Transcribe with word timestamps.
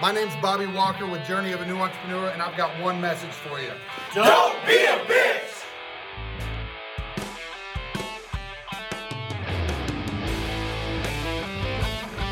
My 0.00 0.12
name's 0.12 0.36
Bobby 0.36 0.66
Walker 0.66 1.08
with 1.08 1.26
Journey 1.26 1.50
of 1.50 1.60
a 1.60 1.66
New 1.66 1.74
Entrepreneur, 1.74 2.28
and 2.28 2.40
I've 2.40 2.56
got 2.56 2.80
one 2.80 3.00
message 3.00 3.32
for 3.32 3.60
you. 3.60 3.72
Don't 4.14 4.64
be 4.64 4.84
a 4.84 4.96
bitch! 5.06 5.64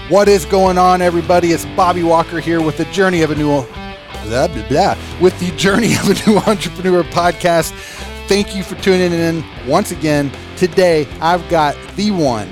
What 0.09 0.29
is 0.29 0.45
going 0.45 0.79
on, 0.79 1.03
everybody? 1.03 1.51
It's 1.51 1.65
Bobby 1.75 2.05
Walker 2.05 2.39
here 2.39 2.63
with 2.63 2.77
the 2.77 2.85
Journey 2.87 3.23
of 3.23 3.33
a 3.33 3.35
New 3.35 3.49
blah, 3.49 4.47
blah, 4.47 4.69
blah, 4.69 4.97
with 5.21 5.37
the 5.41 5.51
Journey 5.57 5.95
of 5.95 6.09
a 6.09 6.31
New 6.31 6.39
Entrepreneur 6.47 7.03
podcast. 7.03 7.73
Thank 8.29 8.55
you 8.55 8.63
for 8.63 8.77
tuning 8.77 9.13
in 9.13 9.45
once 9.67 9.91
again. 9.91 10.31
Today, 10.57 11.09
I've 11.21 11.49
got 11.49 11.77
the 11.97 12.13
one, 12.13 12.49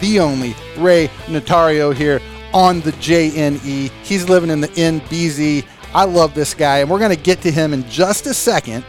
the 0.00 0.20
only 0.20 0.54
Ray 0.78 1.08
Notario 1.26 1.94
here 1.94 2.22
on 2.54 2.80
the 2.80 2.92
JNE. 2.92 3.90
He's 4.02 4.28
living 4.28 4.48
in 4.48 4.62
the 4.62 4.68
NBZ. 4.68 5.66
I 5.92 6.04
love 6.04 6.34
this 6.34 6.54
guy, 6.54 6.78
and 6.78 6.88
we're 6.88 6.98
going 6.98 7.14
to 7.14 7.22
get 7.22 7.42
to 7.42 7.50
him 7.50 7.74
in 7.74 7.88
just 7.90 8.26
a 8.26 8.32
second, 8.32 8.84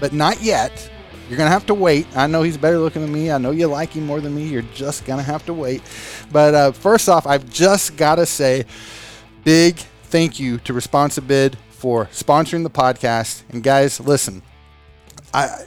but 0.00 0.12
not 0.12 0.42
yet. 0.42 0.90
You're 1.28 1.36
going 1.36 1.46
to 1.46 1.52
have 1.52 1.66
to 1.66 1.74
wait. 1.74 2.08
I 2.16 2.26
know 2.26 2.42
he's 2.42 2.56
better 2.56 2.78
looking 2.78 3.02
than 3.02 3.12
me. 3.12 3.30
I 3.30 3.38
know 3.38 3.52
you 3.52 3.68
like 3.68 3.92
him 3.92 4.04
more 4.04 4.20
than 4.20 4.34
me. 4.34 4.48
You're 4.48 4.62
just 4.74 5.04
going 5.04 5.18
to 5.18 5.24
have 5.24 5.46
to 5.46 5.54
wait. 5.54 5.82
But 6.32 6.54
uh, 6.54 6.72
first 6.72 7.08
off, 7.08 7.24
I've 7.24 7.48
just 7.48 7.96
got 7.96 8.16
to 8.16 8.26
say 8.26 8.64
big 9.44 9.76
thank 10.04 10.40
you 10.40 10.58
to 10.58 10.72
Responsibid 10.72 11.54
for 11.70 12.06
sponsoring 12.06 12.64
the 12.64 12.70
podcast. 12.70 13.44
And 13.50 13.62
guys, 13.62 14.00
listen, 14.00 14.42
I 15.32 15.64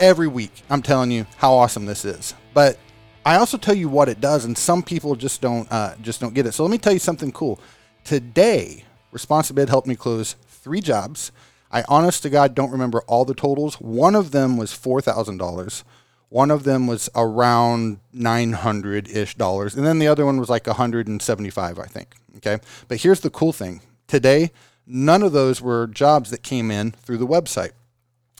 every 0.00 0.28
week 0.28 0.62
I'm 0.70 0.82
telling 0.82 1.10
you 1.10 1.26
how 1.36 1.52
awesome 1.52 1.84
this 1.84 2.04
is. 2.04 2.34
But 2.54 2.78
I 3.24 3.36
also 3.36 3.56
tell 3.56 3.74
you 3.74 3.88
what 3.88 4.08
it 4.08 4.20
does, 4.20 4.44
and 4.44 4.56
some 4.56 4.82
people 4.82 5.14
just 5.14 5.40
don't 5.40 5.70
uh, 5.70 5.94
just 6.02 6.20
don't 6.20 6.34
get 6.34 6.46
it. 6.46 6.52
So 6.52 6.64
let 6.64 6.70
me 6.70 6.78
tell 6.78 6.92
you 6.92 6.98
something 6.98 7.32
cool. 7.32 7.60
Today, 8.04 8.84
Responsibid 9.12 9.68
helped 9.68 9.86
me 9.86 9.94
close 9.94 10.34
three 10.48 10.80
jobs 10.80 11.32
I 11.72 11.84
honest 11.88 12.22
to 12.22 12.30
God 12.30 12.54
don't 12.54 12.70
remember 12.70 13.00
all 13.06 13.24
the 13.24 13.34
totals. 13.34 13.76
One 13.76 14.14
of 14.14 14.30
them 14.30 14.58
was 14.58 14.72
four 14.74 15.00
thousand 15.00 15.38
dollars. 15.38 15.84
One 16.28 16.50
of 16.50 16.64
them 16.64 16.86
was 16.86 17.08
around 17.14 17.98
nine 18.12 18.52
hundred 18.52 19.08
ish 19.08 19.34
dollars, 19.36 19.74
and 19.74 19.86
then 19.86 19.98
the 19.98 20.08
other 20.08 20.26
one 20.26 20.38
was 20.38 20.50
like 20.50 20.66
hundred 20.66 21.08
and 21.08 21.20
seventy 21.22 21.50
five, 21.50 21.78
I 21.78 21.86
think. 21.86 22.14
Okay, 22.36 22.58
but 22.88 22.98
here's 22.98 23.20
the 23.20 23.30
cool 23.30 23.52
thing: 23.52 23.80
today, 24.06 24.52
none 24.86 25.22
of 25.22 25.32
those 25.32 25.62
were 25.62 25.86
jobs 25.86 26.30
that 26.30 26.42
came 26.42 26.70
in 26.70 26.90
through 26.90 27.18
the 27.18 27.26
website. 27.26 27.72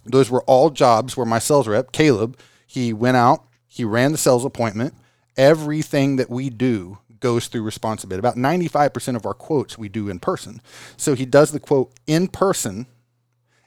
Those 0.05 0.31
were 0.31 0.43
all 0.43 0.69
jobs 0.69 1.17
where 1.17 1.27
my 1.27 1.39
sales 1.39 1.69
rep, 1.69 1.93
Caleb, 1.93 2.37
he 2.67 2.93
went 2.93 3.17
out, 3.17 3.45
he 3.73 3.85
ran 3.85 4.13
the 4.13 4.19
sales 4.19 4.45
appointment. 4.45 4.95
Everything 5.37 6.17
that 6.17 6.29
we 6.29 6.51
do 6.51 6.99
goes 7.21 7.47
through 7.47 7.65
Responsibid. 7.65 8.19
About 8.19 8.37
95% 8.37 9.17
of 9.17 9.25
our 9.25 9.33
quotes 9.35 9.79
we 9.79 9.89
do 9.89 10.09
in 10.11 10.19
person. 10.19 10.61
So 10.97 11.15
he 11.15 11.25
does 11.25 11.53
the 11.53 11.61
quote 11.61 11.93
in 12.07 12.29
person 12.29 12.87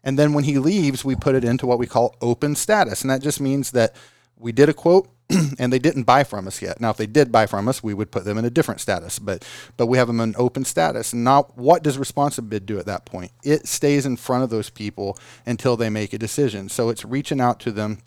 and 0.06 0.20
then 0.20 0.34
when 0.34 0.44
he 0.44 0.60
leaves, 0.60 1.04
we 1.04 1.16
put 1.16 1.36
it 1.36 1.44
into 1.44 1.66
what 1.66 1.80
we 1.80 1.88
call 1.88 2.16
open 2.22 2.56
status. 2.56 3.02
And 3.02 3.10
that 3.10 3.24
just 3.24 3.42
means 3.42 3.72
that 3.72 3.96
we 4.38 4.52
did 4.52 4.70
a 4.70 4.74
quote 4.74 5.10
and 5.60 5.74
they 5.74 5.80
didn't 5.80 6.04
buy 6.04 6.24
from 6.24 6.48
us 6.48 6.62
yet. 6.62 6.80
Now, 6.80 6.92
if 6.92 6.98
they 6.98 7.08
did 7.08 7.32
buy 7.32 7.48
from 7.48 7.68
us, 7.68 7.82
we 7.82 7.96
would 7.96 8.12
put 8.12 8.24
them 8.24 8.38
in 8.38 8.46
a 8.46 8.52
different 8.52 8.80
status, 8.80 9.18
but 9.18 9.44
but 9.76 9.88
we 9.88 9.98
have 9.98 10.06
them 10.06 10.22
in 10.22 10.36
open 10.38 10.64
status. 10.64 11.12
And 11.12 11.24
now, 11.24 11.48
what 11.56 11.82
does 11.82 11.98
Responsibid 11.98 12.68
do 12.68 12.78
at 12.78 12.86
that 12.86 13.06
point? 13.06 13.32
It 13.44 13.68
stays 13.68 14.06
in 14.06 14.18
front 14.18 14.44
of 14.44 14.52
those 14.52 14.70
people 14.70 15.18
until 15.48 15.76
they 15.76 15.90
make 15.90 16.14
a 16.14 16.20
decision. 16.20 16.70
So 16.70 16.90
it's 16.90 17.04
reaching 17.04 17.42
out 17.42 17.60
to 17.62 17.72
them 17.72 17.98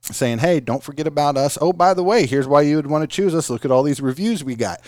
saying, 0.00 0.38
hey, 0.38 0.60
don't 0.60 0.82
forget 0.82 1.06
about 1.06 1.36
us. 1.36 1.58
Oh, 1.60 1.72
by 1.72 1.94
the 1.94 2.02
way, 2.02 2.26
here's 2.26 2.46
why 2.46 2.62
you 2.62 2.76
would 2.76 2.86
want 2.86 3.02
to 3.02 3.14
choose 3.14 3.34
us. 3.34 3.50
Look 3.50 3.64
at 3.64 3.70
all 3.70 3.82
these 3.82 4.00
reviews 4.00 4.42
we 4.42 4.54
got. 4.54 4.80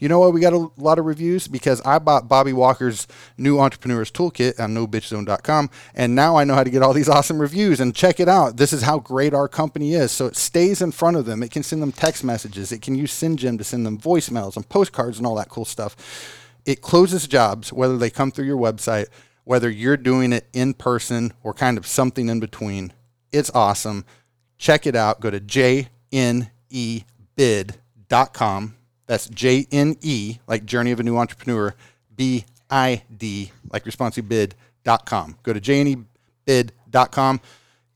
You 0.00 0.08
know 0.08 0.18
why 0.18 0.28
we 0.28 0.40
got 0.40 0.52
a 0.52 0.68
lot 0.76 0.98
of 0.98 1.04
reviews? 1.04 1.46
Because 1.46 1.80
I 1.82 1.98
bought 1.98 2.28
Bobby 2.28 2.52
Walker's 2.52 3.06
new 3.38 3.60
entrepreneurs 3.60 4.10
toolkit 4.10 4.58
on 4.58 4.74
nobitchzone.com, 4.74 5.70
and 5.94 6.14
now 6.14 6.36
I 6.36 6.44
know 6.44 6.54
how 6.54 6.64
to 6.64 6.70
get 6.70 6.82
all 6.82 6.92
these 6.92 7.08
awesome 7.08 7.40
reviews. 7.40 7.80
And 7.80 7.94
check 7.94 8.18
it 8.18 8.28
out. 8.28 8.56
This 8.56 8.72
is 8.72 8.82
how 8.82 8.98
great 8.98 9.34
our 9.34 9.48
company 9.48 9.94
is. 9.94 10.10
So 10.10 10.26
it 10.26 10.36
stays 10.36 10.82
in 10.82 10.92
front 10.92 11.16
of 11.16 11.26
them. 11.26 11.42
It 11.42 11.50
can 11.50 11.62
send 11.62 11.80
them 11.80 11.92
text 11.92 12.24
messages. 12.24 12.72
It 12.72 12.82
can 12.82 12.94
use 12.96 13.12
SendJim 13.12 13.58
to 13.58 13.64
send 13.64 13.86
them 13.86 13.98
voicemails 13.98 14.56
and 14.56 14.68
postcards 14.68 15.18
and 15.18 15.26
all 15.26 15.36
that 15.36 15.48
cool 15.48 15.64
stuff. 15.64 15.96
It 16.66 16.80
closes 16.80 17.28
jobs, 17.28 17.72
whether 17.72 17.96
they 17.96 18.10
come 18.10 18.30
through 18.30 18.46
your 18.46 18.58
website, 18.58 19.06
whether 19.44 19.70
you're 19.70 19.98
doing 19.98 20.32
it 20.32 20.48
in 20.52 20.74
person 20.74 21.32
or 21.42 21.52
kind 21.52 21.78
of 21.78 21.86
something 21.86 22.28
in 22.28 22.40
between. 22.40 22.92
It's 23.30 23.50
awesome 23.54 24.04
check 24.58 24.86
it 24.86 24.96
out. 24.96 25.20
Go 25.20 25.30
to 25.30 25.40
jnebid.com. 25.40 26.46
That's 29.06 29.28
J 29.28 29.66
N 29.70 29.96
E, 30.00 30.38
like 30.46 30.64
Journey 30.64 30.92
of 30.92 31.00
a 31.00 31.02
New 31.02 31.16
Entrepreneur, 31.18 31.74
B 32.14 32.46
I 32.70 33.02
D, 33.14 33.52
like 33.70 33.84
responsibid.com. 33.84 35.38
Go 35.42 35.52
to 35.52 35.60
jnebid.com. 35.60 37.40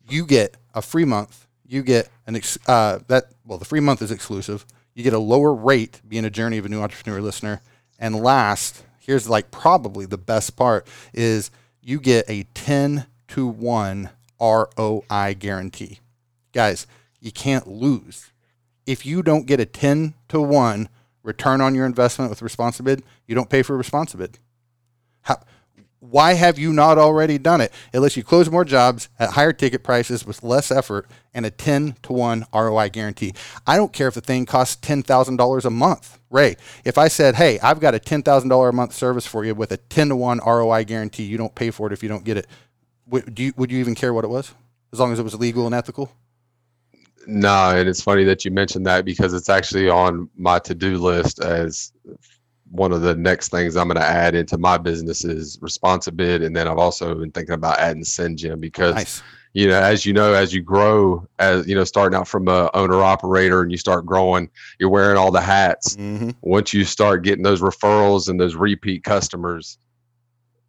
You 0.09 0.27
get 0.27 0.57
a 0.75 0.83
free 0.83 1.05
month. 1.05 1.47
You 1.67 1.83
get 1.83 2.09
an 2.27 2.37
ex- 2.37 2.59
uh, 2.67 3.01
that 3.09 3.25
well, 3.47 3.59
the 3.59 3.65
free 3.65 3.81
month 3.81 4.03
is 4.03 4.11
exclusive. 4.11 4.67
You 4.95 5.05
get 5.05 5.13
a 5.13 5.19
lower 5.19 5.55
rate 5.55 6.01
being 6.07 6.25
a 6.25 6.31
Journey 6.31 6.59
of 6.59 6.67
a 6.67 6.69
New 6.69 6.83
Entrepreneur 6.83 7.21
listener. 7.21 7.61
And 7.99 8.17
last, 8.17 8.83
here's 8.99 9.29
like 9.29 9.51
probably 9.51 10.07
the 10.07 10.19
best 10.19 10.57
part 10.57 10.87
is 11.13 11.51
you 11.81 12.01
get 12.01 12.29
a 12.29 12.45
10 12.55 13.07
to 13.29 13.47
1 13.47 14.11
ROI 14.41 15.37
guarantee. 15.39 16.01
Guys, 16.53 16.87
you 17.21 17.33
can't 17.33 17.67
lose. 17.67 18.31
If 18.87 19.05
you 19.05 19.23
don't 19.23 19.47
get 19.47 19.61
a 19.61 19.67
10 19.67 20.15
to 20.29 20.41
1 20.41 20.89
return 21.23 21.61
on 21.61 21.75
your 21.75 21.87
investment 21.87 22.31
with 22.31 22.41
Responsibid, 22.41 23.03
you 23.27 23.35
don't 23.35 23.51
pay 23.51 23.63
for 23.63 23.77
Responsibid. 23.77 24.37
How, 25.23 25.41
why 26.01 26.35
have 26.35 26.59
you 26.59 26.73
not 26.73 26.97
already 26.97 27.39
done 27.39 27.61
it? 27.61 27.73
It 27.93 28.01
lets 28.01 28.17
you 28.17 28.23
close 28.23 28.49
more 28.51 28.65
jobs 28.65 29.09
at 29.19 29.31
higher 29.31 29.53
ticket 29.53 29.83
prices 29.83 30.25
with 30.25 30.43
less 30.43 30.71
effort 30.71 31.07
and 31.35 31.45
a 31.45 31.51
10 31.51 31.97
to 32.03 32.13
1 32.13 32.47
ROI 32.55 32.89
guarantee. 32.91 33.35
I 33.67 33.77
don't 33.77 33.93
care 33.93 34.09
if 34.09 34.15
the 34.15 34.21
thing 34.21 34.47
costs 34.47 34.77
$10,000 34.87 35.65
a 35.65 35.71
month. 35.71 36.19
Ray, 36.31 36.57
if 36.85 36.99
I 36.99 37.09
said, 37.09 37.35
hey, 37.35 37.59
I've 37.61 37.81
got 37.81 37.95
a 37.95 37.99
$10,000 37.99 38.69
a 38.69 38.73
month 38.73 38.93
service 38.93 39.27
for 39.27 39.45
you 39.45 39.55
with 39.55 39.73
a 39.73 39.77
10 39.77 40.11
to 40.11 40.17
1 40.17 40.41
ROI 40.47 40.85
guarantee, 40.85 41.25
you 41.25 41.37
don't 41.37 41.55
pay 41.55 41.71
for 41.71 41.89
it 41.89 41.93
if 41.93 42.03
you 42.03 42.09
don't 42.09 42.25
get 42.25 42.37
it, 42.37 42.47
would 43.07 43.39
you, 43.39 43.53
would 43.57 43.73
you 43.73 43.79
even 43.79 43.95
care 43.95 44.15
what 44.15 44.25
it 44.25 44.29
was? 44.29 44.55
As 44.93 45.01
long 45.01 45.13
as 45.13 45.19
it 45.19 45.25
was 45.25 45.35
legal 45.35 45.67
and 45.67 45.75
ethical? 45.75 46.13
No, 47.31 47.77
and 47.77 47.87
it's 47.87 48.01
funny 48.01 48.25
that 48.25 48.47
you 48.47 48.51
mentioned 48.51 48.87
that 48.87 49.05
because 49.05 49.35
it's 49.35 49.51
actually 49.51 49.91
on 49.91 50.31
my 50.35 50.59
to-do 50.61 50.97
list 50.97 51.41
as 51.41 51.93
one 52.71 52.91
of 52.91 53.03
the 53.03 53.15
next 53.15 53.51
things 53.51 53.77
I'm 53.77 53.89
going 53.89 54.01
to 54.01 54.03
add 54.03 54.35
into 54.35 54.57
my 54.57 54.79
business 54.79 55.27
is 55.27 55.59
Responsibid, 55.59 56.43
and 56.43 56.57
then 56.57 56.67
I've 56.67 56.79
also 56.79 57.15
been 57.15 57.31
thinking 57.31 57.55
about 57.55 57.79
adding 57.81 58.03
SendJim 58.03 58.61
because 58.61 58.95
nice. 58.95 59.23
you 59.53 59.69
know, 59.69 59.79
as 59.79 60.07
you 60.07 60.15
know, 60.15 60.33
as 60.33 60.55
you 60.55 60.63
grow, 60.63 61.29
as 61.39 61.69
you 61.69 61.75
know, 61.75 61.85
starting 61.85 62.19
out 62.19 62.29
from 62.29 62.49
a 62.49 62.71
owner 62.73 63.03
operator 63.03 63.61
and 63.61 63.71
you 63.71 63.77
start 63.77 64.07
growing, 64.07 64.49
you're 64.79 64.89
wearing 64.89 65.19
all 65.19 65.31
the 65.31 65.39
hats. 65.39 65.97
Mm-hmm. 65.97 66.31
Once 66.41 66.73
you 66.73 66.83
start 66.83 67.25
getting 67.25 67.45
those 67.45 67.61
referrals 67.61 68.31
and 68.31 68.41
those 68.41 68.55
repeat 68.55 69.05
customers, 69.05 69.77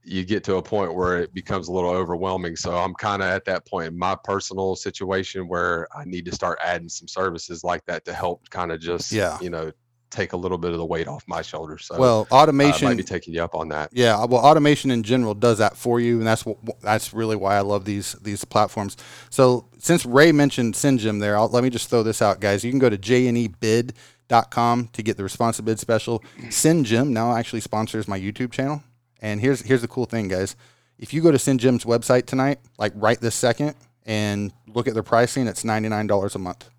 you 0.03 0.25
get 0.25 0.43
to 0.45 0.55
a 0.55 0.61
point 0.61 0.95
where 0.95 1.19
it 1.19 1.33
becomes 1.33 1.67
a 1.67 1.71
little 1.71 1.89
overwhelming. 1.89 2.55
So 2.55 2.75
I'm 2.75 2.93
kind 2.95 3.21
of 3.21 3.27
at 3.27 3.45
that 3.45 3.65
point 3.65 3.87
in 3.87 3.97
my 3.97 4.15
personal 4.23 4.75
situation 4.75 5.47
where 5.47 5.87
I 5.95 6.05
need 6.05 6.25
to 6.25 6.31
start 6.33 6.57
adding 6.63 6.89
some 6.89 7.07
services 7.07 7.63
like 7.63 7.85
that 7.85 8.05
to 8.05 8.13
help 8.13 8.49
kind 8.49 8.71
of 8.71 8.79
just, 8.79 9.11
yeah. 9.11 9.37
you 9.41 9.49
know, 9.49 9.71
take 10.09 10.33
a 10.33 10.37
little 10.37 10.57
bit 10.57 10.71
of 10.71 10.77
the 10.77 10.85
weight 10.85 11.07
off 11.07 11.23
my 11.27 11.41
shoulders. 11.41 11.85
So 11.85 11.97
well, 11.99 12.27
automation 12.31 12.87
uh, 12.87 12.91
might 12.91 12.97
be 12.97 13.03
taking 13.03 13.33
you 13.33 13.43
up 13.43 13.55
on 13.55 13.69
that. 13.69 13.89
Yeah, 13.93 14.23
well, 14.25 14.43
automation 14.43 14.91
in 14.91 15.03
general 15.03 15.33
does 15.33 15.57
that 15.59 15.77
for 15.77 15.99
you, 15.99 16.17
and 16.17 16.27
that's 16.27 16.45
what 16.45 16.57
that's 16.81 17.13
really 17.13 17.35
why 17.35 17.55
I 17.55 17.61
love 17.61 17.85
these 17.85 18.13
these 18.13 18.43
platforms. 18.45 18.97
So 19.29 19.67
since 19.77 20.05
Ray 20.05 20.31
mentioned 20.31 20.73
SendJim 20.73 21.19
there, 21.19 21.37
I'll, 21.37 21.49
let 21.49 21.63
me 21.63 21.69
just 21.69 21.89
throw 21.89 22.03
this 22.03 22.21
out, 22.21 22.39
guys. 22.39 22.63
You 22.63 22.71
can 22.71 22.79
go 22.79 22.89
to 22.89 22.97
jnebid.com 22.97 24.87
to 24.87 25.03
get 25.03 25.17
the 25.17 25.23
Responsibid 25.23 25.79
special. 25.79 26.23
SendJim 26.45 27.09
now 27.09 27.35
actually 27.35 27.61
sponsors 27.61 28.07
my 28.07 28.19
YouTube 28.19 28.51
channel. 28.51 28.83
And 29.19 29.41
here's 29.41 29.61
here's 29.61 29.81
the 29.81 29.87
cool 29.87 30.05
thing, 30.05 30.27
guys. 30.27 30.55
If 30.97 31.13
you 31.13 31.21
go 31.21 31.31
to 31.31 31.37
SendJim's 31.37 31.85
website 31.85 32.25
tonight, 32.25 32.59
like 32.77 32.93
right 32.95 33.19
this 33.19 33.35
second, 33.35 33.75
and 34.05 34.51
look 34.67 34.87
at 34.87 34.93
their 34.93 35.03
pricing, 35.03 35.47
it's 35.47 35.63
ninety 35.63 35.89
nine 35.89 36.07
dollars 36.07 36.35
a 36.35 36.39
month. 36.39 36.69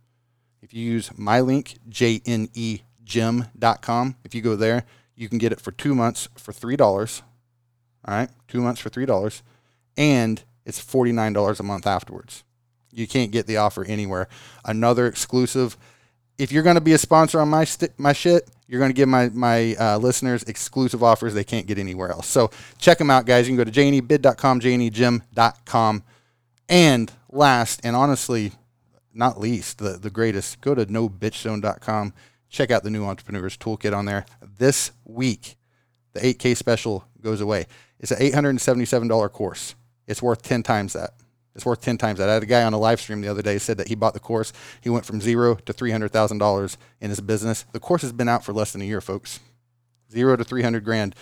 If 0.62 0.74
you 0.74 0.84
use 0.84 1.10
my 1.16 1.40
link, 1.40 1.76
jnegym.com, 1.88 2.82
if 4.24 4.34
you 4.34 4.42
go 4.42 4.56
there, 4.56 4.84
you 5.14 5.28
can 5.28 5.38
get 5.38 5.52
it 5.52 5.60
for 5.60 5.72
two 5.72 5.94
months 5.94 6.28
for 6.36 6.52
three 6.52 6.76
dollars. 6.76 7.22
All 8.04 8.14
right, 8.14 8.30
two 8.48 8.60
months 8.60 8.80
for 8.80 8.88
three 8.88 9.06
dollars, 9.06 9.42
and 9.96 10.42
it's 10.64 10.78
forty 10.78 11.12
nine 11.12 11.32
dollars 11.32 11.60
a 11.60 11.62
month 11.64 11.86
afterwards. 11.86 12.44
You 12.92 13.06
can't 13.06 13.30
get 13.30 13.46
the 13.46 13.56
offer 13.56 13.84
anywhere. 13.84 14.28
Another 14.64 15.06
exclusive. 15.06 15.76
If 16.40 16.52
you're 16.52 16.62
going 16.62 16.76
to 16.76 16.80
be 16.80 16.94
a 16.94 16.98
sponsor 16.98 17.38
on 17.38 17.50
my 17.50 17.64
st- 17.64 17.92
my 17.98 18.14
shit, 18.14 18.48
you're 18.66 18.78
going 18.80 18.90
to 18.90 18.96
give 18.96 19.10
my 19.10 19.28
my 19.28 19.74
uh, 19.74 19.98
listeners 19.98 20.42
exclusive 20.44 21.02
offers 21.02 21.34
they 21.34 21.44
can't 21.44 21.66
get 21.66 21.78
anywhere 21.78 22.10
else. 22.10 22.26
So 22.26 22.50
check 22.78 22.96
them 22.96 23.10
out, 23.10 23.26
guys. 23.26 23.46
You 23.46 23.54
can 23.54 23.64
go 23.64 23.70
to 23.70 23.78
jnebid.com, 23.78 24.60
jnegym.com, 24.60 26.02
and 26.68 27.12
last 27.30 27.80
and 27.84 27.94
honestly, 27.94 28.52
not 29.12 29.38
least, 29.38 29.78
the 29.78 29.98
the 29.98 30.08
greatest, 30.08 30.62
go 30.62 30.74
to 30.74 30.86
nobitchzone.com. 30.86 32.14
Check 32.48 32.70
out 32.70 32.84
the 32.84 32.90
new 32.90 33.04
entrepreneurs 33.04 33.58
toolkit 33.58 33.94
on 33.94 34.06
there. 34.06 34.24
This 34.58 34.92
week, 35.04 35.56
the 36.14 36.20
8K 36.20 36.56
special 36.56 37.04
goes 37.20 37.42
away. 37.42 37.66
It's 38.00 38.10
an 38.10 38.18
$877 38.18 39.30
course. 39.30 39.74
It's 40.06 40.22
worth 40.22 40.42
10 40.42 40.62
times 40.62 40.94
that. 40.94 41.10
It's 41.54 41.66
worth 41.66 41.80
10 41.80 41.98
times 41.98 42.18
that. 42.18 42.28
I 42.28 42.34
had 42.34 42.42
a 42.42 42.46
guy 42.46 42.62
on 42.62 42.72
a 42.72 42.78
live 42.78 43.00
stream 43.00 43.20
the 43.20 43.28
other 43.28 43.42
day 43.42 43.58
said 43.58 43.76
that 43.78 43.88
he 43.88 43.94
bought 43.94 44.14
the 44.14 44.20
course. 44.20 44.52
He 44.80 44.88
went 44.88 45.04
from 45.04 45.20
zero 45.20 45.56
to 45.56 45.72
$300,000 45.72 46.76
in 47.00 47.10
his 47.10 47.20
business. 47.20 47.64
The 47.72 47.80
course 47.80 48.02
has 48.02 48.12
been 48.12 48.28
out 48.28 48.44
for 48.44 48.52
less 48.52 48.72
than 48.72 48.82
a 48.82 48.84
year, 48.84 49.00
folks. 49.00 49.40
Zero 50.10 50.36
to 50.36 50.44
300 50.44 50.84
grand 50.84 51.14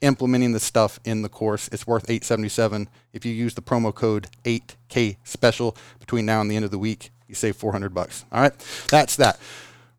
implementing 0.00 0.52
the 0.52 0.60
stuff 0.60 1.00
in 1.04 1.22
the 1.22 1.28
course. 1.28 1.68
It's 1.72 1.86
worth 1.86 2.08
877. 2.08 2.88
If 3.12 3.26
you 3.26 3.32
use 3.32 3.54
the 3.54 3.62
promo 3.62 3.92
code 3.92 4.28
8K 4.44 5.16
special 5.24 5.76
between 5.98 6.24
now 6.24 6.40
and 6.40 6.50
the 6.50 6.56
end 6.56 6.64
of 6.64 6.70
the 6.70 6.78
week, 6.78 7.10
you 7.26 7.34
save 7.34 7.56
400 7.56 7.92
bucks. 7.92 8.24
All 8.30 8.40
right. 8.40 8.52
That's 8.90 9.16
that. 9.16 9.40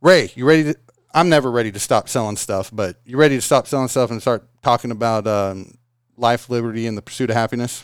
Ray, 0.02 0.32
you 0.36 0.46
ready 0.46 0.64
to 0.64 0.76
I'm 1.14 1.30
never 1.30 1.50
ready 1.50 1.72
to 1.72 1.80
stop 1.80 2.08
selling 2.08 2.38
stuff, 2.38 2.70
but 2.72 2.98
you 3.04 3.18
ready 3.18 3.36
to 3.36 3.42
stop 3.42 3.68
selling 3.68 3.88
stuff 3.88 4.12
and 4.12 4.22
start 4.22 4.48
talking 4.62 4.92
about 4.92 5.26
um, 5.26 5.78
life, 6.18 6.50
liberty, 6.50 6.86
and 6.86 6.96
the 6.98 7.02
pursuit 7.02 7.32
of 7.32 7.36
happiness? 7.36 7.84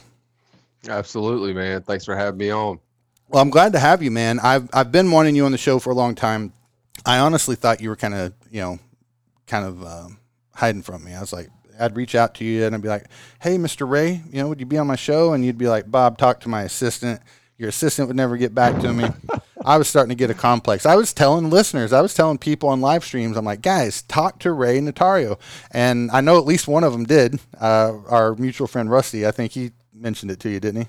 Absolutely, 0.88 1.54
man. 1.54 1.82
Thanks 1.82 2.06
for 2.06 2.16
having 2.16 2.38
me 2.38 2.52
on. 2.52 2.80
Well, 3.28 3.42
I'm 3.42 3.50
glad 3.50 3.74
to 3.74 3.80
have 3.80 4.04
you, 4.04 4.12
man. 4.12 4.40
I've 4.40 4.70
I've 4.74 4.92
been 4.92 5.12
wanting 5.12 5.36
you 5.36 5.46
on 5.46 5.52
the 5.52 5.58
show 5.58 5.80
for 5.80 5.90
a 5.90 5.96
long 5.96 6.16
time. 6.16 6.54
I 7.06 7.20
honestly 7.20 7.56
thought 7.56 7.82
you 7.82 7.90
were 7.90 7.96
kind 7.96 8.14
of, 8.14 8.34
you 8.50 8.62
know, 8.62 8.80
kind 9.48 9.66
of 9.66 9.84
uh, 9.84 10.08
hiding 10.54 10.82
from 10.82 11.04
me. 11.04 11.14
I 11.14 11.20
was 11.22 11.34
like, 11.34 11.50
I'd 11.80 11.96
reach 11.96 12.16
out 12.16 12.36
to 12.36 12.46
you 12.46 12.66
and 12.66 12.76
I'd 12.76 12.82
be 12.82 12.88
like, 12.88 13.08
"Hey, 13.42 13.58
Mr. 13.58 13.90
Ray, 13.90 14.22
you 14.32 14.42
know, 14.42 14.48
would 14.48 14.60
you 14.60 14.66
be 14.66 14.78
on 14.78 14.88
my 14.88 14.96
show?" 14.96 15.34
And 15.34 15.44
you'd 15.44 15.58
be 15.58 15.68
like, 15.68 15.90
"Bob, 15.90 16.18
talk 16.18 16.40
to 16.42 16.50
my 16.50 16.64
assistant." 16.64 17.22
Your 17.58 17.70
assistant 17.70 18.10
would 18.10 18.18
never 18.18 18.36
get 18.36 18.54
back 18.54 18.82
to 18.82 18.92
me. 18.92 19.06
I 19.66 19.78
was 19.78 19.88
starting 19.88 20.10
to 20.10 20.16
get 20.16 20.30
a 20.30 20.34
complex. 20.34 20.86
I 20.86 20.96
was 20.96 21.14
telling 21.14 21.50
listeners, 21.50 21.94
I 21.94 22.02
was 22.02 22.14
telling 22.14 22.38
people 22.38 22.68
on 22.68 22.82
live 22.82 23.06
streams, 23.06 23.38
I'm 23.38 23.46
like, 23.46 23.62
guys, 23.62 24.02
talk 24.04 24.40
to 24.40 24.52
Ray 24.52 24.80
Notario. 24.80 25.40
And 25.72 26.12
I 26.12 26.20
know 26.20 26.38
at 26.38 26.46
least 26.46 26.68
one 26.68 26.84
of 26.84 26.92
them 26.92 27.06
did. 27.06 27.40
Uh, 27.60 27.94
our 28.10 28.36
mutual 28.36 28.68
friend 28.68 28.92
Rusty, 28.92 29.26
I 29.26 29.32
think 29.32 29.54
he 29.54 29.72
mentioned 29.96 30.32
it 30.32 30.40
to 30.42 30.50
you, 30.50 30.60
didn't 30.60 30.84
he? 30.84 30.88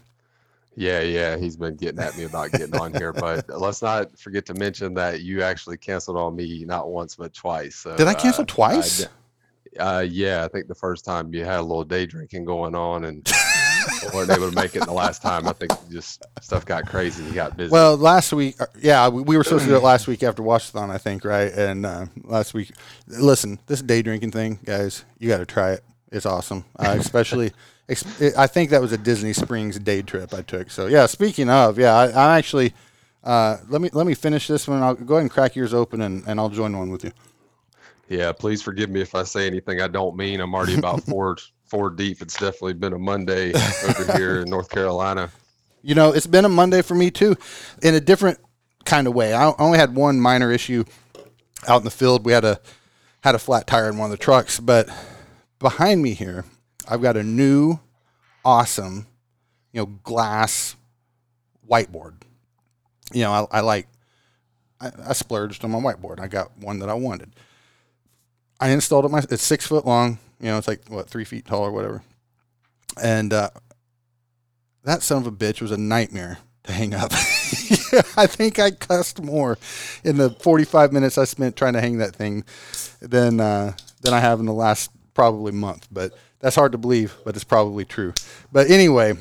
Yeah, 0.79 1.01
yeah, 1.01 1.39
he's 1.39 1.57
been 1.57 1.77
getting 1.77 2.01
at 2.01 2.17
me 2.19 2.25
about 2.25 2.53
getting 2.53 2.77
on 2.77 2.93
here, 2.93 3.13
but 3.13 3.49
let's 3.61 3.81
not 3.81 4.17
forget 4.19 4.45
to 4.47 4.55
mention 4.55 4.93
that 4.95 5.23
you 5.23 5.43
actually 5.43 5.79
canceled 5.79 6.19
on 6.19 6.37
me 6.37 6.65
not 6.67 6.91
once 6.91 7.17
but 7.17 7.33
twice. 7.33 7.77
So, 7.77 7.97
Did 7.97 8.09
I 8.09 8.15
cancel 8.15 8.43
uh, 8.43 8.47
twice? 8.47 9.07
I, 9.07 9.09
uh, 9.79 10.01
yeah, 10.01 10.45
I 10.45 10.49
think 10.49 10.69
the 10.69 10.75
first 10.75 11.05
time 11.05 11.33
you 11.35 11.45
had 11.45 11.61
a 11.61 11.63
little 11.63 11.85
day 11.85 12.05
drinking 12.05 12.45
going 12.45 12.75
on 12.75 13.05
and 13.05 13.27
weren't 14.15 14.31
able 14.31 14.51
to 14.51 14.55
make 14.55 14.77
it. 14.77 14.85
The 14.85 14.93
last 14.93 15.23
time, 15.23 15.47
I 15.49 15.53
think 15.53 15.73
just 15.91 16.25
stuff 16.41 16.65
got 16.67 16.87
crazy. 16.87 17.25
You 17.25 17.33
got 17.33 17.57
busy. 17.57 17.71
Well, 17.71 17.97
last 17.97 18.33
week, 18.33 18.61
uh, 18.61 18.67
yeah, 18.81 19.09
we, 19.09 19.23
we 19.23 19.37
were 19.37 19.45
supposed 19.45 19.65
to 19.65 19.71
do 19.71 19.77
it 19.77 19.83
last 19.83 20.07
week 20.07 20.23
after 20.23 20.43
Washathon, 20.43 20.91
I 20.91 20.99
think, 20.99 21.25
right? 21.25 21.53
And 21.53 21.87
uh, 21.87 22.07
last 22.25 22.55
week, 22.55 22.73
listen, 23.07 23.59
this 23.67 23.83
day 23.83 24.03
drinking 24.03 24.33
thing, 24.33 24.59
guys, 24.65 25.05
you 25.19 25.29
got 25.29 25.39
to 25.39 25.47
try 25.47 25.73
it. 25.73 25.85
It's 26.13 26.27
awesome, 26.27 26.65
uh, 26.79 26.97
especially. 26.99 27.53
I 27.89 28.47
think 28.49 28.71
that 28.71 28.81
was 28.81 28.93
a 28.93 28.99
Disney 28.99 29.33
Springs 29.33 29.79
day 29.79 30.03
trip 30.03 30.35
I 30.35 30.43
took. 30.43 30.71
So 30.71 30.87
yeah, 30.87 31.07
speaking 31.07 31.49
of, 31.49 31.79
yeah, 31.79 31.95
I, 31.95 32.09
I 32.09 32.39
actually 32.39 32.75
uh, 33.23 33.59
let 33.69 33.81
me 33.81 33.91
let 33.93 34.07
me 34.07 34.15
finish 34.15 34.47
this 34.49 34.69
one. 34.69 34.83
I'll 34.83 34.95
go 34.95 35.15
ahead 35.15 35.23
and 35.23 35.31
crack 35.31 35.57
yours 35.57 35.75
open, 35.75 36.01
and, 36.01 36.25
and 36.27 36.41
I'll 36.41 36.49
join 36.49 36.77
one 36.77 36.91
with 36.91 37.05
you. 37.05 37.13
yeah, 38.09 38.33
please 38.33 38.63
forgive 38.63 38.91
me 38.91 39.01
if 39.01 39.15
I 39.15 39.25
say 39.25 39.47
anything 39.47 39.81
I 39.81 39.89
don't 39.89 40.17
mean. 40.17 40.41
I'm 40.41 40.55
already 40.55 40.77
about 40.79 41.03
four 41.09 41.37
four 41.65 41.91
deep. 41.91 42.23
It's 42.23 42.35
definitely 42.35 42.75
been 42.75 42.93
a 42.93 42.99
Monday 42.99 43.53
over 43.89 44.17
here 44.17 44.43
in 44.43 44.51
North 44.51 44.69
Carolina. 44.71 45.31
You 45.83 45.95
know, 45.95 46.13
it's 46.13 46.27
been 46.27 46.45
a 46.45 46.49
Monday 46.49 46.83
for 46.83 46.95
me 46.95 47.11
too, 47.11 47.37
in 47.83 47.95
a 47.95 48.01
different 48.01 48.39
kind 48.85 49.07
of 49.07 49.15
way. 49.15 49.35
I 49.35 49.53
only 49.59 49.79
had 49.79 49.95
one 49.95 50.21
minor 50.21 50.51
issue 50.53 50.85
out 51.69 51.79
in 51.79 51.85
the 51.85 51.91
field. 51.91 52.25
We 52.25 52.33
had 52.33 52.45
a 52.45 52.61
had 53.23 53.35
a 53.35 53.39
flat 53.41 53.67
tire 53.67 53.89
in 53.89 53.99
one 53.99 54.11
of 54.13 54.19
the 54.19 54.23
trucks, 54.23 54.61
but 54.61 54.89
behind 55.59 56.03
me 56.03 56.15
here, 56.15 56.45
I've 56.89 57.03
got 57.03 57.17
a 57.17 57.23
new, 57.23 57.79
awesome, 58.45 59.07
you 59.73 59.81
know, 59.81 59.87
glass 59.87 60.77
whiteboard. 61.69 62.23
You 63.13 63.23
know, 63.23 63.33
I, 63.33 63.59
I 63.59 63.61
like. 63.61 63.89
I, 64.81 64.91
I 65.09 65.13
splurged 65.15 65.65
on 65.65 65.71
my 65.71 65.79
whiteboard. 65.79 66.21
I 66.21 66.29
got 66.29 66.57
one 66.59 66.81
that 66.81 66.89
I 66.89 66.95
wanted. 66.95 67.35
I 68.61 68.71
installed 68.71 69.05
it. 69.05 69.11
My 69.11 69.23
it's 69.31 69.43
six 69.43 69.67
foot 69.67 69.87
long. 69.87 70.19
You 70.41 70.47
know, 70.47 70.59
it's 70.59 70.69
like 70.69 70.83
what 70.89 71.09
three 71.09 71.25
feet 71.25 71.47
tall 71.47 71.63
or 71.63 71.73
whatever. 71.73 72.03
And 73.03 73.33
uh, 73.33 73.51
that 74.85 75.03
son 75.03 75.19
of 75.19 75.27
a 75.27 75.33
bitch 75.33 75.61
was 75.61 75.73
a 75.73 75.77
nightmare 75.77 76.39
to 76.65 76.73
hang 76.73 76.95
up. 76.95 77.13
I 78.17 78.27
think 78.27 78.59
I 78.59 78.71
cussed 78.71 79.23
more 79.23 79.59
in 80.05 80.17
the 80.17 80.31
45 80.31 80.93
minutes 80.93 81.19
I 81.19 81.25
spent 81.25 81.57
trying 81.57 81.75
to 81.75 81.81
hang 81.81 81.99
that 81.99 82.15
thing 82.15 82.45
than 83.01 83.41
uh, 83.41 83.73
than 84.03 84.15
I 84.15 84.21
have 84.21 84.41
in 84.41 84.47
the 84.47 84.53
last 84.53 84.91
probably 85.15 85.53
month. 85.53 85.89
But 85.91 86.13
that's 86.47 86.55
hard 86.55 86.71
to 86.71 86.79
believe, 86.79 87.17
but 87.25 87.35
it's 87.35 87.43
probably 87.43 87.85
true. 87.85 88.15
But 88.53 88.71
anyway, 88.71 89.15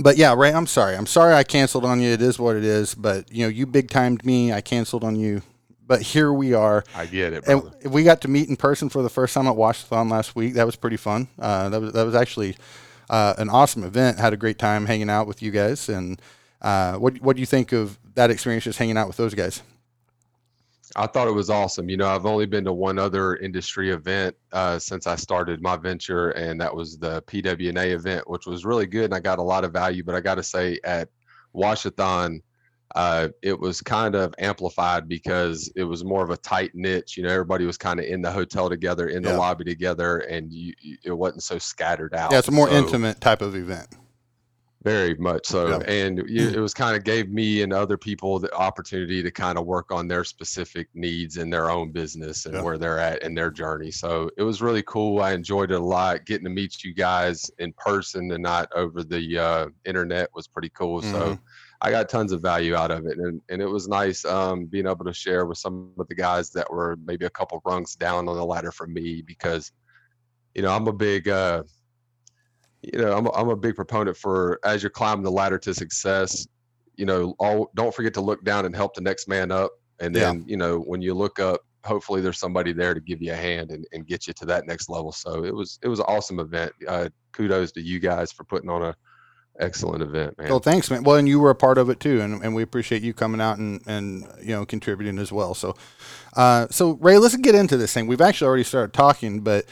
but 0.00 0.16
yeah, 0.16 0.34
Ray, 0.34 0.52
I'm 0.52 0.66
sorry. 0.66 0.96
I'm 0.96 1.06
sorry 1.06 1.32
I 1.32 1.44
canceled 1.44 1.84
on 1.84 2.00
you. 2.00 2.10
It 2.10 2.20
is 2.20 2.40
what 2.40 2.56
it 2.56 2.64
is. 2.64 2.92
But 2.92 3.32
you 3.32 3.44
know, 3.44 3.48
you 3.48 3.66
big 3.66 3.88
timed 3.88 4.24
me. 4.24 4.52
I 4.52 4.60
canceled 4.60 5.04
on 5.04 5.14
you. 5.14 5.42
But 5.86 6.02
here 6.02 6.32
we 6.32 6.52
are. 6.52 6.82
I 6.92 7.06
get 7.06 7.34
it, 7.34 7.46
And 7.46 7.72
we 7.84 8.02
got 8.02 8.20
to 8.22 8.28
meet 8.28 8.48
in 8.48 8.56
person 8.56 8.88
for 8.88 9.00
the 9.00 9.08
first 9.08 9.32
time 9.32 9.46
at 9.46 9.54
Washathon 9.54 10.10
last 10.10 10.34
week. 10.34 10.54
That 10.54 10.66
was 10.66 10.74
pretty 10.74 10.96
fun. 10.96 11.28
Uh, 11.38 11.68
that 11.68 11.80
was 11.80 11.92
that 11.92 12.02
was 12.02 12.16
actually 12.16 12.56
uh, 13.08 13.34
an 13.38 13.48
awesome 13.48 13.84
event. 13.84 14.18
Had 14.18 14.32
a 14.32 14.36
great 14.36 14.58
time 14.58 14.86
hanging 14.86 15.08
out 15.08 15.28
with 15.28 15.42
you 15.42 15.52
guys. 15.52 15.88
And 15.88 16.20
uh, 16.60 16.94
what 16.94 17.22
what 17.22 17.36
do 17.36 17.40
you 17.40 17.46
think 17.46 17.70
of 17.70 17.96
that 18.16 18.32
experience, 18.32 18.64
just 18.64 18.80
hanging 18.80 18.96
out 18.96 19.06
with 19.06 19.18
those 19.18 19.34
guys? 19.34 19.62
I 20.96 21.06
thought 21.06 21.28
it 21.28 21.32
was 21.34 21.50
awesome. 21.50 21.88
You 21.88 21.96
know, 21.96 22.08
I've 22.08 22.26
only 22.26 22.46
been 22.46 22.64
to 22.64 22.72
one 22.72 22.98
other 22.98 23.36
industry 23.36 23.90
event 23.90 24.34
uh, 24.52 24.78
since 24.78 25.06
I 25.06 25.14
started 25.16 25.62
my 25.62 25.76
venture, 25.76 26.30
and 26.30 26.60
that 26.60 26.74
was 26.74 26.98
the 26.98 27.22
PWNA 27.22 27.92
event, 27.92 28.28
which 28.28 28.46
was 28.46 28.64
really 28.64 28.86
good, 28.86 29.04
and 29.04 29.14
I 29.14 29.20
got 29.20 29.38
a 29.38 29.42
lot 29.42 29.64
of 29.64 29.72
value. 29.72 30.02
But 30.02 30.16
I 30.16 30.20
got 30.20 30.34
to 30.36 30.42
say, 30.42 30.80
at 30.82 31.08
Washathon, 31.54 32.40
uh, 32.96 33.28
it 33.42 33.58
was 33.58 33.80
kind 33.80 34.16
of 34.16 34.34
amplified 34.38 35.08
because 35.08 35.70
it 35.76 35.84
was 35.84 36.04
more 36.04 36.24
of 36.24 36.30
a 36.30 36.36
tight 36.36 36.72
niche. 36.74 37.16
You 37.16 37.22
know, 37.22 37.30
everybody 37.30 37.64
was 37.66 37.76
kind 37.78 38.00
of 38.00 38.06
in 38.06 38.20
the 38.20 38.32
hotel 38.32 38.68
together, 38.68 39.08
in 39.08 39.22
the 39.22 39.30
Yeah. 39.30 39.36
lobby 39.36 39.64
together, 39.64 40.18
and 40.18 40.52
you, 40.52 40.72
you, 40.80 40.96
it 41.04 41.12
wasn't 41.12 41.44
so 41.44 41.58
scattered 41.58 42.14
out. 42.14 42.32
Yeah, 42.32 42.40
it's 42.40 42.48
a 42.48 42.52
more 42.52 42.68
So- 42.68 42.74
intimate 42.74 43.20
type 43.20 43.42
of 43.42 43.54
event. 43.54 43.86
Very 44.82 45.14
much 45.16 45.46
so. 45.46 45.68
Yeah. 45.68 45.92
And 45.92 46.20
it 46.20 46.58
was 46.58 46.72
kind 46.72 46.96
of 46.96 47.04
gave 47.04 47.28
me 47.28 47.62
and 47.62 47.72
other 47.72 47.98
people 47.98 48.38
the 48.38 48.52
opportunity 48.54 49.22
to 49.22 49.30
kind 49.30 49.58
of 49.58 49.66
work 49.66 49.92
on 49.92 50.08
their 50.08 50.24
specific 50.24 50.88
needs 50.94 51.36
in 51.36 51.50
their 51.50 51.70
own 51.70 51.92
business 51.92 52.46
and 52.46 52.54
Yeah. 52.54 52.62
where 52.62 52.78
they're 52.78 52.98
at 52.98 53.22
in 53.22 53.34
their 53.34 53.50
journey. 53.50 53.90
So 53.90 54.30
it 54.38 54.42
was 54.42 54.62
really 54.62 54.82
cool. 54.84 55.20
I 55.20 55.32
enjoyed 55.32 55.70
it 55.70 55.80
a 55.80 55.84
lot. 55.84 56.24
Getting 56.24 56.44
to 56.44 56.50
meet 56.50 56.82
you 56.82 56.94
guys 56.94 57.50
in 57.58 57.74
person 57.74 58.32
and 58.32 58.42
not 58.42 58.68
over 58.74 59.04
the 59.04 59.38
uh, 59.38 59.66
internet 59.84 60.30
was 60.34 60.48
pretty 60.48 60.70
cool. 60.70 61.02
Mm-hmm. 61.02 61.12
So 61.12 61.38
I 61.82 61.90
got 61.90 62.08
tons 62.08 62.32
of 62.32 62.40
value 62.40 62.74
out 62.74 62.90
of 62.90 63.04
it. 63.06 63.18
And, 63.18 63.42
and 63.50 63.60
it 63.60 63.66
was 63.66 63.86
nice 63.86 64.24
um, 64.24 64.64
being 64.64 64.86
able 64.86 65.04
to 65.04 65.12
share 65.12 65.44
with 65.44 65.58
some 65.58 65.92
of 65.98 66.08
the 66.08 66.14
guys 66.14 66.50
that 66.52 66.70
were 66.70 66.96
maybe 67.04 67.26
a 67.26 67.30
couple 67.30 67.60
rungs 67.66 67.96
down 67.96 68.28
on 68.28 68.36
the 68.36 68.44
ladder 68.44 68.72
from 68.72 68.94
me 68.94 69.20
because, 69.20 69.72
you 70.54 70.62
know, 70.62 70.70
I'm 70.70 70.88
a 70.88 70.92
big, 70.92 71.28
uh, 71.28 71.64
you 72.82 72.98
know, 73.00 73.16
I'm 73.16 73.26
a, 73.26 73.30
I'm 73.32 73.48
a 73.48 73.56
big 73.56 73.76
proponent 73.76 74.16
for 74.16 74.58
as 74.64 74.82
you're 74.82 74.90
climbing 74.90 75.24
the 75.24 75.30
ladder 75.30 75.58
to 75.58 75.74
success, 75.74 76.46
you 76.96 77.06
know, 77.06 77.34
all 77.38 77.70
don't 77.74 77.94
forget 77.94 78.14
to 78.14 78.20
look 78.20 78.44
down 78.44 78.66
and 78.66 78.74
help 78.74 78.94
the 78.94 79.00
next 79.00 79.28
man 79.28 79.50
up. 79.50 79.72
And 80.00 80.14
Yeah. 80.14 80.32
then, 80.32 80.44
you 80.46 80.56
know, 80.56 80.78
when 80.80 81.02
you 81.02 81.14
look 81.14 81.38
up, 81.38 81.60
hopefully 81.84 82.20
there's 82.20 82.38
somebody 82.38 82.72
there 82.72 82.94
to 82.94 83.00
give 83.00 83.22
you 83.22 83.32
a 83.32 83.36
hand 83.36 83.70
and, 83.70 83.86
and 83.92 84.06
get 84.06 84.26
you 84.26 84.32
to 84.34 84.46
that 84.46 84.66
next 84.66 84.88
level. 84.88 85.12
So 85.12 85.44
it 85.44 85.54
was 85.54 85.78
it 85.82 85.88
was 85.88 85.98
an 85.98 86.06
awesome 86.08 86.40
event. 86.40 86.72
Uh, 86.86 87.08
kudos 87.32 87.72
to 87.72 87.80
you 87.82 87.98
guys 88.00 88.32
for 88.32 88.44
putting 88.44 88.70
on 88.70 88.82
a 88.82 88.94
excellent 89.58 90.02
event, 90.02 90.36
man. 90.38 90.48
Well, 90.48 90.58
thanks, 90.60 90.90
man. 90.90 91.02
Well, 91.02 91.16
and 91.16 91.28
you 91.28 91.38
were 91.40 91.50
a 91.50 91.54
part 91.54 91.78
of 91.78 91.90
it 91.90 92.00
too, 92.00 92.20
and, 92.20 92.42
and 92.42 92.54
we 92.54 92.62
appreciate 92.62 93.02
you 93.02 93.12
coming 93.12 93.40
out 93.40 93.58
and, 93.58 93.80
and 93.86 94.26
you 94.42 94.54
know 94.54 94.64
contributing 94.64 95.18
as 95.18 95.32
well. 95.32 95.54
So, 95.54 95.76
uh, 96.36 96.66
so 96.70 96.92
Ray, 96.92 97.18
let's 97.18 97.36
get 97.36 97.54
into 97.54 97.76
this 97.76 97.92
thing. 97.92 98.06
We've 98.06 98.20
actually 98.20 98.48
already 98.48 98.64
started 98.64 98.92
talking, 98.92 99.40
but 99.40 99.66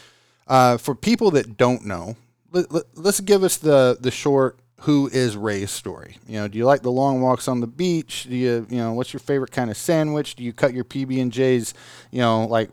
uh, 0.47 0.77
for 0.79 0.95
people 0.95 1.31
that 1.33 1.57
don't 1.57 1.85
know, 1.85 2.17
let, 2.53 2.85
let's 2.95 3.21
give 3.21 3.43
us 3.43 3.57
the 3.57 3.97
the 4.01 4.11
short. 4.11 4.59
Who 4.83 5.09
is 5.09 5.37
Ray's 5.37 5.73
story? 5.73 6.19
You 6.29 6.35
know, 6.35 6.49
do 6.49 6.57
you 6.57 6.65
like 6.65 6.83
the 6.83 6.93
long 6.93 7.21
walks 7.21 7.49
on 7.49 7.59
the 7.59 7.67
beach? 7.67 8.29
Do 8.31 8.37
you, 8.37 8.65
you 8.71 8.77
know, 8.77 8.93
what's 8.93 9.13
your 9.13 9.19
favorite 9.19 9.51
kind 9.51 9.71
of 9.71 9.77
sandwich? 9.77 10.37
Do 10.37 10.45
you 10.45 10.53
cut 10.53 10.73
your 10.73 10.85
PB 10.85 11.21
and 11.21 11.33
J's, 11.33 11.75
you 12.13 12.21
know, 12.21 12.45
like 12.45 12.71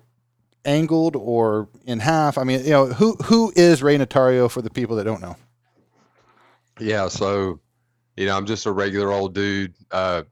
angled 0.65 1.15
or 1.15 1.67
in 1.85 1.99
half? 1.99 2.37
I 2.37 2.43
mean, 2.43 2.63
you 2.63 2.69
know, 2.69 2.85
who 2.85 3.15
who 3.25 3.51
is 3.55 3.81
Ray 3.81 3.97
Notario 3.97 4.51
for 4.51 4.61
the 4.61 4.69
people 4.69 4.97
that 4.97 5.05
don't 5.05 5.21
know? 5.21 5.35
Yeah, 6.79 7.07
so 7.07 7.59
you 8.15 8.27
know, 8.27 8.37
I'm 8.37 8.45
just 8.45 8.65
a 8.65 8.71
regular 8.71 9.11
old 9.11 9.33
dude, 9.33 9.73
uh, 9.91 10.23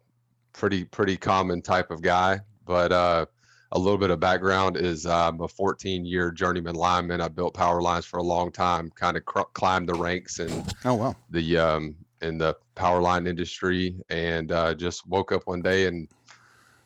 pretty 0.54 0.84
pretty 0.84 1.18
common 1.18 1.62
type 1.62 1.92
of 1.92 2.02
guy. 2.02 2.42
But 2.66 2.92
uh, 2.92 3.26
a 3.74 3.80
little 3.80 3.98
bit 3.98 4.12
of 4.12 4.20
background 4.20 4.78
is 4.78 5.06
I'm 5.06 5.42
a 5.42 5.48
14 5.48 6.06
year 6.06 6.32
journeyman 6.32 6.76
lineman. 6.76 7.22
I 7.22 7.28
built 7.28 7.54
power 7.54 7.82
lines 7.82 8.06
for 8.06 8.18
a 8.18 8.24
long 8.24 8.52
time, 8.52 8.92
kind 8.96 9.18
of 9.18 9.26
cr- 9.26 9.42
climbed 9.54 9.90
the 9.90 9.96
ranks 9.96 10.40
in 10.40 10.64
Oh 10.86 10.94
wow, 10.94 11.16
the 11.30 11.58
um, 11.58 11.96
in 12.22 12.38
the 12.38 12.56
power 12.76 13.02
line 13.02 13.28
industry, 13.28 13.96
and 14.10 14.52
uh, 14.52 14.74
just 14.74 15.06
woke 15.08 15.32
up 15.32 15.42
one 15.46 15.62
day 15.62 15.88
and 15.88 16.08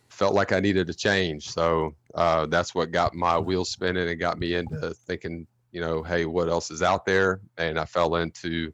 felt 0.10 0.34
like 0.34 0.52
I 0.52 0.60
needed 0.60 0.90
a 0.90 0.94
change. 0.94 1.48
So 1.50 1.94
uh, 2.16 2.46
that's 2.48 2.74
what 2.74 2.92
got 2.92 3.14
my 3.14 3.38
wheels 3.38 3.70
spinning 3.70 4.10
and 4.10 4.20
got 4.20 4.40
me 4.40 4.56
into 4.56 4.94
thinking 5.06 5.46
you 5.72 5.82
know, 5.82 6.02
hey, 6.02 6.26
what 6.26 6.50
else 6.50 6.72
is 6.72 6.82
out 6.82 7.06
there? 7.06 7.42
And 7.58 7.78
I 7.78 7.86
fell 7.86 8.16
into 8.16 8.74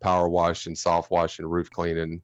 power 0.00 0.28
wash 0.28 0.66
and 0.66 0.76
soft 0.76 1.10
wash 1.10 1.38
and 1.38 1.50
roof 1.50 1.70
cleaning 1.70 2.22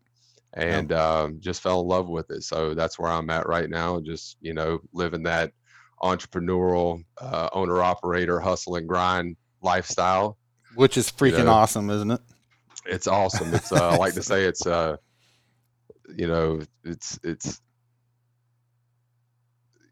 and 0.56 0.92
um, 0.92 1.38
just 1.40 1.62
fell 1.62 1.82
in 1.82 1.86
love 1.86 2.08
with 2.08 2.30
it. 2.30 2.42
So 2.42 2.75
that's 2.75 2.98
where 2.98 3.10
I'm 3.10 3.30
at 3.30 3.46
right 3.46 3.68
now. 3.68 4.00
Just, 4.00 4.38
you 4.40 4.54
know, 4.54 4.80
living 4.92 5.22
that 5.25 5.52
entrepreneurial 6.02 7.04
uh, 7.20 7.48
owner 7.52 7.82
operator 7.82 8.40
hustle 8.40 8.76
and 8.76 8.88
grind 8.88 9.36
lifestyle. 9.62 10.38
Which 10.75 10.96
is 10.96 11.10
freaking 11.10 11.44
know, 11.44 11.52
awesome, 11.52 11.90
isn't 11.90 12.10
it? 12.10 12.20
It's 12.86 13.06
awesome. 13.06 13.54
It's 13.54 13.70
uh, 13.70 13.90
I 13.90 13.96
like 13.96 14.14
to 14.14 14.22
say 14.22 14.44
it's 14.44 14.66
uh, 14.66 14.96
you 16.16 16.26
know, 16.26 16.62
it's 16.84 17.18
it's 17.22 17.60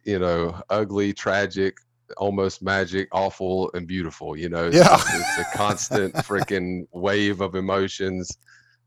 you 0.04 0.18
know, 0.18 0.60
ugly, 0.70 1.12
tragic, 1.12 1.76
almost 2.16 2.62
magic, 2.62 3.08
awful, 3.12 3.70
and 3.74 3.86
beautiful. 3.86 4.36
You 4.36 4.48
know, 4.48 4.70
yeah, 4.72 4.94
it's, 4.94 5.14
it's 5.14 5.38
a 5.38 5.56
constant 5.56 6.14
freaking 6.16 6.86
wave 6.92 7.40
of 7.40 7.54
emotions. 7.54 8.36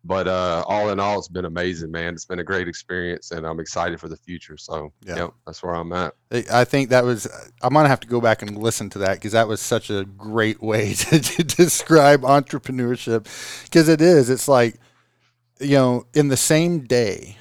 But 0.04 0.28
uh, 0.28 0.64
all 0.68 0.90
in 0.90 1.00
all, 1.00 1.20
it's 1.20 1.28
been 1.28 1.46
amazing, 1.46 1.92
man. 1.92 2.14
It's 2.14 2.26
been 2.26 2.40
a 2.40 2.44
great 2.44 2.68
experience, 2.68 3.32
and 3.32 3.46
I'm 3.46 3.60
excited 3.60 4.00
for 4.00 4.08
the 4.08 4.16
future. 4.16 4.56
So, 4.56 4.94
yeah, 5.04 5.16
yep, 5.18 5.34
that's 5.46 5.62
where 5.62 5.74
I'm 5.74 5.92
at. 5.92 6.14
I 6.52 6.64
think 6.64 6.90
that 6.90 7.04
was. 7.04 7.28
I'm 7.62 7.74
gonna 7.74 7.90
have 7.90 8.00
to 8.02 8.08
go 8.08 8.22
back 8.22 8.42
and 8.42 8.58
listen 8.58 8.90
to 8.92 9.00
that 9.00 9.16
because 9.16 9.34
that 9.34 9.48
was 9.48 9.60
such 9.60 9.90
a 9.90 10.06
great 10.06 10.62
way 10.62 10.94
to, 10.94 11.20
to 11.20 11.44
describe 11.44 12.22
entrepreneurship. 12.22 13.28
Because 13.66 13.90
it 13.90 14.02
is. 14.02 14.30
It's 14.30 14.48
like, 14.48 14.80
you 15.60 15.76
know, 15.76 16.06
in 16.14 16.30
the 16.30 16.38
same 16.38 16.86
day, 16.86 17.38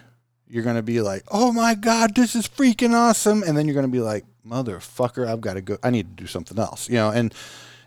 you're 0.49 0.65
gonna 0.65 0.83
be 0.83 1.01
like, 1.01 1.25
"Oh 1.31 1.53
my 1.53 1.75
god, 1.75 2.17
this 2.17 2.35
is 2.35 2.49
freaking 2.49 2.95
awesome," 2.95 3.43
and 3.45 3.57
then 3.57 3.67
you're 3.67 3.75
gonna 3.75 3.89
be 3.89 4.01
like, 4.01 4.25
"Motherfucker, 4.47 5.29
I've 5.29 5.41
got 5.41 5.55
to 5.55 5.61
go. 5.61 5.79
I 5.83 5.91
need 5.91 6.17
to 6.17 6.23
do 6.23 6.27
something 6.27 6.59
else." 6.59 6.89
You 6.89 6.97
know, 6.97 7.11
and 7.11 7.33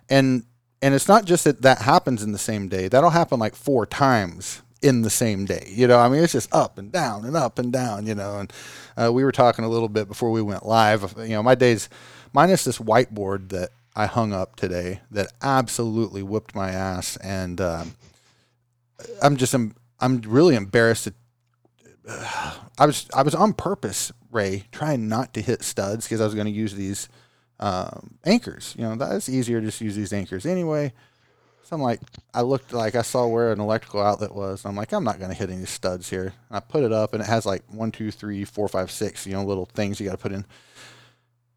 and 0.10 0.44
and 0.82 0.94
it's 0.94 1.08
not 1.08 1.26
just 1.26 1.44
that 1.44 1.62
that 1.62 1.82
happens 1.82 2.24
in 2.24 2.32
the 2.32 2.38
same 2.38 2.68
day. 2.68 2.88
That'll 2.88 3.10
happen 3.10 3.40
like 3.40 3.56
four 3.56 3.86
times 3.86 4.62
in 4.82 5.02
the 5.02 5.10
same 5.10 5.46
day. 5.46 5.68
You 5.70 5.88
know, 5.88 6.00
I 6.00 6.08
mean, 6.08 6.24
it's 6.24 6.34
just 6.34 6.54
up 6.54 6.78
and 6.78 6.92
down 6.92 7.26
and 7.26 7.36
up 7.36 7.60
and 7.60 7.72
down. 7.72 8.06
You 8.06 8.16
know, 8.16 8.40
and 8.40 8.54
uh, 8.98 9.12
we 9.12 9.24
were 9.24 9.32
talking 9.32 9.66
a 9.66 9.70
little 9.70 9.90
bit 9.90 10.08
before 10.08 10.32
we 10.32 10.42
went 10.42 10.66
live. 10.66 11.16
You 11.18 11.30
know, 11.30 11.44
my 11.44 11.56
days, 11.56 11.90
minus 12.34 12.64
this 12.64 12.80
whiteboard 12.80 13.50
that 13.50 13.70
I 13.96 14.06
hung 14.06 14.34
up 14.34 14.56
today 14.56 15.02
that 15.12 15.28
absolutely 15.42 16.24
whipped 16.24 16.56
my 16.56 16.72
ass, 16.72 17.18
and 17.18 17.60
um, 17.60 17.96
I'm 19.22 19.36
just 19.36 19.54
I'm, 19.54 19.76
I'm 20.00 20.22
really 20.22 20.56
embarrassed. 20.56 21.06
To, 21.06 21.14
uh, 22.08 22.54
I 22.80 22.86
was 22.86 23.08
I 23.14 23.24
was 23.24 23.36
on 23.36 23.54
purpose, 23.54 24.12
Ray, 24.32 24.64
trying 24.72 25.10
not 25.10 25.34
to 25.34 25.42
hit 25.42 25.64
studs 25.64 26.06
because 26.06 26.22
I 26.22 26.26
was 26.26 26.36
going 26.36 26.48
to 26.48 26.52
use 26.52 26.76
these 26.76 27.10
um, 27.60 28.16
anchors. 28.26 28.76
You 28.78 28.86
know, 28.86 28.96
that's 28.96 29.30
easier 29.30 29.60
to 29.60 29.66
just 29.66 29.82
use 29.82 29.96
these 29.96 30.14
anchors 30.14 30.46
anyway. 30.46 30.94
So 31.64 31.76
I'm 31.76 31.82
like, 31.84 32.02
I 32.34 32.42
looked 32.42 32.74
like 32.74 32.96
I 32.96 33.04
saw 33.04 33.28
where 33.28 33.52
an 33.52 33.60
electrical 33.60 34.02
outlet 34.02 34.34
was. 34.34 34.66
I'm 34.66 34.76
like, 34.76 34.92
I'm 34.92 35.04
not 35.04 35.20
going 35.20 35.30
to 35.30 35.38
hit 35.38 35.52
any 35.52 35.66
studs 35.66 36.10
here. 36.10 36.34
And 36.50 36.58
I 36.58 36.60
put 36.62 36.84
it 36.84 36.92
up, 36.92 37.14
and 37.14 37.22
it 37.22 37.28
has 37.28 37.46
like 37.46 37.64
one, 37.68 37.92
two, 37.92 38.10
three, 38.10 38.44
four, 38.44 38.68
five, 38.68 38.90
six, 38.90 39.28
you 39.28 39.34
know, 39.34 39.44
little 39.44 39.66
things 39.66 40.00
you 40.00 40.08
got 40.08 40.14
to 40.14 40.18
put 40.18 40.32
in. 40.32 40.46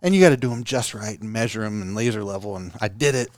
And 0.02 0.14
you 0.14 0.20
got 0.20 0.30
to 0.30 0.36
do 0.36 0.50
them 0.50 0.64
just 0.64 0.92
right 0.92 1.18
and 1.18 1.32
measure 1.32 1.62
them 1.62 1.80
and 1.80 1.94
laser 1.94 2.22
level. 2.24 2.56
And 2.56 2.72
I 2.78 2.88
did 2.88 3.14
it, 3.14 3.30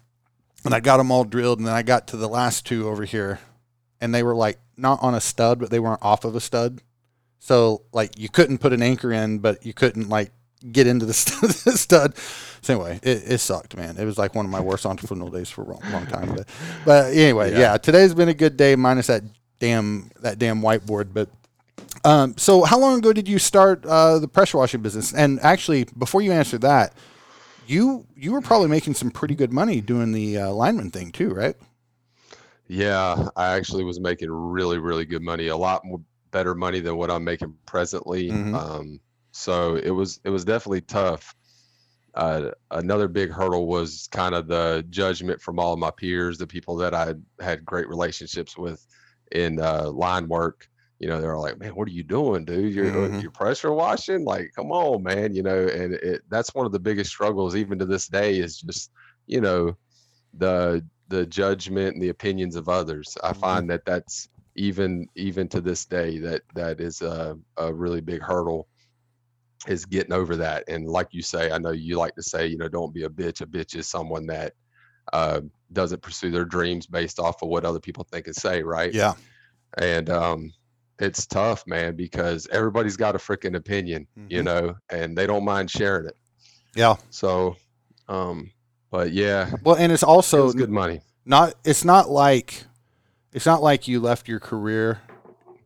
and 0.64 0.74
I 0.74 0.80
got 0.80 0.96
them 0.96 1.12
all 1.12 1.22
drilled. 1.22 1.58
And 1.58 1.68
then 1.68 1.74
I 1.74 1.82
got 1.82 2.08
to 2.08 2.16
the 2.16 2.28
last 2.28 2.66
two 2.66 2.88
over 2.88 3.04
here, 3.04 3.38
and 4.00 4.12
they 4.12 4.24
were 4.24 4.34
like 4.34 4.58
not 4.76 5.00
on 5.00 5.14
a 5.14 5.20
stud, 5.20 5.60
but 5.60 5.70
they 5.70 5.78
weren't 5.78 6.02
off 6.02 6.24
of 6.24 6.34
a 6.34 6.40
stud. 6.40 6.80
So 7.38 7.82
like 7.92 8.18
you 8.18 8.28
couldn't 8.28 8.58
put 8.58 8.72
an 8.72 8.82
anchor 8.82 9.12
in, 9.12 9.38
but 9.38 9.64
you 9.64 9.74
couldn't 9.74 10.08
like 10.08 10.32
get 10.72 10.86
into 10.86 11.06
the 11.06 11.14
stud. 11.14 12.16
So 12.62 12.74
anyway, 12.74 13.00
it, 13.02 13.22
it, 13.32 13.38
sucked, 13.38 13.76
man. 13.76 13.96
It 13.98 14.04
was 14.04 14.18
like 14.18 14.34
one 14.34 14.44
of 14.44 14.50
my 14.50 14.60
worst 14.60 14.84
entrepreneurial 14.84 15.32
days 15.32 15.50
for 15.50 15.62
a 15.62 15.68
long, 15.68 15.82
long 15.92 16.06
time. 16.06 16.34
But, 16.34 16.48
but 16.84 17.12
anyway, 17.12 17.52
yeah. 17.52 17.58
yeah. 17.58 17.76
today's 17.76 18.14
been 18.14 18.28
a 18.28 18.34
good 18.34 18.56
day, 18.56 18.74
minus 18.76 19.08
that 19.08 19.22
damn 19.58 20.10
that 20.20 20.38
damn 20.38 20.62
whiteboard. 20.62 21.12
But 21.12 21.28
um, 22.04 22.36
so 22.38 22.62
how 22.64 22.78
long 22.78 22.98
ago 22.98 23.12
did 23.12 23.28
you 23.28 23.38
start 23.38 23.84
uh, 23.84 24.18
the 24.18 24.28
pressure 24.28 24.58
washing 24.58 24.82
business? 24.82 25.12
And 25.12 25.40
actually, 25.40 25.84
before 25.98 26.22
you 26.22 26.32
answer 26.32 26.58
that, 26.58 26.94
you 27.66 28.06
you 28.16 28.32
were 28.32 28.40
probably 28.40 28.68
making 28.68 28.94
some 28.94 29.10
pretty 29.10 29.34
good 29.34 29.52
money 29.52 29.80
doing 29.80 30.12
the 30.12 30.38
uh, 30.38 30.50
lineman 30.50 30.90
thing 30.90 31.12
too, 31.12 31.30
right? 31.34 31.56
Yeah, 32.66 33.28
I 33.36 33.56
actually 33.56 33.84
was 33.84 34.00
making 34.00 34.30
really 34.30 34.78
really 34.78 35.04
good 35.04 35.22
money, 35.22 35.48
a 35.48 35.56
lot 35.56 35.84
more 35.84 36.00
better 36.30 36.54
money 36.54 36.80
than 36.80 36.96
what 36.96 37.10
I'm 37.10 37.24
making 37.24 37.54
presently. 37.66 38.30
Mm-hmm. 38.30 38.54
Um, 38.54 39.00
so 39.34 39.74
it 39.74 39.90
was 39.90 40.20
it 40.22 40.30
was 40.30 40.44
definitely 40.44 40.80
tough. 40.80 41.34
Uh, 42.14 42.52
another 42.70 43.08
big 43.08 43.32
hurdle 43.32 43.66
was 43.66 44.08
kind 44.12 44.32
of 44.32 44.46
the 44.46 44.86
judgment 44.90 45.42
from 45.42 45.58
all 45.58 45.72
of 45.72 45.80
my 45.80 45.90
peers, 45.90 46.38
the 46.38 46.46
people 46.46 46.76
that 46.76 46.94
I 46.94 47.14
had 47.40 47.64
great 47.64 47.88
relationships 47.88 48.56
with 48.56 48.86
in 49.32 49.60
uh, 49.60 49.90
line 49.90 50.28
work. 50.28 50.68
You 51.00 51.08
know, 51.08 51.20
they're 51.20 51.36
like, 51.36 51.58
"Man, 51.58 51.74
what 51.74 51.88
are 51.88 51.92
you 51.92 52.04
doing, 52.04 52.44
dude? 52.44 52.72
You're 52.72 52.86
uh, 52.86 53.08
mm-hmm. 53.08 53.18
you're 53.18 53.32
pressure 53.32 53.72
washing? 53.72 54.24
Like, 54.24 54.52
come 54.54 54.70
on, 54.70 55.02
man!" 55.02 55.34
You 55.34 55.42
know, 55.42 55.66
and 55.66 55.94
it, 55.94 56.22
that's 56.30 56.54
one 56.54 56.64
of 56.64 56.72
the 56.72 56.78
biggest 56.78 57.10
struggles, 57.10 57.56
even 57.56 57.80
to 57.80 57.86
this 57.86 58.06
day, 58.06 58.38
is 58.38 58.60
just 58.60 58.92
you 59.26 59.40
know 59.40 59.76
the 60.34 60.84
the 61.08 61.26
judgment 61.26 61.94
and 61.94 62.02
the 62.02 62.10
opinions 62.10 62.54
of 62.54 62.68
others. 62.68 63.18
I 63.24 63.32
mm-hmm. 63.32 63.40
find 63.40 63.70
that 63.70 63.84
that's 63.84 64.28
even 64.54 65.08
even 65.16 65.48
to 65.48 65.60
this 65.60 65.84
day 65.86 66.18
that 66.18 66.42
that 66.54 66.80
is 66.80 67.02
a, 67.02 67.36
a 67.56 67.74
really 67.74 68.00
big 68.00 68.22
hurdle 68.22 68.68
is 69.66 69.84
getting 69.84 70.12
over 70.12 70.36
that. 70.36 70.64
And 70.68 70.88
like 70.88 71.08
you 71.12 71.22
say, 71.22 71.50
I 71.50 71.58
know 71.58 71.70
you 71.70 71.96
like 71.96 72.14
to 72.16 72.22
say, 72.22 72.46
you 72.46 72.56
know, 72.56 72.68
don't 72.68 72.94
be 72.94 73.04
a 73.04 73.08
bitch. 73.08 73.40
A 73.40 73.46
bitch 73.46 73.76
is 73.76 73.88
someone 73.88 74.26
that 74.26 74.54
uh, 75.12 75.40
doesn't 75.72 76.02
pursue 76.02 76.30
their 76.30 76.44
dreams 76.44 76.86
based 76.86 77.18
off 77.18 77.42
of 77.42 77.48
what 77.48 77.64
other 77.64 77.80
people 77.80 78.04
think 78.04 78.26
and 78.26 78.36
say, 78.36 78.62
right? 78.62 78.92
Yeah. 78.92 79.14
And 79.78 80.08
um, 80.10 80.52
it's 80.98 81.26
tough, 81.26 81.66
man, 81.66 81.96
because 81.96 82.46
everybody's 82.50 82.96
got 82.96 83.14
a 83.14 83.18
freaking 83.18 83.56
opinion, 83.56 84.06
mm-hmm. 84.18 84.28
you 84.30 84.42
know, 84.42 84.76
and 84.90 85.16
they 85.16 85.26
don't 85.26 85.44
mind 85.44 85.70
sharing 85.70 86.06
it. 86.06 86.16
Yeah. 86.74 86.96
So, 87.10 87.56
um, 88.08 88.50
but 88.90 89.12
yeah. 89.12 89.50
Well, 89.62 89.76
and 89.76 89.92
it's 89.92 90.02
also 90.02 90.48
it 90.48 90.56
good 90.56 90.70
money. 90.70 91.00
Not. 91.24 91.54
It's 91.64 91.84
not 91.84 92.10
like. 92.10 92.64
It's 93.32 93.46
not 93.46 93.62
like 93.62 93.88
you 93.88 93.98
left 93.98 94.28
your 94.28 94.38
career 94.38 95.00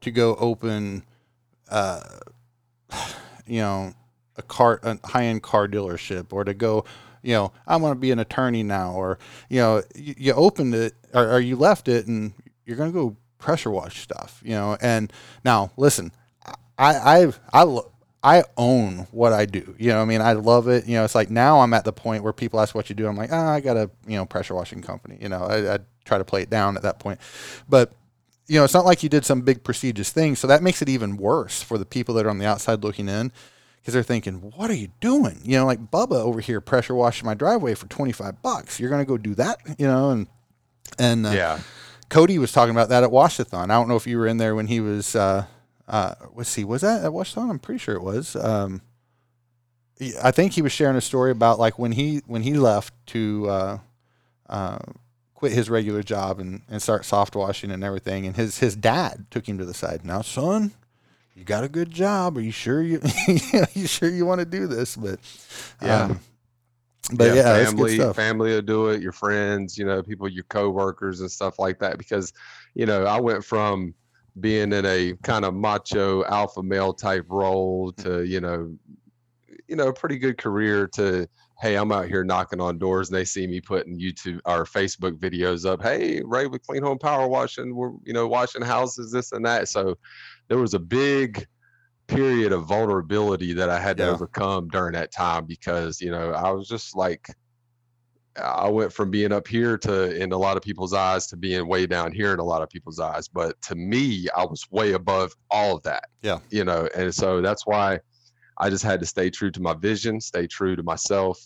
to 0.01 0.11
go 0.11 0.35
open. 0.37 1.05
Uh, 1.69 2.01
you 3.49 3.61
know, 3.61 3.95
a 4.37 4.43
car, 4.43 4.81
a 4.83 4.99
high 5.07 5.25
end 5.25 5.43
car 5.43 5.69
dealership, 5.69 6.33
or 6.33 6.45
to 6.45 6.55
go, 6.55 6.85
you 7.23 7.35
know, 7.35 7.53
I 7.67 7.77
want 7.77 7.93
to 7.93 8.01
be 8.01 8.11
an 8.11 8.19
attorney 8.19 8.63
now, 8.63 8.93
or 8.93 9.19
you 9.49 9.61
know, 9.61 9.83
you, 9.95 10.15
you 10.17 10.33
opened 10.33 10.75
it 10.75 10.95
or, 11.13 11.35
or 11.35 11.41
you 11.41 11.57
left 11.57 11.89
it, 11.89 12.07
and 12.07 12.33
you're 12.65 12.77
gonna 12.77 12.93
go 12.93 13.17
pressure 13.39 13.71
wash 13.71 14.01
stuff, 14.03 14.41
you 14.45 14.53
know. 14.53 14.77
And 14.81 15.13
now, 15.45 15.73
listen, 15.77 16.13
I 16.79 16.95
I 16.95 17.33
I 17.53 17.81
I 18.23 18.45
own 18.57 19.07
what 19.11 19.33
I 19.33 19.47
do. 19.47 19.75
You 19.79 19.91
know, 19.91 20.03
I 20.03 20.05
mean, 20.05 20.21
I 20.21 20.33
love 20.33 20.69
it. 20.69 20.87
You 20.87 20.97
know, 20.97 21.05
it's 21.05 21.15
like 21.15 21.31
now 21.31 21.61
I'm 21.61 21.73
at 21.73 21.85
the 21.85 21.93
point 21.93 22.23
where 22.23 22.33
people 22.33 22.61
ask 22.61 22.75
what 22.75 22.89
you 22.89 22.95
do. 22.95 23.07
I'm 23.07 23.17
like, 23.17 23.33
ah, 23.33 23.53
I 23.53 23.61
got 23.61 23.77
a 23.77 23.91
you 24.07 24.17
know 24.17 24.27
pressure 24.27 24.55
washing 24.55 24.83
company. 24.83 25.19
You 25.21 25.29
know, 25.29 25.45
I, 25.45 25.75
I 25.75 25.79
try 26.05 26.19
to 26.19 26.25
play 26.25 26.43
it 26.43 26.51
down 26.51 26.77
at 26.77 26.83
that 26.83 26.99
point, 26.99 27.21
but 27.69 27.93
you 28.49 28.59
know, 28.59 28.65
it's 28.65 28.75
not 28.75 28.87
like 28.87 29.03
you 29.03 29.09
did 29.11 29.25
some 29.25 29.43
big 29.43 29.63
prestigious 29.63 30.11
thing. 30.11 30.35
So 30.35 30.47
that 30.47 30.63
makes 30.63 30.81
it 30.81 30.89
even 30.89 31.19
worse 31.19 31.63
for 31.63 31.77
the 31.77 31.85
people 31.85 32.15
that 32.15 32.27
are 32.27 32.31
on 32.31 32.39
the 32.39 32.47
outside 32.47 32.83
looking 32.83 33.09
in 33.09 33.31
because 33.77 33.93
they're 33.93 34.03
thinking, 34.03 34.37
what 34.57 34.71
are 34.71 34.75
you 34.75 34.89
doing? 35.01 35.41
You 35.45 35.59
know, 35.59 35.67
like 35.67 35.91
Bubba 35.91 36.17
over 36.17 36.41
here 36.41 36.61
pressure 36.63 36.95
washing 36.95 37.27
my 37.27 37.35
driveway 37.35 37.75
for 37.75 37.87
25 37.87 38.41
bucks. 38.43 38.81
You're 38.81 38.89
going 38.89 39.05
to 39.05 39.09
go 39.09 39.19
do 39.19 39.35
that, 39.35 39.59
you 39.79 39.87
know? 39.87 40.11
And, 40.11 40.27
and, 40.99 41.27
uh, 41.27 41.31
yeah. 41.31 41.61
Cody 42.09 42.39
was 42.39 42.53
talking 42.53 42.71
about 42.75 42.89
that 42.89 43.05
at 43.05 43.11
Washathon. 43.11 43.65
I 43.65 43.75
don't 43.75 43.87
know 43.87 43.97
if 43.97 44.07
you 44.07 44.17
were 44.17 44.27
in 44.27 44.39
there 44.39 44.55
when 44.55 44.67
he 44.67 44.81
was, 44.81 45.15
uh, 45.15 45.45
uh, 45.87 46.15
let's 46.35 46.49
see, 46.49 46.65
was 46.65 46.81
that 46.81 47.05
at 47.05 47.11
Washathon? 47.11 47.51
I'm 47.51 47.59
pretty 47.59 47.79
sure 47.79 47.97
it 47.97 48.03
was. 48.03 48.35
Um, 48.35 48.81
I 50.23 50.31
think 50.31 50.55
he 50.55 50.63
was 50.63 50.73
sharing 50.73 50.97
a 50.97 51.03
story 51.03 51.31
about 51.31 51.59
like 51.59 51.79
when 51.79 51.93
he, 51.93 52.23
when 52.27 52.43
he 52.43 52.55
left 52.55 52.95
to, 53.09 53.47
uh, 53.51 53.79
uh, 54.49 54.79
quit 55.39 55.53
his 55.53 55.71
regular 55.71 56.03
job 56.03 56.41
and, 56.41 56.63
and 56.69 56.83
start 56.83 57.05
soft 57.05 57.37
washing 57.37 57.71
and 57.71 57.85
everything. 57.85 58.27
And 58.27 58.35
his, 58.35 58.59
his 58.59 58.75
dad 58.75 59.27
took 59.31 59.49
him 59.49 59.57
to 59.59 59.65
the 59.65 59.73
side. 59.73 60.05
Now, 60.05 60.21
son, 60.21 60.73
you 61.37 61.45
got 61.45 61.63
a 61.63 61.69
good 61.69 61.93
job. 61.93 62.37
Are 62.37 62.41
you 62.41 62.51
sure 62.51 62.83
you, 62.83 63.01
you 63.73 63.87
sure 63.87 64.11
you 64.11 64.27
want 64.27 64.41
to 64.41 64.45
do 64.45 64.67
this? 64.67 64.97
But, 64.97 65.21
yeah. 65.81 66.03
Um, 66.03 66.21
but 67.13 67.37
yeah, 67.37 67.57
yeah 67.57 67.65
family, 67.67 67.99
family 68.15 68.51
will 68.51 68.63
do 68.63 68.89
it. 68.89 69.01
Your 69.01 69.13
friends, 69.13 69.79
you 69.79 69.85
know, 69.85 70.03
people, 70.03 70.29
your 70.29 70.43
coworkers 70.49 71.21
and 71.21 71.31
stuff 71.31 71.61
like 71.61 71.79
that. 71.79 71.99
Because, 71.99 72.33
you 72.75 72.85
know, 72.85 73.05
I 73.05 73.21
went 73.21 73.45
from 73.45 73.95
being 74.41 74.73
in 74.73 74.85
a 74.87 75.15
kind 75.23 75.45
of 75.45 75.55
macho 75.55 76.25
alpha 76.25 76.65
male 76.65 76.93
type 76.93 77.27
role 77.29 77.93
to, 77.93 78.25
you 78.25 78.41
know, 78.41 78.77
you 79.69 79.77
know, 79.77 79.87
a 79.87 79.95
pretty 79.95 80.19
good 80.19 80.37
career 80.37 80.89
to 80.89 81.29
hey, 81.61 81.75
I'm 81.77 81.91
out 81.91 82.07
here 82.07 82.23
knocking 82.23 82.61
on 82.61 82.79
doors 82.79 83.09
and 83.09 83.19
they 83.19 83.25
see 83.25 83.47
me 83.47 83.61
putting 83.61 83.99
YouTube 83.99 84.41
or 84.45 84.65
Facebook 84.65 85.19
videos 85.19 85.69
up. 85.69 85.83
Hey, 85.83 86.23
Ray 86.25 86.47
with 86.47 86.65
Clean 86.65 86.83
Home 86.83 86.99
Power 86.99 87.27
Washing, 87.27 87.75
we're, 87.75 87.93
you 88.05 88.13
know, 88.13 88.29
washing 88.29 88.63
houses, 88.63 89.11
this 89.11 89.33
and 89.33 89.45
that. 89.45 89.69
So 89.69 89.97
there 90.49 90.59
was 90.59 90.75
a 90.75 90.79
big 90.79 91.45
period 92.07 92.53
of 92.53 92.65
vulnerability 92.65 93.53
that 93.55 93.71
I 93.71 93.81
had 93.81 93.97
to 93.99 94.09
overcome 94.09 94.69
during 94.69 94.93
that 94.93 95.13
time 95.13 95.47
because, 95.47 96.01
you 96.01 96.11
know, 96.11 96.33
I 96.33 96.51
was 96.51 96.69
just 96.69 96.97
like, 96.97 97.29
I 98.37 98.69
went 98.69 98.93
from 98.93 99.11
being 99.11 99.33
up 99.33 99.49
here 99.49 99.77
to 99.79 100.15
in 100.15 100.31
a 100.31 100.39
lot 100.39 100.57
of 100.57 100.63
people's 100.63 100.93
eyes 100.93 101.27
to 101.27 101.37
being 101.37 101.67
way 101.67 101.87
down 101.87 102.13
here 102.13 102.33
in 102.33 102.39
a 102.39 102.45
lot 102.45 102.63
of 102.63 102.71
people's 102.71 103.01
eyes. 103.01 103.27
But 103.27 103.61
to 103.63 103.75
me, 103.75 104.29
I 104.37 104.45
was 104.45 104.65
way 104.71 104.93
above 104.93 105.33
all 105.51 105.77
of 105.77 105.83
that. 105.83 106.05
Yeah. 106.23 106.39
You 106.51 106.65
know, 106.65 106.89
and 106.97 107.13
so 107.13 107.41
that's 107.41 107.67
why 107.67 107.99
I 108.59 108.71
just 108.71 108.85
had 108.85 109.01
to 109.01 109.07
stay 109.07 109.31
true 109.31 109.51
to 109.51 109.61
my 109.61 109.75
vision, 109.75 110.21
stay 110.21 110.47
true 110.47 110.77
to 110.77 110.83
myself, 110.83 111.39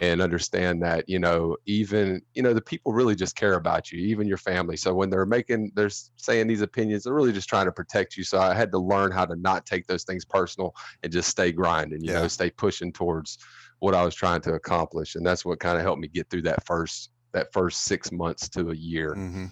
and 0.00 0.22
understand 0.22 0.82
that, 0.82 1.06
you 1.08 1.18
know, 1.18 1.56
even, 1.66 2.22
you 2.34 2.42
know, 2.42 2.54
the 2.54 2.62
people 2.62 2.92
really 2.92 3.14
just 3.14 3.36
care 3.36 3.54
about 3.54 3.92
you, 3.92 3.98
even 3.98 4.26
your 4.26 4.38
family. 4.38 4.76
So 4.76 4.94
when 4.94 5.10
they're 5.10 5.26
making, 5.26 5.72
they're 5.74 5.90
saying 6.16 6.46
these 6.46 6.62
opinions, 6.62 7.04
they're 7.04 7.12
really 7.12 7.32
just 7.32 7.48
trying 7.48 7.66
to 7.66 7.72
protect 7.72 8.16
you. 8.16 8.24
So 8.24 8.38
I 8.38 8.54
had 8.54 8.70
to 8.72 8.78
learn 8.78 9.12
how 9.12 9.26
to 9.26 9.36
not 9.36 9.66
take 9.66 9.86
those 9.86 10.04
things 10.04 10.24
personal 10.24 10.74
and 11.02 11.12
just 11.12 11.28
stay 11.28 11.52
grinding, 11.52 12.02
you 12.02 12.12
Yeah. 12.12 12.20
know, 12.20 12.28
stay 12.28 12.50
pushing 12.50 12.92
towards 12.92 13.38
what 13.80 13.94
I 13.94 14.02
was 14.04 14.14
trying 14.14 14.40
to 14.42 14.54
accomplish. 14.54 15.14
And 15.16 15.26
that's 15.26 15.44
what 15.44 15.60
kind 15.60 15.76
of 15.76 15.82
helped 15.82 16.00
me 16.00 16.08
get 16.08 16.30
through 16.30 16.42
that 16.42 16.64
first 16.64 17.10
that 17.32 17.52
first 17.52 17.84
six 17.84 18.12
months 18.12 18.48
to 18.50 18.70
a 18.70 18.74
year. 18.74 19.14
Mhm. 19.14 19.50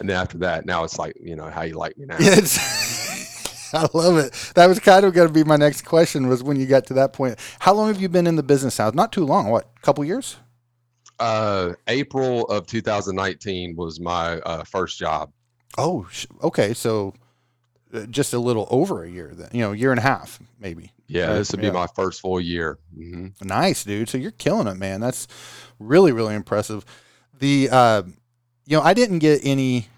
And 0.00 0.08
then 0.08 0.16
after 0.16 0.36
that, 0.38 0.66
now 0.66 0.82
it's 0.84 0.98
like, 0.98 1.16
you 1.20 1.36
know, 1.36 1.48
how 1.48 1.62
you 1.62 1.74
like 1.74 1.96
me 1.96 2.06
now. 2.06 2.18
I 3.74 3.88
love 3.94 4.18
it. 4.18 4.32
That 4.54 4.66
was 4.66 4.78
kind 4.78 5.04
of 5.04 5.14
going 5.14 5.28
to 5.28 5.34
be 5.34 5.44
my 5.44 5.56
next 5.56 5.82
question. 5.82 6.28
Was 6.28 6.42
when 6.42 6.58
you 6.58 6.66
got 6.66 6.86
to 6.86 6.94
that 6.94 7.12
point. 7.12 7.38
How 7.60 7.72
long 7.74 7.88
have 7.88 8.00
you 8.00 8.08
been 8.08 8.26
in 8.26 8.36
the 8.36 8.42
business 8.42 8.78
now? 8.78 8.90
Not 8.90 9.12
too 9.12 9.24
long. 9.24 9.48
What? 9.48 9.70
A 9.76 9.80
couple 9.80 10.04
years? 10.04 10.36
Uh, 11.18 11.74
April 11.86 12.46
of 12.46 12.66
2019 12.66 13.76
was 13.76 14.00
my 14.00 14.38
uh, 14.38 14.64
first 14.64 14.98
job. 14.98 15.30
Oh, 15.76 16.08
okay. 16.42 16.74
So 16.74 17.14
uh, 17.92 18.06
just 18.06 18.32
a 18.32 18.38
little 18.38 18.66
over 18.70 19.04
a 19.04 19.10
year 19.10 19.32
then. 19.34 19.50
You 19.52 19.60
know, 19.60 19.72
year 19.72 19.90
and 19.90 19.98
a 19.98 20.02
half 20.02 20.40
maybe. 20.58 20.92
Yeah, 21.06 21.34
this 21.34 21.50
would 21.50 21.60
be 21.60 21.66
yeah. 21.66 21.72
my 21.72 21.88
first 21.88 22.20
full 22.20 22.40
year. 22.40 22.78
hmm 22.94 23.28
Nice, 23.42 23.84
dude. 23.84 24.08
So 24.08 24.16
you're 24.16 24.30
killing 24.30 24.68
it, 24.68 24.76
man. 24.76 25.00
That's 25.00 25.26
really, 25.80 26.12
really 26.12 26.36
impressive. 26.36 26.84
The, 27.38 27.68
uh, 27.70 28.02
you 28.66 28.76
know, 28.76 28.82
I 28.82 28.94
didn't 28.94 29.18
get 29.18 29.40
any, 29.42 29.88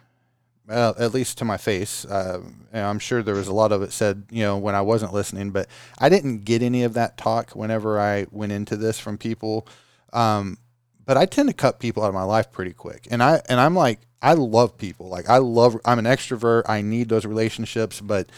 at 0.72 1.14
least 1.14 1.38
to 1.38 1.44
my 1.44 1.56
face. 1.56 2.04
Uh, 2.04 2.40
I'm 2.72 2.98
sure 2.98 3.22
there 3.22 3.34
was 3.34 3.48
a 3.48 3.52
lot 3.52 3.72
of 3.72 3.82
it 3.82 3.92
said, 3.92 4.24
you 4.30 4.42
know, 4.42 4.58
when 4.58 4.74
I 4.74 4.80
wasn't 4.80 5.12
listening, 5.12 5.50
but 5.50 5.68
I 5.98 6.08
didn't 6.08 6.44
get 6.44 6.62
any 6.62 6.82
of 6.82 6.94
that 6.94 7.16
talk 7.16 7.50
whenever 7.50 8.00
I 8.00 8.26
went 8.30 8.52
into 8.52 8.76
this 8.76 8.98
from 8.98 9.18
people. 9.18 9.66
Um, 10.12 10.58
but 11.04 11.16
I 11.16 11.26
tend 11.26 11.48
to 11.48 11.54
cut 11.54 11.80
people 11.80 12.02
out 12.02 12.08
of 12.08 12.14
my 12.14 12.22
life 12.22 12.52
pretty 12.52 12.72
quick. 12.72 13.08
And 13.10 13.22
I, 13.22 13.42
and 13.48 13.60
I'm 13.60 13.74
like, 13.74 14.00
I 14.22 14.34
love 14.34 14.78
people. 14.78 15.08
Like 15.08 15.28
I 15.28 15.38
love, 15.38 15.76
I'm 15.84 15.98
an 15.98 16.04
extrovert. 16.04 16.62
I 16.68 16.80
need 16.80 17.08
those 17.08 17.26
relationships, 17.26 18.00
but 18.00 18.30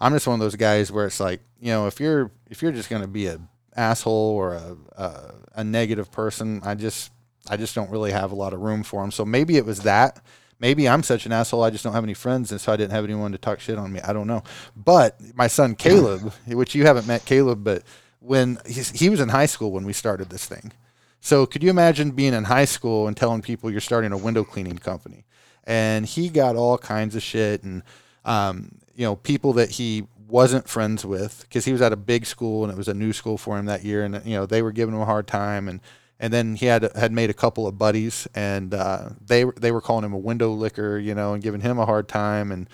I'm 0.00 0.12
just 0.12 0.26
one 0.26 0.34
of 0.34 0.40
those 0.40 0.56
guys 0.56 0.92
where 0.92 1.06
it's 1.06 1.20
like, 1.20 1.40
you 1.60 1.70
know, 1.70 1.86
if 1.86 2.00
you're, 2.00 2.30
if 2.50 2.62
you're 2.62 2.72
just 2.72 2.90
going 2.90 3.02
to 3.02 3.08
be 3.08 3.26
a 3.26 3.40
asshole 3.76 4.12
or 4.12 4.54
a, 4.54 4.76
a, 4.96 5.34
a 5.56 5.64
negative 5.64 6.10
person, 6.10 6.60
I 6.64 6.74
just, 6.74 7.12
I 7.48 7.56
just 7.56 7.74
don't 7.74 7.90
really 7.90 8.12
have 8.12 8.32
a 8.32 8.34
lot 8.34 8.52
of 8.52 8.60
room 8.60 8.82
for 8.82 9.00
them. 9.00 9.10
So 9.10 9.24
maybe 9.24 9.56
it 9.56 9.64
was 9.64 9.80
that. 9.82 10.20
Maybe 10.60 10.88
I'm 10.88 11.02
such 11.02 11.24
an 11.24 11.32
asshole. 11.32 11.62
I 11.62 11.70
just 11.70 11.84
don't 11.84 11.92
have 11.92 12.04
any 12.04 12.14
friends, 12.14 12.50
and 12.50 12.60
so 12.60 12.72
I 12.72 12.76
didn't 12.76 12.92
have 12.92 13.04
anyone 13.04 13.32
to 13.32 13.38
talk 13.38 13.60
shit 13.60 13.78
on 13.78 13.92
me. 13.92 14.00
I 14.00 14.12
don't 14.12 14.26
know. 14.26 14.42
But 14.76 15.20
my 15.34 15.46
son 15.46 15.74
Caleb, 15.74 16.32
which 16.46 16.74
you 16.74 16.84
haven't 16.84 17.06
met 17.06 17.24
Caleb, 17.24 17.62
but 17.62 17.82
when 18.20 18.58
he 18.66 19.08
was 19.08 19.20
in 19.20 19.28
high 19.28 19.46
school 19.46 19.70
when 19.70 19.84
we 19.84 19.92
started 19.92 20.30
this 20.30 20.46
thing. 20.46 20.72
So 21.20 21.46
could 21.46 21.62
you 21.62 21.70
imagine 21.70 22.12
being 22.12 22.34
in 22.34 22.44
high 22.44 22.64
school 22.64 23.06
and 23.06 23.16
telling 23.16 23.42
people 23.42 23.70
you're 23.70 23.80
starting 23.80 24.12
a 24.12 24.16
window 24.16 24.44
cleaning 24.44 24.78
company? 24.78 25.24
And 25.64 26.06
he 26.06 26.28
got 26.28 26.56
all 26.56 26.78
kinds 26.78 27.14
of 27.14 27.22
shit 27.22 27.62
and 27.62 27.82
um, 28.24 28.78
you 28.94 29.04
know 29.04 29.16
people 29.16 29.52
that 29.54 29.70
he 29.70 30.06
wasn't 30.28 30.68
friends 30.68 31.04
with 31.04 31.42
because 31.42 31.64
he 31.64 31.72
was 31.72 31.80
at 31.80 31.92
a 31.92 31.96
big 31.96 32.26
school 32.26 32.64
and 32.64 32.72
it 32.72 32.76
was 32.76 32.88
a 32.88 32.94
new 32.94 33.12
school 33.12 33.38
for 33.38 33.58
him 33.58 33.66
that 33.66 33.84
year, 33.84 34.04
and 34.04 34.20
you 34.24 34.36
know 34.36 34.46
they 34.46 34.62
were 34.62 34.72
giving 34.72 34.94
him 34.94 35.00
a 35.00 35.06
hard 35.06 35.26
time 35.26 35.68
and 35.68 35.80
and 36.20 36.32
then 36.32 36.56
he 36.56 36.66
had 36.66 36.90
had 36.96 37.12
made 37.12 37.30
a 37.30 37.34
couple 37.34 37.66
of 37.66 37.78
buddies 37.78 38.26
and 38.34 38.74
uh, 38.74 39.10
they 39.24 39.44
they 39.56 39.70
were 39.72 39.80
calling 39.80 40.04
him 40.04 40.12
a 40.12 40.18
window 40.18 40.50
licker, 40.52 40.98
you 40.98 41.14
know, 41.14 41.34
and 41.34 41.42
giving 41.42 41.60
him 41.60 41.78
a 41.78 41.86
hard 41.86 42.08
time. 42.08 42.50
And 42.50 42.68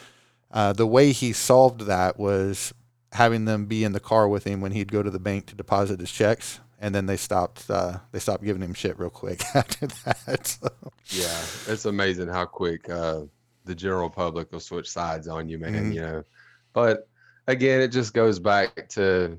uh, 0.51 0.73
the 0.73 0.87
way 0.87 1.13
he 1.13 1.33
solved 1.33 1.83
that 1.83 2.19
was 2.19 2.73
having 3.13 3.45
them 3.45 3.67
be 3.67 3.85
in 3.85 3.93
the 3.93 4.01
car 4.01 4.29
with 4.29 4.45
him 4.45 4.61
when 4.61 4.73
he'd 4.73 4.91
go 4.91 5.03
to 5.03 5.11
the 5.11 5.21
bank 5.21 5.47
to 5.47 5.55
deposit 5.55 6.01
his 6.01 6.11
checks, 6.11 6.61
and 6.81 6.95
then 6.95 7.07
they 7.07 7.17
stopped 7.17 7.69
uh, 7.71 7.99
they 8.13 8.19
stopped 8.19 8.45
giving 8.45 8.63
him 8.63 8.75
shit 8.75 8.99
real 8.99 9.11
quick 9.11 9.43
after 9.55 9.87
that. 9.87 10.47
So, 10.47 10.69
Yeah, 11.11 11.73
it's 11.73 11.85
amazing 11.85 12.29
how 12.29 12.47
quick 12.47 12.89
uh, 12.89 13.23
the 13.65 13.75
general 13.75 14.11
public 14.11 14.53
will 14.53 14.61
switch 14.61 14.89
sides 14.89 15.29
on 15.29 15.49
you, 15.49 15.59
man. 15.59 15.93
Mhm. 15.93 15.95
You 15.95 16.01
know, 16.01 16.25
but 16.73 17.09
again, 17.47 17.81
it 17.81 17.89
just 17.89 18.15
goes 18.15 18.39
back 18.39 18.89
to 18.91 19.39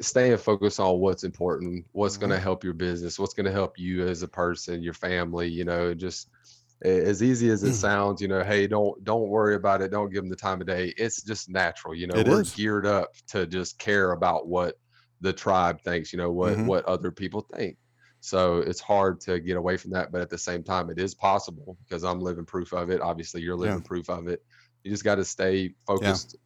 staying 0.00 0.36
focused 0.38 0.80
on 0.80 1.00
what's 1.00 1.24
important, 1.24 1.86
what's 1.92 2.16
going 2.16 2.30
to 2.30 2.40
help 2.40 2.64
your 2.64 2.74
business, 2.74 3.18
what's 3.18 3.34
going 3.34 3.46
to 3.46 3.52
help 3.52 3.78
you 3.78 4.06
as 4.06 4.22
a 4.22 4.28
person, 4.28 4.82
your 4.82 4.94
family. 4.94 5.48
You 5.48 5.64
know, 5.64 5.94
just 5.94 6.28
as 6.82 7.22
easy 7.22 7.50
as 7.50 7.62
it 7.64 7.72
Mm. 7.72 7.74
sounds, 7.74 8.20
you 8.20 8.28
know, 8.28 8.44
hey, 8.44 8.66
don't 8.66 9.02
don't 9.04 9.28
worry 9.28 9.54
about 9.54 9.82
it. 9.82 9.90
Don't 9.90 10.10
give 10.10 10.22
them 10.22 10.30
the 10.30 10.36
time 10.36 10.60
of 10.60 10.66
day. 10.66 10.92
It's 10.96 11.22
just 11.22 11.48
natural. 11.48 11.94
You 11.94 12.06
know, 12.06 12.20
It 12.20 12.26
we're 12.26 12.40
is. 12.40 12.54
geared 12.54 12.86
up 12.86 13.10
to 13.28 13.46
just 13.46 13.78
care 13.78 14.12
about 14.12 14.48
what 14.48 14.76
the 15.20 15.32
tribe 15.32 15.80
thinks. 15.82 16.12
You 16.12 16.18
know, 16.18 16.32
what 16.32 16.58
Mhm. 16.58 16.64
what 16.64 16.84
other 16.84 17.10
people 17.10 17.46
think. 17.54 17.78
So 18.20 18.58
it's 18.58 18.80
hard 18.80 19.20
to 19.22 19.40
get 19.40 19.56
away 19.56 19.76
from 19.76 19.92
that, 19.92 20.10
but 20.10 20.20
at 20.20 20.30
the 20.30 20.38
same 20.38 20.64
time, 20.64 20.90
it 20.90 20.98
is 20.98 21.14
possible 21.14 21.78
because 21.86 22.02
I'm 22.04 22.20
living 22.20 22.44
proof 22.46 22.72
of 22.72 22.90
it. 22.90 23.00
Obviously, 23.00 23.42
you're 23.42 23.56
Yeah. 23.60 23.78
living 23.78 23.82
proof 23.82 24.10
of 24.10 24.26
it. 24.28 24.40
You 24.82 24.90
just 24.90 25.04
got 25.04 25.16
to 25.16 25.24
stay 25.24 25.74
focused 25.86 26.36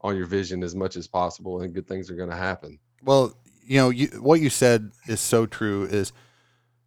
on 0.00 0.16
your 0.16 0.26
vision 0.26 0.62
as 0.62 0.74
much 0.74 0.96
as 0.96 1.06
possible, 1.06 1.60
and 1.60 1.74
good 1.74 1.86
things 1.86 2.10
are 2.10 2.16
going 2.16 2.30
to 2.30 2.36
happen. 2.36 2.78
well, 3.02 3.34
you 3.66 3.76
know, 3.76 3.90
you, 3.90 4.06
what 4.20 4.40
you 4.40 4.48
said 4.50 4.92
is 5.06 5.20
so 5.20 5.44
true. 5.44 5.84
Is 5.84 6.12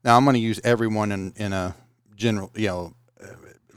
now 0.04 0.18
I'm 0.18 0.24
going 0.24 0.34
to 0.34 0.40
use 0.40 0.60
everyone 0.64 1.12
in 1.12 1.34
in 1.36 1.54
a 1.54 1.76
general, 2.16 2.52
you 2.56 2.68
know, 2.68 2.94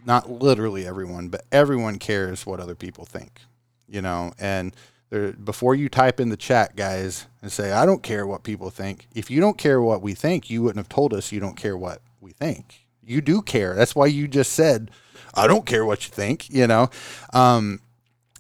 not 0.07 0.31
literally 0.31 0.87
everyone, 0.87 1.29
but 1.29 1.43
everyone 1.53 1.99
cares 1.99 2.47
what 2.47 2.61
other 2.61 2.75
people 2.75 3.05
think, 3.05 3.41
you 3.89 4.03
know, 4.03 4.33
and. 4.39 4.75
There, 5.11 5.33
before 5.33 5.75
you 5.75 5.91
type 5.91 6.19
in 6.19 6.31
the 6.31 6.37
chat, 6.37 6.77
guys, 6.77 7.27
and 7.43 7.53
say, 7.53 7.71
I 7.71 7.85
don't 7.85 8.03
care 8.03 8.27
what 8.27 8.43
people 8.43 8.71
think. 8.71 9.07
If 9.15 9.31
you 9.31 9.39
don't 9.39 9.59
care 9.59 9.81
what 9.81 10.01
we 10.01 10.15
think, 10.15 10.49
you 10.49 10.63
wouldn't 10.63 10.79
have 10.79 10.89
told 10.89 11.13
us 11.13 11.31
you 11.31 11.41
don't 11.41 11.59
care 11.59 11.77
what 11.77 12.01
we 12.23 12.33
think. 12.33 12.87
You 13.03 13.21
do 13.21 13.43
care. 13.43 13.75
That's 13.75 13.95
why 13.95 14.07
you 14.07 14.27
just 14.27 14.55
said, 14.55 14.91
I 15.35 15.47
don't 15.47 15.67
care 15.67 15.85
what 15.85 16.07
you 16.07 16.11
think, 16.11 16.49
you 16.51 16.67
know? 16.67 16.89
Um, 17.35 17.81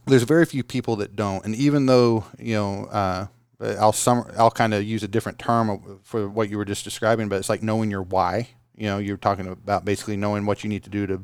there's 0.06 0.22
very 0.22 0.44
few 0.46 0.62
people 0.62 0.96
that 0.96 1.16
don't. 1.16 1.44
And 1.44 1.54
even 1.54 1.86
though, 1.86 2.24
you 2.38 2.54
know, 2.54 2.84
uh, 2.86 3.26
I'll 3.60 3.92
sum, 3.92 4.30
I'll 4.36 4.50
kind 4.50 4.74
of 4.74 4.84
use 4.84 5.02
a 5.02 5.08
different 5.08 5.38
term 5.38 6.00
for 6.02 6.28
what 6.28 6.50
you 6.50 6.58
were 6.58 6.64
just 6.64 6.84
describing, 6.84 7.28
but 7.28 7.36
it's 7.36 7.48
like 7.48 7.62
knowing 7.62 7.90
your 7.90 8.02
why. 8.02 8.48
You 8.76 8.86
know, 8.86 8.98
you're 8.98 9.16
talking 9.16 9.46
about 9.46 9.84
basically 9.84 10.16
knowing 10.16 10.46
what 10.46 10.64
you 10.64 10.68
need 10.68 10.84
to 10.84 10.90
do 10.90 11.06
to 11.06 11.22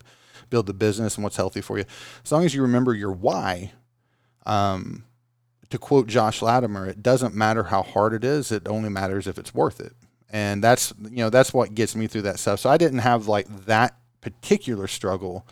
build 0.49 0.67
the 0.67 0.75
business 0.75 1.17
and 1.17 1.25
what's 1.25 1.37
healthy 1.37 1.61
for 1.61 1.79
you. 1.79 1.85
As 2.25 2.33
long 2.33 2.45
as 2.45 2.55
you 2.55 2.63
remember 2.63 2.95
your 2.95 3.13
why, 3.13 3.73
um, 4.47 5.05
to 5.71 5.79
quote 5.79 6.07
Josh 6.07 6.43
Latimer, 6.43 6.87
it 6.87 7.03
doesn't 7.03 7.35
matter 7.35 7.65
how 7.65 7.83
hard 7.83 8.13
it 8.13 8.25
is. 8.25 8.51
It 8.51 8.67
only 8.69 8.89
matters 8.89 9.27
if 9.27 9.39
it's 9.39 9.55
worth 9.55 9.81
it. 9.81 9.93
And 10.31 10.63
that's, 10.63 10.93
you 11.03 11.19
know, 11.19 11.31
that's 11.31 11.53
what 11.53 11.75
gets 11.75 11.97
me 11.97 12.07
through 12.07 12.23
that 12.23 12.39
stuff. 12.39 12.61
So 12.61 12.71
I 12.71 12.77
didn't 12.77 13.01
have 13.01 13.27
like 13.27 13.67
that 13.67 13.97
particular 14.21 14.87
struggle, 14.87 15.47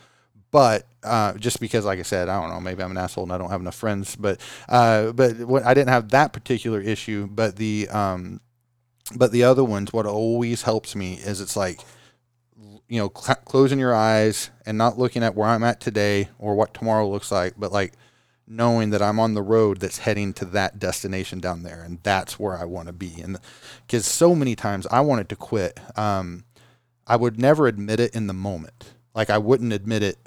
but 0.51 0.87
uh, 1.03 1.35
just 1.35 1.61
because, 1.61 1.85
like 1.85 1.99
I 1.99 2.03
said, 2.03 2.29
I 2.29 2.41
don't 2.41 2.51
know, 2.51 2.61
maybe 2.61 2.83
I'm 2.83 2.91
an 2.91 2.97
asshole 2.97 3.25
and 3.25 3.33
I 3.33 3.39
don't 3.39 3.51
have 3.51 3.61
enough 3.61 3.75
friends, 3.75 4.17
but, 4.17 4.41
uh, 4.69 5.13
but 5.13 5.39
what, 5.41 5.65
I 5.65 5.75
didn't 5.75 5.91
have 5.91 6.11
that 6.11 6.33
particular 6.33 6.81
issue, 6.81 7.27
but 7.27 7.57
the, 7.57 7.89
um, 7.89 8.41
but 9.15 9.33
the 9.33 9.45
other 9.45 9.65
ones, 9.65 9.93
what 9.93 10.07
always 10.07 10.63
helps 10.63 10.95
me 10.95 11.15
is 11.15 11.41
it's 11.41 11.57
like, 11.57 11.81
you 12.89 12.99
know, 12.99 13.13
cl- 13.15 13.39
closing 13.45 13.79
your 13.79 13.95
eyes 13.95 14.51
and 14.67 14.79
not 14.79 14.99
looking 14.99 15.23
at 15.23 15.35
where 15.35 15.49
I'm 15.49 15.65
at 15.65 15.81
today 15.81 16.29
or 16.39 16.55
what 16.55 16.75
tomorrow 16.75 17.09
looks 17.09 17.31
like, 17.31 17.55
but 17.57 17.73
like 17.73 17.93
knowing 18.47 18.91
that 18.91 19.03
I'm 19.03 19.21
on 19.21 19.35
the 19.35 19.43
road 19.43 19.79
that's 19.79 19.99
heading 19.99 20.33
to 20.35 20.45
that 20.47 20.79
destination 20.79 21.39
down 21.39 21.63
there, 21.63 21.83
and 21.83 21.99
that's 22.03 22.39
where 22.39 22.57
I 22.57 22.65
want 22.65 22.87
to 22.87 22.93
be. 22.93 23.21
And 23.21 23.39
because 23.87 24.07
so 24.07 24.35
many 24.35 24.57
times 24.57 24.87
I 24.91 25.01
wanted 25.01 25.29
to 25.29 25.37
quit, 25.37 25.79
um, 25.97 26.45
I 27.07 27.17
would 27.17 27.39
never 27.39 27.67
admit 27.67 28.01
it 28.01 28.15
in 28.15 28.27
the 28.27 28.33
moment. 28.33 28.95
Like 29.15 29.31
I 29.31 29.39
wouldn't 29.39 29.73
admit 29.73 30.03
it 30.03 30.19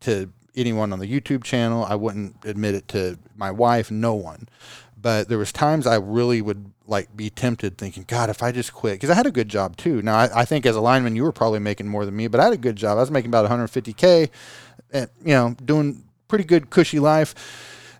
to 0.00 0.30
anyone 0.56 0.92
on 0.92 0.98
the 0.98 1.06
YouTube 1.06 1.44
channel. 1.44 1.84
I 1.84 1.94
wouldn't 1.94 2.36
admit 2.44 2.74
it 2.74 2.88
to 2.88 3.18
my 3.36 3.50
wife, 3.50 3.90
no 3.90 4.14
one. 4.14 4.48
But 5.00 5.28
there 5.28 5.38
was 5.38 5.52
times 5.52 5.86
I 5.86 5.96
really 5.96 6.42
would 6.42 6.72
like 6.86 7.16
be 7.16 7.30
tempted, 7.30 7.78
thinking, 7.78 8.04
God, 8.06 8.28
if 8.28 8.42
I 8.42 8.52
just 8.52 8.74
quit, 8.74 8.94
because 8.94 9.10
I 9.10 9.14
had 9.14 9.26
a 9.26 9.30
good 9.30 9.48
job 9.48 9.76
too. 9.76 10.02
Now 10.02 10.16
I, 10.16 10.40
I 10.40 10.44
think 10.44 10.66
as 10.66 10.76
a 10.76 10.80
lineman, 10.80 11.16
you 11.16 11.22
were 11.22 11.32
probably 11.32 11.60
making 11.60 11.88
more 11.88 12.04
than 12.04 12.16
me, 12.16 12.26
but 12.28 12.40
I 12.40 12.44
had 12.44 12.52
a 12.52 12.58
good 12.58 12.76
job. 12.76 12.98
I 12.98 13.00
was 13.00 13.10
making 13.10 13.30
about 13.30 13.48
150k, 13.48 14.28
and 14.92 15.08
you 15.24 15.32
know, 15.32 15.56
doing 15.64 16.04
pretty 16.28 16.44
good 16.44 16.68
cushy 16.68 16.98
life. 16.98 17.34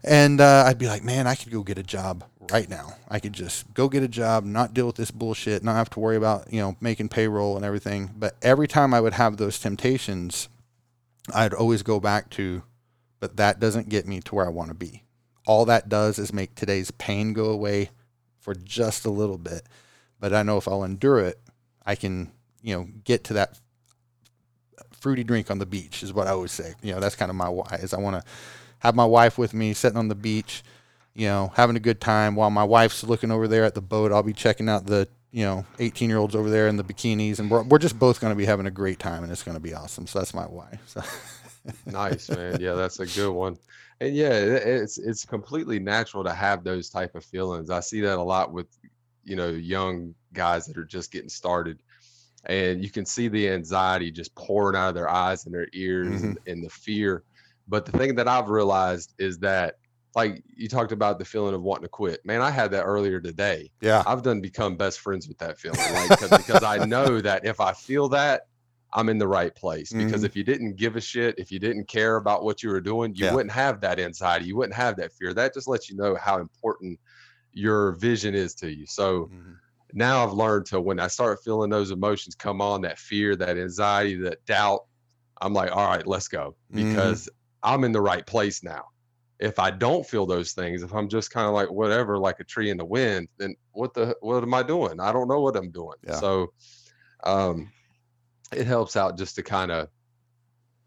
And 0.02 0.40
uh, 0.40 0.64
I'd 0.66 0.78
be 0.78 0.88
like, 0.88 1.04
man, 1.04 1.26
I 1.26 1.34
could 1.34 1.52
go 1.52 1.62
get 1.62 1.78
a 1.78 1.82
job 1.82 2.24
right 2.50 2.68
now. 2.68 2.94
I 3.08 3.20
could 3.20 3.32
just 3.32 3.72
go 3.74 3.88
get 3.88 4.02
a 4.02 4.08
job, 4.08 4.44
not 4.44 4.74
deal 4.74 4.86
with 4.86 4.96
this 4.96 5.10
bullshit, 5.10 5.62
not 5.62 5.76
have 5.76 5.90
to 5.90 6.00
worry 6.00 6.16
about 6.16 6.52
you 6.52 6.60
know 6.60 6.76
making 6.80 7.08
payroll 7.08 7.56
and 7.56 7.64
everything. 7.64 8.10
But 8.16 8.36
every 8.42 8.68
time 8.68 8.92
I 8.92 9.00
would 9.00 9.14
have 9.14 9.36
those 9.36 9.58
temptations, 9.58 10.48
I'd 11.34 11.54
always 11.54 11.82
go 11.82 12.00
back 12.00 12.30
to, 12.30 12.62
but 13.18 13.36
that 13.36 13.60
doesn't 13.60 13.88
get 13.88 14.06
me 14.06 14.20
to 14.20 14.34
where 14.34 14.46
I 14.46 14.50
want 14.50 14.68
to 14.68 14.74
be. 14.74 15.04
All 15.46 15.64
that 15.66 15.88
does 15.88 16.18
is 16.18 16.32
make 16.32 16.54
today's 16.54 16.90
pain 16.92 17.32
go 17.32 17.46
away 17.46 17.90
for 18.38 18.54
just 18.54 19.04
a 19.04 19.10
little 19.10 19.38
bit. 19.38 19.62
But 20.18 20.32
I 20.32 20.42
know 20.42 20.58
if 20.58 20.68
I'll 20.68 20.84
endure 20.84 21.20
it, 21.20 21.40
I 21.84 21.94
can, 21.94 22.32
you 22.62 22.74
know, 22.74 22.88
get 23.04 23.24
to 23.24 23.34
that 23.34 23.58
fruity 24.92 25.24
drink 25.24 25.50
on 25.50 25.58
the 25.58 25.66
beach 25.66 26.02
is 26.02 26.12
what 26.12 26.26
I 26.26 26.30
always 26.30 26.52
say. 26.52 26.74
You 26.82 26.92
know, 26.92 27.00
that's 27.00 27.16
kind 27.16 27.30
of 27.30 27.36
my 27.36 27.48
why 27.48 27.78
is 27.82 27.94
I 27.94 27.98
want 27.98 28.22
to 28.22 28.30
have 28.80 28.94
my 28.94 29.04
wife 29.04 29.38
with 29.38 29.54
me 29.54 29.72
sitting 29.72 29.98
on 29.98 30.08
the 30.08 30.14
beach, 30.14 30.62
you 31.14 31.26
know, 31.26 31.52
having 31.56 31.76
a 31.76 31.80
good 31.80 32.00
time 32.00 32.36
while 32.36 32.50
my 32.50 32.64
wife's 32.64 33.02
looking 33.02 33.30
over 33.30 33.48
there 33.48 33.64
at 33.64 33.74
the 33.74 33.80
boat. 33.80 34.12
I'll 34.12 34.22
be 34.22 34.32
checking 34.32 34.68
out 34.68 34.86
the, 34.86 35.08
you 35.32 35.44
know, 35.44 35.64
18 35.78 36.08
year 36.08 36.18
olds 36.18 36.34
over 36.34 36.50
there 36.50 36.68
in 36.68 36.76
the 36.76 36.84
bikinis 36.84 37.38
and 37.38 37.50
we're, 37.50 37.62
we're 37.62 37.78
just 37.78 37.98
both 37.98 38.20
going 38.20 38.32
to 38.32 38.36
be 38.36 38.44
having 38.44 38.66
a 38.66 38.70
great 38.70 38.98
time 38.98 39.22
and 39.22 39.32
it's 39.32 39.42
going 39.42 39.56
to 39.56 39.62
be 39.62 39.74
awesome. 39.74 40.06
So 40.06 40.18
that's 40.18 40.34
my 40.34 40.44
why. 40.44 40.78
So. 40.86 41.02
nice, 41.86 42.28
man. 42.30 42.58
Yeah, 42.60 42.74
that's 42.74 43.00
a 43.00 43.06
good 43.06 43.32
one. 43.32 43.56
And 44.00 44.16
yeah, 44.16 44.30
it's 44.30 44.96
it's 44.96 45.26
completely 45.26 45.78
natural 45.78 46.24
to 46.24 46.32
have 46.32 46.64
those 46.64 46.88
type 46.88 47.14
of 47.14 47.24
feelings. 47.24 47.68
I 47.68 47.80
see 47.80 48.00
that 48.00 48.18
a 48.18 48.22
lot 48.22 48.50
with 48.50 48.66
you 49.24 49.36
know 49.36 49.48
young 49.48 50.14
guys 50.32 50.66
that 50.66 50.78
are 50.78 50.84
just 50.84 51.12
getting 51.12 51.28
started 51.28 51.82
and 52.46 52.82
you 52.82 52.90
can 52.90 53.04
see 53.04 53.28
the 53.28 53.48
anxiety 53.48 54.10
just 54.10 54.34
pouring 54.34 54.76
out 54.76 54.88
of 54.88 54.94
their 54.94 55.08
eyes 55.08 55.44
and 55.44 55.54
their 55.54 55.68
ears 55.72 56.08
mm-hmm. 56.08 56.26
and, 56.26 56.38
and, 56.46 56.64
the 56.64 56.70
fear 56.70 57.22
but 57.68 57.84
the 57.84 57.92
thing 57.92 58.14
that 58.14 58.28
i've 58.28 58.48
realized 58.48 59.14
is 59.18 59.38
that 59.38 59.76
like 60.14 60.42
you 60.56 60.68
talked 60.68 60.92
about 60.92 61.18
the 61.18 61.24
feeling 61.24 61.54
of 61.54 61.62
wanting 61.62 61.84
to 61.84 61.88
quit 61.88 62.24
man 62.24 62.40
i 62.40 62.50
had 62.50 62.70
that 62.70 62.82
earlier 62.82 63.20
today 63.20 63.70
yeah 63.80 64.02
i've 64.06 64.22
done 64.22 64.40
become 64.40 64.76
best 64.76 65.00
friends 65.00 65.28
with 65.28 65.38
that 65.38 65.58
feeling 65.58 65.78
like 65.94 66.20
because 66.36 66.62
i 66.62 66.84
know 66.84 67.20
that 67.20 67.44
if 67.44 67.60
i 67.60 67.72
feel 67.72 68.08
that 68.08 68.42
i'm 68.92 69.08
in 69.08 69.18
the 69.18 69.28
right 69.28 69.54
place 69.54 69.92
because 69.92 70.12
mm-hmm. 70.12 70.24
if 70.24 70.36
you 70.36 70.42
didn't 70.42 70.76
give 70.76 70.96
a 70.96 71.00
shit 71.00 71.34
if 71.38 71.52
you 71.52 71.58
didn't 71.58 71.86
care 71.86 72.16
about 72.16 72.42
what 72.44 72.62
you 72.62 72.70
were 72.70 72.80
doing 72.80 73.14
you 73.14 73.26
yeah. 73.26 73.34
wouldn't 73.34 73.52
have 73.52 73.80
that 73.80 74.00
anxiety 74.00 74.46
you 74.46 74.56
wouldn't 74.56 74.74
have 74.74 74.96
that 74.96 75.12
fear 75.12 75.32
that 75.32 75.54
just 75.54 75.68
lets 75.68 75.88
you 75.88 75.96
know 75.96 76.16
how 76.16 76.38
important 76.38 76.98
your 77.52 77.92
vision 77.92 78.34
is 78.34 78.54
to 78.54 78.72
you 78.72 78.86
so 78.86 79.24
mm-hmm 79.26 79.52
now 79.94 80.24
I've 80.24 80.32
learned 80.32 80.66
to 80.66 80.80
when 80.80 81.00
I 81.00 81.08
start 81.08 81.42
feeling 81.42 81.70
those 81.70 81.90
emotions 81.90 82.34
come 82.34 82.60
on, 82.60 82.82
that 82.82 82.98
fear, 82.98 83.36
that 83.36 83.58
anxiety, 83.58 84.16
that 84.22 84.44
doubt, 84.46 84.84
I'm 85.40 85.52
like, 85.52 85.74
all 85.74 85.86
right, 85.86 86.06
let's 86.06 86.28
go 86.28 86.56
mm-hmm. 86.72 86.88
because 86.88 87.22
mm-hmm. 87.22 87.74
I'm 87.74 87.84
in 87.84 87.92
the 87.92 88.00
right 88.00 88.26
place 88.26 88.62
now. 88.62 88.84
If 89.40 89.58
I 89.58 89.70
don't 89.70 90.06
feel 90.06 90.26
those 90.26 90.52
things, 90.52 90.82
if 90.82 90.92
I'm 90.92 91.08
just 91.08 91.30
kind 91.30 91.46
of 91.46 91.54
like 91.54 91.70
whatever, 91.70 92.18
like 92.18 92.40
a 92.40 92.44
tree 92.44 92.70
in 92.70 92.76
the 92.76 92.84
wind, 92.84 93.28
then 93.38 93.54
what 93.72 93.94
the 93.94 94.14
what 94.20 94.42
am 94.42 94.54
I 94.54 94.62
doing? 94.62 95.00
I 95.00 95.12
don't 95.12 95.28
know 95.28 95.40
what 95.40 95.56
I'm 95.56 95.70
doing. 95.70 95.96
Yeah. 96.06 96.16
So 96.16 96.52
um 97.24 97.72
it 98.52 98.66
helps 98.66 98.96
out 98.96 99.16
just 99.16 99.36
to 99.36 99.42
kind 99.42 99.70
of 99.70 99.88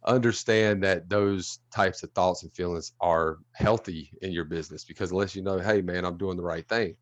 understand 0.05 0.83
that 0.83 1.09
those 1.09 1.59
types 1.73 2.03
of 2.03 2.11
thoughts 2.11 2.43
and 2.43 2.53
feelings 2.53 2.91
are 2.99 3.37
healthy 3.53 4.11
in 4.21 4.33
your 4.33 4.43
business 4.43 4.83
because 4.83 5.11
unless 5.11 5.35
you 5.35 5.41
know, 5.41 5.59
hey 5.59 5.81
man, 5.81 6.05
I'm 6.05 6.17
doing 6.17 6.37
the 6.37 6.43
right 6.43 6.67
thing 6.67 6.95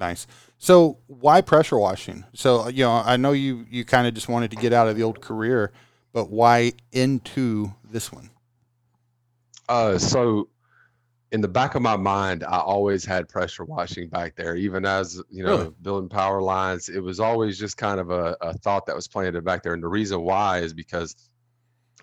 Nice. 0.00 0.26
So 0.58 0.98
why 1.06 1.42
pressure 1.42 1.78
washing? 1.78 2.24
So 2.32 2.68
you 2.68 2.84
know, 2.84 3.02
I 3.04 3.18
know 3.18 3.32
you 3.32 3.66
you 3.70 3.84
kind 3.84 4.06
of 4.06 4.14
just 4.14 4.28
wanted 4.28 4.50
to 4.50 4.56
get 4.56 4.72
out 4.72 4.88
of 4.88 4.96
the 4.96 5.02
old 5.02 5.20
career, 5.20 5.72
but 6.12 6.30
why 6.30 6.72
into 6.90 7.74
this 7.84 8.10
one? 8.10 8.30
Uh, 9.70 9.96
so 9.96 10.48
in 11.30 11.40
the 11.40 11.48
back 11.48 11.76
of 11.76 11.82
my 11.82 11.96
mind, 11.96 12.42
I 12.42 12.58
always 12.58 13.04
had 13.04 13.28
pressure 13.28 13.64
washing 13.64 14.08
back 14.08 14.34
there, 14.34 14.56
even 14.56 14.84
as 14.84 15.22
you 15.30 15.44
know, 15.44 15.58
really? 15.58 15.70
building 15.80 16.08
power 16.08 16.42
lines. 16.42 16.88
It 16.88 17.00
was 17.00 17.20
always 17.20 17.56
just 17.56 17.76
kind 17.76 18.00
of 18.00 18.10
a, 18.10 18.36
a 18.40 18.52
thought 18.58 18.84
that 18.86 18.96
was 18.96 19.06
planted 19.06 19.44
back 19.44 19.62
there, 19.62 19.72
and 19.72 19.82
the 19.82 19.88
reason 19.88 20.22
why 20.22 20.58
is 20.58 20.74
because 20.74 21.14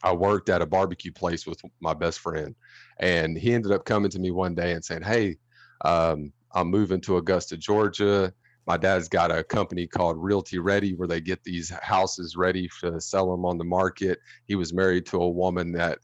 I 0.02 0.14
worked 0.14 0.48
at 0.48 0.62
a 0.62 0.66
barbecue 0.66 1.12
place 1.12 1.46
with 1.46 1.62
my 1.82 1.94
best 1.94 2.20
friend, 2.20 2.56
and 3.00 3.38
he 3.38 3.54
ended 3.54 3.74
up 3.74 3.84
coming 3.84 4.12
to 4.12 4.20
me 4.20 4.32
one 4.32 4.56
day 4.56 4.74
and 4.74 4.84
saying, 4.84 5.04
"Hey." 5.04 5.38
Um, 5.86 6.34
I'm 6.54 6.70
moving 6.70 7.02
to 7.02 7.18
Augusta, 7.18 7.56
Georgia. 7.56 8.34
My 8.66 8.78
dad's 8.78 9.08
got 9.08 9.32
a 9.32 9.44
company 9.44 9.86
called 9.86 10.18
Realty 10.18 10.58
Ready 10.58 10.96
where 10.96 11.08
they 11.08 11.22
get 11.22 11.44
these 11.44 11.70
houses 11.70 12.36
ready 12.36 12.68
to 12.82 13.00
sell 13.00 13.30
them 13.30 13.46
on 13.46 13.60
the 13.60 13.64
market. 13.64 14.18
He 14.48 14.56
was 14.56 14.74
married 14.74 15.06
to 15.08 15.22
a 15.22 15.30
woman 15.30 15.72
that 15.74 16.00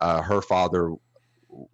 uh, 0.00 0.22
her 0.22 0.42
father 0.42 0.94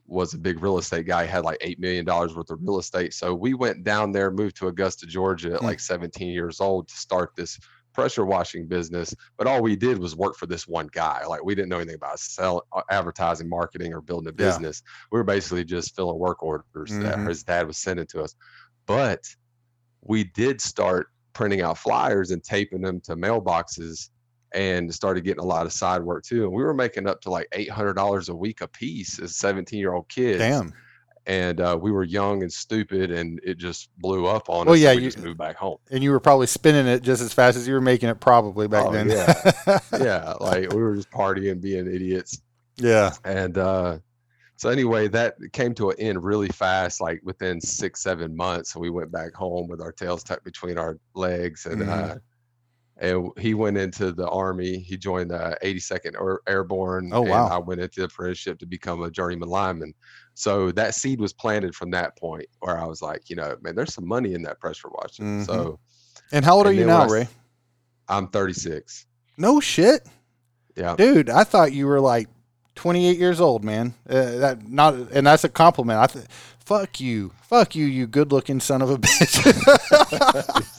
was 0.06 0.34
a 0.34 0.38
big 0.38 0.62
real 0.62 0.78
estate 0.78 1.06
guy, 1.06 1.24
had 1.24 1.44
like 1.44 1.58
$8 1.60 1.78
million 1.78 2.04
worth 2.06 2.50
of 2.50 2.58
real 2.62 2.78
estate. 2.78 3.12
So 3.12 3.34
we 3.34 3.54
went 3.54 3.84
down 3.84 4.12
there, 4.12 4.30
moved 4.30 4.56
to 4.56 4.68
Augusta, 4.68 5.06
Georgia 5.06 5.54
at 5.54 5.60
hmm. 5.60 5.66
like 5.66 5.80
17 5.80 6.28
years 6.28 6.60
old 6.60 6.88
to 6.88 6.96
start 6.96 7.32
this 7.36 7.58
pressure 7.96 8.26
washing 8.26 8.66
business, 8.66 9.14
but 9.38 9.46
all 9.46 9.62
we 9.62 9.74
did 9.74 9.98
was 9.98 10.14
work 10.14 10.36
for 10.36 10.46
this 10.46 10.68
one 10.68 10.88
guy. 10.92 11.24
Like 11.24 11.42
we 11.42 11.54
didn't 11.54 11.70
know 11.70 11.78
anything 11.78 11.94
about 11.94 12.20
sell 12.20 12.66
uh, 12.72 12.82
advertising, 12.90 13.48
marketing, 13.48 13.94
or 13.94 14.02
building 14.02 14.28
a 14.28 14.32
business. 14.32 14.82
Yeah. 14.84 15.06
We 15.12 15.18
were 15.18 15.24
basically 15.24 15.64
just 15.64 15.96
filling 15.96 16.18
work 16.18 16.42
orders 16.42 16.90
mm-hmm. 16.90 17.02
that 17.02 17.18
his 17.20 17.42
dad 17.42 17.66
was 17.66 17.78
sending 17.78 18.06
to 18.08 18.22
us. 18.22 18.34
But 18.84 19.24
we 20.02 20.24
did 20.24 20.60
start 20.60 21.08
printing 21.32 21.62
out 21.62 21.78
flyers 21.78 22.30
and 22.30 22.44
taping 22.44 22.82
them 22.82 23.00
to 23.00 23.16
mailboxes 23.16 24.10
and 24.56 24.92
started 24.92 25.22
getting 25.22 25.42
a 25.42 25.46
lot 25.46 25.66
of 25.66 25.72
side 25.72 26.02
work 26.02 26.24
too. 26.24 26.44
And 26.44 26.52
we 26.52 26.64
were 26.64 26.74
making 26.74 27.06
up 27.06 27.20
to 27.20 27.30
like 27.30 27.46
eight 27.52 27.70
hundred 27.70 27.94
dollars 27.94 28.28
a 28.30 28.34
week 28.34 28.62
a 28.62 28.66
piece 28.66 29.20
as 29.20 29.36
seventeen 29.36 29.78
year 29.78 29.92
old 29.92 30.08
kids. 30.08 30.38
Damn 30.38 30.72
and 31.26 31.60
uh, 31.60 31.76
we 31.80 31.90
were 31.90 32.04
young 32.04 32.42
and 32.42 32.52
stupid, 32.52 33.10
and 33.10 33.40
it 33.42 33.58
just 33.58 33.90
blew 33.98 34.26
up 34.26 34.48
on 34.48 34.54
well, 34.54 34.60
us. 34.62 34.66
Well, 34.68 34.76
yeah, 34.76 34.94
we 34.94 35.02
you 35.02 35.08
just 35.08 35.18
moved 35.18 35.38
back 35.38 35.56
home. 35.56 35.78
And 35.90 36.02
you 36.02 36.12
were 36.12 36.20
probably 36.20 36.46
spinning 36.46 36.86
it 36.86 37.02
just 37.02 37.20
as 37.20 37.32
fast 37.32 37.56
as 37.56 37.66
you 37.66 37.74
were 37.74 37.80
making 37.80 38.08
it, 38.08 38.20
probably 38.20 38.68
back 38.68 38.86
oh, 38.86 38.92
then. 38.92 39.10
yeah, 39.10 39.78
yeah, 40.00 40.34
like 40.40 40.72
we 40.72 40.80
were 40.80 40.94
just 40.94 41.10
partying, 41.10 41.60
being 41.60 41.86
idiots. 41.92 42.40
Yeah, 42.76 43.12
and 43.24 43.58
uh, 43.58 43.98
so 44.56 44.70
anyway, 44.70 45.08
that 45.08 45.34
came 45.52 45.74
to 45.74 45.90
an 45.90 45.96
end 45.98 46.22
really 46.22 46.48
fast. 46.48 47.00
Like 47.00 47.20
within 47.24 47.60
six, 47.60 48.02
seven 48.02 48.36
months, 48.36 48.72
So 48.72 48.80
we 48.80 48.90
went 48.90 49.10
back 49.10 49.34
home 49.34 49.66
with 49.68 49.80
our 49.80 49.92
tails 49.92 50.22
tucked 50.22 50.44
between 50.44 50.78
our 50.78 50.98
legs, 51.14 51.66
and. 51.66 51.82
Mm-hmm. 51.82 52.12
Uh, 52.12 52.14
and 52.98 53.30
he 53.38 53.54
went 53.54 53.76
into 53.76 54.12
the 54.12 54.28
army. 54.28 54.78
He 54.78 54.96
joined 54.96 55.30
the 55.30 55.56
82nd 55.62 56.38
Airborne. 56.48 57.10
Oh 57.12 57.22
wow! 57.22 57.46
I 57.46 57.58
went 57.58 57.80
into 57.80 58.00
the 58.00 58.06
apprenticeship 58.06 58.58
to 58.60 58.66
become 58.66 59.02
a 59.02 59.10
journeyman 59.10 59.48
lineman. 59.48 59.94
So 60.34 60.70
that 60.72 60.94
seed 60.94 61.20
was 61.20 61.32
planted 61.32 61.74
from 61.74 61.90
that 61.92 62.16
point, 62.18 62.46
where 62.60 62.78
I 62.78 62.86
was 62.86 63.02
like, 63.02 63.28
you 63.28 63.36
know, 63.36 63.56
man, 63.62 63.74
there's 63.74 63.94
some 63.94 64.06
money 64.06 64.34
in 64.34 64.42
that 64.42 64.60
pressure 64.60 64.88
washing. 64.90 65.24
Mm-hmm. 65.24 65.44
So, 65.44 65.78
and 66.32 66.44
how 66.44 66.56
old 66.56 66.66
are 66.66 66.72
you 66.72 66.86
now, 66.86 67.06
Ray? 67.06 67.28
I'm 68.08 68.28
36. 68.28 69.06
No 69.36 69.60
shit. 69.60 70.06
Yeah, 70.76 70.94
dude, 70.96 71.30
I 71.30 71.44
thought 71.44 71.72
you 71.72 71.86
were 71.86 72.00
like 72.00 72.28
28 72.76 73.18
years 73.18 73.40
old, 73.40 73.64
man. 73.64 73.94
Uh, 74.08 74.36
that 74.38 74.68
not, 74.68 74.94
and 74.94 75.26
that's 75.26 75.44
a 75.44 75.48
compliment. 75.48 75.98
I 75.98 76.06
th- 76.06 76.26
fuck 76.60 77.00
you, 77.00 77.32
fuck 77.42 77.74
you, 77.74 77.86
you 77.86 78.06
good-looking 78.06 78.60
son 78.60 78.82
of 78.82 78.90
a 78.90 78.98
bitch. 78.98 80.72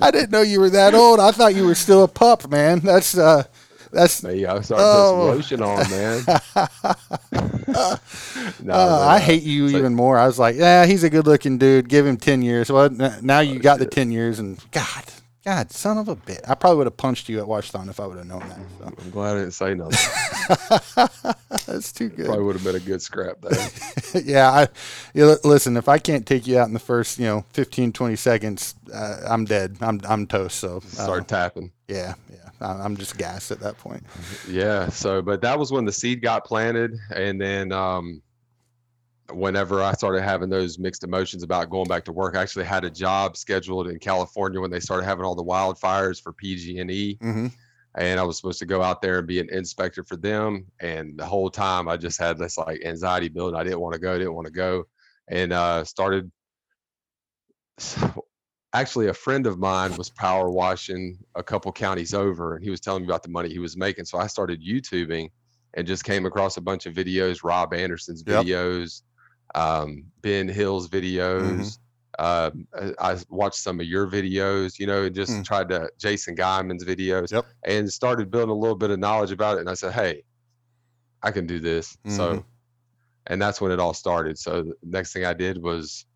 I 0.00 0.10
didn't 0.10 0.30
know 0.30 0.42
you 0.42 0.60
were 0.60 0.70
that 0.70 0.94
old. 0.94 1.20
I 1.20 1.30
thought 1.30 1.54
you 1.54 1.64
were 1.64 1.74
still 1.74 2.04
a 2.04 2.08
pup, 2.08 2.48
man. 2.48 2.80
That's 2.80 3.16
uh, 3.16 3.44
that's. 3.92 4.22
Me, 4.22 4.44
I 4.44 4.60
started 4.60 4.84
oh. 4.84 5.32
putting 5.32 5.42
some 5.42 5.60
lotion 5.60 5.62
on, 5.62 5.90
man. 5.90 6.24
no, 8.62 8.72
uh, 8.74 9.06
I 9.08 9.18
hate 9.18 9.42
you 9.42 9.66
even 9.68 9.84
like, 9.84 9.92
more. 9.92 10.18
I 10.18 10.26
was 10.26 10.38
like, 10.38 10.56
yeah, 10.56 10.86
he's 10.86 11.04
a 11.04 11.10
good-looking 11.10 11.58
dude. 11.58 11.88
Give 11.88 12.06
him 12.06 12.16
ten 12.16 12.42
years. 12.42 12.70
Well, 12.70 12.90
now 12.90 13.40
you 13.40 13.56
oh, 13.56 13.62
got 13.62 13.78
the 13.78 13.86
ten 13.86 14.10
years, 14.10 14.38
and 14.38 14.58
God, 14.70 15.04
God, 15.48 15.72
son 15.72 15.96
of 15.96 16.08
a 16.08 16.14
bit. 16.14 16.42
I 16.46 16.54
probably 16.54 16.76
would 16.76 16.88
have 16.88 16.98
punched 16.98 17.30
you 17.30 17.38
at 17.38 17.46
Washathon 17.46 17.88
if 17.88 18.00
I 18.00 18.06
would 18.06 18.18
have 18.18 18.26
known 18.26 18.40
that. 18.40 18.58
So. 18.78 18.84
I'm 18.84 19.10
glad 19.10 19.36
I 19.36 19.38
didn't 19.40 19.52
say 19.52 19.72
nothing. 19.72 21.24
That's 21.66 21.90
too 21.90 22.10
good. 22.10 22.26
Probably 22.26 22.44
would 22.44 22.56
have 22.56 22.64
been 22.64 22.76
a 22.76 22.80
good 22.80 23.00
scrap 23.00 23.40
there. 23.40 24.22
yeah, 24.22 24.50
I 24.50 24.68
you 25.14 25.38
listen, 25.44 25.78
if 25.78 25.88
I 25.88 25.96
can't 25.96 26.26
take 26.26 26.46
you 26.46 26.58
out 26.58 26.68
in 26.68 26.74
the 26.74 26.78
first, 26.78 27.18
you 27.18 27.24
know, 27.24 27.46
15, 27.54 27.94
20 27.94 28.14
seconds, 28.16 28.74
uh, 28.92 29.22
I'm 29.26 29.46
dead. 29.46 29.78
I'm 29.80 30.02
I'm 30.06 30.26
toast. 30.26 30.58
So 30.58 30.76
uh, 30.76 30.80
start 30.80 31.28
tapping. 31.28 31.72
Yeah, 31.88 32.12
yeah. 32.30 32.50
I'm 32.60 32.98
just 32.98 33.16
gassed 33.16 33.50
at 33.50 33.60
that 33.60 33.78
point. 33.78 34.04
Yeah. 34.50 34.90
So, 34.90 35.22
but 35.22 35.40
that 35.40 35.58
was 35.58 35.72
when 35.72 35.86
the 35.86 35.92
seed 35.92 36.20
got 36.20 36.44
planted, 36.44 36.92
and 37.10 37.40
then 37.40 37.72
um, 37.72 38.20
whenever 39.32 39.82
I 39.82 39.92
started 39.92 40.22
having 40.22 40.48
those 40.48 40.78
mixed 40.78 41.04
emotions 41.04 41.42
about 41.42 41.70
going 41.70 41.88
back 41.88 42.04
to 42.06 42.12
work, 42.12 42.36
I 42.36 42.42
actually 42.42 42.64
had 42.64 42.84
a 42.84 42.90
job 42.90 43.36
scheduled 43.36 43.88
in 43.88 43.98
California 43.98 44.60
when 44.60 44.70
they 44.70 44.80
started 44.80 45.04
having 45.04 45.24
all 45.24 45.34
the 45.34 45.44
wildfires 45.44 46.20
for 46.20 46.32
PG&E. 46.32 47.18
Mm-hmm. 47.20 47.46
And 47.96 48.20
I 48.20 48.22
was 48.22 48.36
supposed 48.36 48.58
to 48.60 48.66
go 48.66 48.82
out 48.82 49.02
there 49.02 49.18
and 49.18 49.26
be 49.26 49.40
an 49.40 49.50
inspector 49.50 50.04
for 50.04 50.16
them. 50.16 50.66
And 50.80 51.18
the 51.18 51.26
whole 51.26 51.50
time 51.50 51.88
I 51.88 51.96
just 51.96 52.18
had 52.18 52.38
this 52.38 52.56
like 52.56 52.84
anxiety 52.84 53.28
building. 53.28 53.58
I 53.58 53.64
didn't 53.64 53.80
want 53.80 53.94
to 53.94 54.00
go, 54.00 54.16
didn't 54.16 54.34
want 54.34 54.46
to 54.46 54.52
go. 54.52 54.84
And 55.28 55.52
uh, 55.52 55.84
started. 55.84 56.30
Actually, 58.74 59.08
a 59.08 59.14
friend 59.14 59.46
of 59.46 59.58
mine 59.58 59.96
was 59.96 60.10
power 60.10 60.50
washing 60.50 61.18
a 61.34 61.42
couple 61.42 61.72
counties 61.72 62.12
over, 62.12 62.54
and 62.54 62.62
he 62.62 62.70
was 62.70 62.80
telling 62.80 63.02
me 63.02 63.08
about 63.08 63.22
the 63.22 63.30
money 63.30 63.48
he 63.48 63.58
was 63.58 63.78
making. 63.78 64.04
So 64.04 64.18
I 64.18 64.26
started 64.26 64.62
YouTubing 64.62 65.30
and 65.74 65.86
just 65.86 66.04
came 66.04 66.26
across 66.26 66.58
a 66.58 66.60
bunch 66.60 66.84
of 66.86 66.94
videos, 66.94 67.42
Rob 67.42 67.72
Anderson's 67.72 68.22
videos, 68.22 69.02
um, 69.54 70.04
Ben 70.22 70.48
Hill's 70.48 70.88
videos. 70.88 71.42
Mm-hmm. 71.42 71.68
Uh, 72.18 72.50
I 72.98 73.16
watched 73.28 73.58
some 73.58 73.78
of 73.78 73.86
your 73.86 74.08
videos, 74.08 74.78
you 74.78 74.86
know, 74.88 75.04
and 75.04 75.14
just 75.14 75.30
mm. 75.30 75.44
tried 75.44 75.68
to 75.68 75.88
Jason 75.98 76.34
Guyman's 76.34 76.84
videos 76.84 77.30
yep. 77.30 77.46
and 77.64 77.90
started 77.92 78.30
building 78.30 78.50
a 78.50 78.58
little 78.58 78.76
bit 78.76 78.90
of 78.90 78.98
knowledge 78.98 79.30
about 79.30 79.58
it. 79.58 79.60
And 79.60 79.70
I 79.70 79.74
said, 79.74 79.92
Hey, 79.92 80.24
I 81.22 81.30
can 81.30 81.46
do 81.46 81.60
this. 81.60 81.96
Mm-hmm. 82.04 82.16
So, 82.16 82.44
and 83.28 83.40
that's 83.40 83.60
when 83.60 83.70
it 83.70 83.78
all 83.78 83.94
started. 83.94 84.36
So 84.36 84.62
the 84.62 84.74
next 84.82 85.12
thing 85.12 85.24
I 85.24 85.34
did 85.34 85.62
was 85.62 86.06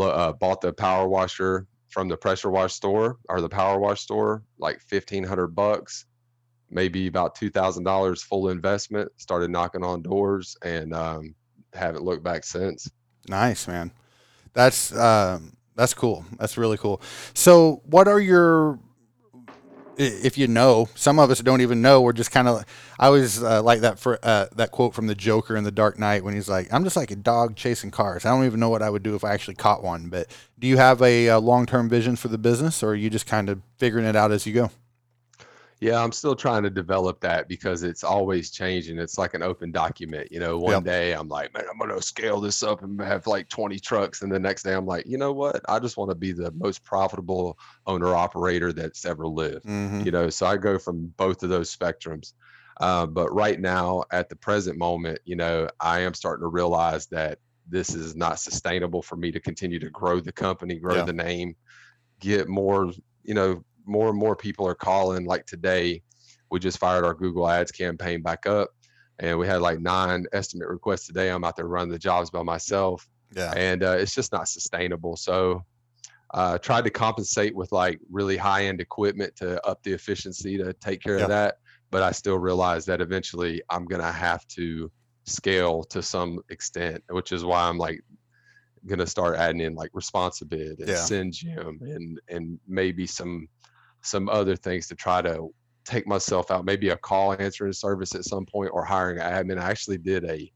uh, 0.00 0.32
bought 0.32 0.60
the 0.60 0.72
power 0.72 1.06
washer 1.06 1.66
from 1.88 2.08
the 2.08 2.16
pressure 2.16 2.50
wash 2.50 2.72
store 2.72 3.18
or 3.28 3.40
the 3.40 3.48
power 3.48 3.78
wash 3.78 4.00
store, 4.00 4.42
like 4.58 4.80
fifteen 4.80 5.22
hundred 5.22 5.48
bucks, 5.48 6.06
maybe 6.70 7.06
about 7.06 7.34
two 7.34 7.50
thousand 7.50 7.84
dollars 7.84 8.22
full 8.22 8.48
investment. 8.48 9.12
Started 9.18 9.50
knocking 9.50 9.84
on 9.84 10.02
doors 10.02 10.56
and 10.64 10.94
um, 10.94 11.34
haven't 11.74 12.04
looked 12.04 12.22
back 12.22 12.44
since. 12.44 12.90
Nice, 13.28 13.66
man. 13.66 13.92
That's 14.52 14.94
um, 14.96 15.56
that's 15.74 15.94
cool. 15.94 16.24
That's 16.38 16.56
really 16.58 16.76
cool. 16.76 17.00
So, 17.34 17.82
what 17.84 18.08
are 18.08 18.20
your 18.20 18.78
if 19.98 20.38
you 20.38 20.46
know, 20.46 20.88
some 20.94 21.18
of 21.18 21.30
us 21.30 21.40
don't 21.40 21.60
even 21.60 21.82
know. 21.82 22.00
We're 22.00 22.12
just 22.12 22.30
kind 22.30 22.48
of. 22.48 22.64
I 22.98 23.06
always 23.06 23.42
uh, 23.42 23.62
like 23.62 23.80
that 23.80 23.98
for 23.98 24.18
uh, 24.22 24.46
that 24.56 24.70
quote 24.70 24.94
from 24.94 25.06
the 25.06 25.14
Joker 25.14 25.56
in 25.56 25.64
The 25.64 25.70
Dark 25.70 25.98
Knight 25.98 26.24
when 26.24 26.34
he's 26.34 26.48
like, 26.48 26.72
"I'm 26.72 26.84
just 26.84 26.96
like 26.96 27.10
a 27.10 27.16
dog 27.16 27.56
chasing 27.56 27.90
cars. 27.90 28.24
I 28.24 28.30
don't 28.30 28.44
even 28.44 28.60
know 28.60 28.68
what 28.68 28.82
I 28.82 28.90
would 28.90 29.02
do 29.02 29.14
if 29.14 29.24
I 29.24 29.32
actually 29.32 29.54
caught 29.54 29.82
one." 29.82 30.08
But 30.08 30.28
do 30.58 30.66
you 30.66 30.76
have 30.76 31.02
a, 31.02 31.26
a 31.28 31.38
long 31.38 31.66
term 31.66 31.88
vision 31.88 32.16
for 32.16 32.28
the 32.28 32.38
business, 32.38 32.82
or 32.82 32.90
are 32.90 32.94
you 32.94 33.10
just 33.10 33.26
kind 33.26 33.48
of 33.48 33.60
figuring 33.78 34.06
it 34.06 34.16
out 34.16 34.32
as 34.32 34.46
you 34.46 34.54
go? 34.54 34.70
Yeah, 35.82 36.00
I'm 36.00 36.12
still 36.12 36.36
trying 36.36 36.62
to 36.62 36.70
develop 36.70 37.18
that 37.22 37.48
because 37.48 37.82
it's 37.82 38.04
always 38.04 38.52
changing. 38.52 39.00
It's 39.00 39.18
like 39.18 39.34
an 39.34 39.42
open 39.42 39.72
document. 39.72 40.30
You 40.30 40.38
know, 40.38 40.56
one 40.56 40.74
Yep. 40.74 40.84
day 40.84 41.12
I'm 41.12 41.26
like, 41.26 41.52
man, 41.52 41.64
I'm 41.68 41.76
going 41.76 41.90
to 41.90 42.00
scale 42.00 42.40
this 42.40 42.62
up 42.62 42.84
and 42.84 43.00
have 43.00 43.26
like 43.26 43.48
20 43.48 43.80
trucks. 43.80 44.22
And 44.22 44.30
the 44.30 44.38
next 44.38 44.62
day 44.62 44.74
I'm 44.74 44.86
like, 44.86 45.06
you 45.08 45.18
know 45.18 45.32
what? 45.32 45.60
I 45.68 45.80
just 45.80 45.96
want 45.96 46.12
to 46.12 46.14
be 46.14 46.30
the 46.30 46.52
most 46.52 46.84
profitable 46.84 47.58
owner 47.84 48.14
operator 48.14 48.72
that's 48.72 49.04
ever 49.04 49.26
lived. 49.26 49.66
Mm-hmm. 49.66 50.02
You 50.02 50.12
know, 50.12 50.30
so 50.30 50.46
I 50.46 50.56
go 50.56 50.78
from 50.78 51.12
both 51.16 51.42
of 51.42 51.48
those 51.50 51.74
spectrums. 51.76 52.34
Uh, 52.80 53.04
but 53.06 53.34
right 53.34 53.58
now, 53.60 54.04
at 54.12 54.28
the 54.28 54.36
present 54.36 54.78
moment, 54.78 55.18
you 55.24 55.34
know, 55.34 55.68
I 55.80 55.98
am 56.02 56.14
starting 56.14 56.44
to 56.44 56.48
realize 56.48 57.06
that 57.08 57.40
this 57.68 57.92
is 57.92 58.14
not 58.14 58.38
sustainable 58.38 59.02
for 59.02 59.16
me 59.16 59.32
to 59.32 59.40
continue 59.40 59.80
to 59.80 59.90
grow 59.90 60.20
the 60.20 60.30
company, 60.30 60.76
grow 60.76 60.94
Yeah. 60.98 61.04
the 61.06 61.12
name, 61.12 61.56
get 62.20 62.48
more, 62.48 62.92
you 63.24 63.34
know, 63.34 63.64
more 63.86 64.08
and 64.08 64.18
more 64.18 64.36
people 64.36 64.66
are 64.66 64.74
calling. 64.74 65.24
Like 65.24 65.46
today, 65.46 66.02
we 66.50 66.58
just 66.58 66.78
fired 66.78 67.04
our 67.04 67.14
Google 67.14 67.48
Ads 67.48 67.72
campaign 67.72 68.22
back 68.22 68.46
up, 68.46 68.70
and 69.18 69.38
we 69.38 69.46
had 69.46 69.60
like 69.62 69.80
nine 69.80 70.26
estimate 70.32 70.68
requests 70.68 71.06
today. 71.06 71.30
I'm 71.30 71.44
out 71.44 71.56
there 71.56 71.66
running 71.66 71.90
the 71.92 71.98
jobs 71.98 72.30
by 72.30 72.42
myself, 72.42 73.08
Yeah. 73.34 73.52
and 73.56 73.82
uh, 73.82 73.96
it's 73.98 74.14
just 74.14 74.32
not 74.32 74.48
sustainable. 74.48 75.16
So, 75.16 75.62
uh, 76.34 76.58
tried 76.58 76.84
to 76.84 76.90
compensate 76.90 77.54
with 77.54 77.72
like 77.72 77.98
really 78.10 78.36
high 78.36 78.64
end 78.64 78.80
equipment 78.80 79.34
to 79.36 79.64
up 79.66 79.82
the 79.82 79.92
efficiency 79.92 80.56
to 80.58 80.72
take 80.74 81.02
care 81.02 81.18
Yeah. 81.18 81.24
of 81.24 81.28
that. 81.30 81.56
But 81.90 82.02
I 82.02 82.10
still 82.12 82.38
realize 82.38 82.86
that 82.86 83.02
eventually 83.02 83.62
I'm 83.68 83.84
gonna 83.84 84.10
have 84.10 84.46
to 84.48 84.90
scale 85.24 85.84
to 85.84 86.02
some 86.02 86.40
extent, 86.48 87.02
which 87.10 87.32
is 87.32 87.44
why 87.44 87.68
I'm 87.68 87.76
like 87.78 88.00
gonna 88.86 89.06
start 89.06 89.36
adding 89.36 89.60
in 89.60 89.74
like 89.74 89.92
Responsibid 89.92 90.78
and 90.80 90.88
Yeah. 90.88 90.94
SendJim 90.94 91.80
and 91.82 92.20
and 92.28 92.58
maybe 92.66 93.06
some 93.06 93.46
some 94.02 94.28
other 94.28 94.56
things 94.56 94.86
to 94.88 94.94
try 94.96 95.22
to 95.22 95.48
take 95.84 96.06
myself 96.06 96.50
out. 96.50 96.64
Maybe 96.64 96.90
a 96.90 96.96
call 96.96 97.32
answering 97.34 97.72
service 97.72 98.14
at 98.14 98.24
some 98.24 98.46
point 98.46 98.70
or 98.72 98.84
hiring 98.84 99.18
an 99.18 99.32
admin. 99.32 99.60
I 99.60 99.70
actually 99.70 99.98
did 99.98 100.24
a 100.24 100.50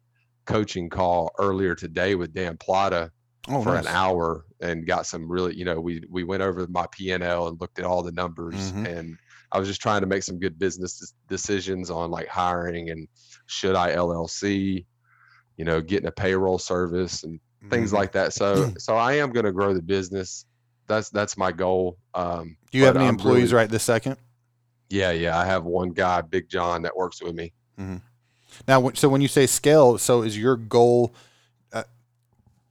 coaching 0.47 0.89
call 0.89 1.31
earlier 1.39 1.75
today 1.75 2.15
with 2.15 2.33
Dan 2.33 2.57
Plata 2.59 3.11
Oh, 3.49 3.63
for 3.63 3.75
nice. 3.75 3.85
an 3.85 3.87
hour 3.89 4.45
and 4.61 4.87
got 4.87 5.07
some 5.07 5.31
really, 5.31 5.55
you 5.57 5.65
know, 5.65 5.81
we 5.81 6.03
we 6.11 6.25
went 6.25 6.43
over 6.43 6.67
my 6.69 6.87
P 6.93 7.11
and 7.13 7.23
looked 7.61 7.79
at 7.79 7.85
all 7.85 8.03
the 8.03 8.13
numbers 8.13 8.73
Mhm. 8.73 8.87
and 8.87 9.19
I 9.53 9.59
was 9.59 9.69
just 9.69 9.81
trying 9.81 10.01
to 10.01 10.07
make 10.07 10.25
some 10.25 10.39
good 10.41 10.59
business 10.59 11.15
decisions 11.29 11.91
on 11.91 12.11
like 12.11 12.29
hiring 12.29 12.91
and 12.91 13.09
should 13.47 13.77
I 13.77 13.93
LLC, 13.93 14.87
you 15.57 15.65
know, 15.65 15.81
getting 15.81 16.09
a 16.09 16.13
payroll 16.13 16.59
service 16.59 17.23
and 17.25 17.41
things 17.71 17.93
Mhm. 17.93 17.95
like 17.95 18.13
that. 18.13 18.33
So 18.33 18.71
so 18.79 18.97
I 18.97 19.15
am 19.15 19.33
going 19.33 19.47
to 19.47 19.53
grow 19.53 19.75
the 19.75 19.83
business. 19.83 20.47
That's 20.87 21.11
that's 21.11 21.37
my 21.37 21.53
goal. 21.53 21.99
Um, 22.15 22.57
Do 22.71 22.79
you 22.79 22.85
have 22.85 22.97
any 22.97 23.05
I'm 23.07 23.11
employees 23.15 23.53
really- 23.53 23.63
right 23.63 23.71
this 23.71 23.83
second? 23.83 24.17
Yeah, 24.89 25.11
yeah. 25.11 25.37
I 25.37 25.45
have 25.45 25.65
one 25.65 25.91
guy, 25.91 26.21
Big 26.21 26.49
John, 26.49 26.83
that 26.83 26.97
works 26.97 27.21
with 27.21 27.35
me. 27.35 27.53
Now, 28.69 28.91
so 28.95 29.09
when 29.09 29.21
you 29.21 29.29
say 29.29 29.47
scale, 29.47 29.99
so 29.99 30.23
is 30.23 30.39
your 30.39 30.57
goal, 30.57 31.13
uh, 31.73 31.83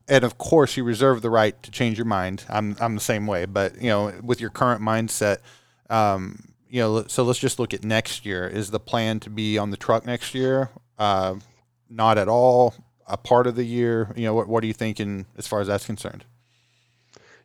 and 0.08 0.24
of 0.24 0.38
course 0.38 0.78
you 0.78 0.84
reserve 0.84 1.22
the 1.22 1.30
right 1.30 1.62
to 1.62 1.72
change 1.72 1.98
your 1.98 2.06
mind. 2.06 2.44
I'm 2.50 2.76
I'm 2.80 2.96
the 2.96 3.02
same 3.02 3.28
way, 3.28 3.46
but 3.46 3.82
you 3.82 3.90
know, 3.90 4.14
with 4.24 4.40
your 4.42 4.50
current 4.50 4.82
mindset, 4.82 5.38
um, 5.90 6.54
you 6.70 6.82
know, 6.82 7.06
so 7.08 7.24
let's 7.24 7.38
just 7.40 7.60
look 7.60 7.74
at 7.74 7.84
next 7.84 8.26
year. 8.26 8.48
Is 8.48 8.72
the 8.72 8.80
plan 8.80 9.20
to 9.22 9.30
be 9.30 9.58
on 9.58 9.70
the 9.70 9.78
truck 9.78 10.06
next 10.06 10.34
year? 10.34 10.70
Uh, 10.98 11.36
not 11.90 12.18
at 12.18 12.28
all. 12.28 12.74
A 13.08 13.18
part 13.18 13.46
of 13.46 13.56
the 13.56 13.64
year. 13.66 14.12
You 14.16 14.24
know, 14.24 14.34
what 14.34 14.48
what 14.48 14.64
are 14.64 14.68
you 14.68 14.74
thinking 14.74 15.28
as 15.38 15.46
far 15.48 15.62
as 15.62 15.68
that's 15.68 15.86
concerned? 15.86 16.26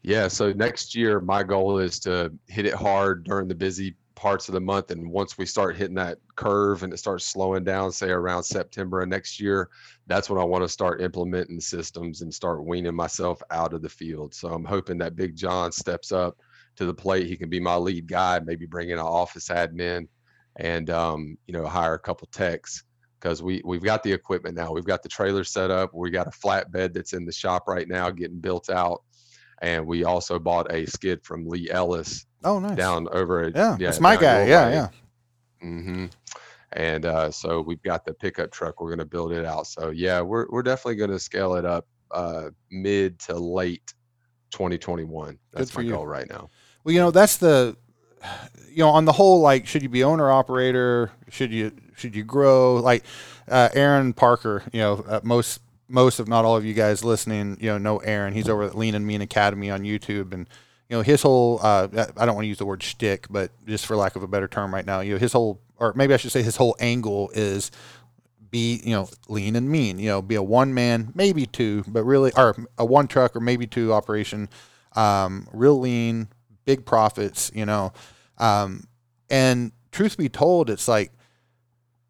Yeah, 0.03 0.29
so 0.29 0.53
next 0.53 0.95
year 0.95 1.21
my 1.21 1.43
goal 1.43 1.79
is 1.79 1.99
to 2.01 2.33
hit 2.49 2.67
it 2.67 2.75
hard 2.75 3.25
during 3.25 3.49
the 3.49 3.55
busy 3.55 3.97
parts 4.15 4.49
of 4.49 4.53
the 4.55 4.61
month 4.61 4.91
and 4.91 5.11
once 5.11 5.39
we 5.39 5.47
start 5.47 5.77
hitting 5.77 5.95
that 5.95 6.19
curve 6.37 6.83
and 6.83 6.93
it 6.93 6.99
starts 6.99 7.25
slowing 7.25 7.65
down 7.65 7.91
say 7.91 8.11
around 8.11 8.43
September 8.43 9.01
of 9.01 9.09
next 9.09 9.41
year, 9.41 9.69
that's 10.07 10.29
when 10.29 10.41
I 10.41 10.45
want 10.45 10.63
to 10.65 10.69
start 10.69 11.03
implementing 11.03 11.61
systems 11.61 12.23
and 12.23 12.33
start 12.33 12.65
weaning 12.65 12.95
myself 12.95 13.43
out 13.51 13.73
of 13.73 13.83
the 13.83 13.89
field. 13.89 14.35
So 14.35 14.49
I'm 14.49 14.65
hoping 14.65 14.99
that 14.99 15.17
Big 15.17 15.37
John 15.37 15.73
steps 15.73 16.13
up 16.13 16.39
to 16.77 16.87
the 16.87 16.95
plate. 16.95 17.27
He 17.27 17.37
can 17.37 17.49
be 17.49 17.61
my 17.61 17.77
lead 17.77 18.07
guy, 18.07 18.41
maybe 18.41 18.67
bring 18.67 18.91
in 18.91 18.99
an 18.99 19.05
office 19.05 19.49
admin 19.49 20.07
and 20.57 20.91
um, 20.91 21.37
you 21.47 21.53
know, 21.53 21.67
hire 21.67 21.95
a 21.95 21.99
couple 21.99 22.29
techs 22.33 22.85
because 23.21 23.43
we 23.43 23.61
we've 23.65 23.83
got 23.83 24.03
the 24.03 24.13
equipment 24.13 24.57
now. 24.57 24.73
We've 24.73 24.85
got 24.85 25.03
the 25.03 25.09
trailer 25.09 25.45
set 25.45 25.71
up. 25.71 25.93
We 25.93 26.11
got 26.11 26.27
a 26.27 26.31
flatbed 26.31 26.95
that's 26.95 27.13
in 27.13 27.27
the 27.27 27.33
shop 27.33 27.69
right 27.69 27.89
now 27.89 28.11
getting 28.11 28.41
built 28.41 28.71
out 28.71 29.03
and 29.61 29.87
we 29.87 30.05
also 30.05 30.39
bought 30.39 30.73
a 30.73 30.87
skid 30.87 31.23
from 31.25 31.47
Lee 31.47 31.69
Ellis 31.71 32.27
Oh, 32.45 32.59
nice. 32.59 32.77
down 32.77 33.07
over 33.13 33.43
at 33.43 33.55
yeah, 33.57 33.77
it's 33.81 34.01
my 34.01 34.17
guy. 34.17 34.47
Yeah, 34.47 34.69
yeah. 34.71 34.89
Mm-hmm. 35.63 36.07
And 36.73 37.05
uh, 37.05 37.31
so 37.31 37.61
we've 37.61 37.83
got 37.83 38.05
the 38.05 38.15
pickup 38.15 38.51
truck. 38.53 38.81
We're 38.81 38.89
going 38.91 39.01
to 39.01 39.05
build 39.05 39.33
it 39.33 39.45
out. 39.45 39.67
So 39.67 39.91
yeah, 39.91 40.21
we're 40.21 40.47
we're 40.51 40.63
definitely 40.63 40.97
going 40.97 41.11
to 41.11 41.19
scale 41.19 41.55
it 41.57 41.65
up 41.65 41.87
uh, 42.11 42.51
mid 42.71 43.19
to 43.21 43.35
late 43.35 43.93
2021. 44.53 45.39
That's 45.53 45.75
my 45.75 45.83
you. 45.83 45.91
goal 45.91 46.07
right 46.07 46.29
now. 46.31 46.49
Well, 46.85 46.95
you 46.95 47.01
know, 47.01 47.11
that's 47.11 47.37
the 47.37 47.77
you 48.71 48.79
know, 48.85 48.91
on 48.91 49.05
the 49.05 49.13
whole, 49.13 49.41
like, 49.41 49.67
should 49.67 49.83
you 49.83 49.89
be 49.89 50.05
owner 50.05 50.31
operator? 50.31 51.11
Should 51.29 51.53
you 51.53 51.73
should 51.97 52.15
you 52.15 52.23
grow? 52.25 52.77
Like, 52.77 53.05
uh, 53.49 53.69
Aaron 53.75 54.13
Parker, 54.13 54.63
you 54.73 54.81
know, 54.81 55.05
uh, 55.09 55.21
most 55.23 55.61
most 55.91 56.21
if 56.21 56.29
not 56.29 56.45
all 56.45 56.57
of 56.57 56.65
you 56.65 56.75
guys 56.75 57.05
listening, 57.05 57.59
you 57.61 57.69
know, 57.69 57.79
know 57.79 57.99
Aaron. 57.99 58.33
He's 58.33 58.49
over 58.49 58.63
at 58.63 58.77
Lean 58.77 58.95
and 58.95 59.07
Mean 59.07 59.21
Academy 59.21 59.71
on 59.71 59.83
YouTube, 59.83 60.33
and 60.33 60.49
you 60.89 60.97
know, 60.97 61.03
his 61.03 61.23
whole 61.23 61.61
uh, 61.63 61.89
I 62.17 62.27
don't 62.27 62.35
want 62.35 62.45
to 62.45 62.49
use 62.49 62.59
the 62.59 62.67
word 62.67 62.83
shtick, 62.83 63.27
but 63.29 63.51
just 63.67 63.87
for 63.87 63.97
lack 63.97 64.17
of 64.17 64.23
a 64.23 64.29
better 64.29 64.49
term, 64.49 64.73
right 64.73 64.87
now, 64.87 65.01
you 65.01 65.13
know, 65.15 65.19
his 65.19 65.33
whole 65.33 65.61
or 65.81 65.93
maybe 65.95 66.15
I 66.15 66.19
should 66.19 66.31
say 66.31 66.43
his 66.43 66.57
whole 66.57 66.77
angle 66.79 67.31
is 67.35 67.71
be 68.51 68.81
you 68.85 68.95
know 68.95 69.09
lean 69.29 69.55
and 69.57 69.71
mean 69.71 69.99
you 69.99 70.09
know 70.09 70.21
be 70.21 70.35
a 70.35 70.43
one 70.43 70.75
man 70.75 71.13
maybe 71.15 71.47
two 71.47 71.85
but 71.87 72.03
really 72.03 72.33
or 72.37 72.57
a 72.79 72.85
one 72.85 73.07
truck 73.07 73.35
or 73.35 73.41
maybe 73.41 73.67
two 73.67 73.93
operation. 73.93 74.49
Um, 74.97 75.49
real 75.53 75.79
lean 75.79 76.29
big 76.65 76.85
profits 76.85 77.51
you 77.55 77.67
know. 77.67 77.93
Um, 78.39 78.85
and 79.29 79.73
truth 79.93 80.17
be 80.17 80.29
told 80.29 80.71
it's 80.71 80.89
like 80.89 81.13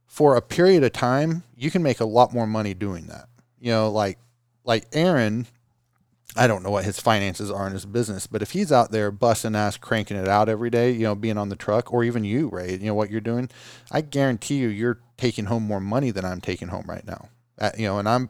for 0.07 0.37
a 0.37 0.43
period 0.43 0.83
of 0.83 0.93
time 0.93 1.45
you 1.57 1.71
can 1.71 1.83
make 1.83 2.01
a 2.01 2.05
lot 2.05 2.33
more 2.33 2.47
money 2.47 2.75
doing 2.75 3.07
that 3.07 3.29
you 3.61 3.71
know 3.71 3.91
like 3.91 4.19
like 4.65 4.87
aaron 4.93 5.47
i 6.37 6.47
don't 6.47 6.63
know 6.63 6.71
what 6.71 6.85
his 6.85 6.99
finances 6.99 7.51
are 7.51 7.67
in 7.67 7.73
his 7.73 7.87
business 7.87 8.27
but 8.27 8.43
if 8.43 8.53
he's 8.53 8.73
out 8.73 8.91
there 8.91 9.11
busting 9.11 9.55
ass 9.55 9.77
cranking 9.77 10.17
it 10.17 10.29
out 10.29 10.49
every 10.49 10.71
day 10.71 10.91
you 10.91 11.01
know 11.01 11.15
being 11.15 11.39
on 11.39 11.49
the 11.49 11.57
truck 11.57 11.93
or 11.93 12.03
even 12.03 12.25
you 12.25 12.49
ray 12.49 12.73
you 12.73 12.87
know 12.87 12.95
what 12.95 13.11
you're 13.11 13.21
doing 13.21 13.49
i 13.91 14.01
guarantee 14.01 14.57
you 14.57 14.69
you're 14.69 15.01
taking 15.17 15.47
home 15.47 15.63
more 15.63 15.81
money 15.81 16.11
than 16.11 16.25
i'm 16.25 16.41
taking 16.41 16.69
home 16.69 16.85
right 16.89 17.07
now. 17.07 17.29
Uh, 17.59 17.71
you 17.77 17.87
know 17.87 17.99
and 17.99 18.09
i'm 18.09 18.29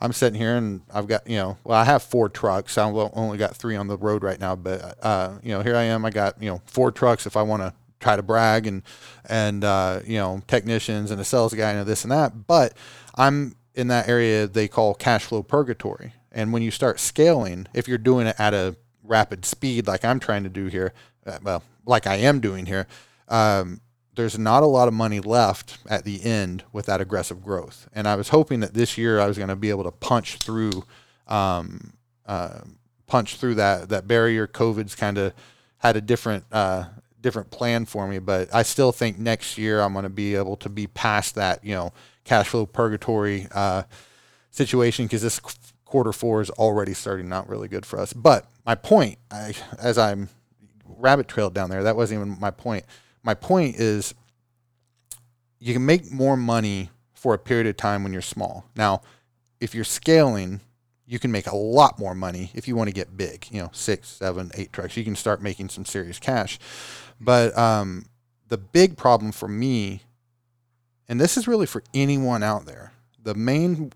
i'm 0.00 0.12
sitting 0.12 0.38
here 0.38 0.56
and 0.56 0.80
i've 0.92 1.06
got 1.06 1.24
you 1.28 1.36
know 1.36 1.56
well 1.62 1.78
i 1.78 1.84
have 1.84 2.02
four 2.02 2.28
trucks. 2.28 2.76
I've 2.76 2.94
only 3.14 3.38
got 3.38 3.56
three 3.56 3.76
on 3.76 3.86
the 3.86 3.96
road 3.96 4.24
right 4.24 4.40
now 4.40 4.56
but 4.56 4.98
uh, 5.02 5.38
you 5.42 5.50
know 5.50 5.62
here 5.62 5.76
i 5.76 5.84
am. 5.84 6.04
I 6.04 6.10
got 6.10 6.42
you 6.42 6.50
know 6.50 6.60
four 6.66 6.90
trucks 6.90 7.26
if 7.26 7.36
i 7.36 7.42
want 7.42 7.62
to 7.62 7.72
try 8.00 8.16
to 8.16 8.22
brag 8.22 8.66
and 8.66 8.82
and 9.26 9.64
uh, 9.64 10.00
you 10.04 10.18
know 10.18 10.42
technicians 10.46 11.10
and 11.10 11.20
a 11.20 11.24
sales 11.24 11.54
guy 11.54 11.72
and 11.72 11.86
this 11.86 12.04
and 12.04 12.12
that. 12.12 12.46
But 12.46 12.76
i'm 13.16 13.54
in 13.74 13.88
that 13.88 14.08
area 14.08 14.46
they 14.46 14.68
call 14.68 14.94
cash 14.94 15.24
flow 15.24 15.42
purgatory. 15.42 16.14
And 16.32 16.52
when 16.52 16.62
you 16.62 16.70
start 16.70 17.00
scaling 17.00 17.66
if 17.74 17.86
you're 17.88 17.98
doing 17.98 18.26
it 18.26 18.36
at 18.38 18.54
a 18.54 18.76
rapid 19.06 19.44
speed 19.44 19.86
like 19.86 20.02
i'm 20.02 20.18
trying 20.18 20.42
to 20.44 20.48
do 20.48 20.66
here 20.66 20.94
uh, 21.26 21.38
well 21.42 21.62
like 21.84 22.06
i 22.06 22.16
am 22.16 22.40
doing 22.40 22.64
here 22.64 22.86
um, 23.28 23.82
there's 24.16 24.38
not 24.38 24.62
a 24.62 24.66
lot 24.66 24.88
of 24.88 24.94
money 24.94 25.20
left 25.20 25.78
at 25.88 26.04
the 26.04 26.24
end 26.24 26.64
with 26.72 26.86
that 26.86 27.00
aggressive 27.00 27.42
growth. 27.42 27.88
And 27.92 28.08
i 28.08 28.16
was 28.16 28.30
hoping 28.30 28.60
that 28.60 28.74
this 28.74 28.96
year 28.96 29.20
i 29.20 29.26
was 29.26 29.36
going 29.36 29.50
to 29.50 29.56
be 29.56 29.70
able 29.70 29.84
to 29.84 29.90
punch 29.90 30.36
through 30.36 30.84
um, 31.26 31.94
uh, 32.26 32.60
punch 33.06 33.36
through 33.36 33.56
that 33.56 33.88
that 33.90 34.06
barrier. 34.06 34.46
Covid's 34.46 34.94
kind 34.94 35.18
of 35.18 35.32
had 35.78 35.96
a 35.96 36.00
different 36.00 36.44
uh, 36.50 36.84
different 37.24 37.50
plan 37.50 37.86
for 37.86 38.06
me, 38.06 38.18
but 38.18 38.54
I 38.54 38.62
still 38.62 38.92
think 38.92 39.18
next 39.18 39.56
year 39.56 39.80
I'm 39.80 39.94
going 39.94 40.02
to 40.02 40.10
be 40.10 40.34
able 40.34 40.56
to 40.58 40.68
be 40.68 40.86
past 40.86 41.36
that, 41.36 41.64
you 41.64 41.74
know, 41.74 41.94
cash 42.24 42.48
flow 42.48 42.66
purgatory 42.66 43.48
uh, 43.50 43.84
situation 44.50 45.06
because 45.06 45.22
this 45.22 45.40
quarter 45.86 46.12
four 46.12 46.42
is 46.42 46.50
already 46.50 46.92
starting 46.92 47.32
out 47.32 47.48
really 47.48 47.66
good 47.66 47.86
for 47.86 47.98
us. 47.98 48.12
But 48.12 48.46
my 48.66 48.74
point, 48.74 49.18
I, 49.30 49.54
as 49.78 49.96
I'm 49.96 50.28
rabbit 50.84 51.26
trailed 51.26 51.54
down 51.54 51.70
there, 51.70 51.84
that 51.84 51.96
wasn't 51.96 52.20
even 52.20 52.38
my 52.38 52.50
point. 52.50 52.84
My 53.22 53.32
point 53.32 53.76
is 53.76 54.14
you 55.58 55.72
can 55.72 55.86
make 55.86 56.12
more 56.12 56.36
money 56.36 56.90
for 57.14 57.32
a 57.32 57.38
period 57.38 57.66
of 57.66 57.78
time 57.78 58.02
when 58.02 58.12
you're 58.12 58.20
small. 58.20 58.66
Now, 58.76 59.00
if 59.60 59.74
you're 59.74 59.82
scaling, 59.82 60.60
you 61.06 61.18
can 61.18 61.32
make 61.32 61.46
a 61.46 61.56
lot 61.56 61.98
more 61.98 62.14
money 62.14 62.50
if 62.54 62.68
you 62.68 62.76
want 62.76 62.88
to 62.88 62.94
get 62.94 63.16
big, 63.16 63.46
you 63.50 63.62
know, 63.62 63.70
six, 63.72 64.10
seven, 64.10 64.50
eight 64.56 64.74
trucks. 64.74 64.94
You 64.96 65.04
can 65.04 65.16
start 65.16 65.40
making 65.40 65.70
some 65.70 65.86
serious 65.86 66.18
cash. 66.18 66.58
But 67.24 67.56
um, 67.56 68.06
the 68.48 68.58
big 68.58 68.96
problem 68.96 69.32
for 69.32 69.48
me, 69.48 70.02
and 71.08 71.20
this 71.20 71.36
is 71.36 71.48
really 71.48 71.66
for 71.66 71.82
anyone 71.94 72.42
out 72.42 72.66
there, 72.66 72.92
the 73.22 73.34
main 73.34 73.92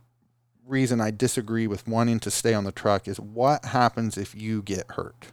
reason 0.66 1.00
I 1.00 1.10
disagree 1.10 1.66
with 1.66 1.86
wanting 1.86 2.20
to 2.20 2.30
stay 2.30 2.54
on 2.54 2.64
the 2.64 2.72
truck 2.72 3.08
is 3.08 3.20
what 3.20 3.66
happens 3.66 4.16
if 4.16 4.34
you 4.34 4.62
get 4.62 4.92
hurt? 4.92 5.26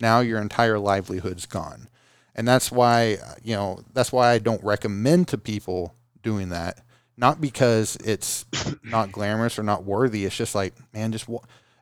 Now 0.00 0.20
your 0.20 0.40
entire 0.40 0.78
livelihood's 0.78 1.46
gone. 1.46 1.88
And 2.34 2.46
that's 2.46 2.70
why, 2.70 3.16
you 3.42 3.56
know, 3.56 3.80
that's 3.94 4.12
why 4.12 4.32
I 4.32 4.38
don't 4.38 4.62
recommend 4.62 5.28
to 5.28 5.38
people 5.38 5.94
doing 6.22 6.50
that. 6.50 6.80
Not 7.16 7.40
because 7.40 7.96
it's 8.04 8.44
not 8.82 9.10
glamorous 9.10 9.58
or 9.58 9.62
not 9.62 9.84
worthy. 9.84 10.26
It's 10.26 10.36
just 10.36 10.54
like, 10.54 10.74
man, 10.92 11.12
just 11.12 11.28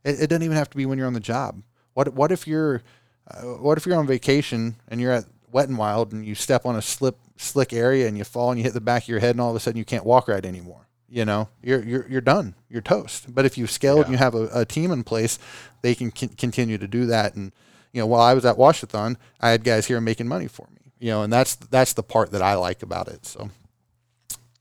it, 0.05 0.23
it 0.23 0.31
doesn't 0.31 0.45
even 0.45 0.57
have 0.57 0.71
to 0.71 0.77
be 0.77 0.87
when 0.87 0.97
you're 0.97 1.09
on 1.09 1.13
the 1.13 1.21
job. 1.21 1.63
What 1.95 2.15
what 2.15 2.31
if 2.31 2.47
you're 2.47 2.83
uh, 3.31 3.43
what 3.43 3.79
if 3.79 3.87
you're 3.87 3.97
on 3.97 4.07
vacation 4.07 4.77
and 4.89 5.01
you're 5.01 5.13
at 5.13 5.25
Wet 5.51 5.69
and 5.69 5.79
Wild 5.79 6.13
and 6.13 6.25
you 6.25 6.35
step 6.35 6.67
on 6.67 6.77
a 6.77 6.83
slip 6.83 7.19
slick 7.37 7.73
area 7.73 8.07
and 8.07 8.17
you 8.17 8.25
fall 8.25 8.51
and 8.51 8.59
you 8.59 8.65
hit 8.65 8.75
the 8.75 8.81
back 8.81 9.05
of 9.05 9.09
your 9.09 9.19
head 9.19 9.33
and 9.33 9.41
all 9.41 9.51
of 9.51 9.57
a 9.57 9.61
sudden 9.61 9.79
you 9.79 9.85
can't 9.85 10.05
walk 10.05 10.29
right 10.29 10.45
anymore 10.45 10.85
you 11.15 11.25
know, 11.25 11.49
you're 11.63 11.81
you're 11.85 12.09
you're 12.09 12.21
done. 12.21 12.57
You're 12.69 12.83
toast. 12.83 13.33
But 13.33 13.45
if 13.45 13.57
you've 13.57 13.71
scaled 13.71 13.99
yeah. 13.99 14.05
and 14.05 14.13
you 14.13 14.19
have 14.19 14.35
a, 14.35 14.49
a, 14.53 14.65
team 14.65 14.91
in 14.91 15.05
place, 15.05 15.39
they 15.81 15.95
can 15.95 16.13
c- 16.13 16.27
continue 16.27 16.77
to 16.77 16.89
do 16.89 17.07
that. 17.07 17.37
And 17.37 17.53
you 17.93 18.01
know, 18.01 18.07
while 18.07 18.21
I 18.21 18.35
was 18.35 18.45
at 18.45 18.57
Washathon, 18.57 19.17
I 19.41 19.51
had 19.51 19.63
guys 19.63 19.87
here 19.87 20.01
making 20.01 20.27
money 20.27 20.49
for 20.49 20.67
me. 20.75 20.91
You 20.99 21.13
know, 21.13 21.23
and 21.23 21.33
that's 21.33 21.55
that's 21.55 21.93
the 21.93 22.03
part 22.03 22.33
that 22.33 22.43
I 22.43 22.55
like 22.55 22.83
about 22.83 23.07
it. 23.07 23.27
So 23.27 23.51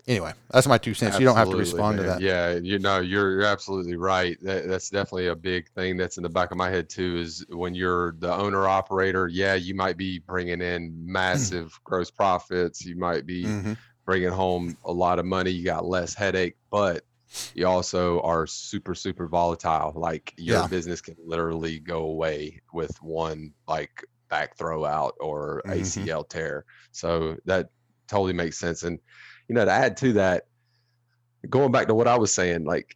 anyway, 0.07 0.33
that's 0.49 0.67
my 0.67 0.77
two 0.77 0.93
cents. 0.93 1.15
Absolutely, 1.15 1.23
you 1.23 1.27
don't 1.27 1.37
have 1.37 1.49
to 1.49 1.57
respond 1.57 1.97
man. 1.97 2.05
to 2.05 2.11
that. 2.11 2.21
Yeah, 2.21 2.55
you 2.55 2.79
know, 2.79 2.99
you're 2.99 3.31
you're 3.31 3.45
absolutely 3.45 3.95
right. 3.95 4.37
That, 4.41 4.67
that's 4.67 4.89
definitely 4.89 5.27
a 5.27 5.35
big 5.35 5.69
thing 5.69 5.97
that's 5.97 6.17
in 6.17 6.23
the 6.23 6.29
back 6.29 6.51
of 6.51 6.57
my 6.57 6.69
head 6.69 6.89
too. 6.89 7.17
Is 7.17 7.45
when 7.49 7.75
you're 7.75 8.13
the 8.19 8.33
owner 8.33 8.67
operator, 8.67 9.27
yeah, 9.27 9.55
you 9.55 9.75
might 9.75 9.97
be 9.97 10.19
bringing 10.19 10.61
in 10.61 10.93
massive 11.05 11.79
gross 11.83 12.11
profits. 12.11 12.85
You 12.85 12.97
might 12.97 13.25
be 13.25 13.45
mm-hmm 13.45 13.73
bringing 14.05 14.29
home 14.29 14.77
a 14.85 14.91
lot 14.91 15.19
of 15.19 15.25
money. 15.25 15.51
You 15.51 15.63
got 15.63 15.85
less 15.85 16.13
headache, 16.13 16.57
but 16.69 17.03
you 17.55 17.67
also 17.67 18.21
are 18.21 18.45
super 18.45 18.95
super 18.95 19.27
volatile. 19.27 19.93
Like 19.95 20.33
your 20.37 20.59
yeah. 20.59 20.67
business 20.67 21.01
can 21.01 21.15
literally 21.23 21.79
go 21.79 22.03
away 22.03 22.61
with 22.73 23.01
one 23.01 23.53
like 23.67 24.03
back 24.29 24.57
throw 24.57 24.85
out 24.85 25.15
or 25.19 25.61
mm-hmm. 25.65 25.79
ACL 25.79 26.27
tear. 26.27 26.65
So 26.91 27.37
that 27.45 27.69
totally 28.07 28.33
makes 28.33 28.57
sense. 28.57 28.83
And 28.83 28.99
you 29.47 29.55
know, 29.55 29.65
to 29.65 29.71
add 29.71 29.97
to 29.97 30.13
that, 30.13 30.45
going 31.49 31.71
back 31.71 31.87
to 31.87 31.95
what 31.95 32.07
I 32.07 32.17
was 32.17 32.33
saying, 32.33 32.65
like 32.65 32.95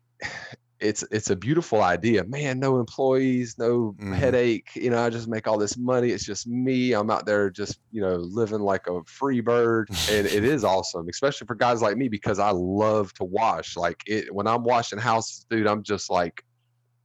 it's 0.80 1.04
it's 1.12 1.30
a 1.30 1.36
beautiful 1.36 1.82
idea. 1.82 2.24
Man 2.26 2.60
no 2.60 2.80
employees 2.80 3.56
no 3.58 3.96
mm-hmm. 4.00 4.14
headache. 4.14 4.70
You 4.76 4.90
know 4.90 5.04
i 5.04 5.10
just 5.10 5.28
make 5.28 5.48
all 5.48 5.58
this 5.58 5.78
money. 5.78 6.10
It's 6.10 6.26
just 6.26 6.48
me. 6.48 6.94
I'm 6.94 7.10
out 7.10 7.26
there 7.26 7.50
just 7.50 7.80
you 7.92 8.02
know 8.02 8.16
living 8.16 8.60
like 8.60 8.88
a 8.88 9.02
free 9.06 9.42
bird. 9.42 9.90
And 10.12 10.28
it 10.28 10.44
is 10.44 10.64
awesome 10.64 11.08
especially 11.10 11.48
for 11.48 11.56
guys 11.56 11.82
like 11.82 11.98
me 11.98 12.08
because 12.10 12.40
i 12.40 12.52
love 12.52 13.14
to 13.16 13.24
wash. 13.24 13.76
Like 13.76 14.02
it 14.06 14.34
when 14.34 14.48
i'm 14.48 14.64
washing 14.64 15.00
houses 15.00 15.46
dude 15.50 15.68
i'm 15.68 15.84
just 15.84 16.10
like 16.10 16.44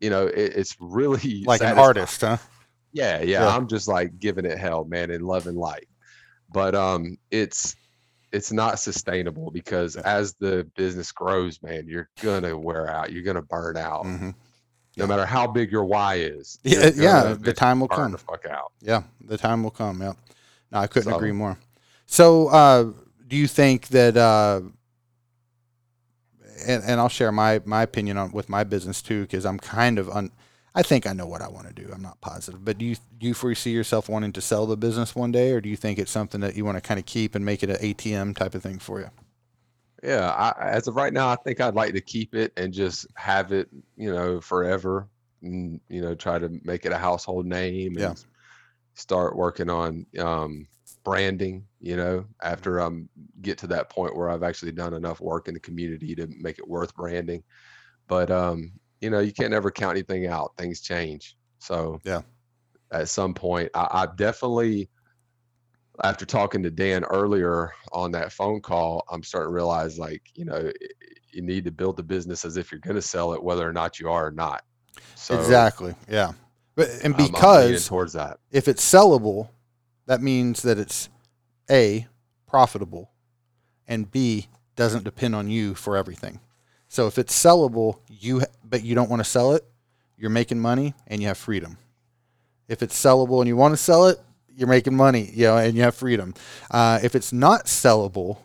you 0.00 0.10
know 0.10 0.26
it, 0.26 0.56
it's 0.56 0.76
really 0.80 1.42
like 1.46 1.60
satisfying. 1.60 1.72
an 1.72 1.78
artist 1.78 2.20
huh? 2.20 2.36
Yeah, 2.92 3.22
yeah 3.22 3.42
yeah. 3.42 3.56
I'm 3.56 3.68
just 3.68 3.88
like 3.88 4.18
giving 4.18 4.44
it 4.44 4.58
hell 4.58 4.84
man 4.84 5.10
in 5.10 5.22
love 5.22 5.46
and 5.46 5.56
loving 5.56 5.60
life. 5.60 5.84
But 6.52 6.74
um 6.74 7.16
it's 7.30 7.74
it's 8.32 8.50
not 8.52 8.78
sustainable 8.78 9.50
because 9.50 9.96
as 9.96 10.34
the 10.34 10.66
business 10.74 11.12
grows, 11.12 11.62
man, 11.62 11.86
you're 11.86 12.08
gonna 12.20 12.56
wear 12.56 12.88
out. 12.90 13.12
You're 13.12 13.22
gonna 13.22 13.42
burn 13.42 13.76
out. 13.76 14.04
Mm-hmm. 14.04 14.30
No 14.96 15.06
matter 15.06 15.24
how 15.24 15.46
big 15.46 15.72
your 15.72 15.84
why 15.84 16.16
is. 16.16 16.58
Yeah, 16.64 16.90
yeah. 16.94 17.36
The 17.38 17.52
time 17.52 17.80
will 17.80 17.88
come. 17.88 18.12
The 18.12 18.18
fuck 18.18 18.44
out. 18.46 18.72
Yeah, 18.80 19.04
the 19.24 19.38
time 19.38 19.62
will 19.62 19.70
come. 19.70 20.02
Yeah. 20.02 20.12
No, 20.70 20.78
I 20.78 20.86
couldn't 20.86 21.10
so, 21.10 21.16
agree 21.16 21.32
more. 21.32 21.58
So, 22.06 22.48
uh, 22.48 22.92
do 23.26 23.36
you 23.36 23.46
think 23.46 23.88
that? 23.88 24.16
Uh, 24.16 24.62
and, 26.66 26.82
and 26.84 27.00
I'll 27.00 27.08
share 27.08 27.32
my 27.32 27.60
my 27.64 27.82
opinion 27.82 28.18
on 28.18 28.32
with 28.32 28.48
my 28.48 28.64
business 28.64 29.02
too, 29.02 29.22
because 29.22 29.46
I'm 29.46 29.58
kind 29.58 29.98
of 29.98 30.08
un, 30.10 30.30
I 30.74 30.82
think 30.82 31.06
I 31.06 31.12
know 31.12 31.26
what 31.26 31.42
I 31.42 31.48
want 31.48 31.68
to 31.68 31.74
do. 31.74 31.90
I'm 31.92 32.00
not 32.00 32.20
positive, 32.20 32.64
but 32.64 32.78
do 32.78 32.84
you 32.84 32.96
do 33.18 33.26
you 33.26 33.34
foresee 33.34 33.72
yourself 33.72 34.08
wanting 34.08 34.32
to 34.32 34.40
sell 34.40 34.66
the 34.66 34.76
business 34.76 35.14
one 35.14 35.30
day, 35.30 35.52
or 35.52 35.60
do 35.60 35.68
you 35.68 35.76
think 35.76 35.98
it's 35.98 36.10
something 36.10 36.40
that 36.40 36.56
you 36.56 36.64
want 36.64 36.76
to 36.76 36.80
kind 36.80 36.98
of 36.98 37.04
keep 37.04 37.34
and 37.34 37.44
make 37.44 37.62
it 37.62 37.70
an 37.70 37.76
ATM 37.76 38.36
type 38.36 38.54
of 38.54 38.62
thing 38.62 38.78
for 38.78 39.00
you? 39.00 39.10
Yeah, 40.02 40.30
I, 40.30 40.70
as 40.70 40.88
of 40.88 40.96
right 40.96 41.12
now, 41.12 41.28
I 41.28 41.36
think 41.36 41.60
I'd 41.60 41.74
like 41.74 41.92
to 41.94 42.00
keep 42.00 42.34
it 42.34 42.52
and 42.56 42.72
just 42.72 43.06
have 43.16 43.52
it, 43.52 43.68
you 43.96 44.12
know, 44.12 44.40
forever. 44.40 45.08
And, 45.42 45.80
you 45.88 46.00
know, 46.00 46.14
try 46.14 46.38
to 46.38 46.60
make 46.64 46.86
it 46.86 46.92
a 46.92 46.98
household 46.98 47.46
name 47.46 47.92
and 47.92 48.00
yeah. 48.00 48.14
start 48.94 49.36
working 49.36 49.68
on 49.68 50.06
um, 50.18 50.66
branding. 51.04 51.66
You 51.80 51.96
know, 51.96 52.24
after 52.42 52.80
I 52.80 52.86
um, 52.86 53.08
get 53.42 53.58
to 53.58 53.66
that 53.68 53.90
point 53.90 54.16
where 54.16 54.30
I've 54.30 54.42
actually 54.42 54.72
done 54.72 54.94
enough 54.94 55.20
work 55.20 55.48
in 55.48 55.54
the 55.54 55.60
community 55.60 56.14
to 56.16 56.28
make 56.38 56.58
it 56.58 56.68
worth 56.68 56.94
branding. 56.94 57.44
But 58.08 58.30
um, 58.30 58.72
you 59.02 59.10
know, 59.10 59.18
you 59.18 59.32
can't 59.32 59.52
ever 59.52 59.70
count 59.70 59.96
anything 59.96 60.26
out. 60.28 60.52
Things 60.56 60.80
change. 60.80 61.36
So 61.58 62.00
yeah, 62.04 62.22
at 62.90 63.08
some 63.08 63.34
point, 63.34 63.68
I, 63.74 63.88
I 63.90 64.06
definitely, 64.16 64.88
after 66.02 66.24
talking 66.24 66.62
to 66.62 66.70
Dan 66.70 67.04
earlier 67.04 67.72
on 67.92 68.12
that 68.12 68.32
phone 68.32 68.60
call, 68.60 69.04
I'm 69.10 69.22
starting 69.22 69.50
to 69.50 69.54
realize 69.54 69.98
like, 69.98 70.22
you 70.34 70.44
know, 70.44 70.70
you 71.32 71.42
need 71.42 71.64
to 71.64 71.72
build 71.72 71.96
the 71.96 72.02
business 72.02 72.44
as 72.44 72.56
if 72.56 72.70
you're 72.70 72.80
going 72.80 72.96
to 72.96 73.02
sell 73.02 73.32
it, 73.34 73.42
whether 73.42 73.68
or 73.68 73.72
not 73.72 73.98
you 73.98 74.08
are 74.08 74.28
or 74.28 74.30
not. 74.30 74.62
So 75.14 75.38
exactly. 75.38 75.94
Yeah. 76.08 76.32
But, 76.74 76.88
and 77.04 77.16
because 77.16 77.86
towards 77.86 78.14
that, 78.14 78.38
if 78.50 78.66
it's 78.68 78.82
sellable, 78.82 79.48
that 80.06 80.22
means 80.22 80.62
that 80.62 80.78
it's 80.78 81.08
a 81.70 82.06
profitable 82.46 83.10
and 83.86 84.10
B 84.10 84.48
doesn't 84.76 85.04
depend 85.04 85.34
on 85.34 85.48
you 85.48 85.74
for 85.74 85.96
everything. 85.96 86.40
So 86.92 87.06
if 87.06 87.16
it's 87.16 87.34
sellable, 87.34 88.00
you 88.10 88.42
but 88.62 88.84
you 88.84 88.94
don't 88.94 89.08
want 89.08 89.20
to 89.20 89.24
sell 89.24 89.52
it, 89.52 89.64
you're 90.18 90.28
making 90.28 90.60
money 90.60 90.92
and 91.06 91.22
you 91.22 91.28
have 91.28 91.38
freedom. 91.38 91.78
If 92.68 92.82
it's 92.82 93.02
sellable 93.02 93.38
and 93.38 93.48
you 93.48 93.56
want 93.56 93.72
to 93.72 93.78
sell 93.78 94.08
it, 94.08 94.18
you're 94.54 94.68
making 94.68 94.94
money, 94.94 95.30
you 95.32 95.46
know, 95.46 95.56
and 95.56 95.74
you 95.74 95.84
have 95.84 95.94
freedom. 95.94 96.34
Uh, 96.70 97.00
if 97.02 97.14
it's 97.14 97.32
not 97.32 97.64
sellable 97.64 98.40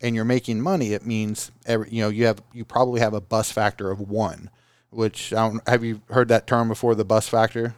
and 0.00 0.16
you're 0.16 0.24
making 0.24 0.60
money, 0.60 0.94
it 0.94 1.06
means 1.06 1.52
every, 1.64 1.88
you 1.90 2.02
know 2.02 2.08
you 2.08 2.26
have 2.26 2.42
you 2.52 2.64
probably 2.64 2.98
have 3.02 3.14
a 3.14 3.20
bus 3.20 3.52
factor 3.52 3.92
of 3.92 4.00
one. 4.00 4.50
Which 4.90 5.32
I 5.32 5.48
don't, 5.48 5.68
have 5.68 5.84
you 5.84 6.02
heard 6.10 6.26
that 6.26 6.48
term 6.48 6.66
before? 6.66 6.96
The 6.96 7.04
bus 7.04 7.28
factor. 7.28 7.76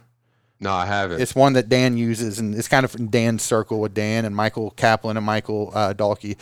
No, 0.63 0.71
I 0.71 0.85
haven't. 0.85 1.19
It's 1.19 1.35
one 1.35 1.53
that 1.53 1.67
Dan 1.67 1.97
uses, 1.97 2.39
and 2.39 2.55
it's 2.55 2.69
kind 2.69 2.85
of 2.85 2.95
in 2.95 3.09
Dan's 3.09 3.43
circle 3.43 3.81
with 3.81 3.93
Dan 3.93 4.23
and 4.23 4.33
Michael 4.33 4.71
Kaplan 4.71 5.17
and 5.17 5.25
Michael 5.25 5.73
uh, 5.75 5.93
Dalkey. 5.93 6.37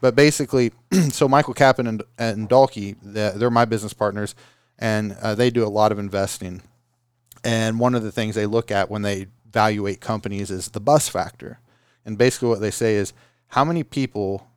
But 0.00 0.16
basically, 0.16 0.72
so 1.10 1.28
Michael 1.28 1.52
Kaplan 1.52 1.86
and, 1.86 2.02
and 2.16 2.48
Dalkey, 2.48 2.96
they're 3.02 3.50
my 3.50 3.66
business 3.66 3.92
partners, 3.92 4.34
and 4.78 5.12
uh, 5.20 5.34
they 5.34 5.50
do 5.50 5.62
a 5.62 5.68
lot 5.68 5.92
of 5.92 5.98
investing. 5.98 6.62
And 7.44 7.78
one 7.78 7.94
of 7.94 8.02
the 8.02 8.10
things 8.10 8.34
they 8.34 8.46
look 8.46 8.70
at 8.70 8.90
when 8.90 9.02
they 9.02 9.26
evaluate 9.46 10.00
companies 10.00 10.50
is 10.50 10.68
the 10.68 10.80
bus 10.80 11.10
factor. 11.10 11.60
And 12.06 12.16
basically, 12.16 12.48
what 12.48 12.62
they 12.62 12.70
say 12.70 12.94
is 12.94 13.12
how 13.48 13.62
many 13.62 13.84
people 13.84 14.48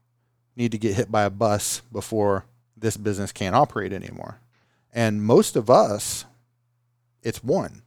need 0.56 0.72
to 0.72 0.78
get 0.78 0.96
hit 0.96 1.12
by 1.12 1.24
a 1.24 1.30
bus 1.30 1.82
before 1.92 2.46
this 2.78 2.96
business 2.96 3.34
can't 3.34 3.56
operate 3.56 3.92
anymore? 3.92 4.40
And 4.94 5.22
most 5.22 5.58
of 5.58 5.70
us, 5.70 6.24
it's 7.22 7.44
one 7.44 7.82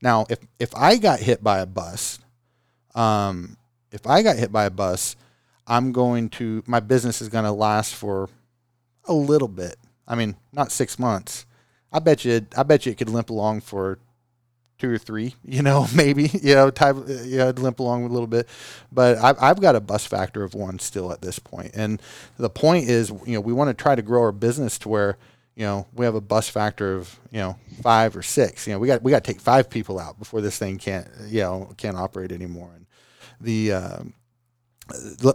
now, 0.00 0.26
if 0.28 0.38
if 0.58 0.74
I 0.76 0.96
got 0.96 1.20
hit 1.20 1.42
by 1.42 1.58
a 1.58 1.66
bus, 1.66 2.18
um, 2.94 3.56
if 3.90 4.06
I 4.06 4.22
got 4.22 4.36
hit 4.36 4.52
by 4.52 4.64
a 4.64 4.70
bus, 4.70 5.16
I'm 5.66 5.92
going 5.92 6.30
to 6.30 6.62
my 6.66 6.80
business 6.80 7.20
is 7.20 7.28
going 7.28 7.44
to 7.44 7.52
last 7.52 7.94
for 7.94 8.28
a 9.06 9.12
little 9.12 9.48
bit. 9.48 9.76
I 10.06 10.14
mean, 10.14 10.36
not 10.52 10.72
six 10.72 10.98
months. 10.98 11.46
I 11.92 11.98
bet 11.98 12.24
you. 12.24 12.46
I 12.56 12.62
bet 12.62 12.86
you 12.86 12.92
it 12.92 12.98
could 12.98 13.10
limp 13.10 13.30
along 13.30 13.62
for 13.62 13.98
two 14.78 14.90
or 14.90 14.98
three. 14.98 15.34
You 15.44 15.62
know, 15.62 15.86
maybe 15.94 16.24
you 16.42 16.54
know, 16.54 16.70
type. 16.70 16.96
You 17.08 17.38
know, 17.38 17.50
limp 17.50 17.80
along 17.80 18.04
a 18.04 18.08
little 18.08 18.26
bit. 18.28 18.48
But 18.92 19.18
I've 19.18 19.36
I've 19.40 19.60
got 19.60 19.76
a 19.76 19.80
bus 19.80 20.06
factor 20.06 20.44
of 20.44 20.54
one 20.54 20.78
still 20.78 21.12
at 21.12 21.22
this 21.22 21.38
point. 21.38 21.72
And 21.74 22.00
the 22.36 22.50
point 22.50 22.88
is, 22.88 23.10
you 23.26 23.34
know, 23.34 23.40
we 23.40 23.52
want 23.52 23.68
to 23.76 23.82
try 23.82 23.94
to 23.96 24.02
grow 24.02 24.22
our 24.22 24.32
business 24.32 24.78
to 24.80 24.88
where 24.88 25.18
you 25.58 25.64
know, 25.64 25.86
we 25.92 26.04
have 26.06 26.14
a 26.14 26.20
bus 26.20 26.48
factor 26.48 26.94
of, 26.96 27.18
you 27.32 27.40
know, 27.40 27.56
five 27.82 28.16
or 28.16 28.22
six. 28.22 28.66
You 28.66 28.72
know, 28.72 28.78
we 28.78 28.86
got 28.86 29.02
we 29.02 29.10
got 29.10 29.24
to 29.24 29.32
take 29.32 29.40
five 29.40 29.68
people 29.68 29.98
out 29.98 30.18
before 30.18 30.40
this 30.40 30.56
thing 30.56 30.78
can't, 30.78 31.08
you 31.26 31.40
know, 31.40 31.74
can't 31.76 31.96
operate 31.96 32.30
anymore. 32.32 32.70
And 32.76 32.86
the 33.40 33.72
uh, 33.72 34.02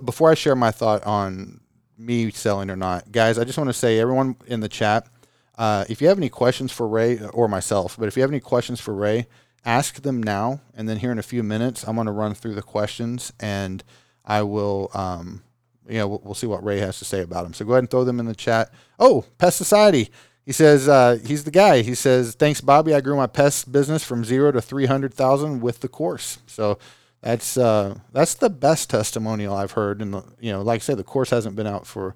before 0.06 0.32
I 0.32 0.36
share 0.36 0.56
my 0.56 0.72
thought 0.72 1.04
on 1.04 1.60
me 1.98 2.32
selling 2.32 2.70
or 2.72 2.78
not, 2.78 3.12
guys, 3.12 3.38
I 3.38 3.44
just 3.44 3.58
want 3.58 3.70
to 3.70 3.74
say 3.74 4.00
everyone 4.00 4.38
in 4.48 4.62
the 4.62 4.70
chat, 4.70 5.08
Uh, 5.56 5.86
if 5.88 6.02
you 6.02 6.08
have 6.08 6.18
any 6.18 6.30
questions 6.30 6.72
for 6.72 6.88
Ray 6.88 7.20
or 7.20 7.48
myself, 7.48 7.96
but 7.98 8.08
if 8.08 8.16
you 8.16 8.24
have 8.24 8.32
any 8.32 8.40
questions 8.40 8.80
for 8.82 8.94
Ray, 8.94 9.28
ask 9.66 10.02
them 10.02 10.22
now, 10.24 10.62
and 10.76 10.90
then 10.90 10.98
here 10.98 11.12
in 11.12 11.20
a 11.20 11.24
few 11.24 11.44
minutes, 11.44 11.84
I'm 11.88 11.96
going 11.96 12.08
to 12.08 12.12
run 12.12 12.34
through 12.34 12.56
the 12.56 12.64
questions, 12.64 13.32
and 13.40 13.84
I 14.26 14.42
will, 14.42 14.90
um, 14.94 15.44
you 15.88 15.98
know, 15.98 16.08
we'll, 16.08 16.22
we'll, 16.24 16.34
see 16.34 16.48
what 16.48 16.64
Ray 16.64 16.80
has 16.80 17.00
to 17.00 17.06
say 17.06 17.22
about 17.22 17.44
them. 17.44 17.54
So 17.54 17.66
go 17.66 17.74
ahead 17.74 17.84
and 17.84 17.90
throw 17.92 18.04
them 18.04 18.20
in 18.20 18.26
the 18.26 18.36
chat. 18.36 18.72
Oh, 19.00 19.26
Pest 19.38 19.58
Society. 19.58 20.10
He 20.46 20.52
says 20.52 20.90
uh, 20.90 21.20
he's 21.26 21.46
the 21.46 21.52
guy. 21.52 21.82
He 21.82 21.96
says, 21.96 22.36
"Thanks, 22.36 22.60
Bobby. 22.60 22.94
I 22.94 23.02
grew 23.02 23.16
my 23.16 23.28
pest 23.28 23.72
business 23.72 24.04
from 24.04 24.26
zero 24.26 24.52
to 24.52 24.62
three 24.62 24.86
hundred 24.86 25.14
thousand 25.14 25.62
with 25.62 25.80
the 25.80 25.88
course." 25.88 26.40
So 26.48 26.80
that's 27.22 27.56
uh, 27.56 27.98
that's 28.12 28.34
the 28.34 28.50
best 28.50 28.90
testimonial 28.90 29.56
I've 29.56 29.72
heard. 29.72 30.02
And 30.02 30.22
you 30.42 30.52
know, 30.52 30.62
like 30.62 30.82
I 30.82 30.84
said, 30.84 30.98
the 30.98 31.04
course 31.04 31.30
hasn't 31.30 31.56
been 31.56 31.68
out 31.68 31.88
for 31.88 32.16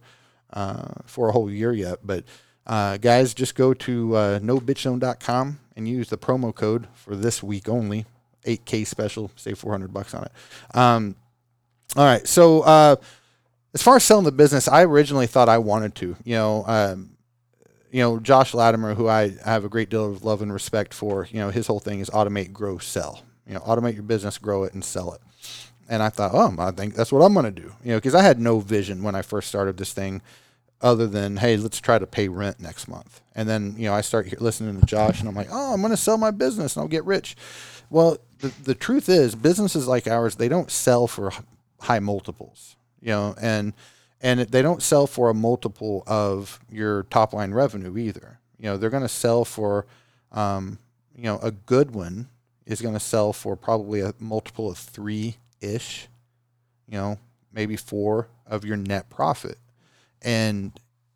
uh, 0.52 0.90
for 1.06 1.30
a 1.30 1.32
whole 1.32 1.50
year 1.50 1.72
yet. 1.72 2.00
But 2.04 2.26
uh, 2.66 2.98
guys, 2.98 3.34
just 3.34 3.56
go 3.56 3.74
to 3.74 4.16
uh, 4.16 4.40
nobitchzone.com 4.40 5.60
and 5.78 5.88
use 5.88 6.10
the 6.10 6.18
promo 6.18 6.54
code 6.54 6.88
for 6.94 7.16
this 7.16 7.42
week 7.42 7.70
only, 7.70 8.06
8K 8.46 8.86
special, 8.86 9.32
save 9.36 9.58
400 9.58 9.94
bucks 9.94 10.14
on 10.14 10.24
it. 10.24 10.32
Um, 10.76 11.16
all 11.96 12.04
right, 12.04 12.28
so 12.28 12.62
uh, 12.62 12.98
as 13.78 13.84
far 13.84 13.96
as 13.98 14.04
selling 14.04 14.26
the 14.26 14.32
business, 14.32 14.68
I 14.68 14.84
originally 14.84 15.28
thought 15.28 15.50
I 15.50 15.60
wanted 15.60 15.96
to. 15.96 16.16
You 16.24 16.36
know, 16.36 16.66
um, 16.68 17.12
you 17.92 18.02
know, 18.02 18.20
Josh 18.20 18.54
Latimer, 18.54 18.96
who 18.96 19.08
I 19.08 19.36
have 19.46 19.64
a 19.64 19.70
great 19.70 19.90
deal 19.90 20.12
of 20.12 20.24
love 20.24 20.42
and 20.42 20.52
respect 20.52 20.94
for. 20.94 21.28
You 21.32 21.40
know, 21.40 21.50
his 21.50 21.68
whole 21.68 21.80
thing 21.80 22.00
is 22.00 22.10
automate, 22.10 22.52
grow, 22.52 22.78
sell 22.80 23.24
you 23.48 23.54
know, 23.54 23.62
automate 23.62 23.94
your 23.94 24.04
business, 24.04 24.38
grow 24.38 24.64
it, 24.64 24.74
and 24.74 24.84
sell 24.84 25.14
it. 25.14 25.22
And 25.90 26.04
I 26.04 26.10
thought, 26.10 26.32
oh, 26.34 26.54
I 26.60 26.72
think 26.72 26.96
that's 26.96 27.12
what 27.12 27.22
I'm 27.22 27.34
going 27.34 27.46
to 27.46 27.62
do. 27.62 27.74
You 27.84 27.92
know, 27.92 27.98
because 27.98 28.16
I 28.16 28.22
had 28.22 28.40
no 28.40 28.60
vision 28.60 29.04
when 29.04 29.16
I 29.16 29.22
first 29.22 29.48
started 29.48 29.78
this 29.78 29.94
thing, 29.94 30.22
other 30.82 31.08
than 31.08 31.38
hey, 31.38 31.58
let's 31.58 31.80
try 31.80 31.98
to 31.98 32.06
pay 32.06 32.28
rent 32.28 32.60
next 32.60 32.88
month. 32.88 33.22
And 33.34 33.48
then 33.48 33.76
you 33.78 33.86
know, 33.86 33.94
I 33.94 34.02
start 34.02 34.42
listening 34.42 34.80
to 34.80 34.86
Josh, 34.86 35.20
and 35.20 35.30
I'm 35.30 35.36
like, 35.36 35.48
oh, 35.50 35.74
I'm 35.74 35.82
going 35.82 35.92
to 35.92 35.98
sell 35.98 36.18
my 36.18 36.32
business 36.32 36.76
and 36.76 36.82
I'll 36.82 36.90
get 36.90 37.06
rich. 37.06 37.36
Well, 37.90 38.18
the 38.40 38.54
the 38.64 38.76
truth 38.76 39.08
is, 39.08 39.34
businesses 39.34 39.88
like 39.88 40.08
ours, 40.08 40.36
they 40.36 40.50
don't 40.50 40.70
sell 40.70 41.08
for 41.08 41.32
high 41.82 42.00
multiples. 42.00 42.76
You 43.02 43.10
know, 43.10 43.36
and 43.40 43.74
and 44.22 44.40
they 44.40 44.62
don't 44.62 44.82
sell 44.82 45.08
for 45.08 45.30
a 45.30 45.34
multiple 45.34 46.04
of 46.08 46.60
your 46.72 47.04
top 47.04 47.34
line 47.34 47.54
revenue 47.54 47.98
either. 47.98 48.40
You 48.58 48.66
know, 48.66 48.78
they're 48.78 48.90
going 48.90 49.04
to 49.04 49.10
sell 49.10 49.46
for, 49.46 49.86
um, 50.32 50.80
you 51.16 51.24
know, 51.24 51.38
a 51.40 51.52
good 51.52 51.92
one 51.92 52.28
is 52.66 52.82
going 52.82 52.96
to 52.96 53.00
sell 53.00 53.32
for 53.32 53.56
probably 53.56 54.02
a 54.02 54.14
multiple 54.20 54.72
of 54.72 54.78
three 54.78 55.38
ish, 55.62 56.08
you 56.88 56.98
know, 56.98 57.20
maybe 57.54 57.76
four 57.76 58.28
of 58.48 58.66
your 58.66 58.78
net 58.78 59.10
profit. 59.10 59.58
And 60.22 60.72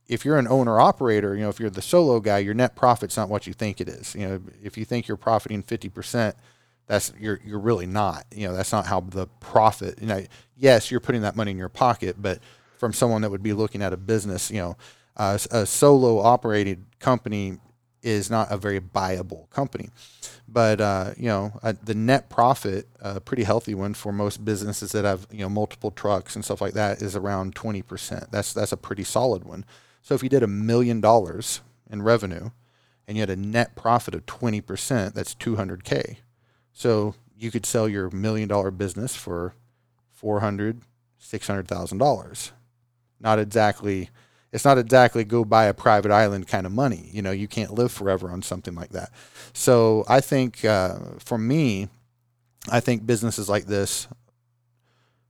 if 0.07 0.23
you're 0.23 0.37
an 0.37 0.47
owner 0.47 0.79
operator, 0.79 1.35
you 1.35 1.41
know, 1.41 1.49
if 1.49 1.59
you're 1.59 1.69
the 1.69 1.81
solo 1.81 2.19
guy, 2.19 2.39
your 2.39 2.53
net 2.53 2.75
profit's 2.75 3.17
not 3.17 3.29
what 3.29 3.47
you 3.47 3.53
think 3.53 3.81
it 3.81 3.89
is. 3.89 4.13
You 4.13 4.27
know, 4.27 4.41
if 4.61 4.77
you 4.77 4.85
think 4.85 5.07
you're 5.07 5.17
profiting 5.17 5.63
50%, 5.63 6.33
that's 6.91 7.13
you're 7.17 7.39
you're 7.45 7.59
really 7.59 7.85
not. 7.85 8.25
You 8.35 8.49
know, 8.49 8.53
that's 8.53 8.73
not 8.73 8.85
how 8.85 8.99
the 8.99 9.27
profit, 9.39 9.99
you 10.01 10.07
know, 10.07 10.25
yes, 10.57 10.91
you're 10.91 10.99
putting 10.99 11.21
that 11.21 11.37
money 11.37 11.51
in 11.51 11.57
your 11.57 11.69
pocket, 11.69 12.17
but 12.19 12.39
from 12.77 12.91
someone 12.91 13.21
that 13.21 13.29
would 13.29 13.41
be 13.41 13.53
looking 13.53 13.81
at 13.81 13.93
a 13.93 13.97
business, 13.97 14.51
you 14.51 14.57
know, 14.57 14.77
uh, 15.15 15.37
a 15.51 15.65
solo 15.65 16.19
operated 16.19 16.83
company 16.99 17.59
is 18.01 18.29
not 18.29 18.51
a 18.51 18.57
very 18.57 18.79
viable 18.79 19.47
company. 19.51 19.87
But 20.49 20.81
uh, 20.81 21.13
you 21.15 21.27
know, 21.27 21.53
uh, 21.63 21.75
the 21.81 21.95
net 21.95 22.29
profit, 22.29 22.89
a 22.99 23.21
pretty 23.21 23.43
healthy 23.43 23.73
one 23.73 23.93
for 23.93 24.11
most 24.11 24.43
businesses 24.43 24.91
that 24.91 25.05
have 25.05 25.27
you 25.31 25.39
know 25.39 25.49
multiple 25.49 25.91
trucks 25.91 26.35
and 26.35 26.43
stuff 26.43 26.59
like 26.59 26.73
that, 26.73 27.01
is 27.01 27.15
around 27.15 27.55
twenty 27.55 27.81
percent. 27.81 28.33
That's 28.33 28.51
that's 28.51 28.73
a 28.73 28.77
pretty 28.77 29.05
solid 29.05 29.45
one. 29.45 29.63
So 30.01 30.13
if 30.13 30.23
you 30.23 30.29
did 30.29 30.43
a 30.43 30.47
million 30.47 30.99
dollars 30.99 31.61
in 31.89 32.01
revenue, 32.01 32.49
and 33.07 33.15
you 33.15 33.21
had 33.21 33.29
a 33.29 33.37
net 33.37 33.77
profit 33.77 34.13
of 34.13 34.25
twenty 34.25 34.59
percent, 34.59 35.15
that's 35.15 35.33
two 35.33 35.55
hundred 35.55 35.85
k. 35.85 36.17
So 36.73 37.15
you 37.37 37.51
could 37.51 37.65
sell 37.65 37.87
your 37.87 38.09
million 38.11 38.47
dollar 38.47 38.71
business 38.71 39.15
for 39.15 39.53
four 40.09 40.39
hundred, 40.39 40.81
six 41.17 41.47
hundred 41.47 41.67
thousand 41.67 41.97
dollars. 41.97 42.51
Not 43.19 43.39
exactly 43.39 44.09
it's 44.51 44.65
not 44.65 44.77
exactly 44.77 45.23
go 45.23 45.45
buy 45.45 45.65
a 45.65 45.73
private 45.73 46.11
island 46.11 46.47
kind 46.47 46.65
of 46.65 46.71
money. 46.71 47.09
You 47.11 47.21
know, 47.21 47.31
you 47.31 47.47
can't 47.47 47.73
live 47.73 47.91
forever 47.91 48.29
on 48.29 48.41
something 48.41 48.75
like 48.75 48.89
that. 48.89 49.11
So 49.53 50.03
I 50.09 50.19
think 50.19 50.65
uh, 50.65 50.97
for 51.19 51.37
me, 51.37 51.87
I 52.69 52.79
think 52.81 53.05
businesses 53.05 53.47
like 53.47 53.65
this, 53.65 54.07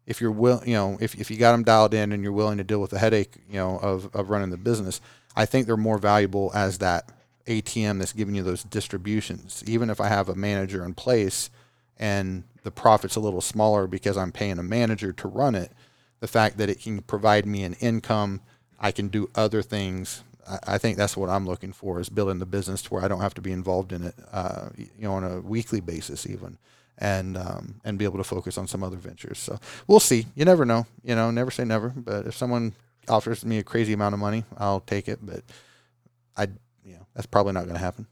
if 0.07 0.19
you're 0.19 0.31
will, 0.31 0.61
you 0.65 0.73
know, 0.73 0.97
if, 0.99 1.13
if 1.15 1.29
you 1.29 1.37
got 1.37 1.51
them 1.51 1.63
dialed 1.63 1.93
in 1.93 2.11
and 2.11 2.23
you're 2.23 2.31
willing 2.31 2.57
to 2.57 2.63
deal 2.63 2.81
with 2.81 2.89
the 2.89 2.99
headache, 2.99 3.35
you 3.47 3.55
know, 3.55 3.77
of, 3.77 4.13
of 4.15 4.29
running 4.29 4.49
the 4.49 4.57
business, 4.57 4.99
I 5.35 5.45
think 5.45 5.67
they're 5.67 5.77
more 5.77 5.99
valuable 5.99 6.51
as 6.55 6.79
that 6.79 7.09
ATM 7.45 7.99
that's 7.99 8.13
giving 8.13 8.35
you 8.35 8.43
those 8.43 8.63
distributions. 8.63 9.63
Even 9.67 9.89
if 9.89 10.01
I 10.01 10.07
have 10.07 10.29
a 10.29 10.35
manager 10.35 10.85
in 10.85 10.93
place 10.93 11.49
and 11.97 12.43
the 12.63 12.71
profit's 12.71 13.15
a 13.15 13.19
little 13.19 13.41
smaller 13.41 13.87
because 13.87 14.17
I'm 14.17 14.31
paying 14.31 14.59
a 14.59 14.63
manager 14.63 15.11
to 15.13 15.27
run 15.27 15.55
it, 15.55 15.71
the 16.19 16.27
fact 16.27 16.57
that 16.57 16.69
it 16.69 16.81
can 16.81 17.01
provide 17.01 17.45
me 17.45 17.63
an 17.63 17.73
income 17.75 18.41
I 18.81 18.91
can 18.91 19.07
do 19.07 19.29
other 19.35 19.61
things. 19.61 20.23
I, 20.67 20.79
think 20.79 20.97
that's 20.97 21.15
what 21.15 21.29
I'm 21.29 21.45
looking 21.45 21.71
for 21.71 21.99
is 21.99 22.09
building 22.09 22.39
the 22.39 22.47
business 22.47 22.81
to 22.83 22.93
where 22.93 23.05
I 23.05 23.07
don't 23.07 23.21
have 23.21 23.35
to 23.35 23.41
be 23.41 23.51
involved 23.51 23.93
in 23.93 24.03
it, 24.05 24.15
uh, 24.33 24.69
you 24.75 25.03
know, 25.03 25.13
on 25.13 25.23
a 25.23 25.39
weekly 25.39 25.79
basis 25.79 26.27
even, 26.27 26.57
and 26.97 27.37
um, 27.37 27.75
and 27.85 27.99
be 27.99 28.05
able 28.05 28.17
to 28.17 28.23
focus 28.23 28.57
on 28.57 28.67
some 28.67 28.83
other 28.83 28.97
ventures. 28.97 29.37
So 29.37 29.59
we'll 29.85 29.99
see. 29.99 30.25
You 30.33 30.45
never 30.45 30.65
know. 30.65 30.87
You 31.03 31.15
know, 31.15 31.29
never 31.29 31.51
say 31.51 31.63
never. 31.63 31.89
But 31.89 32.25
if 32.25 32.35
someone 32.35 32.73
offers 33.07 33.45
me 33.45 33.59
a 33.59 33.63
crazy 33.63 33.93
amount 33.93 34.15
of 34.15 34.19
money, 34.19 34.45
I'll 34.57 34.81
take 34.81 35.07
it. 35.07 35.19
But 35.21 35.43
I, 36.35 36.47
you 36.91 36.97
know, 36.97 37.07
that's 37.15 37.27
probably 37.27 37.53
not 37.53 37.63
going 37.63 37.75
to 37.75 37.81
happen. 37.81 38.05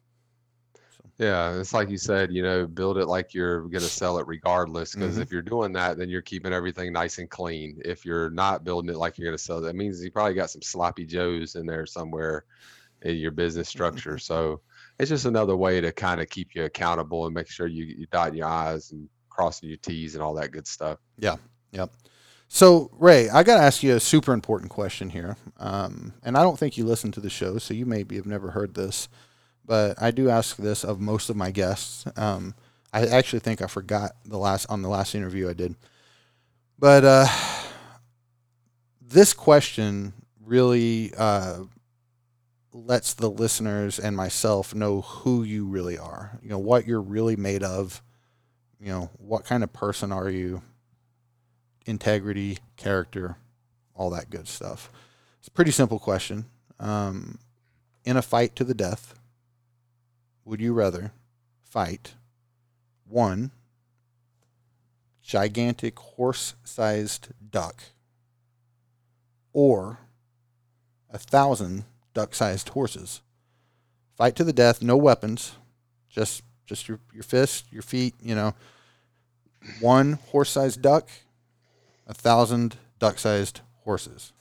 Yeah, 1.17 1.59
it's 1.59 1.73
like 1.73 1.89
you 1.89 1.97
said, 1.97 2.31
you 2.31 2.41
know, 2.41 2.65
build 2.65 2.97
it 2.97 3.07
like 3.07 3.33
you're 3.33 3.63
going 3.63 3.83
to 3.83 3.89
sell 3.89 4.19
it 4.19 4.27
regardless. 4.27 4.95
Because 4.95 5.13
mm-hmm. 5.13 5.21
if 5.21 5.31
you're 5.33 5.41
doing 5.41 5.73
that, 5.73 5.97
then 5.97 6.07
you're 6.07 6.21
keeping 6.21 6.53
everything 6.53 6.93
nice 6.93 7.17
and 7.17 7.29
clean. 7.29 7.81
If 7.83 8.05
you're 8.05 8.29
not 8.29 8.63
building 8.63 8.89
it 8.89 8.97
like 8.97 9.17
you're 9.17 9.27
going 9.27 9.37
to 9.37 9.43
sell, 9.43 9.59
that 9.59 9.75
means 9.75 10.01
you 10.01 10.11
probably 10.11 10.33
got 10.33 10.49
some 10.49 10.61
sloppy 10.61 11.05
joes 11.05 11.55
in 11.55 11.65
there 11.65 11.85
somewhere 11.85 12.45
in 13.01 13.17
your 13.17 13.31
business 13.31 13.67
mm-hmm. 13.67 13.77
structure. 13.77 14.17
So 14.17 14.61
it's 14.97 15.09
just 15.09 15.25
another 15.25 15.57
way 15.57 15.81
to 15.81 15.91
kind 15.91 16.21
of 16.21 16.29
keep 16.29 16.55
you 16.55 16.63
accountable 16.63 17.25
and 17.25 17.35
make 17.35 17.49
sure 17.49 17.67
you 17.67 17.83
you 17.83 18.07
dot 18.11 18.33
your 18.33 18.47
i's 18.47 18.91
and 18.91 19.09
crossing 19.29 19.69
your 19.69 19.77
t's 19.77 20.15
and 20.15 20.23
all 20.23 20.35
that 20.35 20.51
good 20.51 20.67
stuff. 20.67 20.99
Yeah. 21.17 21.35
Yep. 21.71 21.91
So 22.49 22.89
Ray, 22.97 23.29
I 23.29 23.43
got 23.43 23.57
to 23.57 23.63
ask 23.63 23.83
you 23.83 23.95
a 23.95 23.99
super 23.99 24.33
important 24.33 24.71
question 24.71 25.09
here, 25.09 25.37
um, 25.57 26.13
and 26.23 26.35
I 26.35 26.41
don't 26.41 26.59
think 26.59 26.77
you 26.77 26.85
listen 26.85 27.11
to 27.13 27.21
the 27.21 27.29
show, 27.29 27.57
so 27.59 27.73
you 27.73 27.85
maybe 27.85 28.15
have 28.17 28.25
never 28.25 28.51
heard 28.51 28.73
this 28.73 29.07
but 29.69 30.01
I 30.01 30.09
do 30.09 30.29
ask 30.29 30.57
this 30.57 30.83
of 30.83 30.99
most 30.99 31.29
of 31.29 31.35
my 31.35 31.51
guests. 31.51 32.03
Um, 32.17 32.55
I 32.91 33.05
actually 33.05 33.41
think 33.41 33.61
I 33.61 33.67
forgot 33.67 34.13
the 34.25 34.39
last 34.39 34.65
on 34.67 34.81
the 34.81 34.89
last 34.89 35.13
interview 35.13 35.47
I 35.47 35.53
did, 35.53 35.75
but 36.79 37.05
uh, 37.05 37.27
this 38.99 39.31
question 39.31 40.13
really 40.43 41.13
uh, 41.15 41.65
lets 42.73 43.13
the 43.13 43.29
listeners 43.29 43.99
and 43.99 44.17
myself 44.17 44.73
know 44.73 45.01
who 45.01 45.43
you 45.43 45.67
really 45.67 45.99
are. 45.99 46.39
You 46.41 46.49
know 46.49 46.57
what 46.57 46.87
you're 46.87 46.99
really 46.99 47.35
made 47.35 47.61
of. 47.61 48.01
You 48.79 48.87
know 48.87 49.11
what 49.19 49.45
kind 49.45 49.63
of 49.63 49.71
person 49.71 50.11
are 50.11 50.31
you? 50.31 50.63
Integrity, 51.89 52.59
character, 52.77 53.37
all 53.95 54.11
that 54.11 54.29
good 54.29 54.47
stuff. 54.47 54.91
It's 55.39 55.47
a 55.47 55.51
pretty 55.51 55.71
simple 55.71 55.97
question. 55.97 56.45
Um, 56.79 57.39
in 58.05 58.15
a 58.15 58.21
fight 58.21 58.55
to 58.57 58.63
the 58.63 58.75
death, 58.75 59.15
would 60.45 60.61
you 60.61 60.71
rather 60.73 61.13
fight 61.63 62.13
one 63.07 63.49
gigantic 65.23 65.97
horse 65.97 66.53
sized 66.63 67.29
duck 67.49 67.81
or 69.51 69.97
a 71.09 71.17
thousand 71.17 71.85
duck 72.13 72.35
sized 72.35 72.69
horses? 72.69 73.21
Fight 74.15 74.35
to 74.35 74.43
the 74.43 74.53
death, 74.53 74.83
no 74.83 74.95
weapons, 74.95 75.53
just 76.07 76.43
just 76.67 76.87
your, 76.87 76.99
your 77.11 77.23
fist, 77.23 77.65
your 77.71 77.81
feet, 77.81 78.13
you 78.21 78.35
know. 78.35 78.53
One 79.79 80.19
horse 80.29 80.51
sized 80.51 80.83
duck, 80.83 81.09
a 82.09 82.13
thousand 82.13 82.75
duck 82.99 83.17
sized 83.17 83.61
horses. 83.85 84.33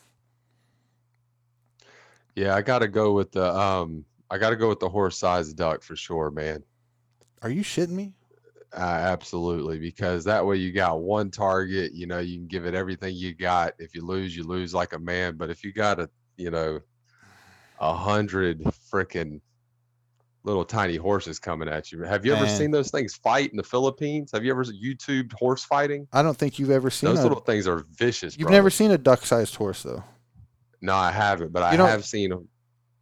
Yeah, 2.35 2.57
I 2.57 2.63
gotta 2.63 2.89
go 2.89 3.13
with 3.13 3.31
the 3.31 3.57
um 3.57 4.05
I 4.31 4.39
got 4.39 4.51
to 4.51 4.57
go 4.57 4.69
with 4.69 4.81
the 4.81 4.89
horse-sized 4.89 5.57
duck 5.57 5.83
for 5.83 5.97
sure, 5.97 6.31
man. 6.31 6.63
Are 7.43 7.51
you 7.51 7.63
shitting 7.63 7.91
me? 7.91 8.13
Uh, 8.77 8.81
absolutely, 8.81 9.79
because 9.79 10.25
that 10.25 10.45
way 10.45 10.57
you 10.57 10.73
got 10.73 11.01
one 11.01 11.31
target. 11.31 11.95
You 11.95 12.07
know, 12.07 12.19
you 12.19 12.37
can 12.37 12.47
give 12.47 12.67
it 12.67 12.75
everything 12.75 13.15
you 13.15 13.33
got. 13.33 13.73
If 13.79 13.95
you 13.95 14.05
lose, 14.05 14.37
you 14.37 14.43
lose 14.43 14.75
like 14.75 14.93
a 14.93 14.99
man. 14.99 15.37
But 15.37 15.49
if 15.49 15.65
you 15.65 15.73
got 15.73 15.99
a, 15.99 16.11
you 16.37 16.51
know, 16.51 16.81
a 17.81 17.95
hundred 17.95 18.63
freaking 18.93 19.41
little 20.49 20.65
tiny 20.65 20.97
horses 20.97 21.39
coming 21.39 21.69
at 21.69 21.93
you, 21.93 22.03
have 22.03 22.25
you 22.27 22.35
ever 22.35 22.49
seen 22.49 22.71
those 22.71 22.91
things 22.91 23.15
fight 23.15 23.51
in 23.51 23.57
the 23.57 23.63
Philippines? 23.63 24.31
Have 24.33 24.45
you 24.45 24.51
ever 24.51 24.65
YouTubed 24.65 25.33
horse 25.35 25.65
fighting? 25.65 26.09
I 26.13 26.23
don't 26.23 26.37
think 26.37 26.59
you've 26.59 26.71
ever 26.71 26.91
seen 26.91 27.11
those 27.11 27.21
a, 27.21 27.23
little 27.23 27.41
things 27.41 27.67
are 27.69 27.85
vicious. 27.93 28.37
You've 28.37 28.49
bro. 28.49 28.57
never 28.57 28.71
seen 28.71 28.91
a 28.91 28.99
duck-sized 28.99 29.55
horse, 29.55 29.83
though. 29.83 30.03
No, 30.81 30.95
I 30.95 31.11
haven't, 31.11 31.53
but 31.53 31.73
you 31.73 31.83
I 31.83 31.91
have 31.91 32.05
seen 32.05 32.31
them 32.31 32.49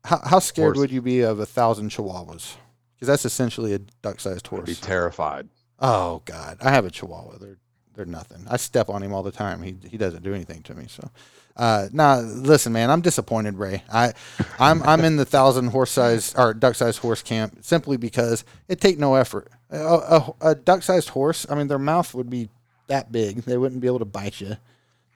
How, 0.05 0.21
how 0.25 0.39
scared 0.39 0.77
Horse. 0.77 0.79
would 0.79 0.91
you 0.91 1.03
be 1.03 1.21
of 1.21 1.41
a 1.41 1.47
thousand 1.47 1.91
chihuahuas? 1.91 2.55
Because 2.95 3.09
that's 3.09 3.25
essentially 3.25 3.75
a 3.75 3.79
duck-sized 3.79 4.47
I'd 4.47 4.51
horse. 4.51 4.67
be 4.67 4.75
terrified. 4.75 5.49
Oh 5.79 6.23
God, 6.25 6.59
I 6.63 6.71
have 6.71 6.87
a 6.87 6.91
Chihuahua. 6.91 7.39
They're 7.39 7.59
they're 7.95 8.07
nothing. 8.07 8.47
I 8.49 8.57
step 8.57 8.89
on 8.89 9.03
him 9.03 9.13
all 9.13 9.23
the 9.23 9.31
time. 9.31 9.63
He 9.63 9.77
he 9.89 9.99
doesn't 9.99 10.23
do 10.23 10.35
anything 10.35 10.63
to 10.63 10.75
me. 10.75 10.87
So, 10.89 11.11
uh, 11.57 11.89
nah. 11.93 12.17
Listen, 12.19 12.73
man, 12.73 12.91
I'm 12.91 13.01
disappointed, 13.01 13.57
Ray. 13.57 13.83
I, 13.93 14.13
I'm 14.59 14.83
I'm 14.83 15.01
in 15.05 15.17
the 15.17 15.25
thousand 15.25 15.69
horse 15.69 15.91
size 15.91 16.35
or 16.37 16.55
duck 16.55 16.75
sized 16.75 16.99
horse 16.99 17.23
camp 17.23 17.59
simply 17.63 17.97
because 17.97 18.45
it 18.69 18.81
take 18.81 18.99
no 18.99 19.15
effort. 19.15 19.51
A, 19.71 19.79
a, 19.79 20.35
a 20.41 20.55
duck 20.55 20.83
sized 20.83 21.11
horse. 21.11 21.47
I 21.49 21.55
mean, 21.55 21.69
their 21.69 21.79
mouth 21.79 22.15
would 22.15 22.31
be 22.31 22.49
that 22.89 23.11
big. 23.11 23.43
They 23.43 23.57
wouldn't 23.57 23.81
be 23.81 23.87
able 23.87 24.01
to 24.01 24.05
bite 24.05 24.41
you. 24.41 24.57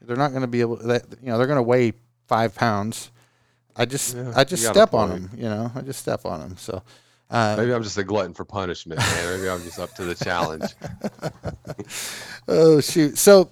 They're 0.03 0.17
not 0.17 0.31
going 0.31 0.43
to 0.43 0.49
be 0.49 0.61
able. 0.63 0.77
That 0.77 1.05
you 1.23 1.29
know, 1.29 1.39
they're 1.39 1.47
going 1.47 1.59
to 1.59 1.63
weigh 1.63 1.93
five 2.27 2.55
pounds. 2.55 3.11
I 3.77 3.85
just 3.85 4.17
Yeah, 4.17 4.33
I 4.35 4.45
just 4.45 4.63
you 4.63 4.69
got 4.69 4.77
a 4.77 4.79
step 4.79 4.95
on 4.95 5.09
them. 5.11 5.31
You 5.37 5.45
know, 5.45 5.73
I 5.75 5.81
just 5.83 6.01
step 6.01 6.25
on 6.25 6.41
them. 6.41 6.57
So. 6.57 6.83
Uh, 7.31 7.55
Maybe 7.57 7.73
I'm 7.73 7.85
just 7.85 7.97
a 7.97 8.03
glutton 8.03 8.35
for 8.35 8.45
punishment, 8.45 8.99
man. 8.99 9.37
Maybe 9.37 9.49
I'm 9.49 9.63
just 9.63 9.79
up 9.79 9.95
to 9.95 10.05
the 10.05 10.17
challenge. 10.17 10.65
Oh 12.49 12.81
shoot! 12.81 13.17
So, 13.17 13.51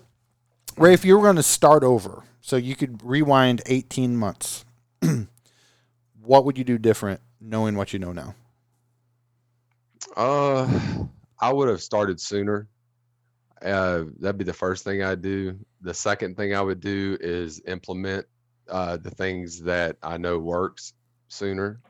Ray, 0.76 0.92
if 0.92 1.04
you 1.04 1.16
were 1.16 1.22
going 1.22 1.36
to 1.36 1.42
start 1.42 1.84
over, 1.84 2.24
so 2.48 2.56
you 2.56 2.74
could 2.74 3.02
rewind 3.04 3.60
eighteen 3.66 4.16
months, 4.16 4.64
what 6.22 6.46
would 6.46 6.56
you 6.56 6.64
do 6.64 6.78
different, 6.78 7.20
knowing 7.42 7.76
what 7.76 7.92
you 7.92 7.98
know 7.98 8.12
now? 8.12 8.34
Uh, 10.16 10.66
I 11.38 11.52
would 11.52 11.68
have 11.68 11.82
started 11.82 12.18
sooner. 12.18 12.66
Uh, 13.60 14.04
that'd 14.18 14.38
be 14.38 14.44
the 14.44 14.54
first 14.54 14.82
thing 14.82 15.02
I'd 15.02 15.20
do. 15.20 15.58
The 15.82 15.92
second 15.92 16.38
thing 16.38 16.54
I 16.54 16.62
would 16.62 16.80
do 16.80 17.18
is 17.20 17.60
implement 17.66 18.24
uh, 18.70 18.96
the 18.96 19.10
things 19.10 19.60
that 19.64 19.98
I 20.02 20.16
know 20.16 20.38
works 20.38 20.94
sooner, 21.28 21.82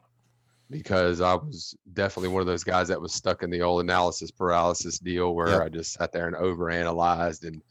because 0.71 1.21
I 1.21 1.35
was 1.35 1.77
definitely 1.93 2.31
one 2.31 2.41
of 2.41 2.49
those 2.49 2.65
guys 2.65 2.89
that 2.89 3.01
was 3.01 3.15
stuck 3.15 3.45
in 3.45 3.51
the 3.51 3.63
old 3.63 3.83
analysis 3.83 4.33
paralysis 4.33 4.99
deal 4.99 5.37
where 5.37 5.51
Yep. 5.51 5.63
I 5.63 5.69
just 5.69 5.93
sat 5.93 6.11
there 6.11 6.27
and 6.27 6.35
overanalyzed 6.35 7.47
and 7.47 7.63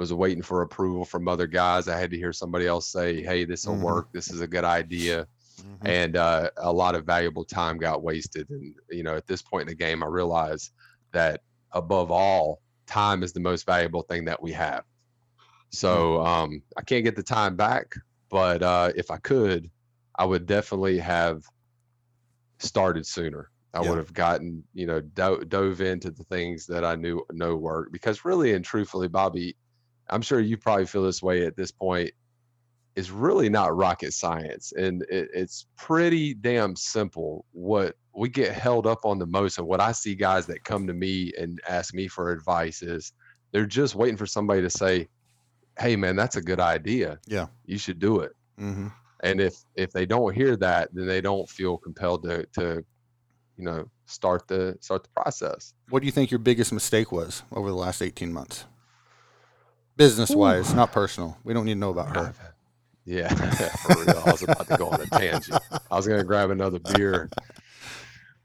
was 0.00 0.12
waiting 0.14 0.42
for 0.42 0.62
approval 0.62 1.04
from 1.04 1.28
other 1.28 1.46
guys. 1.46 1.86
I 1.86 1.98
had 1.98 2.10
to 2.10 2.16
hear 2.16 2.32
somebody 2.32 2.66
else 2.66 2.90
say, 2.90 3.22
"Hey, 3.22 3.44
this 3.44 3.66
will 3.66 3.76
Mhm. 3.76 3.82
work. 3.82 4.08
This 4.12 4.30
is 4.32 4.40
a 4.40 4.48
good 4.48 4.64
idea." 4.64 5.28
and 5.84 6.16
uh, 6.16 6.50
a 6.56 6.72
lot 6.72 6.94
of 6.94 7.04
valuable 7.04 7.44
time 7.44 7.76
got 7.78 8.02
wasted. 8.02 8.48
And 8.50 8.74
you 8.90 9.02
know, 9.02 9.14
at 9.14 9.26
this 9.26 9.42
point 9.42 9.62
in 9.62 9.68
the 9.68 9.74
game, 9.74 10.02
I 10.02 10.06
realized 10.06 10.72
that 11.12 11.42
above 11.72 12.10
all, 12.10 12.60
time 12.86 13.22
is 13.22 13.32
the 13.32 13.40
most 13.40 13.66
valuable 13.66 14.02
thing 14.02 14.24
that 14.24 14.42
we 14.42 14.52
have. 14.52 14.84
So 15.70 16.24
um, 16.24 16.62
I 16.76 16.82
can't 16.82 17.04
get 17.04 17.14
the 17.16 17.22
time 17.22 17.56
back, 17.56 17.94
but 18.30 18.62
uh, 18.62 18.92
if 18.96 19.10
I 19.10 19.18
could, 19.18 19.70
I 20.18 20.24
would 20.24 20.46
definitely 20.46 20.98
have 20.98 21.42
started 22.58 23.06
sooner. 23.06 23.50
I 23.72 23.82
Yeah. 23.82 23.90
would 23.90 23.98
have 23.98 24.12
gotten, 24.12 24.64
you 24.74 24.86
know, 24.86 25.00
do- 25.00 25.44
dove 25.46 25.80
into 25.80 26.10
the 26.10 26.24
things 26.24 26.66
that 26.66 26.84
I 26.84 26.96
knew 26.96 27.24
no 27.32 27.56
work. 27.56 27.92
Because 27.92 28.24
really 28.24 28.54
and 28.54 28.64
truthfully, 28.64 29.08
Bobby, 29.08 29.56
I'm 30.10 30.22
sure 30.22 30.40
you 30.40 30.56
probably 30.56 30.86
feel 30.86 31.02
this 31.02 31.22
way 31.22 31.46
at 31.46 31.56
this 31.56 31.70
point 31.70 32.10
is 32.96 33.10
really 33.10 33.48
not 33.48 33.74
rocket 33.76 34.12
science 34.12 34.72
and 34.72 35.02
it, 35.08 35.28
it's 35.32 35.66
pretty 35.76 36.34
damn 36.34 36.74
simple 36.74 37.44
what 37.52 37.94
we 38.14 38.28
get 38.28 38.52
held 38.52 38.84
up 38.86 39.04
on 39.04 39.16
the 39.16 39.26
most 39.26 39.58
and 39.58 39.66
what 39.66 39.80
i 39.80 39.92
see 39.92 40.12
guys 40.16 40.44
that 40.44 40.64
come 40.64 40.88
to 40.88 40.92
me 40.92 41.32
and 41.38 41.60
ask 41.68 41.94
me 41.94 42.08
for 42.08 42.32
advice 42.32 42.82
is 42.82 43.12
they're 43.52 43.64
just 43.64 43.94
waiting 43.94 44.16
for 44.16 44.26
somebody 44.26 44.60
to 44.60 44.68
say 44.68 45.06
hey 45.78 45.94
man 45.94 46.16
that's 46.16 46.34
a 46.34 46.42
good 46.42 46.58
idea 46.58 47.16
Yeah. 47.28 47.46
you 47.64 47.78
should 47.78 48.00
do 48.00 48.20
it 48.20 48.32
Mm-hmm. 48.60 48.88
and 49.22 49.40
if 49.40 49.54
if 49.76 49.92
they 49.92 50.04
don't 50.04 50.34
hear 50.34 50.56
that 50.56 50.88
then 50.92 51.06
they 51.06 51.20
don't 51.20 51.48
feel 51.48 51.78
compelled 51.78 52.24
to 52.24 52.44
to 52.58 52.84
you 53.56 53.64
know 53.64 53.88
start 54.06 54.48
the 54.48 54.76
start 54.80 55.04
the 55.04 55.10
process 55.10 55.74
What 55.90 56.00
do 56.00 56.06
you 56.06 56.12
think 56.12 56.32
your 56.32 56.40
biggest 56.40 56.72
mistake 56.72 57.12
was 57.12 57.44
over 57.52 57.68
the 57.70 57.76
last 57.76 58.02
eighteen 58.02 58.32
months, 58.32 58.64
business 60.00 60.30
wise, 60.30 60.72
not 60.72 60.92
personal? 60.92 61.36
We 61.44 61.52
don't 61.52 61.66
need 61.66 61.74
to 61.74 61.78
know 61.78 61.90
about 61.90 62.16
her. 62.16 62.34
Yeah, 63.04 63.28
for 63.76 64.02
real. 64.02 64.22
I 64.24 64.30
was 64.30 64.42
about 64.42 64.66
to 64.66 64.76
go 64.78 64.88
on 64.88 65.00
a 65.02 65.06
tangent. 65.06 65.60
I 65.90 65.96
was 65.96 66.08
gonna 66.08 66.24
grab 66.24 66.50
another 66.50 66.78
beer. 66.78 67.28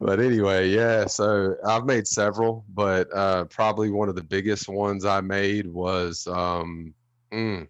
But 0.02 0.20
anyway, 0.20 0.68
yeah, 0.70 1.06
so 1.06 1.56
I've 1.66 1.86
made 1.86 2.08
several, 2.08 2.66
but 2.74 3.08
uh 3.16 3.46
probably 3.46 3.90
one 3.90 4.10
of 4.10 4.16
the 4.16 4.24
biggest 4.24 4.68
ones 4.68 5.06
I 5.06 5.22
made 5.22 5.66
was 5.66 6.28
um 6.28 6.94
mm, 7.32 7.66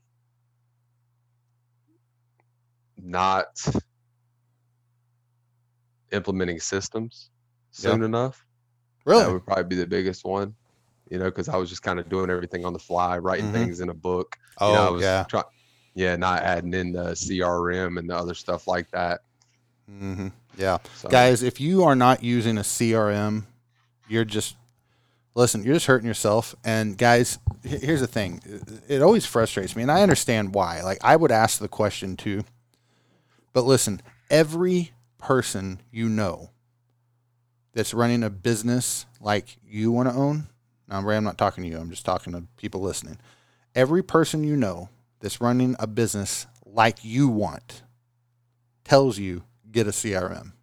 not 2.98 3.46
implementing 6.12 6.60
systems 6.60 7.30
soon 7.70 8.02
enough. 8.02 8.44
Really? 9.06 9.24
That 9.26 9.32
would 9.32 9.46
probably 9.46 9.66
be 9.66 9.76
the 9.76 9.86
biggest 9.86 10.26
one. 10.26 10.56
You 11.10 11.20
know, 11.20 11.26
because 11.26 11.50
I 11.50 11.58
was 11.58 11.70
just 11.70 11.84
kind 11.84 12.00
of 12.00 12.10
doing 12.10 12.30
everything 12.30 12.66
on 12.66 12.74
the 12.74 12.80
fly, 12.80 13.18
writing 13.20 13.48
Mhm. 13.50 13.54
things 13.54 13.80
in 13.80 13.90
a 13.90 13.94
book. 13.94 14.38
Oh 14.60 14.70
you 14.70 14.76
know, 14.76 14.88
I 14.88 14.90
was 14.90 15.02
yeah. 15.04 15.24
try- 15.30 15.44
yeah, 15.94 16.16
not 16.16 16.42
adding 16.42 16.74
in 16.74 16.92
the 16.94 17.16
CRM 17.16 17.98
and 18.00 18.10
the 18.10 18.16
other 18.18 18.34
stuff 18.34 18.68
like 18.68 18.90
that. 18.92 19.22
Mm-hmm. 19.90 20.28
Yeah. 20.58 20.80
So, 20.96 21.10
Guys, 21.10 21.44
if 21.44 21.62
you 21.62 21.84
are 21.84 21.96
not 21.96 22.24
using 22.24 22.58
a 22.58 22.62
CRM, 22.64 23.44
you're 24.08 24.26
just 24.26 24.56
listen. 25.36 25.64
You're 25.64 25.76
just 25.76 25.86
hurting 25.86 26.08
yourself. 26.08 26.56
And 26.64 26.98
guys, 26.98 27.38
here's 27.64 28.02
the 28.02 28.08
thing: 28.08 28.42
it 28.88 29.02
always 29.02 29.26
frustrates 29.26 29.76
me, 29.76 29.84
and 29.84 29.92
I 29.92 30.02
understand 30.02 30.54
why. 30.56 30.82
Like 30.82 30.98
I 31.04 31.16
would 31.16 31.32
ask 31.32 31.60
the 31.60 31.68
question 31.68 32.18
too, 32.18 32.44
but 33.54 33.64
listen, 33.66 34.02
every 34.30 34.92
person 35.20 35.82
you 35.92 36.10
know 36.10 36.50
that's 37.74 37.94
running 37.94 38.24
a 38.24 38.30
business 38.30 39.06
like 39.22 39.58
you 39.68 39.92
want 39.92 40.10
to 40.10 40.16
own. 40.16 40.48
Now, 40.88 41.02
Ray, 41.02 41.18
I'm 41.18 41.24
not 41.24 41.38
talking 41.38 41.64
to 41.64 41.70
you. 41.70 41.78
I'm 41.78 41.90
just 41.90 42.06
talking 42.06 42.34
to 42.34 42.44
people 42.58 42.82
listening. 42.82 43.18
Every 43.74 44.04
person 44.04 44.44
you 44.44 44.56
know 44.56 44.90
that's 45.20 45.42
running 45.42 45.76
a 45.80 45.88
business 45.88 46.48
like 46.66 47.04
you 47.04 47.28
want 47.28 47.84
tells 48.84 49.18
you 49.18 49.44
get 49.72 49.88
a 49.88 49.92
CRM. 49.92 50.54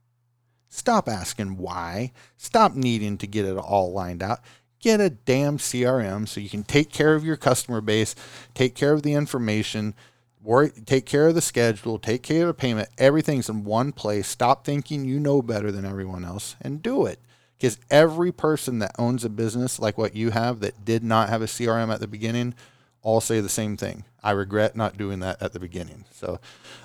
Stop 0.68 1.08
asking 1.08 1.58
why. 1.58 2.12
Stop 2.36 2.74
needing 2.74 3.18
to 3.18 3.26
get 3.26 3.44
it 3.44 3.58
all 3.58 3.92
lined 3.92 4.22
out. 4.22 4.40
Get 4.80 5.00
a 5.00 5.10
damn 5.10 5.58
CRM 5.58 6.26
so 6.26 6.40
you 6.40 6.48
can 6.48 6.64
take 6.64 6.90
care 6.90 7.14
of 7.14 7.24
your 7.24 7.36
customer 7.36 7.80
base, 7.80 8.14
take 8.54 8.74
care 8.74 8.92
of 8.92 9.02
the 9.02 9.12
information, 9.12 9.94
worry, 10.42 10.70
take 10.86 11.06
care 11.06 11.28
of 11.28 11.34
the 11.34 11.40
schedule, 11.40 11.98
take 11.98 12.22
care 12.22 12.42
of 12.42 12.46
the 12.48 12.54
payment. 12.54 12.88
Everything's 12.98 13.48
in 13.48 13.64
one 13.64 13.92
place. 13.92 14.26
Stop 14.26 14.64
thinking 14.64 15.04
you 15.04 15.20
know 15.20 15.42
better 15.42 15.70
than 15.70 15.84
everyone 15.84 16.24
else 16.24 16.56
and 16.60 16.82
do 16.82 17.06
it. 17.06 17.20
Because 17.62 17.78
every 17.92 18.32
person 18.32 18.80
that 18.80 18.90
owns 18.98 19.24
a 19.24 19.28
business 19.28 19.78
like 19.78 19.96
what 19.96 20.16
you 20.16 20.30
have 20.30 20.58
that 20.60 20.84
did 20.84 21.04
not 21.04 21.28
have 21.28 21.42
a 21.42 21.44
CRM 21.46 21.94
at 21.94 22.00
the 22.00 22.08
beginning 22.08 22.54
all 23.02 23.20
say 23.20 23.40
the 23.40 23.48
same 23.48 23.76
thing. 23.76 24.02
I 24.20 24.32
regret 24.32 24.74
not 24.74 24.96
doing 24.96 25.20
that 25.20 25.40
at 25.40 25.52
the 25.52 25.60
beginning. 25.60 26.04
So, 26.10 26.40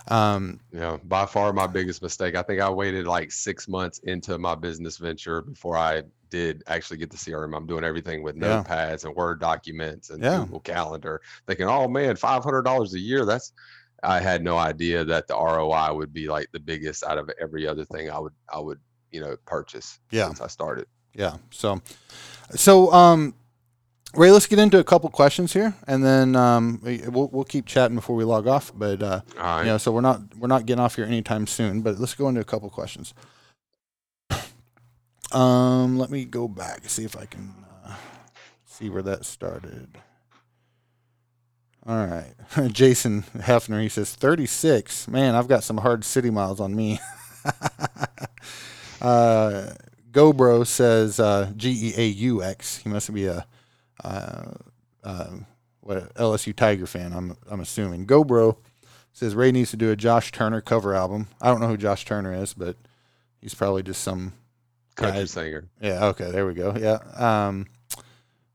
um, 0.07 0.59
know, 0.71 0.99
by 1.03 1.25
far 1.25 1.51
my 1.51 1.65
biggest 1.65 2.03
mistake. 2.03 2.36
I 2.36 2.43
think 2.43 2.61
I 2.61 2.69
waited 2.69 3.07
like 3.07 3.32
six 3.32 3.67
months 3.67 3.97
into 4.03 4.38
my 4.38 4.53
business 4.53 4.97
venture 4.97 5.41
before 5.41 5.78
I 5.78 6.03
did 6.30 6.61
actually 6.67 6.97
get 6.97 7.09
the 7.09 7.17
CRM. 7.17 7.57
I'm 7.57 7.65
doing 7.65 7.84
everything 7.84 8.21
with 8.21 8.36
Yeah. 8.36 8.61
notepads 8.63 9.03
and 9.03 9.15
Word 9.15 9.39
documents 9.39 10.11
and 10.11 10.21
Yeah. 10.21 10.41
Google 10.41 10.59
Calendar, 10.59 11.21
thinking, 11.47 11.65
oh 11.67 11.88
man, 11.88 12.15
five 12.17 12.43
hundred 12.43 12.65
dollars 12.65 12.93
a 12.93 12.99
year. 12.99 13.25
That's 13.25 13.51
I 14.03 14.19
had 14.19 14.43
no 14.43 14.59
idea 14.59 15.03
that 15.05 15.28
the 15.28 15.34
ROI 15.36 15.95
would 15.95 16.13
be 16.13 16.28
like 16.28 16.49
the 16.51 16.59
biggest 16.59 17.03
out 17.03 17.17
of 17.17 17.32
every 17.41 17.65
other 17.65 17.84
thing 17.84 18.11
I 18.11 18.19
would 18.19 18.34
I 18.53 18.59
would, 18.59 18.80
you 19.11 19.21
know, 19.21 19.35
purchase 19.45 19.99
Yeah. 20.11 20.27
since 20.27 20.41
I 20.41 20.47
started. 20.47 20.87
Yeah. 21.13 21.37
So, 21.51 21.81
so 22.51 22.91
um, 22.93 23.33
Ray, 24.13 24.31
let's 24.31 24.47
get 24.47 24.59
into 24.59 24.79
a 24.79 24.83
couple 24.83 25.09
questions 25.09 25.51
here, 25.53 25.75
and 25.87 26.03
then 26.03 26.35
um, 26.35 26.79
we- 26.83 27.01
we'll 27.07 27.27
we'll 27.29 27.43
keep 27.43 27.65
chatting 27.65 27.95
before 27.95 28.15
we 28.15 28.23
log 28.23 28.47
off. 28.47 28.71
But 28.75 29.01
uh, 29.03 29.21
right. 29.37 29.61
you 29.61 29.65
know, 29.67 29.77
so 29.77 29.91
we're 29.91 30.01
not 30.01 30.21
we're 30.37 30.47
not 30.47 30.65
getting 30.65 30.79
off 30.79 30.95
here 30.95 31.05
anytime 31.05 31.45
soon. 31.47 31.81
But 31.81 31.99
let's 31.99 32.13
go 32.15 32.27
into 32.29 32.41
a 32.41 32.45
couple 32.45 32.69
questions. 32.69 33.13
Um, 35.33 35.97
let 35.97 36.09
me 36.09 36.23
go 36.23 36.47
back 36.47 36.87
see 36.87 37.03
if 37.03 37.17
I 37.17 37.25
can 37.25 37.53
uh, 37.85 37.95
see 38.65 38.89
where 38.89 39.01
that 39.01 39.25
started. 39.25 39.89
All 41.85 42.05
right, 42.05 42.33
Jason 42.71 43.23
Hefner. 43.35 43.81
He 43.81 43.89
says 43.89 44.15
thirty 44.15 44.45
six. 44.45 45.05
Man, 45.07 45.35
I've 45.35 45.49
got 45.49 45.65
some 45.65 45.77
hard 45.79 46.05
city 46.05 46.29
miles 46.29 46.61
on 46.61 46.73
me. 46.75 46.99
uh, 49.01 49.73
GoBro 50.11 50.65
says 50.65 51.19
uh, 51.19 51.51
G 51.55 51.89
E 51.89 51.93
A 51.97 52.05
U 52.07 52.43
X. 52.43 52.77
He 52.77 52.89
must 52.89 53.13
be 53.13 53.25
a 53.25 53.45
uh, 54.03 54.51
uh, 55.03 55.27
what 55.81 56.13
LSU 56.15 56.55
Tiger 56.55 56.87
fan. 56.87 57.13
I'm 57.13 57.37
I'm 57.49 57.59
assuming. 57.59 58.05
GoBro 58.07 58.57
says 59.13 59.35
Ray 59.35 59.51
needs 59.51 59.71
to 59.71 59.77
do 59.77 59.91
a 59.91 59.95
Josh 59.95 60.31
Turner 60.31 60.61
cover 60.61 60.93
album. 60.93 61.27
I 61.41 61.47
don't 61.47 61.59
know 61.61 61.67
who 61.67 61.77
Josh 61.77 62.05
Turner 62.05 62.33
is, 62.33 62.53
but 62.53 62.75
he's 63.41 63.53
probably 63.55 63.83
just 63.83 64.03
some 64.03 64.33
Country 64.95 65.21
guys- 65.21 65.31
singer. 65.31 65.63
yeah. 65.81 66.05
Okay. 66.07 66.31
There 66.31 66.45
we 66.47 66.53
go. 66.53 66.75
Yeah. 66.75 66.97
Um, 67.47 67.67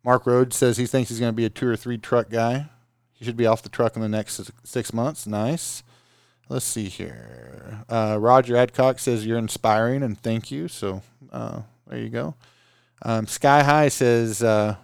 Mark 0.05 0.27
Rhodes 0.27 0.57
says 0.57 0.77
he 0.77 0.87
thinks 0.87 1.09
he's 1.11 1.21
going 1.21 1.33
to 1.33 1.37
be 1.37 1.45
a 1.45 1.51
two 1.51 1.69
or 1.69 1.77
three 1.77 1.99
truck 1.99 2.29
guy. 2.31 2.67
He 3.13 3.25
should 3.25 3.37
be 3.37 3.47
off 3.47 3.63
the 3.63 3.69
truck 3.69 3.95
in 3.95 4.03
the 4.03 4.09
next 4.09 4.35
six- 4.35 4.51
six 4.65 4.93
months. 4.93 5.27
Nice. 5.29 5.85
Let's 6.49 6.65
see 6.65 6.89
here. 6.89 7.85
Uh, 7.89 8.17
Roger 8.21 8.57
Adcock 8.57 8.99
says 8.99 9.27
you're 9.27 9.39
inspiring 9.39 10.03
and 10.03 10.19
thank 10.19 10.51
you. 10.51 10.69
So 10.69 11.03
uh, 11.33 11.63
there 11.87 11.99
you 11.99 12.09
go. 12.09 12.35
Um, 13.03 13.27
Sky 13.27 13.63
High 13.63 13.89
says, 13.89 14.43
uh, 14.43 14.77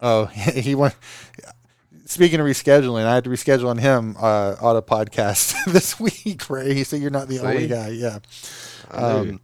oh, 0.00 0.24
he 0.26 0.74
went. 0.74 0.94
Speaking 2.06 2.40
of 2.40 2.46
rescheduling, 2.46 3.04
I 3.04 3.14
had 3.14 3.24
to 3.24 3.30
reschedule 3.30 3.68
on 3.68 3.78
him 3.78 4.16
uh, 4.18 4.56
on 4.60 4.76
a 4.76 4.82
podcast 4.82 5.64
this 5.72 6.00
week. 6.00 6.50
Ray, 6.50 6.74
he 6.74 6.82
said 6.82 7.00
you're 7.00 7.10
not 7.10 7.28
the 7.28 7.38
only 7.38 7.68
guy. 7.68 7.88
Yeah. 7.90 8.18
Um, 8.90 9.40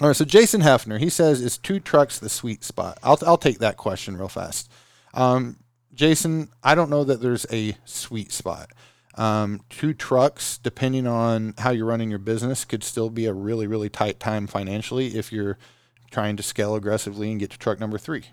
all 0.00 0.08
right, 0.08 0.16
so 0.16 0.24
Jason 0.24 0.60
Hefner, 0.60 0.98
he 0.98 1.08
says, 1.08 1.40
is 1.40 1.56
two 1.56 1.80
trucks 1.80 2.18
the 2.18 2.28
sweet 2.28 2.64
spot? 2.64 2.98
I'll, 3.02 3.18
I'll 3.24 3.38
take 3.38 3.60
that 3.60 3.76
question 3.76 4.16
real 4.16 4.28
fast. 4.28 4.70
Um, 5.14 5.56
Jason, 5.94 6.50
I 6.62 6.74
don't 6.74 6.90
know 6.90 7.04
that 7.04 7.22
there's 7.22 7.46
a 7.52 7.76
sweet 7.84 8.32
spot. 8.32 8.70
Um, 9.16 9.60
two 9.70 9.94
trucks, 9.94 10.58
depending 10.58 11.06
on 11.06 11.54
how 11.58 11.70
you're 11.70 11.86
running 11.86 12.10
your 12.10 12.18
business, 12.18 12.64
could 12.64 12.82
still 12.82 13.10
be 13.10 13.26
a 13.26 13.32
really, 13.32 13.66
really 13.66 13.88
tight 13.88 14.18
time 14.18 14.46
financially 14.46 15.16
if 15.16 15.32
you're 15.32 15.58
trying 16.10 16.36
to 16.36 16.42
scale 16.42 16.74
aggressively 16.74 17.30
and 17.30 17.40
get 17.40 17.50
to 17.50 17.58
truck 17.58 17.78
number 17.78 17.98
three. 17.98 18.24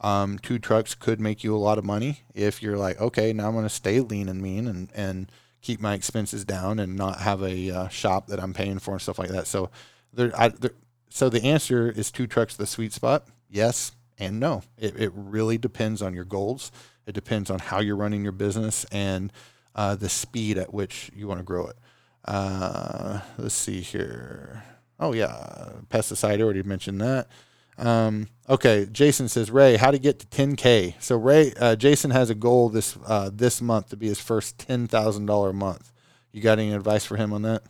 Um, 0.00 0.38
two 0.38 0.58
trucks 0.58 0.94
could 0.94 1.20
make 1.20 1.42
you 1.42 1.54
a 1.54 1.58
lot 1.58 1.78
of 1.78 1.84
money 1.84 2.20
if 2.34 2.62
you're 2.62 2.76
like, 2.76 3.00
okay, 3.00 3.32
now 3.32 3.48
I'm 3.48 3.52
going 3.54 3.64
to 3.64 3.70
stay 3.70 4.00
lean 4.00 4.28
and 4.28 4.42
mean 4.42 4.66
and, 4.66 4.90
and 4.94 5.32
keep 5.62 5.80
my 5.80 5.94
expenses 5.94 6.44
down 6.44 6.78
and 6.78 6.96
not 6.96 7.20
have 7.20 7.42
a 7.42 7.70
uh, 7.70 7.88
shop 7.88 8.26
that 8.26 8.42
I'm 8.42 8.52
paying 8.52 8.78
for 8.78 8.92
and 8.92 9.00
stuff 9.00 9.18
like 9.18 9.30
that. 9.30 9.46
So 9.46 9.70
there, 10.12 10.30
I, 10.38 10.48
there, 10.48 10.72
so 11.08 11.30
the 11.30 11.42
answer 11.44 11.90
is 11.90 12.10
two 12.10 12.26
trucks 12.26 12.54
the 12.56 12.66
sweet 12.66 12.92
spot. 12.92 13.26
Yes 13.48 13.92
and 14.18 14.38
no. 14.38 14.62
It, 14.76 15.00
it 15.00 15.12
really 15.14 15.56
depends 15.56 16.02
on 16.02 16.12
your 16.12 16.24
goals. 16.24 16.70
It 17.06 17.12
depends 17.12 17.50
on 17.50 17.58
how 17.58 17.80
you're 17.80 17.96
running 17.96 18.22
your 18.22 18.32
business 18.32 18.84
and 18.92 19.32
uh, 19.74 19.94
the 19.94 20.08
speed 20.08 20.58
at 20.58 20.72
which 20.72 21.10
you 21.14 21.26
want 21.26 21.40
to 21.40 21.44
grow 21.44 21.66
it. 21.66 21.76
Uh, 22.24 23.20
let's 23.38 23.54
see 23.54 23.80
here. 23.80 24.64
Oh 24.98 25.12
yeah, 25.12 25.70
pesticide. 25.90 26.38
I 26.38 26.42
already 26.42 26.62
mentioned 26.62 27.00
that. 27.00 27.28
Um, 27.76 28.28
okay, 28.48 28.86
Jason 28.90 29.28
says 29.28 29.50
Ray, 29.50 29.76
how 29.76 29.90
to 29.90 29.98
get 29.98 30.20
to 30.20 30.26
10k. 30.26 30.94
So 31.00 31.16
Ray, 31.16 31.52
uh, 31.58 31.76
Jason 31.76 32.12
has 32.12 32.30
a 32.30 32.34
goal 32.34 32.68
this 32.68 32.96
uh, 33.06 33.30
this 33.32 33.60
month 33.60 33.88
to 33.90 33.96
be 33.96 34.06
his 34.06 34.20
first 34.20 34.58
ten 34.58 34.86
thousand 34.86 35.26
dollar 35.26 35.52
month. 35.52 35.92
You 36.32 36.40
got 36.40 36.58
any 36.58 36.72
advice 36.72 37.04
for 37.04 37.16
him 37.16 37.32
on 37.32 37.42
that? 37.42 37.62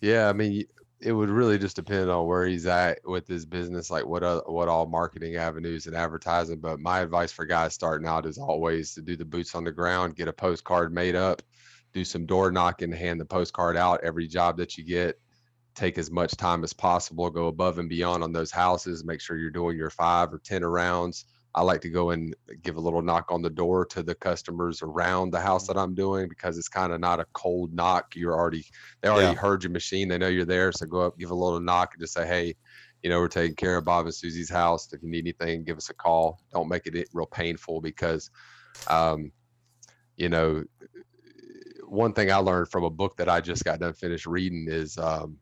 Yeah, 0.00 0.28
I 0.28 0.32
mean, 0.32 0.64
it 1.02 1.12
would 1.12 1.30
really 1.30 1.58
just 1.58 1.76
depend 1.76 2.08
on 2.10 2.26
where 2.26 2.46
he's 2.46 2.66
at 2.66 3.00
with 3.04 3.26
his 3.26 3.44
business, 3.44 3.90
like 3.90 4.06
what 4.06 4.22
uh, 4.22 4.42
what 4.46 4.68
all 4.68 4.86
marketing 4.86 5.36
avenues 5.36 5.86
and 5.86 5.96
advertising. 5.96 6.60
But 6.60 6.80
my 6.80 7.00
advice 7.00 7.32
for 7.32 7.44
guys 7.44 7.74
starting 7.74 8.06
out 8.06 8.26
is 8.26 8.38
always 8.38 8.94
to 8.94 9.02
do 9.02 9.16
the 9.16 9.24
boots 9.24 9.54
on 9.54 9.64
the 9.64 9.72
ground, 9.72 10.16
get 10.16 10.28
a 10.28 10.32
postcard 10.32 10.94
made 10.94 11.16
up, 11.16 11.42
do 11.92 12.04
some 12.04 12.24
door 12.24 12.52
knocking, 12.52 12.92
hand 12.92 13.20
the 13.20 13.24
postcard 13.24 13.76
out 13.76 14.04
every 14.04 14.28
job 14.28 14.56
that 14.58 14.78
you 14.78 14.84
get. 14.84 15.20
Take 15.74 15.98
as 15.98 16.10
much 16.10 16.36
time 16.36 16.62
as 16.62 16.72
possible, 16.72 17.30
go 17.30 17.46
above 17.48 17.78
and 17.78 17.88
beyond 17.88 18.22
on 18.22 18.32
those 18.32 18.50
houses. 18.50 19.04
Make 19.04 19.20
sure 19.20 19.36
you're 19.36 19.50
doing 19.50 19.76
your 19.76 19.90
five 19.90 20.32
or 20.32 20.38
ten 20.38 20.64
rounds. 20.64 21.24
I 21.54 21.62
like 21.62 21.82
to 21.82 21.90
go 21.90 22.10
and 22.10 22.34
give 22.62 22.76
a 22.76 22.80
little 22.80 23.02
knock 23.02 23.30
on 23.30 23.42
the 23.42 23.50
door 23.50 23.84
to 23.86 24.02
the 24.02 24.14
customers 24.14 24.80
around 24.82 25.32
the 25.32 25.40
house 25.40 25.66
that 25.66 25.76
I'm 25.76 25.94
doing 25.94 26.28
because 26.28 26.56
it's 26.56 26.68
kind 26.68 26.92
of 26.92 27.00
not 27.00 27.20
a 27.20 27.26
cold 27.34 27.74
knock. 27.74 28.16
You're 28.16 28.34
already 28.34 28.64
they 29.02 29.08
already 29.08 29.28
Yeah. 29.34 29.34
heard 29.34 29.62
your 29.62 29.72
machine. 29.72 30.08
They 30.08 30.16
know 30.18 30.28
you're 30.28 30.46
there. 30.46 30.72
So 30.72 30.86
go 30.86 31.02
up, 31.02 31.18
give 31.18 31.30
a 31.30 31.34
little 31.34 31.60
knock 31.60 31.90
and 31.92 32.00
just 32.00 32.14
say, 32.14 32.26
Hey, 32.26 32.56
you 33.02 33.10
know, 33.10 33.18
we're 33.18 33.28
taking 33.28 33.56
care 33.56 33.76
of 33.76 33.84
Bob 33.84 34.06
and 34.06 34.14
Susie's 34.14 34.48
house. 34.50 34.90
If 34.92 35.02
you 35.02 35.10
need 35.10 35.24
anything, 35.26 35.64
give 35.64 35.76
us 35.76 35.90
a 35.90 35.94
call. 35.94 36.38
Don't 36.52 36.68
make 36.68 36.86
it 36.86 37.08
real 37.12 37.26
painful 37.26 37.80
because 37.82 38.30
um, 38.86 39.30
you 40.16 40.28
know, 40.28 40.64
one 41.86 42.12
thing 42.14 42.32
I 42.32 42.36
learned 42.36 42.68
from 42.70 42.84
a 42.84 42.90
book 42.90 43.16
that 43.18 43.28
I 43.28 43.40
just 43.40 43.64
got 43.64 43.80
done 43.80 43.92
finished 43.92 44.26
reading 44.26 44.66
is 44.68 44.96
um 44.96 45.36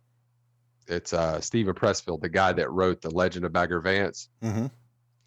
it's 0.89 1.13
uh 1.13 1.41
Steven 1.41 1.75
Pressfield, 1.75 2.21
the 2.21 2.29
guy 2.29 2.53
that 2.53 2.71
wrote 2.71 3.01
The 3.01 3.11
Legend 3.11 3.45
of 3.45 3.53
Bagger 3.53 3.81
Vance. 3.81 4.29
Mm-hmm. 4.43 4.67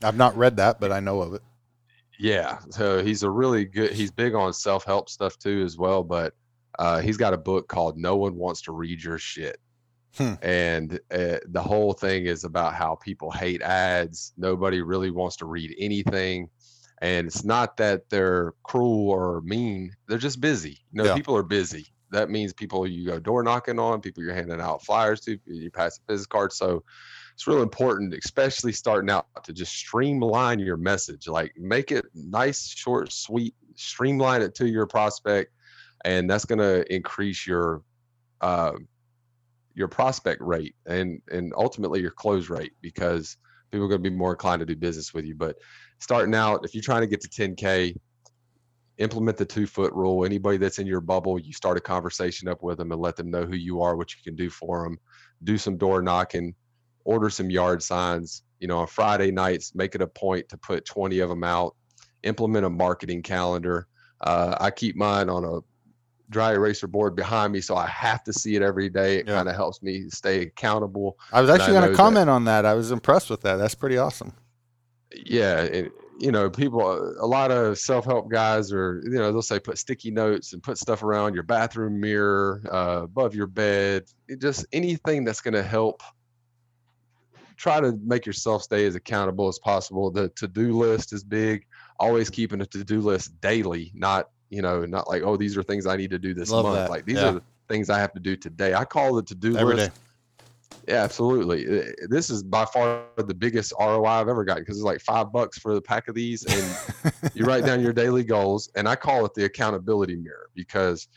I've 0.04 0.18
not 0.18 0.38
read 0.38 0.58
that, 0.58 0.80
but 0.80 0.92
I 0.92 1.00
know 1.00 1.22
of 1.22 1.34
it. 1.34 1.42
Yeah, 2.20 2.60
so 2.70 3.04
he's 3.04 3.24
a 3.24 3.30
really 3.30 3.66
good. 3.66 3.92
He's 3.92 4.12
big 4.12 4.36
on 4.36 4.54
self 4.54 4.86
help 4.86 5.10
stuff 5.10 5.38
too, 5.38 5.64
as 5.66 5.78
well. 5.78 6.04
But 6.04 6.34
uh, 6.78 7.00
he's 7.00 7.18
got 7.18 7.34
a 7.34 7.38
book 7.38 7.68
called 7.68 7.98
"No 7.98 8.16
One 8.18 8.36
Wants 8.36 8.62
to 8.64 8.72
Read 8.72 9.04
Your 9.04 9.18
Shit," 9.18 9.58
Hmm. 10.18 10.34
and 10.42 11.00
uh, 11.12 11.38
the 11.48 11.62
whole 11.62 11.94
thing 11.94 12.26
is 12.28 12.44
about 12.44 12.76
how 12.76 12.96
people 12.96 13.32
hate 13.32 13.62
ads. 13.62 14.34
Nobody 14.38 14.82
really 14.82 15.10
wants 15.12 15.38
to 15.38 15.46
read 15.46 15.76
anything, 15.80 16.50
and 17.02 17.28
it's 17.28 17.44
not 17.44 17.78
that 17.78 18.10
they're 18.10 18.54
cruel 18.64 19.10
or 19.10 19.42
mean. 19.42 19.92
They're 20.08 20.20
just 20.20 20.40
busy. 20.40 20.80
You 20.92 21.00
know, 21.02 21.06
Yeah. 21.06 21.16
people 21.16 21.36
are 21.36 21.44
busy. 21.44 21.88
That 22.12 22.30
means 22.30 22.54
people 22.54 22.86
you 22.88 23.08
go 23.08 23.20
door 23.20 23.42
knocking 23.42 23.80
on, 23.80 24.02
people 24.02 24.24
you're 24.24 24.36
handing 24.36 24.62
out 24.62 24.86
flyers 24.86 25.20
to, 25.22 25.40
you 25.48 25.72
pass 25.72 25.98
a 25.98 26.02
business 26.12 26.28
card. 26.28 26.54
So 26.54 26.84
it's 27.34 27.48
real 27.48 27.62
important, 27.62 28.14
especially 28.14 28.72
starting 28.72 29.10
out, 29.10 29.28
to 29.44 29.54
just 29.54 29.74
streamline 29.74 30.60
your 30.60 30.78
message. 30.78 31.28
Like 31.28 31.54
make 31.58 31.92
it 31.92 32.06
nice, 32.14 32.68
short, 32.68 33.12
sweet, 33.12 33.56
streamline 33.76 34.42
it 34.42 34.56
to 34.56 34.68
your 34.68 34.86
prospect, 34.86 35.52
and 36.06 36.30
that's 36.30 36.46
going 36.46 36.60
to 36.60 36.94
increase 36.94 37.48
your 37.48 37.82
uh, 38.42 38.74
your 39.76 39.88
prospect 39.88 40.42
rate 40.42 40.76
and 40.86 41.22
and 41.32 41.54
ultimately 41.58 42.00
your 42.02 42.12
close 42.12 42.50
rate 42.50 42.74
because 42.82 43.38
people 43.72 43.86
are 43.86 43.90
going 43.90 44.04
to 44.04 44.10
be 44.10 44.16
more 44.16 44.34
inclined 44.34 44.60
to 44.60 44.66
do 44.66 44.76
business 44.76 45.14
with 45.14 45.26
you. 45.26 45.34
But 45.36 45.58
starting 46.00 46.36
out, 46.36 46.64
if 46.64 46.76
you're 46.76 46.84
trying 46.84 47.02
to 47.02 47.08
get 47.08 47.22
to 47.22 47.30
10k, 47.30 47.96
implement 49.00 49.38
the 49.38 49.46
two 49.46 49.66
foot 49.66 49.92
rule. 49.94 50.26
Anybody 50.26 50.58
that's 50.58 50.80
in 50.80 50.86
your 50.86 51.02
bubble, 51.02 51.40
you 51.40 51.54
start 51.54 51.78
a 51.78 51.82
conversation 51.82 52.48
up 52.48 52.62
with 52.62 52.78
them 52.78 52.92
and 52.92 53.02
let 53.02 53.16
them 53.16 53.32
know 53.32 53.44
who 53.46 53.56
you 53.56 53.82
are, 53.82 53.96
what 53.96 54.14
you 54.14 54.22
can 54.24 54.36
do 54.36 54.50
for 54.50 54.84
them. 54.84 55.00
Do 55.44 55.58
some 55.58 55.78
door 55.78 56.02
knocking, 56.02 56.54
order 57.06 57.30
some 57.30 57.50
yard 57.50 57.82
signs. 57.84 58.44
You 58.60 58.68
know, 58.68 58.80
on 58.80 58.88
Friday 58.88 59.32
nights, 59.32 59.76
make 59.76 59.94
it 59.96 60.02
a 60.02 60.08
point 60.08 60.48
to 60.50 60.58
put 60.58 60.86
20 60.86 61.20
of 61.20 61.30
them 61.30 61.44
out. 61.44 61.76
Implement 62.24 62.66
a 62.66 62.70
marketing 62.70 63.22
calendar. 63.22 63.88
Uh, 64.22 64.56
I 64.60 64.72
keep 64.72 64.96
mine 64.96 65.30
on 65.30 65.44
a 65.44 65.60
dry 66.30 66.54
eraser 66.54 66.88
board 66.88 67.16
behind 67.16 67.52
me, 67.52 67.60
so 67.60 67.76
I 67.76 67.86
have 67.88 68.24
to 68.24 68.32
see 68.34 68.56
it 68.56 68.62
every 68.62 68.88
day. 68.90 69.18
It 69.18 69.28
Yeah. 69.28 69.36
kind 69.36 69.50
of 69.50 69.56
helps 69.56 69.84
me 69.84 70.10
stay 70.10 70.44
accountable. 70.44 71.18
I 71.34 71.42
was 71.42 71.50
actually 71.50 71.74
going 71.74 71.84
to 71.84 71.90
that- 71.90 71.98
comment 71.98 72.30
on 72.30 72.46
that. 72.46 72.66
I 72.66 72.74
was 72.74 72.92
impressed 72.92 73.30
with 73.30 73.42
that. 73.42 73.58
That's 73.58 73.76
pretty 73.76 73.98
awesome. 73.98 74.32
yeah 75.28 75.62
it, 75.62 75.92
you 76.20 76.32
know 76.32 76.50
people 76.50 76.82
a 77.22 77.28
lot 77.28 77.52
of 77.52 77.78
self-help 77.78 78.32
guys 78.32 78.74
are 78.74 79.00
you 79.04 79.12
know 79.12 79.32
they'll 79.32 79.44
say 79.44 79.60
put 79.60 79.78
sticky 79.78 80.10
notes 80.10 80.54
and 80.54 80.64
put 80.64 80.76
stuff 80.80 81.04
around 81.04 81.36
your 81.36 81.44
bathroom 81.44 82.00
mirror 82.00 82.64
uh, 82.72 83.02
above 83.04 83.36
your 83.36 83.46
bed 83.46 84.04
it 84.28 84.42
just 84.42 84.66
anything 84.74 85.24
that's 85.24 85.40
going 85.40 85.54
to 85.54 85.62
help 85.62 86.02
try 87.58 87.80
to 87.80 87.98
make 88.04 88.26
yourself 88.26 88.64
stay 88.64 88.86
as 88.86 88.96
accountable 88.96 89.48
as 89.48 89.60
possible 89.60 90.12
the 90.12 90.30
to-do 90.30 90.74
list 90.78 91.14
is 91.14 91.24
big 91.24 91.66
always 92.00 92.30
keeping 92.30 92.62
a 92.62 92.66
to-do 92.66 93.00
list 93.02 93.40
daily 93.42 93.92
not 93.96 94.28
you 94.50 94.62
know 94.62 94.86
not 94.86 95.08
like 95.08 95.24
oh 95.24 95.38
these 95.38 95.58
are 95.58 95.64
things 95.64 95.86
i 95.86 95.96
need 95.96 96.10
to 96.12 96.20
do 96.20 96.34
this 96.34 96.50
Love 96.50 96.66
month 96.66 96.76
that. 96.78 96.90
like 96.90 97.06
these 97.06 97.18
Yeah. 97.18 97.30
are 97.30 97.34
the 97.34 97.44
things 97.70 97.90
i 97.90 97.98
have 98.00 98.14
to 98.14 98.20
do 98.20 98.36
today 98.36 98.74
i 98.74 98.84
call 98.86 99.14
the 99.16 99.24
to-do 99.24 99.58
Every 99.58 99.76
list 99.76 99.90
day. 99.92 99.96
yeah, 100.94 101.02
absolutely. 101.04 101.80
Uh, 101.80 101.84
This 102.10 102.30
is 102.30 102.44
by 102.44 102.66
far 102.66 103.06
the 103.18 103.34
biggest 103.34 103.72
ROI 103.80 104.06
I've 104.06 104.28
ever 104.28 104.44
gotten 104.44 104.64
because 104.64 104.76
it's 104.78 104.84
like 104.86 105.00
five 105.00 105.32
bucks 105.32 105.58
for 105.58 105.74
the 105.76 105.82
pack 105.82 106.10
of 106.10 106.16
these, 106.16 106.44
and 106.46 106.76
you 107.36 107.46
write 107.46 107.66
down 107.66 107.80
your 107.82 107.94
daily 107.94 108.26
goals. 108.26 108.70
And 108.76 108.86
I 108.88 108.98
call 108.98 109.26
it 109.26 109.34
the 109.34 109.46
accountability 109.46 110.18
mirror 110.18 110.50
because 110.56 111.08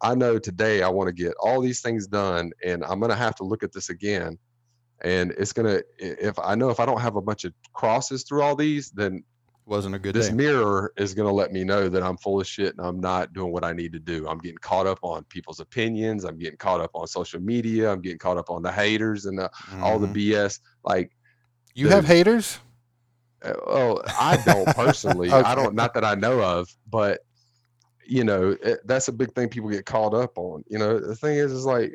I 0.00 0.14
know 0.14 0.38
today 0.38 0.84
I 0.84 0.88
want 0.88 1.08
to 1.08 1.12
get 1.12 1.34
all 1.40 1.60
these 1.60 1.80
things 1.80 2.06
done, 2.06 2.52
and 2.64 2.84
I'm 2.84 3.00
gonna 3.00 3.16
have 3.16 3.34
to 3.36 3.44
look 3.44 3.64
at 3.64 3.72
this 3.72 3.90
again. 3.90 4.38
And 5.02 5.32
it's 5.38 5.52
gonna 5.52 5.80
if 5.98 6.38
I 6.38 6.54
know 6.54 6.70
if 6.70 6.80
I 6.80 6.86
don't 6.86 7.00
have 7.00 7.16
a 7.16 7.22
bunch 7.22 7.44
of 7.44 7.52
crosses 7.74 8.24
through 8.24 8.42
all 8.42 8.56
these, 8.56 8.90
then 8.90 9.22
Wasn't 9.66 9.94
a 9.94 9.98
good 9.98 10.14
this 10.14 10.28
day. 10.28 10.34
mirror 10.34 10.92
is 10.96 11.12
going 11.12 11.28
to 11.28 11.34
let 11.34 11.52
me 11.52 11.64
know 11.64 11.88
that 11.88 12.02
I'm 12.02 12.16
full 12.16 12.40
of 12.40 12.46
shit 12.46 12.74
and 12.76 12.86
I'm 12.86 13.00
not 13.00 13.32
doing 13.32 13.52
what 13.52 13.64
I 13.64 13.72
need 13.72 13.92
to 13.94 13.98
do. 13.98 14.26
I'm 14.28 14.38
getting 14.38 14.58
caught 14.58 14.86
up 14.86 15.00
on 15.02 15.24
people's 15.24 15.58
opinions. 15.60 16.24
I'm 16.24 16.38
getting 16.38 16.56
caught 16.56 16.80
up 16.80 16.92
on 16.94 17.06
social 17.08 17.40
media. 17.40 17.90
I'm 17.92 18.00
getting 18.00 18.18
caught 18.18 18.38
up 18.38 18.48
on 18.48 18.62
the 18.62 18.70
haters 18.70 19.26
and 19.26 19.36
the, 19.38 19.50
all 19.82 19.98
the 19.98 20.06
Mhm. 20.06 20.14
BS. 20.14 20.60
Like, 20.84 21.10
You 21.74 21.88
have 21.88 22.06
haters? 22.06 22.60
uh, 23.42 23.52
well, 23.66 24.02
I 24.18 24.36
don't 24.38 24.72
personally. 24.74 25.30
I 25.50 25.54
don't, 25.54 25.74
not 25.74 25.92
that 25.94 26.04
I 26.04 26.14
know 26.14 26.40
of, 26.40 26.68
but 26.88 27.20
you 28.06 28.22
know, 28.22 28.56
it, 28.62 28.78
that's 28.86 29.08
a 29.08 29.12
big 29.12 29.34
thing 29.34 29.48
people 29.48 29.68
get 29.68 29.84
caught 29.84 30.14
up 30.14 30.38
on. 30.38 30.62
You 30.68 30.78
know, 30.78 31.00
the 31.00 31.16
thing 31.16 31.36
is, 31.38 31.50
is 31.52 31.66
like 31.66 31.92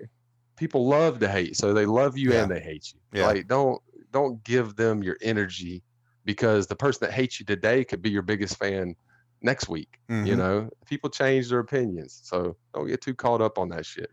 people 0.62 0.88
love 0.88 1.18
to 1.18 1.28
hate, 1.28 1.58
so 1.58 1.74
they 1.74 1.88
love 1.88 2.16
you 2.16 2.32
Yeah. 2.34 2.44
and 2.44 2.52
they 2.52 2.60
hate 2.60 2.94
you. 2.94 3.20
Yeah. 3.20 3.26
Like, 3.26 3.48
don't 3.48 3.82
don't 4.12 4.44
give 4.44 4.76
them 4.76 5.02
your 5.02 5.18
energy 5.22 5.82
because 6.24 6.68
the 6.68 6.76
person 6.76 7.00
that 7.08 7.14
hates 7.14 7.40
you 7.40 7.46
today 7.48 7.84
could 7.84 8.02
be 8.02 8.12
your 8.12 8.22
biggest 8.22 8.58
fan 8.60 8.94
next 9.42 9.70
week. 9.70 9.90
You 10.10 10.16
Mhm. 10.16 10.38
know, 10.38 10.70
people 10.86 11.10
change 11.10 11.50
their 11.50 11.60
opinions, 11.60 12.20
so 12.24 12.56
don't 12.76 12.88
get 12.88 13.02
too 13.02 13.16
caught 13.16 13.42
up 13.42 13.58
on 13.58 13.70
that 13.70 13.86
shit. 13.88 14.12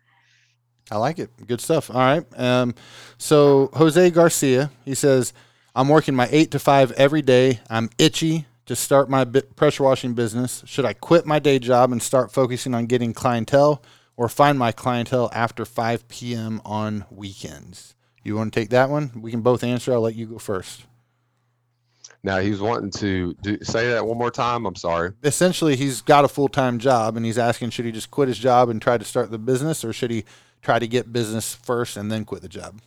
I 0.90 0.96
like 0.96 1.18
it. 1.18 1.28
Good 1.46 1.60
stuff. 1.60 1.90
All 1.90 1.96
right. 2.00 2.24
Um, 2.40 2.74
so 3.18 3.68
Jose 3.74 4.08
Garcia, 4.10 4.70
he 4.86 4.94
says, 4.94 5.34
I'm 5.74 5.88
working 5.88 6.14
my 6.14 6.28
eight 6.30 6.50
to 6.52 6.58
five 6.58 6.92
every 6.92 7.20
day. 7.20 7.60
I'm 7.68 7.90
itchy 7.98 8.46
to 8.66 8.74
start 8.76 9.10
my 9.10 9.24
pressure 9.56 9.82
washing 9.82 10.14
business? 10.14 10.62
Should 10.64 10.84
I 10.86 10.92
quit 10.94 11.26
my 11.26 11.40
day 11.40 11.58
job 11.58 11.92
and 11.92 12.02
start 12.02 12.32
focusing 12.32 12.72
on 12.74 12.86
getting 12.86 13.12
clientele 13.12 13.82
or 14.18 14.28
find 14.28 14.58
my 14.58 14.72
clientele 14.72 15.30
after 15.32 15.64
5 15.64 16.08
p.m. 16.08 16.60
on 16.64 17.06
weekends? 17.08 17.94
You 18.24 18.34
want 18.34 18.52
to 18.52 18.60
take 18.60 18.70
that 18.70 18.90
one? 18.90 19.12
We 19.22 19.30
can 19.30 19.42
both 19.42 19.62
answer. 19.62 19.92
I'll 19.92 20.00
let 20.00 20.16
you 20.16 20.26
go 20.26 20.38
first. 20.38 20.84
Now 22.24 22.40
he 22.40 22.50
was 22.50 22.60
wanting 22.60 22.90
to 22.90 23.34
do, 23.34 23.58
say 23.62 23.92
that 23.92 24.04
one 24.04 24.18
more 24.18 24.32
time. 24.32 24.66
I'm 24.66 24.74
sorry. 24.74 25.12
Essentially, 25.22 25.76
he's 25.76 26.02
got 26.02 26.24
a 26.24 26.28
full 26.28 26.48
time 26.48 26.80
job 26.80 27.16
and 27.16 27.24
he's 27.24 27.38
asking 27.38 27.70
should 27.70 27.84
he 27.84 27.92
just 27.92 28.10
quit 28.10 28.26
his 28.26 28.38
job 28.38 28.68
and 28.68 28.82
try 28.82 28.98
to 28.98 29.04
start 29.04 29.30
the 29.30 29.38
business 29.38 29.84
or 29.84 29.92
should 29.92 30.10
he 30.10 30.24
try 30.62 30.80
to 30.80 30.88
get 30.88 31.12
business 31.12 31.54
first 31.54 31.96
and 31.96 32.10
then 32.10 32.24
quit 32.24 32.42
the 32.42 32.48
job? 32.48 32.80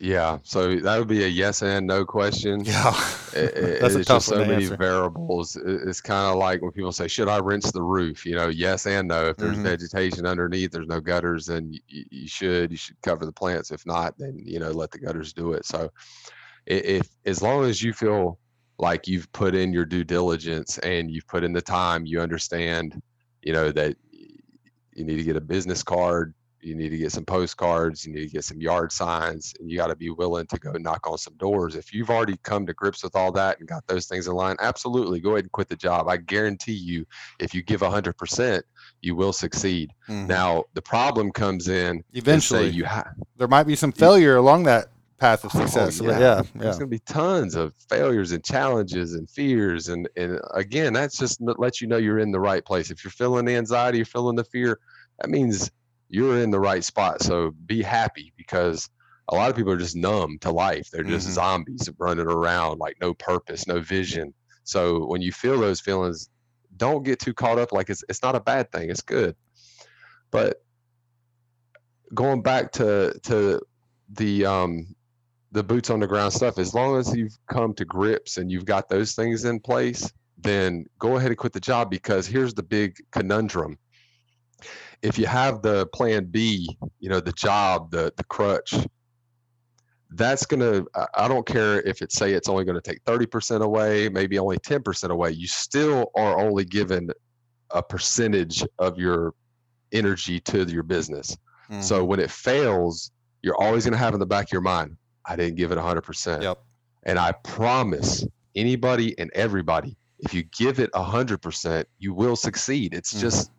Yeah, 0.00 0.38
so 0.44 0.76
that 0.76 0.96
would 0.98 1.08
be 1.08 1.24
a 1.24 1.26
yes 1.26 1.62
and 1.62 1.86
no 1.86 2.04
question. 2.04 2.60
Yeah, 2.64 2.94
It- 3.32 3.80
That's 3.80 3.94
a 3.94 3.98
it's 3.98 4.06
tough 4.08 4.16
just 4.18 4.28
so 4.28 4.38
to 4.38 4.46
many 4.46 4.64
answer. 4.64 4.76
variables. 4.76 5.56
It- 5.56 5.88
It's 5.88 6.00
kind 6.00 6.30
of 6.32 6.36
like 6.38 6.62
when 6.62 6.70
people 6.70 6.92
say, 6.92 7.08
"Should 7.08 7.28
I 7.28 7.38
rinse 7.38 7.72
the 7.72 7.82
roof?" 7.82 8.24
You 8.24 8.36
know, 8.36 8.46
yes 8.48 8.86
and 8.86 9.08
no. 9.08 9.26
If 9.26 9.36
there's 9.38 9.56
Mhm. 9.56 9.62
vegetation 9.64 10.24
underneath, 10.24 10.70
there's 10.70 10.86
no 10.86 11.00
gutters, 11.00 11.46
then 11.46 11.72
you, 11.72 12.04
you 12.10 12.28
should. 12.28 12.70
You 12.70 12.76
should 12.76 13.00
cover 13.02 13.26
the 13.26 13.32
plants. 13.32 13.72
If 13.72 13.84
not, 13.86 14.16
then 14.18 14.40
you 14.44 14.60
know 14.60 14.70
let 14.70 14.92
the 14.92 14.98
gutters 15.00 15.32
do 15.32 15.52
it. 15.54 15.66
So, 15.66 15.90
if 16.66 17.08
as 17.26 17.42
long 17.42 17.64
as 17.64 17.82
you 17.82 17.92
feel 17.92 18.38
like 18.78 19.08
you've 19.08 19.30
put 19.32 19.56
in 19.56 19.72
your 19.72 19.84
due 19.84 20.04
diligence 20.04 20.78
and 20.78 21.10
you've 21.10 21.26
put 21.26 21.42
in 21.42 21.52
the 21.52 21.60
time, 21.62 22.06
you 22.06 22.20
understand, 22.20 23.02
you 23.42 23.52
know 23.52 23.72
that 23.72 23.96
you 24.94 25.04
need 25.04 25.16
to 25.16 25.24
get 25.24 25.36
a 25.36 25.40
business 25.40 25.82
card. 25.82 26.34
You 26.60 26.74
need 26.74 26.88
to 26.90 26.98
get 26.98 27.12
some 27.12 27.24
postcards. 27.24 28.04
You 28.04 28.12
need 28.12 28.26
to 28.26 28.32
get 28.32 28.44
some 28.44 28.60
yard 28.60 28.90
signs, 28.92 29.54
and 29.60 29.70
you 29.70 29.76
got 29.76 29.86
to 29.88 29.96
be 29.96 30.10
willing 30.10 30.46
to 30.46 30.58
go 30.58 30.72
knock 30.72 31.06
on 31.08 31.16
some 31.18 31.34
doors. 31.36 31.76
If 31.76 31.92
you've 31.94 32.10
already 32.10 32.36
come 32.42 32.66
to 32.66 32.74
grips 32.74 33.02
with 33.04 33.14
all 33.14 33.30
that 33.32 33.58
and 33.60 33.68
got 33.68 33.86
those 33.86 34.06
things 34.06 34.26
in 34.26 34.34
line, 34.34 34.56
absolutely 34.60 35.20
go 35.20 35.30
ahead 35.30 35.44
and 35.44 35.52
quit 35.52 35.68
the 35.68 35.76
job. 35.76 36.08
I 36.08 36.16
guarantee 36.16 36.72
you, 36.72 37.06
if 37.38 37.54
you 37.54 37.62
give 37.62 37.80
100%, 37.82 38.62
you 39.02 39.14
will 39.14 39.32
succeed. 39.32 39.92
Mhm. 40.08 40.26
Now, 40.26 40.64
the 40.74 40.82
problem 40.82 41.30
comes 41.30 41.68
in 41.68 42.02
eventually 42.14 42.68
you 42.68 42.84
have 42.84 43.08
there 43.36 43.46
might 43.48 43.64
be 43.64 43.76
some 43.76 43.92
failure 43.92 44.36
along 44.36 44.64
that 44.64 44.88
path 45.18 45.44
of 45.44 45.54
Oh, 45.54 45.60
success. 45.60 45.98
but 46.00 46.08
yeah. 46.10 46.18
yeah, 46.18 46.36
yeah. 46.36 46.42
there's 46.62 46.78
going 46.78 46.90
to 46.90 46.94
be 46.96 46.98
tons 47.00 47.54
of 47.54 47.72
failures 47.88 48.32
and 48.32 48.44
challenges 48.44 49.14
and 49.14 49.28
fears 49.30 49.88
and 49.88 50.08
and 50.16 50.40
again 50.54 50.92
that's 50.92 51.16
just 51.18 51.40
lets 51.40 51.80
you 51.80 51.86
know 51.88 51.96
you're 51.96 52.18
in 52.20 52.30
the 52.32 52.38
right 52.40 52.64
place 52.64 52.90
if 52.90 53.02
you're 53.04 53.10
feeling 53.10 53.44
the 53.44 53.54
anxiety 53.56 53.98
you're 53.98 54.04
feeling 54.04 54.36
the 54.36 54.44
fear 54.44 54.78
that 55.20 55.28
means 55.28 55.70
you're 56.08 56.40
in 56.40 56.50
the 56.50 56.60
right 56.60 56.84
spot. 56.84 57.22
So 57.22 57.52
be 57.66 57.82
happy 57.82 58.32
because 58.36 58.88
a 59.28 59.34
lot 59.34 59.50
of 59.50 59.56
people 59.56 59.72
are 59.72 59.76
just 59.78 59.96
numb 59.96 60.38
to 60.40 60.50
life. 60.50 60.88
They're 60.90 61.04
just 61.04 61.28
Mhm. 61.28 61.32
zombies 61.32 61.88
running 61.98 62.26
around 62.26 62.78
like 62.78 62.96
no 63.00 63.14
purpose 63.14 63.66
no 63.66 63.80
vision. 63.80 64.32
So 64.64 65.06
when 65.06 65.22
you 65.22 65.32
feel 65.32 65.58
those 65.60 65.80
feelings 65.80 66.28
don't 66.76 67.02
get 67.02 67.18
too 67.18 67.34
caught 67.34 67.58
up. 67.58 67.72
Like 67.72 67.90
it's 67.90 68.04
it's 68.08 68.22
not 68.22 68.36
a 68.36 68.40
bad 68.40 68.70
thing. 68.72 68.90
It's 68.90 69.02
good. 69.02 69.36
But 70.30 70.62
going 72.14 72.42
back 72.42 72.72
to 72.72 73.18
to 73.24 73.60
the 74.10 74.46
um 74.46 74.94
the 75.52 75.62
boots 75.62 75.90
on 75.90 76.00
the 76.00 76.06
ground 76.06 76.32
stuff 76.32 76.58
as 76.58 76.74
long 76.74 76.96
as 76.98 77.14
you've 77.14 77.36
come 77.50 77.74
to 77.74 77.84
grips 77.84 78.36
and 78.36 78.50
you've 78.50 78.64
got 78.64 78.88
those 78.88 79.14
things 79.14 79.44
in 79.44 79.60
place 79.60 80.10
then 80.38 80.86
go 80.98 81.16
ahead 81.16 81.30
and 81.30 81.38
quit 81.38 81.52
the 81.52 81.60
job 81.60 81.90
because 81.90 82.26
here's 82.26 82.54
the 82.54 82.62
big 82.62 82.96
conundrum 83.12 83.76
if 85.02 85.18
you 85.18 85.26
have 85.26 85.62
the 85.62 85.86
plan 85.88 86.24
b 86.24 86.76
you 87.00 87.08
know 87.08 87.20
the 87.20 87.32
job 87.32 87.90
the 87.90 88.12
the 88.16 88.24
crutch 88.24 88.74
that's 90.12 90.46
going 90.46 90.60
to 90.60 90.86
i 91.14 91.28
don't 91.28 91.46
care 91.46 91.82
if 91.82 92.00
it 92.00 92.10
say 92.12 92.32
it's 92.32 92.48
only 92.48 92.64
going 92.64 92.74
to 92.74 92.80
take 92.80 93.02
30% 93.04 93.62
away 93.62 94.08
maybe 94.08 94.38
only 94.38 94.58
10% 94.58 95.10
away 95.10 95.30
you 95.30 95.46
still 95.46 96.10
are 96.16 96.38
only 96.38 96.64
given 96.64 97.10
a 97.70 97.82
percentage 97.82 98.64
of 98.78 98.98
your 98.98 99.34
energy 99.92 100.40
to 100.40 100.64
your 100.64 100.82
business 100.82 101.36
so 101.80 102.02
Mhm. 102.02 102.06
when 102.06 102.18
it 102.20 102.30
fails, 102.30 103.10
you're 103.42 103.60
always 103.60 103.84
going 103.84 103.92
to 103.92 103.98
have 103.98 104.14
in 104.14 104.20
the 104.20 104.26
back 104.26 104.46
of 104.46 104.52
your 104.52 104.62
mind, 104.62 104.96
I 105.26 105.36
didn't 105.36 105.56
give 105.56 105.70
it 105.70 105.76
100%. 105.76 106.42
Yep. 106.42 106.58
And 107.02 107.18
I 107.18 107.32
promise 107.44 108.24
anybody 108.56 109.14
and 109.18 109.30
everybody, 109.34 109.94
if 110.20 110.32
you 110.32 110.44
give 110.44 110.80
it 110.80 110.88
100%, 110.94 111.86
you 111.98 112.14
will 112.14 112.36
succeed. 112.36 112.94
It's 112.94 113.12
Mhm. 113.12 113.20
just 113.20 113.50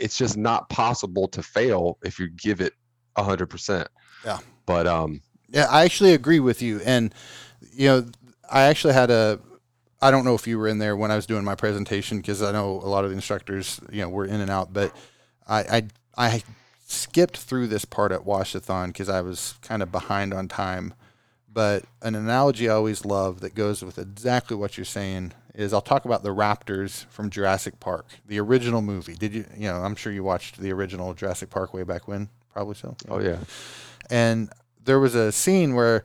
it's 0.00 0.16
just 0.18 0.36
not 0.36 0.68
possible 0.68 1.28
to 1.28 1.42
fail 1.42 1.98
if 2.02 2.18
you 2.18 2.28
give 2.28 2.60
it 2.60 2.74
100%. 3.16 3.86
Yeah. 4.24 4.38
But 4.66 4.86
um 4.86 5.20
Yeah, 5.48 5.66
I 5.70 5.84
actually 5.84 6.14
agree 6.14 6.40
with 6.40 6.62
you. 6.62 6.80
And, 6.84 7.14
you 7.72 7.88
know, 7.88 8.06
I 8.50 8.62
actually 8.62 8.94
had 8.94 9.10
a, 9.10 9.38
I 10.02 10.10
don't 10.10 10.24
know 10.24 10.34
if 10.34 10.46
you 10.46 10.58
were 10.58 10.68
in 10.68 10.78
there 10.78 10.96
when 10.96 11.10
I 11.10 11.16
was 11.16 11.26
doing 11.26 11.44
my 11.44 11.54
presentation 11.54 12.18
because 12.18 12.42
I 12.42 12.52
know 12.52 12.70
a 12.82 12.88
lot 12.88 13.04
of 13.04 13.10
the 13.10 13.16
instructors, 13.16 13.80
you 13.92 14.00
know, 14.02 14.08
were 14.08 14.24
in 14.24 14.40
and 14.40 14.50
out, 14.50 14.72
but 14.72 14.94
I, 15.46 15.60
I, 15.60 15.84
I 16.16 16.42
skipped 16.86 17.36
through 17.36 17.68
this 17.68 17.84
part 17.84 18.12
at 18.12 18.22
Washathon 18.22 18.88
because 18.88 19.08
I 19.08 19.20
was 19.20 19.54
kind 19.62 19.82
of 19.82 19.92
behind 19.92 20.32
on 20.32 20.48
time. 20.48 20.94
But 21.52 21.84
an 22.00 22.14
analogy 22.14 22.68
I 22.68 22.74
always 22.74 23.04
love 23.04 23.40
that 23.40 23.54
goes 23.54 23.84
with 23.84 23.98
exactly 23.98 24.56
what 24.56 24.78
you're 24.78 24.84
saying 24.84 25.32
is 25.54 25.72
I'll 25.72 25.80
talk 25.80 26.04
about 26.04 26.22
the 26.22 26.34
raptors 26.34 27.06
from 27.06 27.30
Jurassic 27.30 27.80
Park, 27.80 28.06
the 28.26 28.38
original 28.38 28.82
movie. 28.82 29.14
Did 29.14 29.34
you, 29.34 29.44
you 29.56 29.68
know, 29.68 29.76
I'm 29.76 29.96
sure 29.96 30.12
you 30.12 30.22
watched 30.22 30.58
the 30.58 30.72
original 30.72 31.14
Jurassic 31.14 31.50
Park 31.50 31.74
way 31.74 31.82
back 31.82 32.08
when, 32.08 32.28
probably 32.52 32.74
so. 32.74 32.96
oh 33.08 33.20
yeah. 33.20 33.38
And 34.10 34.50
there 34.84 35.00
was 35.00 35.14
a 35.14 35.32
scene 35.32 35.74
where 35.74 36.04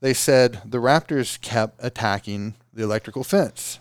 they 0.00 0.14
said 0.14 0.62
the 0.64 0.78
raptors 0.78 1.40
kept 1.40 1.76
attacking 1.82 2.54
the 2.72 2.82
electrical 2.82 3.24
fence. 3.24 3.80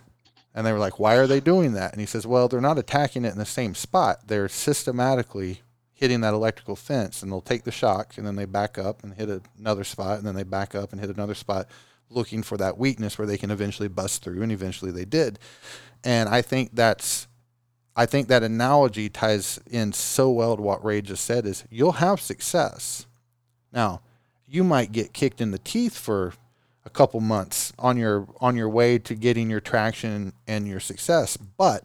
And 0.53 0.65
they 0.65 0.73
were 0.73 0.79
like, 0.79 0.99
why 0.99 1.15
are 1.15 1.27
they 1.27 1.39
doing 1.39 1.73
that? 1.73 1.91
And 1.91 1.99
he 1.99 2.07
says, 2.07 2.25
well, 2.25 2.47
they're 2.47 2.59
not 2.59 2.79
attacking 2.79 3.25
it 3.25 3.31
in 3.31 3.37
the 3.37 3.45
same 3.45 3.75
spot. 3.75 4.27
They're 4.27 4.49
systematically 4.49 5.61
hitting 5.93 6.21
that 6.21 6.33
electrical 6.33 6.75
fence 6.75 7.21
and 7.21 7.31
they'll 7.31 7.41
take 7.41 7.63
the 7.63 7.71
shock 7.71 8.17
and 8.17 8.25
then 8.25 8.35
they 8.35 8.45
back 8.45 8.77
up 8.77 9.03
and 9.03 9.15
hit 9.15 9.29
another 9.59 9.83
spot 9.83 10.19
and 10.19 10.27
then 10.27 10.35
they 10.35 10.43
back 10.43 10.75
up 10.75 10.91
and 10.91 11.01
hit 11.01 11.09
another 11.09 11.33
spot 11.33 11.67
looking 12.09 12.43
for 12.43 12.57
that 12.57 12.77
weakness 12.77 13.17
where 13.17 13.27
they 13.27 13.37
can 13.37 13.51
eventually 13.51 13.87
bust 13.87 14.23
through 14.23 14.41
and 14.41 14.51
eventually 14.51 14.91
they 14.91 15.05
did. 15.05 15.39
And 16.03 16.29
I 16.29 16.41
think 16.41 16.71
that's 16.73 17.27
I 17.95 18.05
think 18.05 18.27
that 18.27 18.43
analogy 18.43 19.09
ties 19.09 19.59
in 19.69 19.91
so 19.91 20.29
well 20.29 20.55
to 20.55 20.61
what 20.61 20.85
Ray 20.85 21.01
just 21.01 21.25
said 21.25 21.47
is 21.47 21.63
you'll 21.71 21.93
have 21.93 22.21
success. 22.21 23.07
Now, 23.73 24.01
you 24.47 24.63
might 24.63 24.91
get 24.91 25.13
kicked 25.13 25.41
in 25.41 25.51
the 25.51 25.57
teeth 25.57 25.97
for 25.97 26.33
a 26.85 26.89
couple 26.89 27.19
months 27.19 27.73
on 27.77 27.97
your 27.97 28.27
on 28.39 28.55
your 28.55 28.69
way 28.69 28.97
to 28.99 29.15
getting 29.15 29.49
your 29.49 29.59
traction 29.59 30.33
and 30.47 30.67
your 30.67 30.79
success, 30.79 31.37
but 31.37 31.83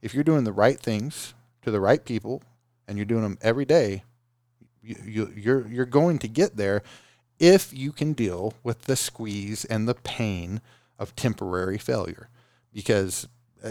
if 0.00 0.14
you're 0.14 0.22
doing 0.22 0.44
the 0.44 0.52
right 0.52 0.78
things 0.78 1.34
to 1.62 1.70
the 1.70 1.80
right 1.80 2.04
people 2.04 2.42
and 2.86 2.98
you're 2.98 3.06
doing 3.06 3.22
them 3.22 3.38
every 3.40 3.64
day, 3.64 4.04
you, 4.82 4.96
you 5.04 5.32
you're 5.34 5.66
you're 5.66 5.86
going 5.86 6.18
to 6.18 6.28
get 6.28 6.56
there 6.56 6.82
if 7.38 7.72
you 7.72 7.92
can 7.92 8.12
deal 8.12 8.54
with 8.62 8.82
the 8.82 8.96
squeeze 8.96 9.64
and 9.64 9.88
the 9.88 9.94
pain 9.94 10.60
of 10.98 11.16
temporary 11.16 11.78
failure 11.78 12.28
because 12.72 13.28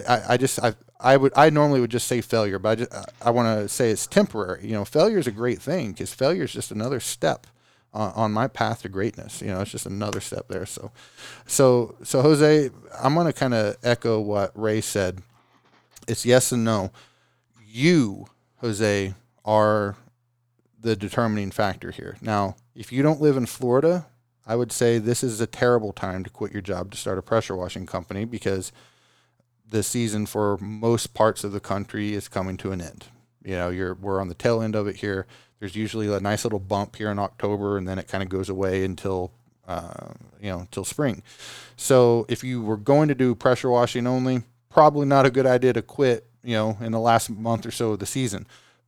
I, 0.08 0.22
I 0.30 0.38
just 0.38 0.60
I 0.60 0.74
I 1.00 1.18
would 1.18 1.34
I 1.36 1.50
normally 1.50 1.82
would 1.82 1.92
just 1.92 2.08
say 2.08 2.22
failure, 2.22 2.58
but 2.60 2.70
I 2.70 2.76
just, 2.76 2.92
I 3.22 3.30
want 3.30 3.60
to 3.60 3.70
say 3.70 3.92
it's 3.92 4.08
temporary. 4.08 4.66
You 4.66 4.74
know, 4.74 4.86
failure 4.86 5.18
is 5.18 5.28
a 5.28 5.32
great 5.32 5.62
thing 5.62 5.92
because 5.92 6.14
failure 6.14 6.44
is 6.44 6.54
just 6.54 6.72
another 6.72 7.00
step 7.00 7.48
on, 7.94 8.12
on 8.14 8.32
my 8.32 8.48
path 8.48 8.82
to 8.82 8.90
greatness. 8.90 9.42
You 9.42 9.50
know, 9.50 9.62
it's 9.62 9.72
just 9.72 9.86
another 9.86 10.20
step 10.22 10.48
there. 10.48 10.66
So, 10.66 10.92
so 11.46 11.96
so 12.04 12.22
Jose, 12.22 12.70
I'm 13.02 13.14
going 13.14 13.28
to 13.28 13.34
kind 13.34 13.54
of 13.54 13.76
echo 13.84 14.20
what 14.20 14.52
Ray 14.60 14.82
said. 14.82 15.22
It's 16.08 16.26
yes 16.26 16.52
and 16.52 16.64
no. 16.64 16.92
You, 17.66 18.28
Jose, 18.58 19.14
are 19.46 19.96
the 20.80 20.96
determining 20.96 21.52
factor 21.52 21.92
here. 21.92 22.18
Now, 22.22 22.56
if 22.76 22.92
you 22.92 23.04
don't 23.04 23.22
live 23.22 23.38
in 23.38 23.46
Florida, 23.46 24.08
I 24.46 24.56
would 24.56 24.72
say 24.72 24.98
this 24.98 25.24
is 25.24 25.40
a 25.40 25.48
terrible 25.48 25.94
time 25.94 26.24
to 26.24 26.30
quit 26.30 26.52
your 26.52 26.62
job 26.62 26.92
to 26.92 26.98
start 26.98 27.18
a 27.18 27.22
pressure 27.22 27.56
washing 27.56 27.86
company 27.86 28.26
because 28.26 28.72
the 29.68 29.84
season 29.84 30.26
for 30.26 30.58
most 30.58 31.14
parts 31.14 31.44
of 31.44 31.52
the 31.52 31.60
country 31.60 32.14
is 32.14 32.28
coming 32.28 32.58
to 32.58 32.72
an 32.72 32.82
end. 32.82 33.06
You 33.44 33.56
know, 33.56 33.70
you're 33.70 33.94
we're 33.96 34.22
on 34.22 34.30
the 34.30 34.36
tail 34.36 34.62
end 34.62 34.76
of 34.76 34.88
it 34.88 34.98
here. 34.98 35.28
There's 35.60 35.76
usually 35.76 36.14
a 36.14 36.20
nice 36.20 36.44
little 36.44 36.60
bump 36.60 36.96
here 36.96 37.10
in 37.10 37.20
October, 37.20 37.78
and 37.78 37.88
then 37.88 37.98
it 37.98 38.08
kind 38.08 38.24
of 38.24 38.30
goes 38.30 38.50
away 38.50 38.84
until 38.84 39.32
uh, 39.68 40.12
you 40.42 40.50
know 40.50 40.60
until 40.60 40.84
spring. 40.84 41.24
So 41.78 42.26
if 42.30 42.44
you 42.44 42.62
were 42.62 42.78
going 42.78 43.08
to 43.08 43.16
do 43.16 43.36
pressure 43.36 43.70
washing 43.70 44.08
only, 44.08 44.44
probably 44.70 45.06
not 45.06 45.26
a 45.26 45.32
good 45.32 45.46
idea 45.46 45.74
to 45.74 45.82
quit. 45.82 46.28
You 46.44 46.56
know, 46.56 46.78
in 46.82 46.92
the 46.92 47.00
last 47.00 47.30
month 47.30 47.66
or 47.66 47.72
so 47.72 47.94
of 47.94 48.00
the 48.00 48.06
season. 48.06 48.46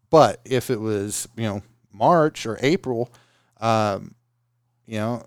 But 0.10 0.42
if 0.44 0.70
it 0.70 0.82
was 0.82 1.28
you 1.38 1.44
know 1.44 1.64
March 1.94 2.46
or 2.46 2.60
April, 2.62 3.12
um, 3.60 4.16
you 4.86 4.98
know, 4.98 5.24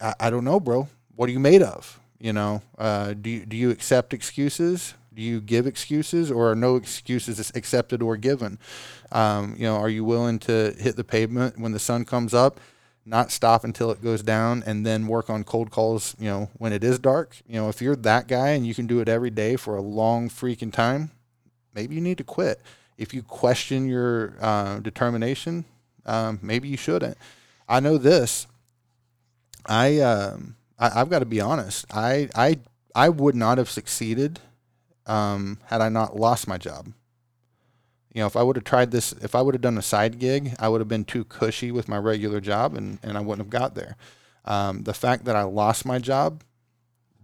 I, 0.00 0.14
I 0.20 0.30
don't 0.30 0.44
know, 0.44 0.60
bro. 0.60 0.88
What 1.14 1.28
are 1.28 1.32
you 1.32 1.40
made 1.40 1.62
of? 1.62 1.98
You 2.18 2.32
know, 2.32 2.62
uh, 2.78 3.14
do 3.14 3.30
you, 3.30 3.46
do 3.46 3.56
you 3.56 3.70
accept 3.70 4.12
excuses? 4.12 4.94
Do 5.12 5.22
you 5.22 5.40
give 5.40 5.66
excuses, 5.66 6.30
or 6.30 6.52
are 6.52 6.54
no 6.54 6.76
excuses 6.76 7.50
accepted 7.54 8.02
or 8.02 8.16
given? 8.16 8.58
Um, 9.10 9.54
you 9.56 9.64
know, 9.64 9.76
are 9.76 9.88
you 9.88 10.04
willing 10.04 10.38
to 10.40 10.74
hit 10.78 10.96
the 10.96 11.04
pavement 11.04 11.58
when 11.58 11.72
the 11.72 11.78
sun 11.78 12.04
comes 12.04 12.32
up? 12.32 12.60
not 13.10 13.30
stop 13.30 13.64
until 13.64 13.90
it 13.90 14.02
goes 14.02 14.22
down 14.22 14.62
and 14.66 14.84
then 14.84 15.06
work 15.06 15.30
on 15.30 15.44
cold 15.44 15.70
calls, 15.70 16.14
you 16.18 16.28
know, 16.28 16.50
when 16.58 16.72
it 16.72 16.84
is 16.84 16.98
dark. 16.98 17.36
You 17.46 17.60
know, 17.60 17.68
if 17.68 17.80
you're 17.80 17.96
that 17.96 18.28
guy 18.28 18.50
and 18.50 18.66
you 18.66 18.74
can 18.74 18.86
do 18.86 19.00
it 19.00 19.08
every 19.08 19.30
day 19.30 19.56
for 19.56 19.76
a 19.76 19.82
long 19.82 20.28
freaking 20.28 20.72
time, 20.72 21.10
maybe 21.74 21.94
you 21.94 22.00
need 22.00 22.18
to 22.18 22.24
quit. 22.24 22.60
If 22.98 23.14
you 23.14 23.22
question 23.22 23.88
your 23.88 24.34
uh, 24.40 24.78
determination, 24.80 25.64
um, 26.06 26.38
maybe 26.42 26.68
you 26.68 26.76
shouldn't. 26.76 27.16
I 27.68 27.80
know 27.80 27.98
this. 27.98 28.46
I, 29.66 30.00
um, 30.00 30.56
I 30.78 30.90
have 30.90 31.10
got 31.10 31.20
to 31.20 31.26
be 31.26 31.40
honest. 31.40 31.86
I 31.92 32.28
I 32.34 32.58
I 32.94 33.08
would 33.08 33.34
not 33.34 33.58
have 33.58 33.70
succeeded 33.70 34.40
um, 35.06 35.58
had 35.66 35.80
I 35.80 35.88
not 35.88 36.16
lost 36.16 36.48
my 36.48 36.58
job. 36.58 36.92
You 38.12 38.22
know, 38.22 38.26
if 38.26 38.36
I 38.36 38.42
would 38.42 38.56
have 38.56 38.64
tried 38.64 38.90
this, 38.90 39.12
if 39.12 39.34
I 39.34 39.42
would 39.42 39.54
have 39.54 39.62
done 39.62 39.78
a 39.78 39.82
side 39.82 40.18
gig, 40.18 40.54
I 40.58 40.68
would 40.68 40.80
have 40.80 40.88
been 40.88 41.04
too 41.04 41.24
cushy 41.24 41.70
with 41.70 41.88
my 41.88 41.98
regular 41.98 42.40
job, 42.40 42.74
and 42.74 42.98
and 43.02 43.16
I 43.16 43.20
wouldn't 43.20 43.46
have 43.46 43.60
got 43.60 43.74
there. 43.74 43.96
Um, 44.44 44.82
the 44.82 44.94
fact 44.94 45.26
that 45.26 45.36
I 45.36 45.42
lost 45.42 45.84
my 45.84 45.98
job, 45.98 46.42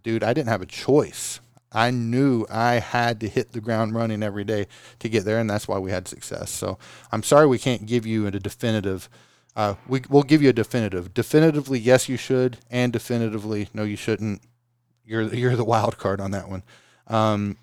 dude, 0.02 0.22
I 0.22 0.32
didn't 0.32 0.48
have 0.48 0.62
a 0.62 0.66
choice. 0.66 1.40
I 1.72 1.90
knew 1.90 2.46
I 2.48 2.74
had 2.74 3.20
to 3.20 3.28
hit 3.28 3.52
the 3.52 3.60
ground 3.60 3.94
running 3.94 4.22
every 4.22 4.44
day 4.44 4.66
to 5.00 5.08
get 5.08 5.24
there, 5.24 5.38
and 5.38 5.48
that's 5.50 5.68
why 5.68 5.78
we 5.78 5.90
had 5.90 6.08
success. 6.08 6.50
So 6.50 6.78
I'm 7.12 7.22
sorry 7.22 7.46
we 7.46 7.58
can't 7.58 7.86
give 7.86 8.06
you 8.06 8.26
a 8.26 8.30
definitive. 8.30 9.08
Uh, 9.54 9.74
we, 9.86 10.02
we'll 10.08 10.22
give 10.22 10.42
you 10.42 10.50
a 10.50 10.54
definitive. 10.54 11.12
Definitively, 11.12 11.78
yes, 11.78 12.08
you 12.08 12.16
should, 12.16 12.58
and 12.70 12.92
definitively, 12.92 13.68
no, 13.74 13.82
you 13.84 13.96
shouldn't. 13.96 14.42
You're 15.04 15.22
you're 15.34 15.56
the 15.56 15.64
wild 15.64 15.98
card 15.98 16.20
on 16.20 16.30
that 16.32 16.48
one. 16.48 16.62
Um, 17.06 17.56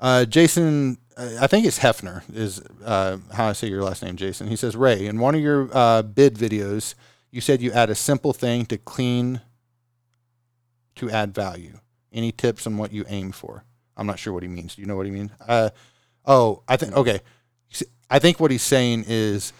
uh, 0.00 0.24
Jason, 0.24 0.98
I 1.16 1.46
think 1.46 1.66
it's 1.66 1.78
Hefner 1.78 2.22
is 2.34 2.60
uh, 2.84 3.18
how 3.32 3.48
I 3.48 3.52
say 3.52 3.68
your 3.68 3.82
last 3.82 4.02
name, 4.02 4.16
Jason. 4.16 4.48
He 4.48 4.56
says, 4.56 4.76
Ray, 4.76 5.06
in 5.06 5.18
one 5.18 5.34
of 5.34 5.40
your 5.40 5.70
uh, 5.72 6.02
bid 6.02 6.34
videos, 6.34 6.94
you 7.30 7.40
said 7.40 7.62
you 7.62 7.72
add 7.72 7.90
a 7.90 7.94
simple 7.94 8.32
thing 8.32 8.66
to 8.66 8.76
clean 8.76 9.40
to 10.96 11.10
add 11.10 11.34
value. 11.34 11.78
Any 12.16 12.32
tips 12.32 12.66
on 12.66 12.76
what 12.78 12.92
you 12.92 13.04
aim 13.08 13.30
for? 13.30 13.62
I'm 13.96 14.06
not 14.06 14.18
sure 14.18 14.32
what 14.32 14.42
he 14.42 14.48
means. 14.48 14.74
Do 14.74 14.82
you 14.82 14.88
know 14.88 14.96
what 14.96 15.06
he 15.06 15.12
means? 15.12 15.30
Uh, 15.46 15.70
oh, 16.24 16.62
I 16.66 16.76
think 16.76 16.94
okay. 16.96 17.20
I 18.10 18.18
think 18.18 18.40
what 18.40 18.50
he's 18.50 18.62
saying 18.62 19.04
is, 19.06 19.52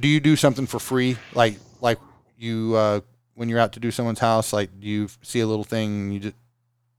do 0.00 0.08
you 0.08 0.20
do 0.20 0.36
something 0.36 0.66
for 0.66 0.78
free? 0.78 1.16
Like 1.34 1.58
like 1.80 1.98
you 2.36 2.74
uh, 2.76 3.00
when 3.34 3.48
you're 3.48 3.58
out 3.60 3.72
to 3.74 3.80
do 3.80 3.90
someone's 3.90 4.18
house, 4.18 4.52
like 4.52 4.70
do 4.80 4.86
you 4.86 5.08
see 5.22 5.40
a 5.40 5.46
little 5.46 5.64
thing, 5.64 5.88
and 6.02 6.14
you 6.14 6.20
just 6.20 6.36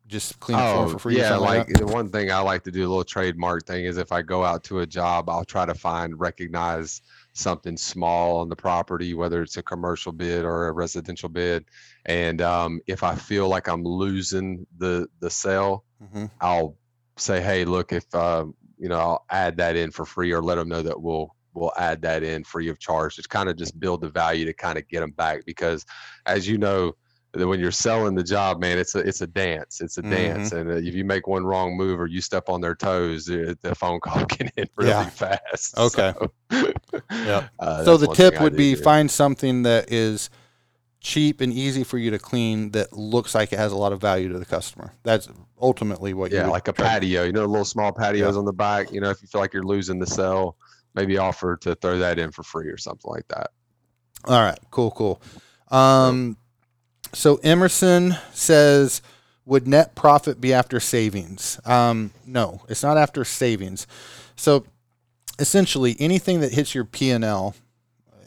just 0.08 0.40
clean 0.40 0.58
the 0.58 0.64
floor 0.64 0.86
Oh, 0.86 0.90
for 0.90 1.00
free. 1.00 1.18
yeah. 1.18 1.30
something 1.30 1.46
Like 1.46 1.68
the 1.68 1.86
one 1.86 2.10
thing 2.10 2.32
I 2.32 2.40
like 2.40 2.64
to 2.64 2.72
do, 2.72 2.80
a 2.80 2.88
little 2.88 3.04
trademark 3.04 3.66
thing, 3.66 3.84
is 3.86 3.98
if 3.98 4.14
I 4.14 4.22
go 4.22 4.42
out 4.46 4.64
to 4.66 4.80
a 4.80 4.86
job, 4.86 5.30
I'll 5.30 5.44
try 5.44 5.66
to 5.66 5.76
find, 5.76 6.18
recognize 6.18 7.02
something 7.38 7.78
small 7.78 8.40
on 8.40 8.50
the 8.50 8.56
property, 8.56 9.14
whether 9.14 9.42
it's 9.42 9.58
a 9.58 9.64
commercial 9.64 10.12
bid 10.12 10.44
or 10.44 10.68
a 10.68 10.72
residential 10.72 11.30
bid. 11.30 11.66
And 12.06 12.42
um, 12.42 12.82
if 12.88 13.04
I 13.04 13.16
feel 13.16 13.48
like 13.48 13.68
I'm 13.68 13.84
losing 13.84 14.66
the 14.78 15.08
the 15.20 15.30
sale, 15.30 15.84
Mhm. 16.02 16.30
I'll 16.42 16.78
say, 17.18 17.42
hey, 17.42 17.66
look, 17.66 17.92
if 17.94 18.14
um, 18.16 18.56
you 18.78 18.90
know, 18.90 18.98
I'll 19.00 19.26
add 19.30 19.58
that 19.58 19.76
in 19.76 19.92
for 19.92 20.06
free, 20.06 20.32
or 20.32 20.42
let 20.42 20.56
them 20.56 20.70
know 20.70 20.82
that 20.82 21.02
we'll 21.02 21.36
we'll 21.54 21.74
add 21.78 22.02
that 22.04 22.24
in 22.24 22.44
free 22.44 22.70
of 22.70 22.80
charge. 22.80 23.16
Just 23.16 23.30
kind 23.30 23.50
of 23.50 23.58
just 23.58 23.80
build 23.80 24.02
the 24.02 24.10
value 24.10 24.46
to 24.46 24.54
kind 24.54 24.78
of 24.78 24.88
get 24.88 25.00
them 25.00 25.12
back 25.12 25.46
because, 25.46 25.86
as 26.26 26.48
you 26.48 26.58
know, 26.58 26.94
when 27.46 27.60
you're 27.60 27.72
selling 27.72 28.16
the 28.16 28.24
job, 28.24 28.60
man, 28.60 28.78
it's 28.78 28.96
a 28.96 29.00
it's 29.00 29.22
a 29.22 29.28
dance. 29.28 29.82
It's 29.82 29.98
a 29.98 30.04
dance, 30.04 30.52
and 30.52 30.70
uh, 30.70 30.76
if 30.76 30.94
you 30.96 31.04
make 31.06 31.28
one 31.28 31.46
wrong 31.46 31.78
move 31.78 32.00
or 32.00 32.08
you 32.08 32.22
step 32.22 32.50
on 32.50 32.62
their 32.62 32.76
toes, 32.76 33.26
the 33.26 33.58
phone 33.78 34.00
call 34.00 34.26
can 34.30 34.50
end 34.58 34.70
really 34.78 34.90
Yeah. 34.90 35.04
fast. 35.06 35.78
Okay. 35.78 36.14
So, 36.14 36.32
Yep. 37.24 37.46
uh, 37.60 37.84
so 37.84 37.98
the 37.98 38.08
tip 38.08 38.40
would 38.40 38.56
be 38.56 38.76
do. 38.76 38.76
find 38.76 39.10
something 39.12 39.64
that 39.64 39.92
is 39.92 40.30
cheap 41.02 41.42
and 41.42 41.54
easy 41.54 41.84
for 41.84 41.98
you 41.98 42.12
to 42.12 42.20
clean 42.20 42.72
that 42.72 42.94
looks 42.94 43.36
like 43.36 43.54
it 43.54 43.60
has 43.60 43.72
a 43.72 43.78
lot 43.78 43.94
of 43.94 44.02
value 44.02 44.30
to 44.30 44.40
the 44.40 44.46
customer. 44.46 44.94
That's 45.04 45.30
ultimately 45.62 46.14
what 46.14 46.32
you 46.32 46.38
yeah, 46.38 46.44
would 46.44 46.52
like 46.52 46.68
a 46.68 46.74
patio. 46.74 47.24
You 47.24 47.32
know, 47.32 47.46
little 47.46 47.66
small 47.66 47.92
patios 47.92 48.38
on 48.38 48.46
the 48.46 48.54
back. 48.54 48.92
You 48.92 49.02
know, 49.02 49.10
if 49.10 49.22
you 49.22 49.28
feel 49.28 49.42
like 49.42 49.54
you're 49.54 49.64
losing 49.66 50.00
the 50.00 50.08
sale, 50.08 50.58
maybe 50.96 51.18
offer 51.18 51.58
to 51.58 51.76
throw 51.76 52.00
that 52.00 52.20
in 52.20 52.32
for 52.32 52.44
free 52.44 52.68
or 52.70 52.78
something 52.78 53.10
like 53.12 53.28
that. 53.30 53.52
All 54.26 54.42
right, 54.42 54.60
cool, 54.72 54.92
cool. 54.92 55.22
Um, 55.70 56.38
so 57.14 57.38
Emerson 57.38 58.16
says, 58.34 59.02
would 59.46 59.68
net 59.68 59.96
profit 59.96 60.42
be 60.42 60.54
after 60.54 60.80
savings? 60.80 61.60
Um, 61.66 62.12
no, 62.26 62.62
it's 62.68 62.84
not 62.84 62.98
after 62.98 63.24
savings. 63.24 63.88
So 64.36 64.66
essentially, 65.40 65.96
anything 66.00 66.42
that 66.42 66.54
hits 66.54 66.76
your 66.76 66.86
P 66.86 67.12
and 67.12 67.24
L, 67.24 67.56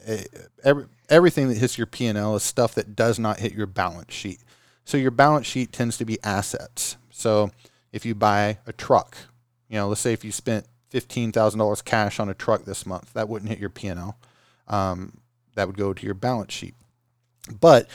eh, 0.07 0.24
every, 0.64 0.87
everything 1.09 1.49
that 1.49 1.59
hits 1.59 1.76
your 1.76 1.87
P 1.87 2.07
and 2.07 2.16
L 2.16 2.37
is 2.37 2.43
stuff 2.43 2.74
that 2.74 2.97
does 2.97 3.18
not 3.18 3.41
hit 3.41 3.53
your 3.53 3.66
balance 3.66 4.14
sheet. 4.14 4.41
So 4.85 4.97
your 4.97 5.11
balance 5.11 5.47
sheet 5.47 5.72
tends 5.72 5.99
to 5.99 6.05
be 6.05 6.18
assets. 6.24 6.97
So 7.11 7.51
if 7.93 8.07
you 8.07 8.14
buy 8.14 8.59
a 8.66 8.72
truck, 8.72 9.16
you 9.68 9.76
know, 9.76 9.89
let's 9.89 10.01
say 10.01 10.12
if 10.12 10.24
you 10.24 10.33
spent 10.33 10.66
fifteen 10.89 11.33
thousand 11.33 11.59
dollars 11.59 11.83
cash 11.83 12.18
on 12.18 12.28
a 12.28 12.35
truck 12.35 12.64
this 12.64 12.87
month, 12.87 13.12
that 13.12 13.28
wouldn't 13.28 13.51
hit 13.51 13.61
your 13.61 13.70
P 13.70 13.89
and 13.89 14.01
L. 14.01 14.18
Um, 14.68 15.18
that 15.55 15.66
would 15.66 15.76
go 15.76 15.93
to 15.93 16.07
your 16.07 16.14
balance 16.14 16.53
sheet. 16.53 16.74
But 17.61 17.89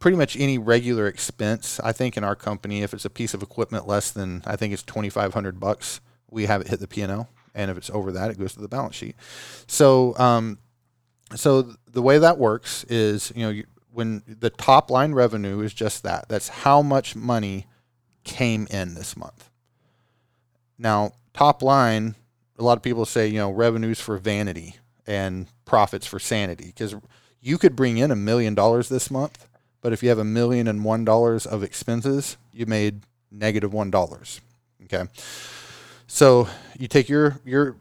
pretty 0.00 0.16
much 0.16 0.36
any 0.36 0.58
regular 0.58 1.06
expense, 1.06 1.78
I 1.84 1.92
think 1.92 2.16
in 2.16 2.24
our 2.24 2.34
company, 2.34 2.82
if 2.82 2.92
it's 2.92 3.04
a 3.04 3.10
piece 3.10 3.34
of 3.34 3.42
equipment 3.42 3.86
less 3.86 4.10
than 4.10 4.42
I 4.44 4.56
think 4.56 4.72
it's 4.72 4.82
twenty 4.82 5.10
five 5.10 5.32
hundred 5.32 5.60
bucks, 5.60 6.00
we 6.28 6.46
have 6.46 6.60
it 6.62 6.68
hit 6.68 6.80
the 6.80 6.88
P 6.88 7.02
and 7.02 7.12
L, 7.12 7.28
and 7.54 7.70
if 7.70 7.76
it's 7.76 7.90
over 7.90 8.10
that, 8.10 8.30
it 8.30 8.38
goes 8.38 8.54
to 8.54 8.60
the 8.60 8.68
balance 8.68 8.96
sheet. 8.96 9.14
So, 9.68 10.18
um, 10.18 10.58
so 11.36 11.62
the 11.86 12.02
way 12.02 12.18
that 12.18 12.38
works 12.38 12.84
is, 12.84 13.32
you 13.36 13.46
know, 13.46 13.62
when 13.92 14.22
the 14.26 14.50
top 14.50 14.90
line 14.90 15.12
revenue 15.12 15.60
is 15.60 15.74
just 15.74 16.02
that, 16.02 16.28
that's 16.28 16.48
how 16.48 16.82
much 16.82 17.14
money 17.14 17.66
came 18.24 18.66
in 18.70 18.94
this 18.94 19.16
month. 19.16 19.50
Now, 20.78 21.12
top 21.34 21.62
line, 21.62 22.14
a 22.58 22.62
lot 22.62 22.76
of 22.76 22.82
people 22.82 23.04
say, 23.04 23.26
you 23.26 23.38
know, 23.38 23.50
revenues 23.50 24.00
for 24.00 24.16
vanity 24.16 24.76
and 25.06 25.46
profits 25.64 26.06
for 26.06 26.18
sanity 26.18 26.66
because 26.66 26.94
you 27.40 27.58
could 27.58 27.74
bring 27.76 27.98
in 27.98 28.10
a 28.10 28.16
million 28.16 28.54
dollars 28.54 28.88
this 28.88 29.10
month, 29.10 29.46
but 29.80 29.92
if 29.92 30.02
you 30.02 30.08
have 30.08 30.18
a 30.18 30.24
million 30.24 30.68
and 30.68 30.84
one 30.84 31.04
dollars 31.04 31.46
of 31.46 31.62
expenses, 31.62 32.36
you 32.52 32.66
made 32.66 33.02
negative 33.30 33.72
one 33.72 33.90
dollars. 33.90 34.40
Okay. 34.84 35.04
So 36.06 36.48
you 36.78 36.88
take 36.88 37.08
your 37.08 37.40
your 37.44 37.76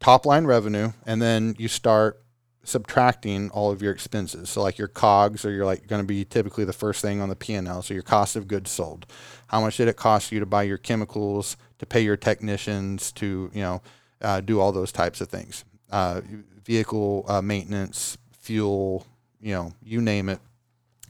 top 0.00 0.26
line 0.26 0.46
revenue 0.46 0.92
and 1.06 1.20
then 1.20 1.54
you 1.58 1.68
start 1.68 2.20
subtracting 2.64 3.50
all 3.50 3.70
of 3.70 3.82
your 3.82 3.92
expenses. 3.92 4.48
So 4.48 4.62
like 4.62 4.78
your 4.78 4.88
COGS 4.88 5.44
are 5.44 5.50
you're 5.50 5.66
like 5.66 5.86
going 5.86 6.00
to 6.00 6.06
be 6.06 6.24
typically 6.24 6.64
the 6.64 6.72
first 6.72 7.02
thing 7.02 7.20
on 7.20 7.28
the 7.28 7.36
P&L. 7.36 7.82
So 7.82 7.92
your 7.92 8.02
cost 8.02 8.36
of 8.36 8.48
goods 8.48 8.70
sold. 8.70 9.06
How 9.48 9.60
much 9.60 9.76
did 9.76 9.88
it 9.88 9.96
cost 9.96 10.32
you 10.32 10.40
to 10.40 10.46
buy 10.46 10.62
your 10.62 10.78
chemicals, 10.78 11.58
to 11.78 11.86
pay 11.86 12.00
your 12.00 12.16
technicians, 12.16 13.12
to 13.12 13.50
you 13.52 13.62
know 13.62 13.82
uh, 14.22 14.40
do 14.40 14.60
all 14.60 14.72
those 14.72 14.92
types 14.92 15.20
of 15.20 15.28
things. 15.28 15.64
Uh, 15.90 16.22
vehicle 16.64 17.24
uh, 17.28 17.42
maintenance, 17.42 18.16
fuel, 18.32 19.06
you 19.40 19.52
know, 19.52 19.72
you 19.82 20.00
name 20.00 20.30
it, 20.30 20.40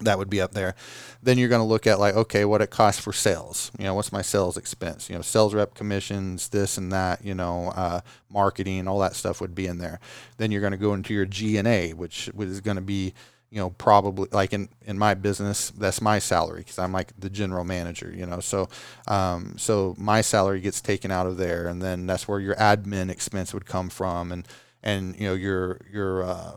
that 0.00 0.18
would 0.18 0.30
be 0.30 0.40
up 0.40 0.52
there. 0.52 0.74
Then 1.22 1.38
you're 1.38 1.48
going 1.48 1.60
to 1.60 1.66
look 1.66 1.86
at 1.86 1.98
like, 1.98 2.14
okay, 2.14 2.44
what 2.44 2.60
it 2.60 2.70
costs 2.70 3.00
for 3.00 3.12
sales. 3.12 3.70
You 3.78 3.84
know, 3.84 3.94
what's 3.94 4.12
my 4.12 4.22
sales 4.22 4.56
expense? 4.56 5.08
You 5.08 5.16
know, 5.16 5.22
sales 5.22 5.54
rep 5.54 5.74
commissions, 5.74 6.48
this 6.48 6.76
and 6.76 6.92
that. 6.92 7.24
You 7.24 7.34
know, 7.34 7.72
uh, 7.74 8.00
marketing, 8.28 8.88
all 8.88 8.98
that 9.00 9.14
stuff 9.14 9.40
would 9.40 9.54
be 9.54 9.66
in 9.66 9.78
there. 9.78 10.00
Then 10.36 10.50
you're 10.50 10.60
going 10.60 10.72
to 10.72 10.76
go 10.76 10.94
into 10.94 11.14
your 11.14 11.26
G 11.26 11.56
and 11.56 11.68
A, 11.68 11.92
which 11.92 12.28
is 12.38 12.60
going 12.60 12.76
to 12.76 12.82
be 12.82 13.14
you 13.50 13.60
know 13.60 13.70
probably 13.70 14.28
like 14.32 14.52
in 14.52 14.68
in 14.84 14.98
my 14.98 15.14
business 15.14 15.70
that's 15.78 16.00
my 16.00 16.18
salary 16.18 16.58
because 16.58 16.76
i'm 16.76 16.90
like 16.90 17.12
the 17.16 17.30
general 17.30 17.62
manager 17.62 18.12
you 18.12 18.26
know 18.26 18.40
so 18.40 18.68
um, 19.06 19.54
so 19.56 19.94
my 19.96 20.20
salary 20.22 20.60
gets 20.60 20.80
taken 20.80 21.12
out 21.12 21.28
of 21.28 21.36
there 21.36 21.68
and 21.68 21.80
then 21.80 22.04
that's 22.04 22.26
where 22.26 22.40
your 22.40 22.56
admin 22.56 23.10
expense 23.10 23.54
would 23.54 23.64
come 23.64 23.88
from 23.88 24.32
and 24.32 24.48
and 24.82 25.14
you 25.20 25.28
know 25.28 25.34
your 25.34 25.80
your 25.88 26.24
uh, 26.24 26.54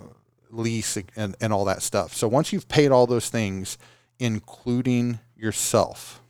lease 0.50 0.98
and, 1.16 1.36
and 1.42 1.54
all 1.54 1.66
that 1.66 1.82
stuff 1.82 2.14
so 2.14 2.28
once 2.28 2.54
you've 2.54 2.68
paid 2.68 2.92
all 2.92 3.08
those 3.08 3.30
things 3.30 3.78
including 4.20 5.20
yourself 5.36 6.22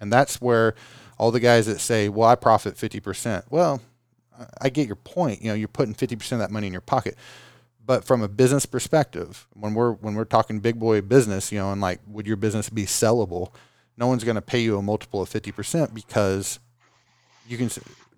and 0.00 0.12
that's 0.12 0.40
where 0.40 0.74
all 1.18 1.30
the 1.30 1.40
guys 1.40 1.66
that 1.66 1.80
say 1.80 2.08
well 2.08 2.28
i 2.28 2.34
profit 2.34 2.76
50% 2.76 3.44
well 3.50 3.80
I- 4.60 4.70
get 4.70 4.86
your 4.86 4.96
point 4.96 5.42
you 5.42 5.48
know 5.48 5.54
you're 5.54 5.68
putting 5.68 5.94
50% 5.94 6.32
of 6.32 6.38
that 6.38 6.50
money 6.50 6.66
in 6.66 6.72
your 6.72 6.80
pocket 6.80 7.16
but 7.88 8.04
from 8.04 8.20
a 8.20 8.28
business 8.28 8.66
perspective, 8.66 9.48
when 9.54 9.72
we're 9.72 9.92
when 9.92 10.14
we're 10.14 10.26
talking 10.26 10.60
big 10.60 10.78
boy 10.78 11.00
business, 11.00 11.50
you 11.50 11.58
know, 11.58 11.72
and 11.72 11.80
like 11.80 12.00
would 12.06 12.26
your 12.26 12.36
business 12.36 12.68
be 12.68 12.84
sellable? 12.84 13.50
No 13.96 14.06
one's 14.06 14.24
going 14.24 14.34
to 14.34 14.42
pay 14.42 14.60
you 14.60 14.76
a 14.76 14.82
multiple 14.82 15.22
of 15.22 15.30
fifty 15.30 15.50
percent 15.52 15.94
because 15.94 16.58
you 17.46 17.56
can 17.56 17.70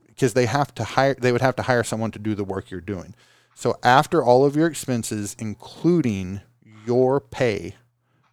because 0.09 0.35
they 0.35 0.47
have 0.47 0.75
to 0.75 0.83
hire 0.83 1.15
they 1.15 1.31
would 1.31 1.41
have 1.41 1.55
to 1.55 1.63
hire 1.63 1.85
someone 1.85 2.11
to 2.11 2.19
do 2.19 2.35
the 2.35 2.43
work 2.43 2.73
you're 2.73 2.81
doing. 2.81 3.15
So 3.55 3.77
after 3.83 4.23
all 4.23 4.45
of 4.45 4.57
your 4.57 4.67
expenses, 4.67 5.37
including 5.39 6.41
your 6.87 7.21
pay, 7.21 7.75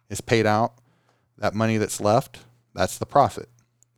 is 0.08 0.20
paid 0.20 0.46
out, 0.46 0.72
that 1.36 1.54
money 1.54 1.76
that's 1.76 2.00
left, 2.00 2.40
that's 2.74 2.98
the 2.98 3.06
profit. 3.06 3.48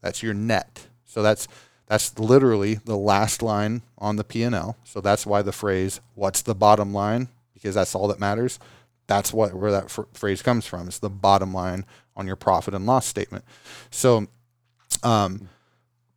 That's 0.00 0.22
your 0.22 0.34
net. 0.34 0.88
So 1.04 1.22
that's 1.22 1.46
that's 1.86 2.18
literally 2.18 2.74
the 2.74 2.96
last 2.96 3.42
line 3.42 3.82
on 3.98 4.16
the 4.16 4.24
P&L. 4.24 4.76
So 4.84 5.00
that's 5.00 5.26
why 5.26 5.42
the 5.42 5.52
phrase 5.52 6.00
"What's 6.14 6.42
the 6.42 6.54
bottom 6.54 6.92
line?" 6.92 7.28
because 7.54 7.74
that's 7.74 7.94
all 7.94 8.08
that 8.08 8.18
matters. 8.20 8.58
that's 9.06 9.32
what 9.32 9.52
where 9.54 9.72
that 9.72 9.90
phrase 10.14 10.40
comes 10.40 10.66
from. 10.66 10.86
It's 10.86 11.00
the 11.00 11.10
bottom 11.10 11.52
line 11.52 11.84
on 12.16 12.26
your 12.26 12.36
profit 12.36 12.74
and 12.74 12.86
loss 12.86 13.06
statement. 13.06 13.44
So, 13.90 14.28
um, 15.02 15.48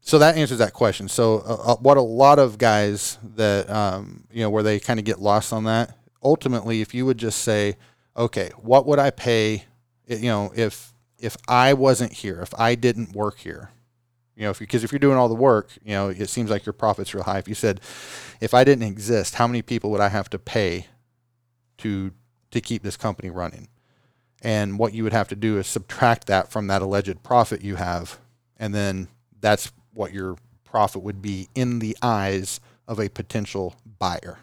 so 0.05 0.19
that 0.19 0.35
answers 0.35 0.57
that 0.57 0.73
question. 0.73 1.07
So, 1.07 1.37
uh, 1.47 1.71
uh, 1.71 1.75
what 1.77 1.95
a 1.95 2.01
lot 2.01 2.37
of 2.37 2.57
guys 2.57 3.17
that 3.35 3.69
um, 3.69 4.25
you 4.31 4.41
know 4.41 4.49
where 4.49 4.61
they 4.61 4.79
kind 4.79 4.99
of 4.99 5.05
get 5.05 5.19
lost 5.19 5.53
on 5.53 5.63
that. 5.63 5.97
Ultimately, 6.21 6.81
if 6.81 6.93
you 6.93 7.05
would 7.05 7.17
just 7.17 7.39
say, 7.39 7.77
okay, 8.15 8.51
what 8.57 8.85
would 8.85 8.99
I 8.99 9.11
pay? 9.11 9.63
You 10.05 10.23
know, 10.23 10.51
if 10.55 10.93
if 11.17 11.37
I 11.47 11.73
wasn't 11.73 12.11
here, 12.11 12.41
if 12.41 12.53
I 12.59 12.75
didn't 12.75 13.15
work 13.15 13.39
here, 13.39 13.69
you 14.35 14.43
know, 14.43 14.49
if 14.49 14.59
because 14.59 14.83
if 14.83 14.91
you're 14.91 14.99
doing 14.99 15.17
all 15.17 15.29
the 15.29 15.35
work, 15.35 15.69
you 15.85 15.93
know, 15.93 16.09
it 16.09 16.27
seems 16.27 16.49
like 16.49 16.65
your 16.65 16.73
profits 16.73 17.13
real 17.13 17.23
high. 17.23 17.37
If 17.37 17.47
you 17.47 17.55
said, 17.55 17.79
if 18.41 18.53
I 18.53 18.65
didn't 18.65 18.85
exist, 18.85 19.35
how 19.35 19.47
many 19.47 19.61
people 19.61 19.89
would 19.91 20.01
I 20.01 20.09
have 20.09 20.29
to 20.31 20.37
pay 20.37 20.87
to 21.77 22.11
to 22.51 22.59
keep 22.59 22.83
this 22.83 22.97
company 22.97 23.29
running? 23.29 23.69
And 24.41 24.77
what 24.77 24.93
you 24.93 25.03
would 25.05 25.13
have 25.13 25.29
to 25.29 25.37
do 25.37 25.57
is 25.59 25.67
subtract 25.67 26.27
that 26.27 26.51
from 26.51 26.67
that 26.67 26.81
alleged 26.81 27.23
profit 27.23 27.61
you 27.61 27.75
have, 27.77 28.19
and 28.57 28.75
then 28.75 29.07
that's 29.39 29.71
what 29.93 30.13
your 30.13 30.37
profit 30.63 31.03
would 31.03 31.21
be 31.21 31.49
in 31.55 31.79
the 31.79 31.95
eyes 32.01 32.59
of 32.87 32.99
a 32.99 33.09
potential 33.09 33.75
buyer. 33.99 34.39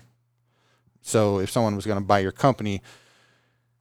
So 1.03 1.39
if 1.39 1.51
someone 1.51 1.77
was 1.77 1.87
going 1.87 1.99
to 1.99 2.05
buy 2.05 2.21
your 2.21 2.33
company, 2.33 2.83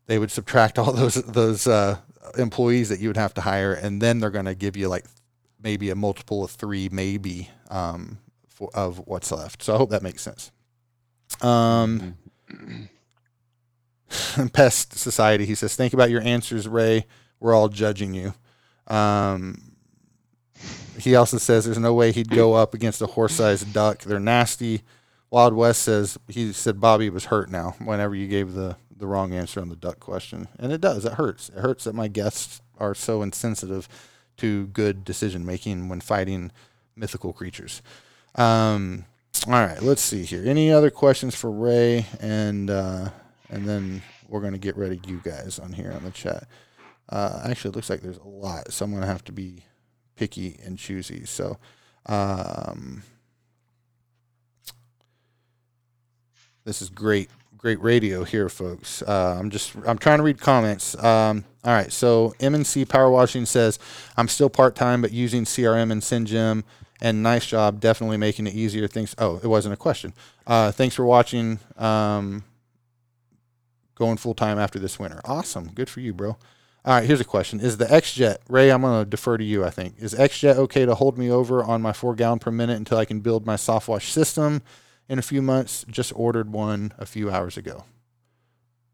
they 0.07 0.20
would 0.20 0.32
subtract 0.32 0.80
all 0.80 0.91
those 0.93 1.15
those 1.15 1.67
uh, 1.67 1.97
employees 2.38 2.89
that 2.89 2.99
you 2.99 3.09
would 3.09 3.17
have 3.17 3.34
to 3.36 3.41
hire, 3.41 3.74
and 3.74 4.01
then 4.01 4.20
they're 4.20 4.30
going 4.30 4.45
to 4.45 4.55
give 4.55 4.76
you 4.76 4.88
like 4.88 5.05
maybe 5.61 5.89
a 5.89 5.95
multiple 5.95 6.43
of 6.43 6.51
three, 6.51 6.89
maybe 6.91 7.49
um, 7.70 8.17
for, 8.47 8.70
of 8.74 9.05
what's 9.07 9.32
left. 9.32 9.63
So 9.63 9.76
I 9.76 9.78
hope 9.78 9.89
that 9.89 10.03
makes 10.03 10.22
sense. 10.22 10.51
Um, 11.41 12.17
Pest 14.53 14.97
Society, 14.97 15.45
he 15.45 15.55
says, 15.55 15.76
think 15.76 15.93
about 15.93 16.09
your 16.09 16.22
answers, 16.22 16.67
Ray. 16.67 17.05
We're 17.39 17.53
all 17.53 17.70
judging 17.70 18.13
you. 18.13 18.34
Um, 18.88 19.68
he 21.00 21.16
also 21.16 21.38
says 21.38 21.66
there's 21.66 21.80
no 21.80 21.93
way 21.93 22.12
he'd 22.12 22.30
go 22.30 22.54
up 22.54 22.74
against 22.74 23.02
a 23.02 23.08
horse-sized 23.08 23.74
duck. 23.74 24.04
They're 24.04 24.20
nasty. 24.20 24.82
Wild 25.32 25.54
West 25.54 25.82
says 25.84 26.18
he 26.28 26.52
said 26.54 26.80
Bobby 26.80 27.10
was 27.10 27.26
hurt 27.26 27.50
now 27.50 27.76
whenever 27.80 28.16
you 28.16 28.28
gave 28.28 28.54
the 28.54 28.78
the 28.95 29.08
wrong 29.08 29.34
answer 29.34 29.62
on 29.62 29.70
the 29.70 29.76
duck 29.76 30.00
question, 30.00 30.47
and 30.60 30.72
it 30.72 30.82
does. 30.82 31.06
It 31.06 31.14
hurts. 31.14 31.50
It 31.50 31.60
hurts 31.60 31.86
that 31.86 31.95
my 31.95 32.08
guests 32.08 32.62
are 32.78 32.93
so 32.93 33.22
insensitive 33.22 33.88
to 34.38 34.68
good 34.68 35.06
decision 35.06 35.45
making 35.45 35.89
when 35.89 36.02
fighting 36.02 36.52
mythical 36.95 37.32
creatures. 37.32 37.82
Um, 38.36 39.06
all 39.47 39.54
right, 39.54 39.82
let's 39.82 40.02
see 40.02 40.24
here. 40.24 40.43
Any 40.45 40.72
other 40.72 40.89
questions 40.89 41.34
for 41.34 41.50
Ray? 41.50 42.06
And 42.20 42.70
uh, 42.70 43.10
and 43.50 43.68
then 43.68 44.02
we're 44.28 44.41
gonna 44.41 44.58
get 44.58 44.78
ready, 44.78 45.00
you 45.08 45.22
guys, 45.24 45.60
on 45.60 45.74
here 45.74 45.93
on 45.93 46.04
the 46.04 46.12
chat. 46.12 46.47
Uh, 47.08 47.41
actually, 47.45 47.70
it 47.70 47.76
looks 47.76 47.89
like 47.89 48.02
there's 48.02 48.18
a 48.18 48.28
lot, 48.28 48.72
so 48.72 48.86
I'm 48.86 48.93
gonna 48.93 49.06
have 49.06 49.24
to 49.26 49.32
be 49.32 49.64
picky 50.20 50.59
and 50.65 50.78
choosy. 50.78 51.26
So. 51.26 51.57
Um, 52.05 53.03
this 56.65 56.82
is 56.82 56.89
great 56.89 57.30
great 57.57 57.82
radio 57.82 58.24
here, 58.24 58.49
folks. 58.49 59.01
Uh, 59.01 59.38
I'm 59.39 59.49
just 59.49 59.76
I'm 59.86 59.97
trying 59.97 60.17
to 60.17 60.24
read 60.24 60.39
comments. 60.39 60.95
Um, 61.03 61.45
all 61.63 61.74
right, 61.74 61.91
so 61.91 62.34
MNC 62.39 62.88
Power 62.88 63.11
Washing 63.11 63.45
says 63.45 63.80
I'm 64.17 64.28
still 64.28 64.49
part 64.49 64.76
time, 64.76 65.01
but 65.01 65.11
using 65.11 65.43
CRM 65.43 65.91
and 65.91 66.01
SendJim. 66.01 66.63
And 67.01 67.24
nice 67.24 67.45
job, 67.45 67.80
definitely 67.80 68.17
making 68.17 68.45
it 68.47 68.53
easier. 68.53 68.86
Thanks. 68.88 69.15
Oh, 69.17 69.39
it 69.41 69.47
wasn't 69.47 69.74
a 69.74 69.78
question. 69.78 70.13
Uh, 70.45 70.72
thanks 70.72 70.95
for 70.95 71.05
watching. 71.05 71.59
Um, 71.78 72.43
going 73.95 74.17
full 74.17 74.34
time 74.34 74.59
after 74.59 74.80
this 74.80 74.99
winter. 74.99 75.22
Awesome. 75.24 75.70
Good 75.74 75.89
for 75.89 76.01
you, 76.01 76.13
bro. 76.13 76.38
All 76.86 76.93
right, 76.95 77.05
here's 77.05 77.19
a 77.19 77.25
question. 77.25 77.59
Is 77.59 77.77
the 77.77 77.86
XJet, 77.86 78.38
Ray, 78.47 78.71
I'm 78.71 78.82
going 78.82 79.03
to 79.03 79.09
defer 79.09 79.38
to 79.38 79.43
you, 79.43 79.65
I 79.65 79.69
think. 79.69 79.95
Is 79.99 80.13
XJet 80.13 80.55
okay 80.55 80.86
to 80.86 80.95
hold 80.95 81.17
me 81.17 81.30
over 81.30 81.63
on 81.63 81.82
my 81.82 81.91
four 81.93 82.15
gallon 82.15 82.39
per 82.39 82.51
minute 82.51 82.77
until 82.77 82.97
I 82.97 83.05
can 83.05 83.19
build 83.19 83.45
my 83.45 83.57
soft 83.57 83.88
wash 83.88 84.11
system 84.11 84.61
in 85.09 85.19
a 85.19 85.21
few 85.21 85.41
months? 85.41 85.86
Just 85.89 86.13
ordered 86.15 86.51
one 86.53 86.93
a 86.97 87.05
few 87.05 87.30
hours 87.30 87.57
ago. 87.57 87.84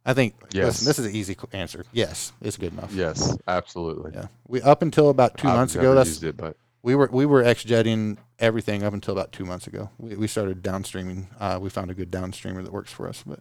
I 0.03 0.13
think, 0.13 0.35
Yes. 0.51 0.65
listen, 0.65 0.85
this 0.87 0.99
is 0.99 1.05
an 1.05 1.15
easy 1.15 1.35
answer. 1.53 1.85
Yes, 1.91 2.31
it's 2.41 2.57
good 2.57 2.73
enough. 2.73 2.91
Yes, 2.93 3.37
absolutely. 3.47 4.11
Yeah. 4.13 4.27
We, 4.47 4.61
up 4.61 4.81
until 4.81 5.09
about 5.09 5.37
2 5.37 5.47
I've 5.47 5.55
months 5.55 5.75
ago, 5.75 5.93
that's, 5.95 6.09
used 6.09 6.23
it, 6.23 6.37
but 6.37 6.57
we 6.83 6.93
were, 6.95 7.09
we 7.11 7.25
were 7.25 7.43
XJetting 7.43 8.17
everything 8.39 8.83
up 8.83 8.93
until 8.93 9.13
about 9.13 9.31
two 9.31 9.45
months 9.45 9.65
ago. 9.67 9.89
We, 9.97 10.15
we 10.15 10.27
started 10.27 10.61
downstreaming. 10.63 11.27
Uh, 11.39 11.57
we 11.61 11.69
found 11.69 11.89
a 11.89 11.95
good 11.95 12.11
downstreamer 12.11 12.63
that 12.63 12.71
works 12.71 12.91
for 12.91 13.07
us, 13.07 13.23
but, 13.25 13.39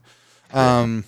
um, 0.57 1.05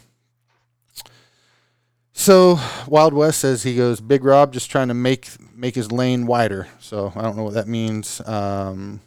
so 2.19 2.59
Wild 2.89 3.13
West 3.13 3.41
says 3.41 3.63
he 3.63 3.77
goes 3.77 4.01
Big 4.01 4.25
Rob 4.25 4.53
just 4.53 4.71
trying 4.71 4.89
to 4.89 4.95
make 4.95 5.29
make 5.55 5.75
his 5.75 5.93
lane 5.93 6.27
wider. 6.27 6.67
So 6.81 7.13
I 7.15 7.21
don't 7.23 7.37
know 7.37 7.43
what 7.45 7.55
that 7.55 7.69
means. 7.69 8.21
Um, 8.27 9.01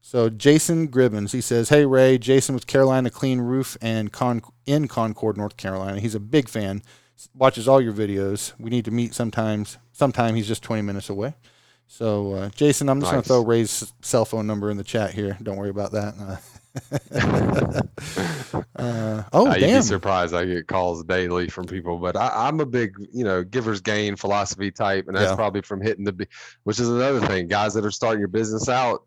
so 0.00 0.28
Jason 0.28 0.88
Gribbins 0.88 1.32
he 1.32 1.40
says, 1.40 1.70
"Hey 1.70 1.86
Ray, 1.86 2.18
Jason 2.18 2.54
with 2.54 2.66
Carolina 2.66 3.08
Clean 3.10 3.40
Roof 3.40 3.76
and 3.80 4.12
Con- 4.12 4.42
in 4.66 4.86
Concord, 4.86 5.36
North 5.38 5.56
Carolina. 5.56 5.98
He's 6.00 6.14
a 6.14 6.20
big 6.20 6.48
fan. 6.48 6.82
Watches 7.34 7.66
all 7.68 7.80
your 7.80 7.92
videos. 7.92 8.52
We 8.58 8.68
need 8.70 8.84
to 8.84 8.90
meet 8.90 9.14
sometimes. 9.14 9.78
Sometime 9.92 10.34
he's 10.34 10.48
just 10.48 10.62
20 10.62 10.82
minutes 10.82 11.08
away. 11.08 11.34
So 11.86 12.32
uh, 12.34 12.48
Jason, 12.50 12.88
I'm 12.88 13.00
just 13.00 13.12
Nice. 13.12 13.26
gonna 13.28 13.40
throw 13.42 13.48
Ray's 13.48 13.92
cell 14.02 14.24
phone 14.24 14.46
number 14.46 14.70
in 14.70 14.76
the 14.76 14.84
chat 14.84 15.12
here. 15.14 15.38
Don't 15.42 15.56
worry 15.56 15.70
about 15.70 15.92
that. 15.92 16.14
Uh, 16.20 16.36
uh, 18.76 19.22
oh 19.32 19.50
Uh, 19.50 19.54
you'd 19.56 19.66
be 19.66 19.82
surprised. 19.82 20.34
I 20.34 20.44
get 20.44 20.66
calls 20.66 21.04
daily 21.04 21.48
from 21.48 21.66
people, 21.66 21.98
but 21.98 22.16
I, 22.16 22.48
I'm 22.48 22.60
a 22.60 22.66
big, 22.66 22.94
you 23.12 23.24
know, 23.24 23.42
giver's 23.44 23.80
gain 23.80 24.16
philosophy 24.16 24.70
type, 24.70 25.06
and 25.08 25.16
that's 25.16 25.30
Yeah. 25.30 25.36
probably 25.36 25.62
from 25.62 25.80
hitting 25.82 26.04
the, 26.04 26.12
b- 26.12 26.26
which 26.64 26.80
is 26.80 26.88
another 26.88 27.20
thing. 27.26 27.48
Guys 27.48 27.74
that 27.74 27.84
are 27.84 27.90
starting 27.90 28.20
your 28.20 28.28
business 28.28 28.68
out, 28.68 29.02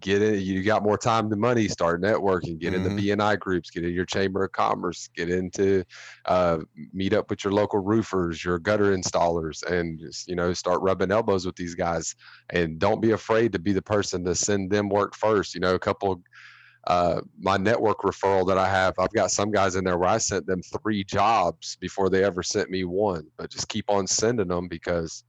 get 0.00 0.22
in. 0.22 0.40
You 0.40 0.62
got 0.64 0.82
more 0.82 0.98
time 0.98 1.28
than 1.30 1.38
money. 1.38 1.68
Start 1.68 2.02
networking. 2.02 2.58
Get 2.58 2.72
Mhm. 2.72 2.86
into 2.86 2.90
BNI 3.02 3.36
groups. 3.38 3.70
Get 3.70 3.84
in 3.84 3.92
your 3.92 4.04
chamber 4.06 4.42
of 4.44 4.50
commerce. 4.52 5.08
Get 5.14 5.30
into, 5.30 5.84
uh, 6.24 6.58
meet 6.92 7.12
up 7.12 7.30
with 7.30 7.44
your 7.44 7.52
local 7.52 7.78
roofers, 7.78 8.44
your 8.44 8.58
gutter 8.58 8.96
installers, 8.96 9.62
and 9.62 10.00
just 10.00 10.26
you 10.26 10.34
know 10.34 10.52
start 10.52 10.80
rubbing 10.82 11.12
elbows 11.12 11.46
with 11.46 11.54
these 11.56 11.74
guys. 11.76 12.16
And 12.50 12.78
don't 12.78 13.00
be 13.00 13.12
afraid 13.12 13.52
to 13.52 13.58
be 13.58 13.72
the 13.72 13.82
person 13.82 14.24
to 14.24 14.34
send 14.34 14.70
them 14.70 14.88
work 14.88 15.14
first. 15.14 15.54
You 15.54 15.60
know, 15.60 15.74
a 15.74 15.78
couple 15.78 16.20
uh, 16.86 17.20
my 17.38 17.56
network 17.56 18.00
referral 18.00 18.46
that 18.46 18.58
I 18.58 18.68
have, 18.68 18.94
I've 18.98 19.12
got 19.12 19.30
some 19.30 19.50
guys 19.50 19.76
in 19.76 19.84
there 19.84 19.96
where 19.96 20.08
I 20.08 20.18
sent 20.18 20.46
them 20.46 20.60
three 20.62 21.04
jobs 21.04 21.76
before 21.80 22.10
they 22.10 22.24
ever 22.24 22.42
sent 22.42 22.70
me 22.70 22.84
one. 22.84 23.26
But 23.38 23.50
just 23.50 23.68
keep 23.68 23.88
on 23.88 24.06
sending 24.06 24.48
them 24.48 24.68
because, 24.68 25.24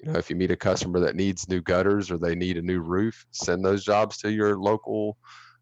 you 0.00 0.12
know, 0.12 0.18
if 0.18 0.28
you 0.28 0.36
meet 0.36 0.50
a 0.50 0.56
customer 0.56 1.00
that 1.00 1.16
needs 1.16 1.48
new 1.48 1.62
gutters 1.62 2.10
or 2.10 2.18
they 2.18 2.34
need 2.34 2.58
a 2.58 2.62
new 2.62 2.80
roof, 2.80 3.24
send 3.30 3.64
those 3.64 3.84
jobs 3.84 4.18
to 4.18 4.30
your 4.30 4.58
local, 4.58 5.16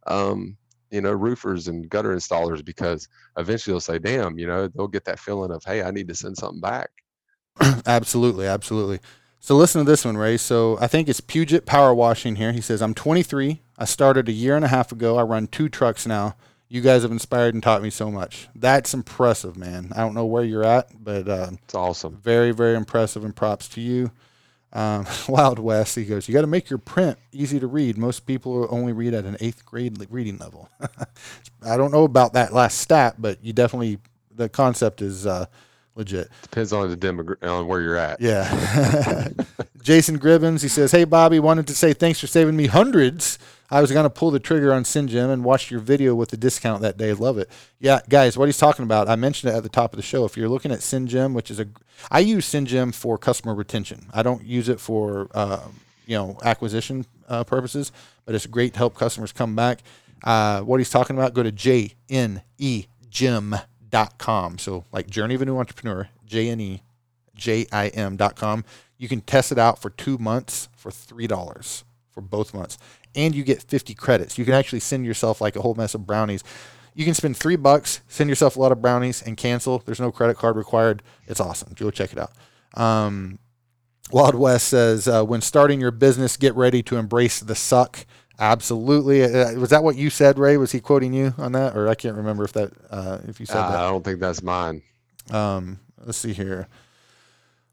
um, 0.08 0.56
you 0.90 1.00
know, 1.00 1.12
roofers 1.12 1.68
and 1.68 1.88
gutter 1.88 2.14
installers 2.14 2.64
because 2.64 3.06
eventually 3.36 3.74
they'll 3.74 3.80
say, 3.80 3.98
"Damn," 3.98 4.38
you 4.38 4.46
know, 4.46 4.68
they'll 4.68 4.88
get 4.88 5.04
that 5.04 5.20
feeling 5.20 5.52
of, 5.52 5.62
"Hey, 5.64 5.82
I 5.82 5.90
need 5.90 6.08
to 6.08 6.14
send 6.14 6.36
something 6.36 6.60
back." 6.60 6.90
Absolutely, 7.86 8.46
absolutely. 8.46 9.00
So 9.40 9.56
listen 9.56 9.84
to 9.84 9.90
this 9.90 10.04
one, 10.04 10.16
Ray. 10.16 10.36
So 10.36 10.78
I 10.80 10.86
think 10.88 11.08
it's 11.08 11.20
Puget 11.20 11.64
Power 11.64 11.94
Washing 11.94 12.36
here. 12.36 12.52
He 12.52 12.60
says, 12.60 12.82
I'm 12.82 12.94
23. 12.94 13.62
I 13.78 13.84
started 13.84 14.28
a 14.28 14.32
year 14.32 14.56
and 14.56 14.64
a 14.64 14.68
half 14.68 14.92
ago. 14.92 15.16
I 15.16 15.22
run 15.22 15.46
two 15.46 15.68
trucks 15.68 16.06
now. 16.06 16.34
You 16.68 16.82
guys 16.82 17.02
have 17.02 17.12
inspired 17.12 17.54
and 17.54 17.62
taught 17.62 17.82
me 17.82 17.88
so 17.88 18.10
much. 18.10 18.48
That's 18.54 18.92
impressive, 18.92 19.56
man. 19.56 19.90
I 19.94 20.00
don't 20.00 20.12
know 20.14 20.26
where 20.26 20.44
you're 20.44 20.64
at, 20.64 21.02
but 21.02 21.26
uh, 21.28 21.50
It's 21.64 21.74
awesome. 21.74 22.16
very, 22.22 22.50
very 22.50 22.76
impressive 22.76 23.24
and 23.24 23.34
props 23.34 23.68
to 23.70 23.80
you. 23.80 24.10
Um, 24.74 25.06
Wild 25.28 25.58
West, 25.58 25.94
he 25.94 26.04
goes, 26.04 26.28
You 26.28 26.34
got 26.34 26.42
to 26.42 26.46
make 26.46 26.68
your 26.68 26.78
print 26.78 27.16
easy 27.32 27.58
to 27.58 27.66
read. 27.66 27.96
Most 27.96 28.26
people 28.26 28.66
only 28.70 28.92
read 28.92 29.14
at 29.14 29.24
an 29.24 29.38
eighth 29.40 29.64
grade 29.64 29.96
reading 30.10 30.36
level. 30.36 30.68
I 31.64 31.78
don't 31.78 31.92
know 31.92 32.04
about 32.04 32.34
that 32.34 32.52
last 32.52 32.78
stat, 32.78 33.14
but 33.18 33.42
you 33.42 33.54
definitely, 33.54 33.98
the 34.34 34.50
concept 34.50 35.00
is 35.00 35.26
uh, 35.26 35.46
legit. 35.98 36.30
Depends 36.42 36.72
on 36.72 36.88
the 36.88 36.96
demogra- 36.96 37.42
on 37.46 37.66
where 37.66 37.80
you're 37.80 37.96
at. 37.96 38.20
Yeah. 38.20 39.28
Jason 39.82 40.18
Gribbins, 40.18 40.62
he 40.62 40.68
says, 40.68 40.92
Hey, 40.92 41.04
Bobby, 41.04 41.38
wanted 41.38 41.66
to 41.66 41.74
say 41.74 41.92
thanks 41.92 42.20
for 42.20 42.26
saving 42.26 42.56
me 42.56 42.66
hundreds. 42.66 43.38
I 43.70 43.82
was 43.82 43.92
going 43.92 44.04
to 44.04 44.10
pull 44.10 44.30
the 44.30 44.40
trigger 44.40 44.72
on 44.72 44.84
SendJim 44.84 45.30
and 45.30 45.44
watched 45.44 45.70
your 45.70 45.80
video 45.80 46.14
with 46.14 46.30
the 46.30 46.38
discount 46.38 46.80
that 46.80 46.96
day. 46.96 47.12
Love 47.12 47.36
it. 47.36 47.50
Yeah, 47.78 48.00
guys, 48.08 48.38
what 48.38 48.46
he's 48.46 48.56
talking 48.56 48.82
about, 48.82 49.08
I 49.08 49.16
mentioned 49.16 49.52
it 49.52 49.56
at 49.56 49.62
the 49.62 49.68
top 49.68 49.92
of 49.92 49.98
the 49.98 50.02
show. 50.02 50.24
If 50.24 50.38
you're 50.38 50.48
looking 50.48 50.72
at 50.72 50.78
SendJim, 50.78 51.34
which 51.34 51.50
is 51.50 51.60
a, 51.60 51.66
I 52.10 52.20
use 52.20 52.48
SendJim 52.50 52.94
for 52.94 53.18
customer 53.18 53.54
retention. 53.54 54.06
I 54.14 54.22
don't 54.22 54.42
use 54.42 54.70
it 54.70 54.80
for, 54.80 55.28
uh, 55.34 55.60
you 56.06 56.16
know, 56.16 56.38
acquisition 56.42 57.04
uh, 57.28 57.44
purposes, 57.44 57.92
but 58.24 58.34
it's 58.34 58.46
great 58.46 58.72
to 58.72 58.78
help 58.78 58.94
customers 58.94 59.32
come 59.32 59.54
back. 59.54 59.80
Uh, 60.24 60.62
what 60.62 60.80
he's 60.80 60.90
talking 60.90 61.16
about, 61.16 61.34
go 61.34 61.42
to 61.42 61.52
jnejim.com. 63.90 64.58
So, 64.58 64.84
like 64.92 65.08
Journey 65.08 65.34
of 65.34 65.42
a 65.42 65.46
New 65.46 65.58
Entrepreneur, 65.58 66.08
J 66.24 66.48
N 66.50 66.60
E 66.60 66.82
jim.com. 67.38 68.64
You 68.98 69.08
can 69.08 69.20
test 69.20 69.52
it 69.52 69.58
out 69.58 69.80
for 69.80 69.90
two 69.90 70.18
months 70.18 70.68
for 70.76 70.90
$3 70.90 71.84
for 72.10 72.20
both 72.20 72.52
months. 72.52 72.78
And 73.14 73.34
you 73.34 73.44
get 73.44 73.62
50 73.62 73.94
credits. 73.94 74.36
You 74.36 74.44
can 74.44 74.54
actually 74.54 74.80
send 74.80 75.06
yourself 75.06 75.40
like 75.40 75.54
a 75.54 75.62
whole 75.62 75.74
mess 75.74 75.94
of 75.94 76.04
brownies. 76.04 76.42
You 76.94 77.04
can 77.04 77.14
spend 77.14 77.36
three 77.36 77.54
bucks, 77.54 78.00
send 78.08 78.28
yourself 78.28 78.56
a 78.56 78.60
lot 78.60 78.72
of 78.72 78.82
brownies, 78.82 79.22
and 79.22 79.36
cancel. 79.36 79.78
There's 79.86 80.00
no 80.00 80.10
credit 80.10 80.36
card 80.36 80.56
required. 80.56 81.02
It's 81.28 81.38
awesome. 81.38 81.74
Go 81.76 81.92
check 81.92 82.12
it 82.12 82.18
out. 82.18 82.32
Um, 82.74 83.38
Wild 84.10 84.34
West 84.34 84.68
says, 84.68 85.06
uh, 85.06 85.22
when 85.22 85.40
starting 85.40 85.80
your 85.80 85.92
business, 85.92 86.36
get 86.36 86.56
ready 86.56 86.82
to 86.82 86.96
embrace 86.96 87.38
the 87.38 87.54
suck. 87.54 88.04
Absolutely. 88.38 89.24
Uh, 89.24 89.54
was 89.54 89.70
that 89.70 89.82
what 89.82 89.96
you 89.96 90.10
said, 90.10 90.38
Ray? 90.38 90.56
Was 90.56 90.72
he 90.72 90.80
quoting 90.80 91.12
you 91.12 91.34
on 91.38 91.52
that, 91.52 91.76
or 91.76 91.88
I 91.88 91.94
can't 91.94 92.16
remember 92.16 92.44
if 92.44 92.52
that 92.52 92.72
uh, 92.90 93.18
if 93.26 93.40
you 93.40 93.46
said 93.46 93.56
Uh, 93.58 93.70
that. 93.70 93.80
I 93.80 93.88
don't 93.90 94.04
think 94.04 94.20
that's 94.20 94.42
mine. 94.42 94.82
Um, 95.30 95.80
let's 96.04 96.18
see 96.18 96.32
here. 96.32 96.68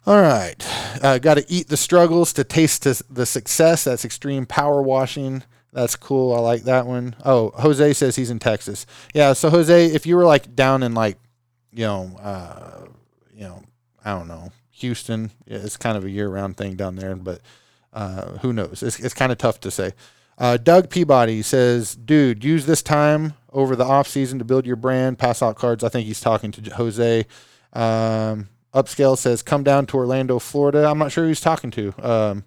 All 0.07 0.21
right. 0.21 0.55
Uh, 1.03 1.17
Got 1.19 1.35
to 1.35 1.45
eat 1.51 1.67
the 1.67 1.77
struggles 1.77 2.33
to 2.33 2.43
taste 2.43 2.83
the 2.83 3.01
the 3.09 3.25
success. 3.25 3.83
That's 3.83 4.05
extreme 4.05 4.45
power 4.45 4.81
washing. 4.81 5.43
That's 5.71 5.95
cool. 5.95 6.33
I 6.33 6.39
like 6.39 6.63
that 6.63 6.87
one. 6.87 7.15
Oh, 7.25 7.51
Jose 7.55 7.93
says 7.93 8.15
he's 8.15 8.29
in 8.31 8.39
Texas. 8.39 8.85
Yeah. 9.13 9.33
So 9.33 9.49
Jose, 9.49 9.87
if 9.87 10.05
you 10.05 10.15
were 10.15 10.25
like 10.25 10.55
down 10.55 10.83
in 10.83 10.93
like, 10.93 11.17
you 11.71 11.83
know, 11.85 12.17
uh, 12.21 12.85
you 13.33 13.41
know, 13.43 13.61
I 14.03 14.11
don't 14.11 14.27
know, 14.29 14.51
Houston, 14.71 15.31
it's 15.45 15.75
kind 15.77 15.97
of 15.97 16.05
a 16.05 16.09
year 16.09 16.29
round 16.29 16.55
thing 16.55 16.75
down 16.75 16.95
there, 16.95 17.15
but 17.15 17.41
uh, 17.91 18.37
who 18.37 18.53
knows? 18.53 18.81
It's, 18.83 18.99
it's 18.99 19.13
kind 19.13 19.31
of 19.33 19.37
tough 19.37 19.59
to 19.61 19.71
say. 19.71 19.91
Uh, 20.37 20.57
Doug 20.57 20.89
Peabody 20.89 21.41
says, 21.41 21.95
dude, 21.95 22.43
use 22.43 22.65
this 22.65 22.81
time 22.81 23.33
over 23.53 23.75
the 23.75 23.85
off 23.85 24.07
season 24.07 24.37
to 24.39 24.45
build 24.45 24.65
your 24.65 24.75
brand, 24.75 25.17
pass 25.17 25.41
out 25.41 25.55
cards. 25.55 25.83
I 25.83 25.89
think 25.89 26.07
he's 26.07 26.19
talking 26.19 26.51
to 26.51 26.75
Jose. 26.75 27.25
Um, 27.73 28.49
Upscale 28.73 29.17
says, 29.17 29.41
come 29.41 29.63
down 29.63 29.85
to 29.87 29.97
Orlando, 29.97 30.39
Florida. 30.39 30.87
I'm 30.89 30.97
not 30.97 31.11
sure 31.11 31.23
who 31.23 31.29
he's 31.29 31.39
talking 31.39 31.71
to. 31.71 31.93
Um, 32.01 32.43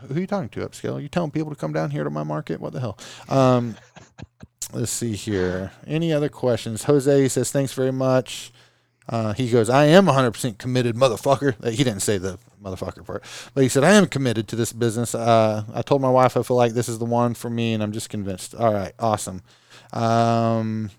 who 0.00 0.16
are 0.16 0.20
you 0.20 0.26
talking 0.26 0.48
to, 0.50 0.68
Upscale? 0.68 0.96
Are 0.96 1.00
you 1.00 1.08
telling 1.08 1.30
people 1.30 1.50
to 1.50 1.56
come 1.56 1.72
down 1.72 1.90
here 1.90 2.02
to 2.02 2.10
my 2.10 2.24
market? 2.24 2.60
What 2.60 2.72
the 2.72 2.80
hell? 2.80 2.98
Um, 3.28 3.76
let's 4.72 4.90
see 4.90 5.14
here. 5.14 5.70
Any 5.86 6.12
other 6.12 6.28
questions? 6.28 6.84
Jose 6.84 7.28
says, 7.28 7.52
thanks 7.52 7.72
very 7.72 7.92
much. 7.92 8.52
Uh, 9.08 9.32
he 9.34 9.48
goes, 9.48 9.70
I 9.70 9.84
am 9.86 10.06
100% 10.06 10.58
committed, 10.58 10.96
motherfucker. 10.96 11.54
Uh, 11.64 11.70
He 11.70 11.84
didn't 11.84 12.00
say 12.00 12.18
the 12.18 12.38
motherfucker 12.62 13.04
part, 13.06 13.22
but 13.54 13.62
he 13.62 13.68
said, 13.68 13.84
I 13.84 13.92
am 13.92 14.06
committed 14.06 14.48
to 14.48 14.56
this 14.56 14.72
business. 14.72 15.14
Uh, 15.14 15.64
I 15.72 15.82
told 15.82 16.02
my 16.02 16.10
wife 16.10 16.36
I 16.36 16.42
feel 16.42 16.56
like 16.56 16.72
this 16.72 16.88
is 16.88 16.98
the 16.98 17.04
one 17.04 17.34
for 17.34 17.48
me, 17.48 17.72
and 17.72 17.82
I'm 17.82 17.92
just 17.92 18.08
convinced. 18.10 18.54
All 18.54 18.72
right, 18.72 18.92
awesome. 18.98 19.42
Um, 19.92 20.90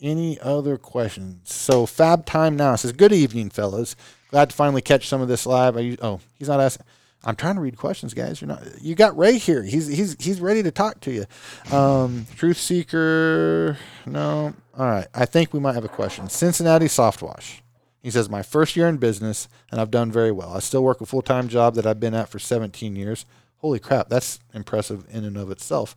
any 0.00 0.38
other 0.40 0.76
questions? 0.76 1.52
So 1.52 1.86
Fab 1.86 2.26
Time 2.26 2.56
now 2.56 2.76
says, 2.76 2.92
"Good 2.92 3.12
evening, 3.12 3.50
fellas. 3.50 3.96
Glad 4.30 4.50
to 4.50 4.56
finally 4.56 4.82
catch 4.82 5.08
some 5.08 5.20
of 5.20 5.28
this 5.28 5.46
live." 5.46 5.76
I, 5.76 5.96
oh, 6.02 6.20
he's 6.38 6.48
not 6.48 6.60
asking. 6.60 6.86
I'm 7.26 7.34
trying 7.34 7.56
to 7.56 7.60
read 7.60 7.76
questions, 7.76 8.14
guys. 8.14 8.40
You're 8.40 8.48
not. 8.48 8.62
You 8.80 8.94
got 8.94 9.18
Ray 9.18 9.36
here. 9.36 9.64
He's 9.64 9.88
he's 9.88 10.16
he's 10.18 10.40
ready 10.40 10.62
to 10.62 10.70
talk 10.70 11.00
to 11.00 11.10
you. 11.10 11.76
Um, 11.76 12.26
Truth 12.36 12.56
Seeker. 12.56 13.76
No. 14.06 14.54
All 14.78 14.86
right. 14.86 15.08
I 15.12 15.26
think 15.26 15.52
we 15.52 15.58
might 15.58 15.74
have 15.74 15.84
a 15.84 15.88
question. 15.88 16.28
Cincinnati 16.28 16.86
Soft 16.86 17.22
Wash. 17.22 17.62
He 18.00 18.12
says, 18.12 18.30
My 18.30 18.42
first 18.42 18.76
year 18.76 18.86
in 18.88 18.98
business, 18.98 19.48
and 19.72 19.80
I've 19.80 19.90
done 19.90 20.12
very 20.12 20.30
well. 20.30 20.52
I 20.52 20.60
still 20.60 20.84
work 20.84 21.00
a 21.00 21.06
full 21.06 21.22
time 21.22 21.48
job 21.48 21.74
that 21.74 21.84
I've 21.84 21.98
been 21.98 22.14
at 22.14 22.28
for 22.28 22.38
17 22.38 22.94
years. 22.94 23.26
Holy 23.56 23.80
crap, 23.80 24.08
that's 24.08 24.38
impressive 24.54 25.04
in 25.10 25.24
and 25.24 25.36
of 25.36 25.50
itself. 25.50 25.96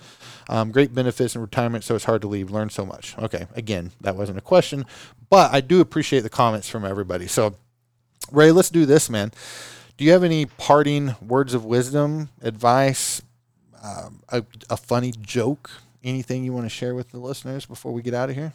Um, 0.49 0.71
great 0.71 0.95
benefits 0.95 1.35
in 1.35 1.41
retirement, 1.41 1.83
so 1.83 1.93
it's 1.93 2.05
hard 2.05 2.21
to 2.21 2.27
leave. 2.27 2.49
Learn 2.49 2.71
so 2.71 2.83
much. 2.83 3.15
Okay, 3.19 3.45
again, 3.53 3.91
that 4.01 4.15
wasn't 4.15 4.39
a 4.39 4.41
question, 4.41 4.87
but 5.29 5.53
I 5.53 5.61
do 5.61 5.81
appreciate 5.81 6.21
the 6.21 6.29
comments 6.31 6.67
from 6.67 6.83
everybody. 6.83 7.27
So, 7.27 7.53
Ray, 8.31 8.51
let's 8.51 8.71
do 8.71 8.87
this, 8.87 9.07
man. 9.07 9.31
Do 9.99 10.05
you 10.05 10.13
have 10.13 10.23
any 10.23 10.45
parting 10.45 11.13
words 11.21 11.53
of 11.53 11.65
wisdom, 11.65 12.29
advice, 12.41 13.21
um, 13.83 14.21
a, 14.29 14.45
a 14.69 14.77
funny 14.77 15.11
joke, 15.11 15.69
anything 16.05 16.45
you 16.45 16.53
want 16.53 16.63
to 16.67 16.69
share 16.69 16.95
with 16.95 17.09
the 17.11 17.19
listeners 17.19 17.65
before 17.65 17.91
we 17.91 18.01
get 18.01 18.13
out 18.13 18.29
of 18.29 18.37
here? 18.37 18.53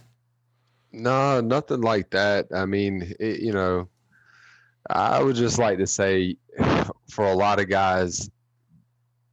No, 0.90 1.42
nothing 1.42 1.82
like 1.82 2.08
that. 2.12 2.46
I 2.54 2.64
mean, 2.64 3.12
it, 3.20 3.40
you 3.40 3.52
know, 3.52 3.90
I 4.88 5.22
would 5.22 5.36
just 5.36 5.58
like 5.58 5.76
to 5.76 5.86
say 5.86 6.38
for 7.10 7.26
a 7.26 7.34
lot 7.34 7.60
of 7.60 7.68
guys, 7.68 8.30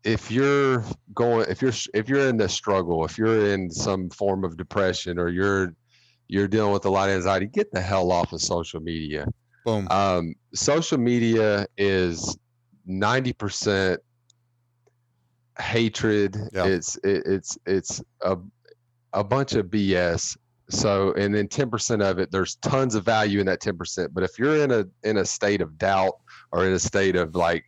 if 0.03 0.30
you're 0.30 0.84
going, 1.16 1.45
if 1.49 1.62
you're, 1.62 1.72
if 1.93 2.09
you're 2.09 2.28
in 2.28 2.36
the 2.36 2.49
struggle, 2.49 3.05
if 3.05 3.18
you're 3.18 3.53
in 3.53 3.70
some 3.72 4.09
form 4.09 4.43
of 4.43 4.57
depression 4.57 5.18
or 5.18 5.30
you're, 5.30 5.74
you're 6.28 6.49
dealing 6.49 6.74
with 6.74 6.84
a 6.84 6.89
lot 6.89 7.07
of 7.07 7.16
anxiety, 7.16 7.47
get 7.47 7.72
the 7.72 7.80
hell 7.80 8.12
off 8.12 8.34
of 8.34 8.41
social 8.41 8.82
media. 8.82 9.26
Boom. 9.66 9.88
Um, 9.89 10.36
social 10.53 10.97
media 10.97 11.68
is 11.78 12.38
90% 12.88 13.97
hatred. 15.59 16.38
Yeah. 16.53 16.66
It's, 16.66 16.95
it, 16.97 17.24
it's, 17.26 17.57
it's 17.66 18.01
a, 18.22 18.38
a 19.14 19.24
bunch 19.24 19.53
of 19.53 19.68
BS. 19.68 20.38
So, 20.70 21.14
and 21.14 21.36
then 21.36 21.47
10% 21.47 22.01
of 22.01 22.20
it, 22.20 22.32
there's 22.32 22.55
tons 22.55 22.95
of 22.95 23.03
value 23.03 23.39
in 23.39 23.45
that 23.47 23.62
10%. 23.62 24.09
But 24.14 24.24
if 24.24 24.39
you're 24.39 24.64
in 24.64 24.72
a, 24.72 24.86
in 25.03 25.18
a 25.18 25.26
state 25.26 25.62
of 25.62 25.78
doubt 25.78 26.14
or 26.51 26.66
in 26.66 26.74
a 26.74 26.80
state 26.80 27.16
of 27.16 27.36
like 27.36 27.66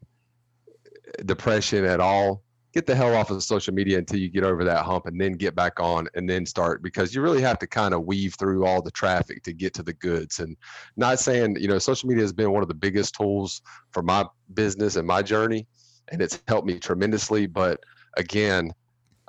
depression 1.26 1.86
at 1.86 2.00
all, 2.00 2.43
get 2.74 2.88
the 2.88 2.95
hell 2.95 3.15
off 3.15 3.30
of 3.30 3.41
social 3.43 3.74
media 3.74 3.99
until 3.99 4.19
you 4.19 4.30
get 4.30 4.43
over 4.43 4.63
that 4.63 4.84
hump 4.84 5.05
and 5.05 5.21
then 5.21 5.34
get 5.34 5.55
back 5.55 5.80
on 5.80 6.07
and 6.15 6.28
then 6.28 6.43
start 6.43 6.82
because 6.82 7.13
you 7.13 7.21
really 7.21 7.41
have 7.41 7.59
to 7.59 7.67
kind 7.67 7.93
of 7.93 8.05
weave 8.05 8.34
through 8.34 8.65
all 8.65 8.82
the 8.82 8.91
traffic 8.91 9.43
to 9.43 9.53
get 9.53 9.76
to 9.76 9.84
the 9.84 9.93
goods. 9.93 10.39
And 10.39 10.57
not 10.97 11.19
saying 11.19 11.57
you 11.59 11.67
know 11.67 11.78
social 11.78 12.09
media 12.09 12.24
has 12.24 12.34
been 12.34 12.51
one 12.51 12.63
of 12.63 12.67
the 12.67 12.74
biggest 12.74 13.15
tools 13.15 13.61
for 13.91 14.01
my 14.01 14.26
business 14.55 14.95
and 14.95 15.07
my 15.07 15.21
journey 15.21 15.67
and 16.09 16.21
it's 16.21 16.41
helped 16.47 16.67
me 16.67 16.80
tremendously. 16.80 17.45
But 17.45 17.80
again 18.17 18.71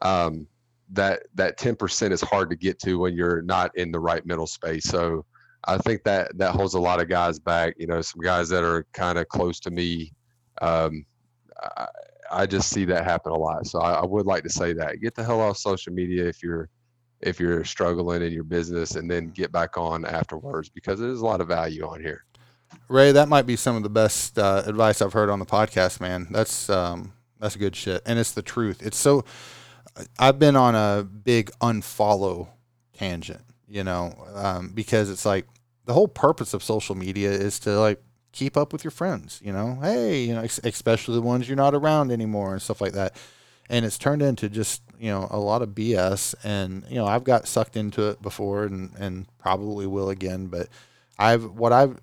um, 0.00 0.46
that 0.90 1.24
that 1.34 1.58
10% 1.58 2.12
is 2.12 2.20
hard 2.22 2.48
to 2.50 2.56
get 2.56 2.78
to 2.80 2.98
when 2.98 3.14
you're 3.14 3.42
not 3.42 3.76
in 3.76 3.92
the 3.92 4.00
right 4.00 4.24
mental 4.26 4.46
space. 4.46 4.84
So 4.84 5.24
i 5.66 5.78
think 5.78 6.04
that 6.04 6.36
that 6.36 6.54
holds 6.54 6.74
a 6.74 6.80
lot 6.80 7.00
of 7.00 7.08
guys 7.08 7.38
back. 7.38 7.74
You 7.76 7.86
know 7.86 8.00
some 8.00 8.22
guys 8.22 8.48
that 8.48 8.64
are 8.64 8.86
kind 8.92 9.18
of 9.18 9.28
close 9.28 9.60
to 9.60 9.70
me 9.70 10.12
um, 10.62 11.04
I, 11.76 11.86
I 12.30 12.46
just 12.46 12.70
see 12.70 12.84
that 12.86 13.04
happen 13.04 13.32
a 13.32 13.36
lot. 13.36 13.66
So 13.66 13.80
I, 13.80 13.94
I 13.94 14.04
would 14.04 14.26
like 14.26 14.42
to 14.44 14.50
say 14.50 14.72
that 14.74 15.00
get 15.00 15.14
the 15.14 15.24
hell 15.24 15.40
off 15.40 15.56
social 15.56 15.92
media 15.92 16.26
if 16.26 16.42
you're 16.42 16.68
if 17.20 17.40
you're 17.40 17.64
struggling 17.64 18.22
in 18.22 18.32
your 18.32 18.44
business, 18.44 18.96
and 18.96 19.10
then 19.10 19.30
get 19.30 19.50
back 19.50 19.78
on 19.78 20.04
afterwards 20.04 20.68
because 20.68 21.00
there's 21.00 21.20
a 21.20 21.24
lot 21.24 21.40
of 21.40 21.48
value 21.48 21.86
on 21.86 22.00
here. 22.00 22.24
Ray, 22.88 23.12
that 23.12 23.28
might 23.28 23.46
be 23.46 23.56
some 23.56 23.76
of 23.76 23.82
the 23.82 23.88
best 23.88 24.38
uh, 24.38 24.62
advice 24.66 25.00
I've 25.00 25.12
heard 25.12 25.30
on 25.30 25.38
the 25.38 25.46
podcast, 25.46 26.00
man. 26.00 26.26
That's 26.30 26.68
um, 26.68 27.12
that's 27.40 27.56
good 27.56 27.76
shit, 27.76 28.02
and 28.06 28.18
it's 28.18 28.32
the 28.32 28.42
truth. 28.42 28.82
It's 28.82 28.96
so. 28.96 29.24
I've 30.18 30.40
been 30.40 30.56
on 30.56 30.74
a 30.74 31.04
big 31.04 31.52
unfollow 31.60 32.48
tangent, 32.94 33.42
you 33.68 33.84
know, 33.84 34.12
um, 34.34 34.70
because 34.74 35.08
it's 35.08 35.24
like 35.24 35.46
the 35.84 35.92
whole 35.92 36.08
purpose 36.08 36.52
of 36.52 36.64
social 36.64 36.96
media 36.96 37.30
is 37.30 37.60
to 37.60 37.78
like 37.78 38.02
keep 38.34 38.56
up 38.56 38.72
with 38.72 38.84
your 38.84 38.90
friends, 38.90 39.40
you 39.42 39.52
know. 39.52 39.78
Hey, 39.80 40.24
you 40.24 40.34
know, 40.34 40.42
especially 40.42 41.14
the 41.14 41.22
ones 41.22 41.48
you're 41.48 41.56
not 41.56 41.74
around 41.74 42.10
anymore 42.10 42.52
and 42.52 42.60
stuff 42.60 42.80
like 42.80 42.92
that. 42.92 43.16
And 43.70 43.86
it's 43.86 43.96
turned 43.96 44.20
into 44.20 44.50
just 44.50 44.82
you 44.98 45.10
know 45.10 45.26
a 45.30 45.38
lot 45.38 45.62
of 45.62 45.70
BS, 45.70 46.34
and 46.44 46.84
you 46.90 46.96
know 46.96 47.06
I've 47.06 47.24
got 47.24 47.48
sucked 47.48 47.76
into 47.76 48.08
it 48.10 48.20
before, 48.20 48.64
and 48.64 48.90
and 48.98 49.26
probably 49.38 49.86
will 49.86 50.10
again, 50.10 50.46
but. 50.48 50.68
I've 51.16 51.44
what 51.44 51.72
I've 51.72 51.96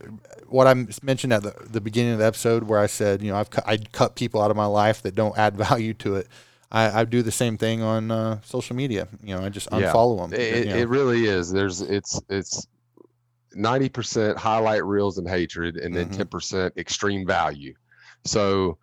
what 0.47 0.67
I 0.67 0.73
mentioned 1.03 1.33
at 1.33 1.43
the, 1.43 1.53
the 1.69 1.81
beginning 1.81 2.13
of 2.13 2.19
the 2.19 2.25
episode 2.25 2.63
where 2.63 2.79
I 2.79 2.85
said 2.87 3.21
you 3.21 3.29
know 3.29 3.37
I've 3.37 3.49
cut, 3.49 3.65
I 3.67 3.75
cut 3.75 4.15
people 4.15 4.41
out 4.41 4.51
of 4.51 4.55
my 4.55 4.67
life 4.67 5.01
that 5.01 5.15
don't 5.15 5.37
add 5.37 5.57
value 5.67 5.93
to 5.95 6.15
it. 6.15 6.29
I, 6.71 7.01
I 7.01 7.03
do 7.03 7.21
the 7.21 7.29
same 7.29 7.57
thing 7.57 7.81
on 7.81 8.09
uh, 8.09 8.39
social 8.41 8.73
media. 8.73 9.09
You 9.21 9.35
know 9.35 9.43
I 9.43 9.49
just 9.49 9.67
Yeah. 9.69 9.91
unfollow 9.91 10.29
them. 10.29 10.39
It, 10.39 10.67
it 10.67 10.87
really 10.87 11.25
is. 11.25 11.51
There's 11.51 11.81
it's 11.81 12.21
it's 12.29 12.65
ninety 13.53 13.89
percent 13.89 14.37
highlight 14.37 14.85
reels 14.85 15.17
and 15.17 15.27
hatred, 15.27 15.77
and 15.77 15.95
then 15.95 16.09
Mhm. 16.09 16.17
10 16.17 16.27
percent 16.27 16.73
extreme 16.77 17.25
value. 17.25 17.73
So, 18.25 18.77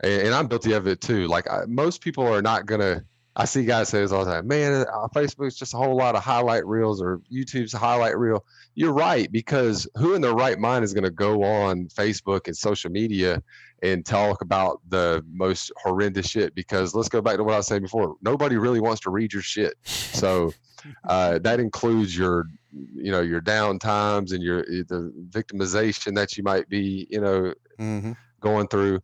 and, 0.00 0.22
and 0.28 0.34
I'm 0.34 0.46
guilty 0.48 0.72
of 0.72 0.86
it 0.86 1.00
too. 1.00 1.26
Like 1.28 1.48
I, 1.50 1.62
most 1.66 2.00
people 2.00 2.26
are 2.26 2.42
not 2.42 2.66
gonna. 2.66 3.04
I 3.38 3.44
see 3.44 3.66
guys 3.66 3.90
say 3.90 4.00
this 4.00 4.12
all 4.12 4.24
the 4.24 4.32
time. 4.32 4.46
Man, 4.48 4.86
uh, 4.90 5.08
Facebook's 5.14 5.56
just 5.56 5.74
a 5.74 5.76
whole 5.76 5.94
lot 5.94 6.14
of 6.16 6.22
highlight 6.24 6.66
reels, 6.66 7.02
or 7.02 7.20
YouTube's 7.30 7.74
a 7.74 7.78
highlight 7.78 8.16
reel. 8.16 8.42
You're 8.74 8.94
right 8.94 9.30
because 9.30 9.86
who 9.96 10.14
in 10.14 10.22
their 10.22 10.32
right 10.32 10.58
mind 10.58 10.84
is 10.84 10.94
going 10.94 11.04
to 11.04 11.10
go 11.10 11.42
on 11.42 11.86
Facebook 11.88 12.46
and 12.46 12.56
social 12.56 12.90
media 12.90 13.42
and 13.82 14.06
talk 14.06 14.40
about 14.40 14.80
the 14.88 15.22
most 15.30 15.70
horrendous 15.82 16.26
shit? 16.26 16.54
Because 16.54 16.94
let's 16.94 17.10
go 17.10 17.20
back 17.20 17.36
to 17.36 17.44
what 17.44 17.52
I 17.52 17.58
was 17.58 17.66
saying 17.66 17.82
before. 17.82 18.16
Nobody 18.22 18.56
really 18.56 18.80
wants 18.80 19.02
to 19.02 19.10
read 19.10 19.34
your 19.34 19.42
shit. 19.42 19.74
So 19.84 20.54
uh, 21.06 21.38
that 21.40 21.60
includes 21.60 22.16
your, 22.16 22.46
you 22.94 23.10
know, 23.10 23.20
your 23.20 23.40
down 23.40 23.78
times 23.78 24.32
and 24.32 24.42
your 24.42 24.60
eh, 24.60 24.82
the 24.88 25.12
victimization 25.30 26.14
that 26.14 26.36
you 26.36 26.42
might 26.42 26.68
be, 26.68 27.06
you 27.10 27.20
know, 27.20 27.54
hmm 27.78 28.12
going 28.40 28.68
through. 28.68 29.00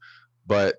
But 0.47 0.77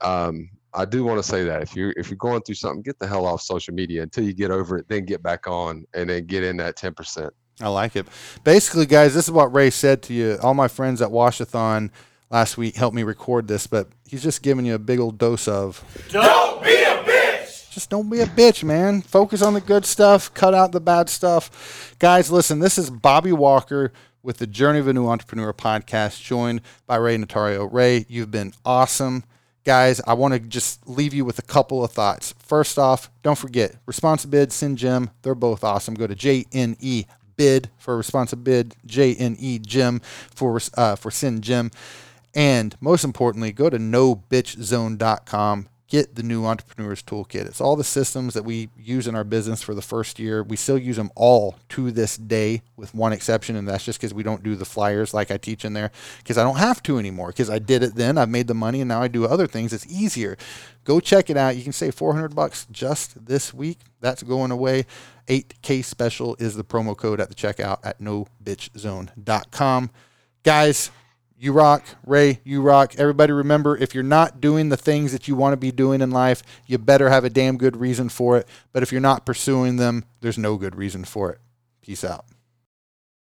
um, 0.00 0.50
I 0.74 0.84
do 0.84 1.04
want 1.04 1.22
to 1.22 1.28
say 1.28 1.44
that 1.44 1.62
if 1.62 1.76
you're 1.76 1.92
if 1.96 2.10
you're 2.10 2.16
going 2.16 2.42
through 2.42 2.56
something, 2.56 2.82
get 2.82 2.98
the 2.98 3.06
hell 3.06 3.26
off 3.26 3.42
social 3.42 3.74
media 3.74 4.02
until 4.02 4.24
you 4.24 4.32
get 4.32 4.50
over 4.50 4.78
it, 4.78 4.88
then 4.88 5.04
get 5.04 5.22
back 5.22 5.46
on 5.46 5.84
and 5.94 6.10
then 6.10 6.26
get 6.26 6.42
in 6.42 6.56
that 6.58 6.76
ten 6.76 6.94
percent. 6.94 7.32
I 7.60 7.68
like 7.68 7.96
it. 7.96 8.06
Basically, 8.44 8.86
guys, 8.86 9.14
this 9.14 9.26
is 9.26 9.30
what 9.30 9.54
Ray 9.54 9.70
said 9.70 10.02
to 10.04 10.14
you. 10.14 10.38
All 10.42 10.54
my 10.54 10.68
friends 10.68 11.02
at 11.02 11.10
Washathon 11.10 11.90
last 12.30 12.56
week 12.56 12.76
helped 12.76 12.96
me 12.96 13.02
record 13.02 13.46
this, 13.46 13.66
but 13.66 13.88
he's 14.06 14.22
just 14.22 14.42
giving 14.42 14.64
you 14.64 14.74
a 14.74 14.78
big 14.78 14.98
old 14.98 15.18
dose 15.18 15.46
of 15.46 15.84
Don't 16.08 16.62
be 16.62 16.70
a 16.70 16.76
bitch. 16.86 16.91
Just 17.72 17.88
don't 17.88 18.10
be 18.10 18.20
a 18.20 18.26
bitch, 18.26 18.62
man. 18.62 19.00
Focus 19.00 19.40
on 19.40 19.54
the 19.54 19.60
good 19.62 19.86
stuff, 19.86 20.34
cut 20.34 20.52
out 20.52 20.72
the 20.72 20.80
bad 20.80 21.08
stuff. 21.08 21.96
Guys, 21.98 22.30
listen, 22.30 22.58
this 22.58 22.76
is 22.76 22.90
Bobby 22.90 23.32
Walker 23.32 23.94
with 24.22 24.36
the 24.36 24.46
Journey 24.46 24.78
of 24.78 24.88
a 24.88 24.92
New 24.92 25.08
Entrepreneur 25.08 25.54
podcast, 25.54 26.22
joined 26.22 26.60
by 26.86 26.96
Ray 26.96 27.16
Notario. 27.16 27.66
Ray, 27.72 28.04
you've 28.10 28.30
been 28.30 28.52
awesome. 28.66 29.24
Guys, 29.64 30.02
I 30.06 30.12
want 30.12 30.34
to 30.34 30.40
just 30.40 30.86
leave 30.86 31.14
you 31.14 31.24
with 31.24 31.38
a 31.38 31.42
couple 31.42 31.82
of 31.82 31.90
thoughts. 31.90 32.34
First 32.38 32.78
off, 32.78 33.10
don't 33.22 33.38
forget, 33.38 33.74
Responsibid, 33.86 34.48
SendJim, 34.48 35.08
they're 35.22 35.34
both 35.34 35.64
awesome. 35.64 35.94
Go 35.94 36.06
to 36.06 36.14
JNE 36.14 37.06
Bid 37.36 37.70
for 37.78 37.98
Responsibid, 37.98 38.74
JNE 38.86 39.64
Jim 39.64 40.02
for, 40.34 40.60
uh, 40.76 40.96
for 40.96 41.08
SendJim. 41.08 41.72
And 42.34 42.76
most 42.82 43.02
importantly, 43.02 43.50
go 43.52 43.70
to 43.70 43.78
nobitchzone.com 43.78 45.68
get 45.92 46.14
the 46.14 46.22
new 46.22 46.46
entrepreneurs 46.46 47.02
toolkit. 47.02 47.44
It's 47.44 47.60
all 47.60 47.76
the 47.76 47.84
systems 47.84 48.32
that 48.32 48.44
we 48.44 48.70
use 48.78 49.06
in 49.06 49.14
our 49.14 49.24
business 49.24 49.60
for 49.60 49.74
the 49.74 49.82
first 49.82 50.18
year. 50.18 50.42
We 50.42 50.56
still 50.56 50.78
use 50.78 50.96
them 50.96 51.10
all 51.14 51.56
to 51.68 51.90
this 51.90 52.16
day, 52.16 52.62
with 52.76 52.94
one 52.94 53.12
exception, 53.12 53.56
and 53.56 53.68
that's 53.68 53.84
just 53.84 54.00
because 54.00 54.14
we 54.14 54.22
don't 54.22 54.42
do 54.42 54.56
the 54.56 54.64
flyers 54.64 55.12
like 55.12 55.30
I 55.30 55.36
teach 55.36 55.66
in 55.66 55.74
there 55.74 55.92
because 56.16 56.38
I 56.38 56.44
don't 56.44 56.56
have 56.56 56.82
to 56.84 56.98
anymore 56.98 57.26
because 57.26 57.50
I 57.50 57.58
did 57.58 57.82
it 57.82 57.94
then. 57.94 58.16
I've 58.16 58.30
made 58.30 58.46
the 58.46 58.54
money, 58.54 58.80
and 58.80 58.88
now 58.88 59.02
I 59.02 59.08
do 59.08 59.26
other 59.26 59.46
things. 59.46 59.74
It's 59.74 59.86
easier. 59.86 60.38
Go 60.84 60.98
check 60.98 61.28
it 61.28 61.36
out. 61.36 61.56
You 61.56 61.62
can 61.62 61.74
save 61.74 61.94
400 61.94 62.34
bucks 62.34 62.66
just 62.72 63.26
this 63.26 63.52
week. 63.52 63.80
That's 64.00 64.22
going 64.22 64.50
away. 64.50 64.86
8K 65.28 65.84
special 65.84 66.36
is 66.38 66.56
the 66.56 66.64
promo 66.64 66.96
code 66.96 67.20
at 67.20 67.28
the 67.28 67.34
checkout 67.34 67.80
at 67.84 68.00
nobitchzone.com. 68.00 69.90
Guys, 70.42 70.90
you 71.42 71.52
rock, 71.52 71.84
Ray, 72.06 72.38
you 72.44 72.62
rock. 72.62 72.94
Everybody 72.98 73.32
remember 73.32 73.76
if 73.76 73.96
you're 73.96 74.04
not 74.04 74.40
doing 74.40 74.68
the 74.68 74.76
things 74.76 75.10
that 75.10 75.26
you 75.26 75.34
want 75.34 75.54
to 75.54 75.56
be 75.56 75.72
doing 75.72 76.00
in 76.00 76.12
life, 76.12 76.40
you 76.68 76.78
better 76.78 77.08
have 77.08 77.24
a 77.24 77.30
damn 77.30 77.56
good 77.56 77.76
reason 77.76 78.08
for 78.08 78.38
it. 78.38 78.46
But 78.72 78.84
if 78.84 78.92
you're 78.92 79.00
not 79.00 79.26
pursuing 79.26 79.74
them, 79.74 80.04
there's 80.20 80.38
no 80.38 80.56
good 80.56 80.76
reason 80.76 81.02
for 81.04 81.32
it. 81.32 81.40
Peace 81.82 82.04
out. 82.04 82.26